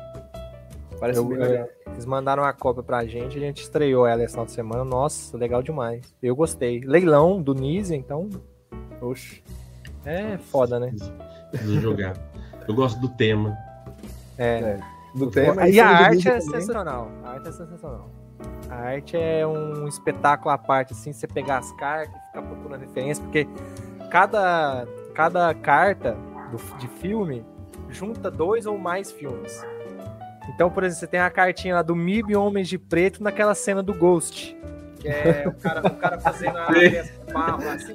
Parece 1.00 1.20
Eu- 1.20 1.32
eu- 1.34 1.38
legal. 1.38 1.68
Eles 1.92 2.06
mandaram 2.06 2.44
uma 2.44 2.54
cópia 2.54 2.82
pra 2.82 3.06
gente, 3.06 3.38
a 3.38 3.40
gente 3.42 3.62
estreou 3.62 4.08
ela 4.08 4.24
esse 4.24 4.32
final 4.34 4.46
de 4.46 4.52
semana. 4.54 4.84
Nossa, 4.86 5.38
legal 5.38 5.62
demais. 5.62 6.16
Eu 6.24 6.36
gostei. 6.36 6.80
Leilão 6.80 7.42
do 7.42 7.54
Nise, 7.54 7.96
então 7.96 8.30
Oxe. 9.02 9.44
é 10.06 10.38
foda, 10.38 10.80
né? 10.80 10.94
Preciso 11.52 11.80
jogar. 11.82 12.14
Eu 12.68 12.74
gosto 12.74 13.00
do 13.02 13.10
tema. 13.10 13.56
É. 14.38 14.80
Do 15.14 15.30
tema. 15.30 15.68
e 15.70 15.80
a 15.80 15.88
arte 15.88 16.28
é 16.28 16.40
também. 16.40 16.42
sensacional. 16.62 17.12
A 17.24 17.30
arte 17.32 17.50
é 17.50 17.52
sensacional. 17.52 18.10
A 18.70 18.76
arte 18.76 19.16
é 19.18 19.46
um 19.46 19.88
espetáculo 19.88 20.50
à 20.52 20.58
parte, 20.58 20.94
assim, 20.94 21.12
você 21.14 21.28
pegar 21.28 21.58
as 21.60 21.72
cartas 21.74 22.16
e 22.16 22.26
ficar 22.28 22.42
procurando 22.42 22.80
referência, 22.82 23.24
porque 23.24 23.48
cada, 24.14 24.88
cada 25.16 25.54
carta 25.56 26.16
do- 26.52 26.78
de 26.78 26.88
filme 26.88 27.44
junta 27.90 28.30
dois 28.30 28.68
ou 28.68 28.78
mais 28.78 29.12
filmes. 29.12 29.66
Então, 30.54 30.70
por 30.70 30.84
exemplo, 30.84 31.00
você 31.00 31.08
tem 31.08 31.20
a 31.20 31.32
cartinha 31.32 31.74
lá 31.76 31.82
do 31.82 31.96
Mib 31.96 32.30
e 32.30 32.36
Homens 32.36 32.68
de 32.68 32.78
Preto 32.78 33.24
naquela 33.24 33.56
cena 33.56 33.82
do 33.82 33.92
Ghost. 33.92 34.56
Que 35.00 35.08
é 35.08 35.46
o 35.48 35.54
cara, 35.54 35.88
o 35.88 35.96
cara 35.96 36.20
fazendo 36.20 36.58
a 36.60 36.68
peça 36.68 37.12
do 37.26 37.34
barro, 37.34 37.70
assim. 37.70 37.94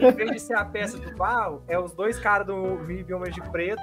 Em 0.00 0.10
vez 0.12 0.30
de 0.32 0.40
ser 0.40 0.54
a 0.54 0.64
peça 0.64 0.96
do 0.96 1.14
barro, 1.16 1.62
é 1.68 1.78
os 1.78 1.92
dois 1.92 2.18
caras 2.18 2.46
do 2.46 2.56
Mib 2.86 3.12
Homens 3.12 3.34
de 3.34 3.42
Preto 3.42 3.82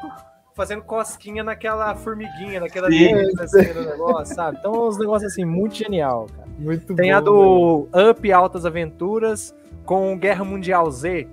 fazendo 0.56 0.82
cosquinha 0.82 1.44
naquela 1.44 1.94
formiguinha, 1.96 2.60
naquela 2.60 2.90
linha, 2.90 3.30
assim, 3.40 3.74
no 3.74 3.86
negócio, 3.86 4.36
sabe? 4.36 4.58
Então, 4.60 4.88
uns 4.88 4.98
negócios 4.98 5.32
assim, 5.32 5.46
muito 5.46 5.76
genial, 5.76 6.26
cara. 6.36 6.50
Muito 6.58 6.96
Tem 6.96 7.12
bom, 7.12 7.18
a 7.18 7.22
do 7.22 7.88
Up 8.12 8.32
Altas 8.34 8.66
Aventuras 8.66 9.56
com 9.86 10.18
Guerra 10.18 10.44
Mundial 10.44 10.90
Z. 10.92 11.28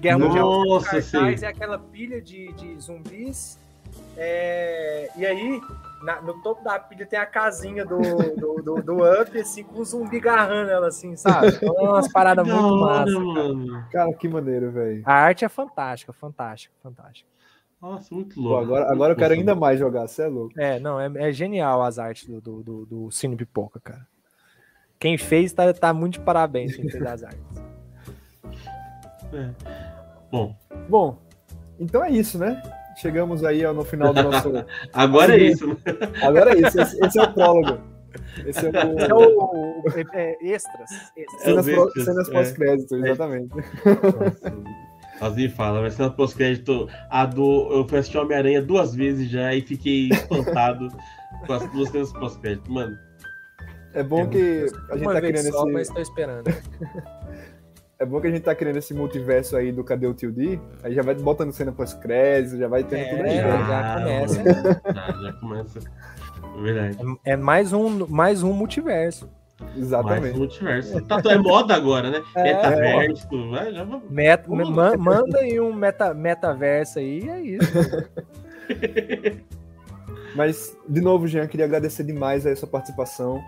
Guerra 0.00 0.18
Mundial 0.18 0.64
Nossa, 0.64 1.00
cartaz 1.02 1.40
sim. 1.40 1.46
é 1.46 1.48
aquela 1.48 1.78
pilha 1.78 2.20
de, 2.20 2.52
de 2.52 2.80
zumbis. 2.80 3.58
é, 4.16 5.10
E 5.16 5.24
aí, 5.26 5.60
na- 6.02 6.20
no 6.22 6.40
topo 6.42 6.62
da 6.64 6.78
pilha 6.78 7.06
tem 7.06 7.18
a 7.18 7.26
casinha 7.26 7.84
do, 7.84 7.98
do, 8.36 8.62
do, 8.62 8.82
do 8.82 9.22
Up, 9.22 9.38
assim, 9.38 9.62
com 9.62 9.80
o 9.80 9.84
zumbi 9.84 10.16
agarrando 10.18 10.70
ela, 10.70 10.88
assim, 10.88 11.16
sabe? 11.16 11.48
Então, 11.62 11.74
é 11.78 11.88
umas 11.88 12.10
paradas 12.12 12.46
Da 12.46 12.54
muito 12.54 12.74
hora, 12.82 13.04
massa. 13.04 13.12
cara. 13.12 13.24
mano. 13.54 13.86
Cara, 13.92 14.12
que 14.14 14.28
maneiro, 14.28 14.70
velho. 14.70 15.02
A 15.04 15.12
arte 15.14 15.44
é 15.44 15.48
fantástica, 15.48 16.12
fantástica, 16.12 16.74
fantástica. 16.82 17.28
Nossa, 17.80 18.14
muito 18.14 18.34
Pô, 18.36 18.40
louco. 18.42 18.62
agora, 18.64 18.80
muito 18.82 18.92
agora 18.94 19.12
eu 19.12 19.16
quero 19.16 19.34
louco. 19.34 19.40
ainda 19.40 19.54
mais 19.56 19.78
jogar, 19.78 20.06
você 20.06 20.22
é 20.22 20.26
louco. 20.28 20.52
É, 20.60 20.78
não, 20.78 21.00
é, 21.00 21.10
é 21.16 21.32
genial 21.32 21.82
as 21.82 21.98
artes 21.98 22.28
do, 22.28 22.40
do, 22.40 22.62
do, 22.62 22.86
do 22.86 23.10
Cine 23.10 23.34
Pipoca, 23.36 23.80
cara. 23.80 24.06
Quem 25.00 25.18
fez 25.18 25.52
tá, 25.52 25.72
tá 25.74 25.92
muito 25.92 26.14
de 26.14 26.20
parabéns 26.20 26.76
quem 26.76 26.86
fez 26.90 27.04
as 27.04 27.24
artes. 27.24 27.42
É. 29.32 29.50
Bom, 30.30 30.56
Bom, 30.88 31.18
então 31.78 32.04
é 32.04 32.10
isso, 32.10 32.38
né? 32.38 32.60
Chegamos 32.96 33.44
aí 33.44 33.62
no 33.72 33.84
final 33.84 34.12
do 34.12 34.22
nosso. 34.22 34.50
agora 34.92 35.34
é 35.36 35.44
isso, 35.44 35.66
né? 35.66 35.76
Agora 36.22 36.52
é 36.52 36.60
isso, 36.60 36.80
esse, 36.80 37.04
esse 37.04 37.18
é 37.18 37.22
o 37.22 37.32
prólogo. 37.32 37.78
Esse 38.46 38.66
é 38.66 38.70
o. 38.70 38.98
Esse 38.98 39.10
é 39.10 39.14
o, 39.14 39.82
é, 40.12 40.36
é, 40.42 40.46
extras. 40.54 40.90
extras. 41.16 41.42
Cenas, 41.42 41.68
É 41.68 42.04
cenas 42.04 42.28
pós-crédito, 42.28 42.96
exatamente. 42.96 43.54
Quase 45.18 45.48
fala, 45.50 45.80
mas 45.80 45.94
cena 45.94 46.10
pós-crédito, 46.10 46.88
a 47.08 47.24
do. 47.24 47.68
Eu 47.72 47.88
fui 47.88 47.98
assistir 47.98 48.18
Homem-Aranha 48.18 48.60
duas 48.60 48.94
vezes 48.94 49.30
já 49.30 49.54
e 49.54 49.62
fiquei 49.62 50.08
espantado 50.08 50.88
com 51.46 51.52
as 51.52 51.66
duas 51.70 51.88
cenas 51.90 52.12
pós-crédito. 52.12 52.70
Mano, 52.70 52.98
É 53.94 54.02
bom 54.02 54.28
que 54.28 54.66
a 54.90 54.96
gente 54.96 55.06
Uma 55.06 55.12
tá 55.14 55.20
criando 55.20 55.50
só, 55.50 55.64
esse. 55.64 55.72
mas 55.72 55.88
tô 55.88 56.00
esperando. 56.00 56.44
É 58.02 58.06
bom 58.06 58.20
que 58.20 58.26
a 58.26 58.30
gente 58.30 58.42
tá 58.42 58.52
criando 58.52 58.78
esse 58.78 58.92
multiverso 58.92 59.56
aí 59.56 59.70
do 59.70 59.84
Cadê 59.84 60.08
o 60.08 60.12
Tio 60.14 60.32
D? 60.32 60.58
Aí 60.82 60.92
já 60.92 61.02
vai 61.02 61.14
botando 61.14 61.52
cena 61.52 61.70
pós-crédito, 61.70 62.58
já 62.58 62.66
vai 62.66 62.82
tendo 62.82 62.98
É, 63.00 63.10
tudo 63.10 63.22
aí. 63.22 63.36
já- 63.36 64.00
né? 64.00 64.26
já 64.26 64.32
começa. 64.34 64.92
Já, 64.92 65.22
já 65.22 65.32
começa. 65.34 65.78
É 65.78 66.60
verdade. 66.62 66.98
É 67.24 67.36
mais 67.36 67.72
um, 67.72 68.04
mais 68.08 68.42
um 68.42 68.52
multiverso. 68.52 69.30
Mais 69.60 69.76
Exatamente. 69.76 70.34
um 70.34 70.38
multiverso. 70.40 71.00
Tá, 71.02 71.22
é 71.30 71.38
moda 71.38 71.76
agora, 71.76 72.10
né? 72.10 72.22
É, 72.34 72.42
Metaverso. 72.42 73.50
vai, 73.50 73.72
já 73.72 73.84
vamos. 73.84 74.10
Meta, 74.10 74.48
Vamos 74.48 74.70
ma- 74.70 74.96
manda 74.96 75.38
aí 75.38 75.60
um 75.60 75.72
meta, 75.72 76.12
metaverso 76.12 76.98
aí, 76.98 77.28
é 77.28 77.40
isso. 77.40 77.72
Mas, 80.34 80.76
de 80.88 81.00
novo, 81.00 81.28
Jean, 81.28 81.46
queria 81.46 81.66
agradecer 81.66 82.02
demais 82.02 82.46
a 82.46 82.56
sua 82.56 82.66
participação. 82.68 83.40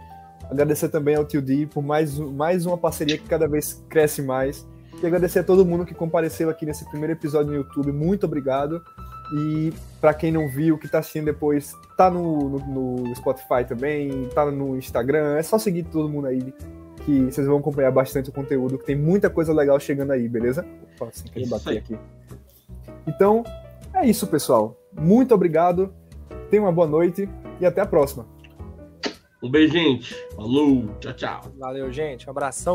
Agradecer 0.51 0.89
também 0.89 1.15
ao 1.15 1.25
Tio 1.25 1.43
D 1.43 1.67
por 1.67 1.83
mais, 1.83 2.19
mais 2.19 2.67
uma 2.67 2.77
parceria 2.77 3.19
que 3.19 3.29
cada 3.29 3.49
vez 3.49 3.85
cresce 3.89 4.23
mais. 4.23 4.67
E 5.03 5.07
agradecer 5.07 5.41
a 5.41 5.45
todo 5.45 5.65
mundo 5.65 5.85
que 5.85 5.95
compareceu 5.95 6.49
aqui 6.49 6.65
nesse 6.65 6.89
primeiro 6.89 7.13
episódio 7.13 7.51
no 7.51 7.57
YouTube. 7.57 7.93
Muito 7.93 8.25
obrigado. 8.25 8.83
E 9.33 9.73
para 10.01 10.15
quem 10.15 10.31
não 10.31 10.49
viu, 10.49 10.79
que 10.79 10.87
tá 10.87 10.99
assistindo 10.99 11.25
depois, 11.25 11.73
tá 11.97 12.11
no, 12.11 12.51
no, 12.51 12.97
no 12.97 13.17
Spotify 13.17 13.65
também, 13.67 14.29
tá 14.35 14.49
no 14.51 14.77
Instagram. 14.77 15.37
É 15.37 15.43
só 15.43 15.59
seguir 15.59 15.85
todo 15.85 16.09
mundo 16.09 16.29
aí 16.29 16.55
que 17.05 17.25
vocês 17.25 17.47
vão 17.47 17.59
acompanhar 17.59 17.91
bastante 17.91 18.31
o 18.31 18.33
conteúdo, 18.33 18.79
que 18.79 18.87
tem 18.87 18.97
muita 18.97 19.29
coisa 19.29 19.53
legal 19.53 19.79
chegando 19.79 20.13
aí, 20.13 20.29
beleza? 20.29 20.65
Opa, 20.95 21.11
sem 21.13 21.31
querer 21.31 21.49
bater 21.49 21.79
aqui. 21.79 21.99
Então, 23.07 23.45
é 23.93 24.07
isso, 24.07 24.27
pessoal. 24.27 24.77
Muito 24.93 25.35
obrigado. 25.35 25.93
Tenha 26.51 26.63
uma 26.63 26.73
boa 26.73 26.87
noite 26.87 27.29
e 27.61 27.67
até 27.67 27.81
a 27.81 27.87
próxima. 27.87 28.27
Um 29.45 29.51
beijo, 29.51 29.75
gente. 29.75 30.15
Falou. 30.35 30.89
Tchau, 31.01 31.13
tchau. 31.13 31.53
Valeu, 31.59 31.93
gente. 31.93 32.27
Um 32.27 32.31
abração. 32.31 32.73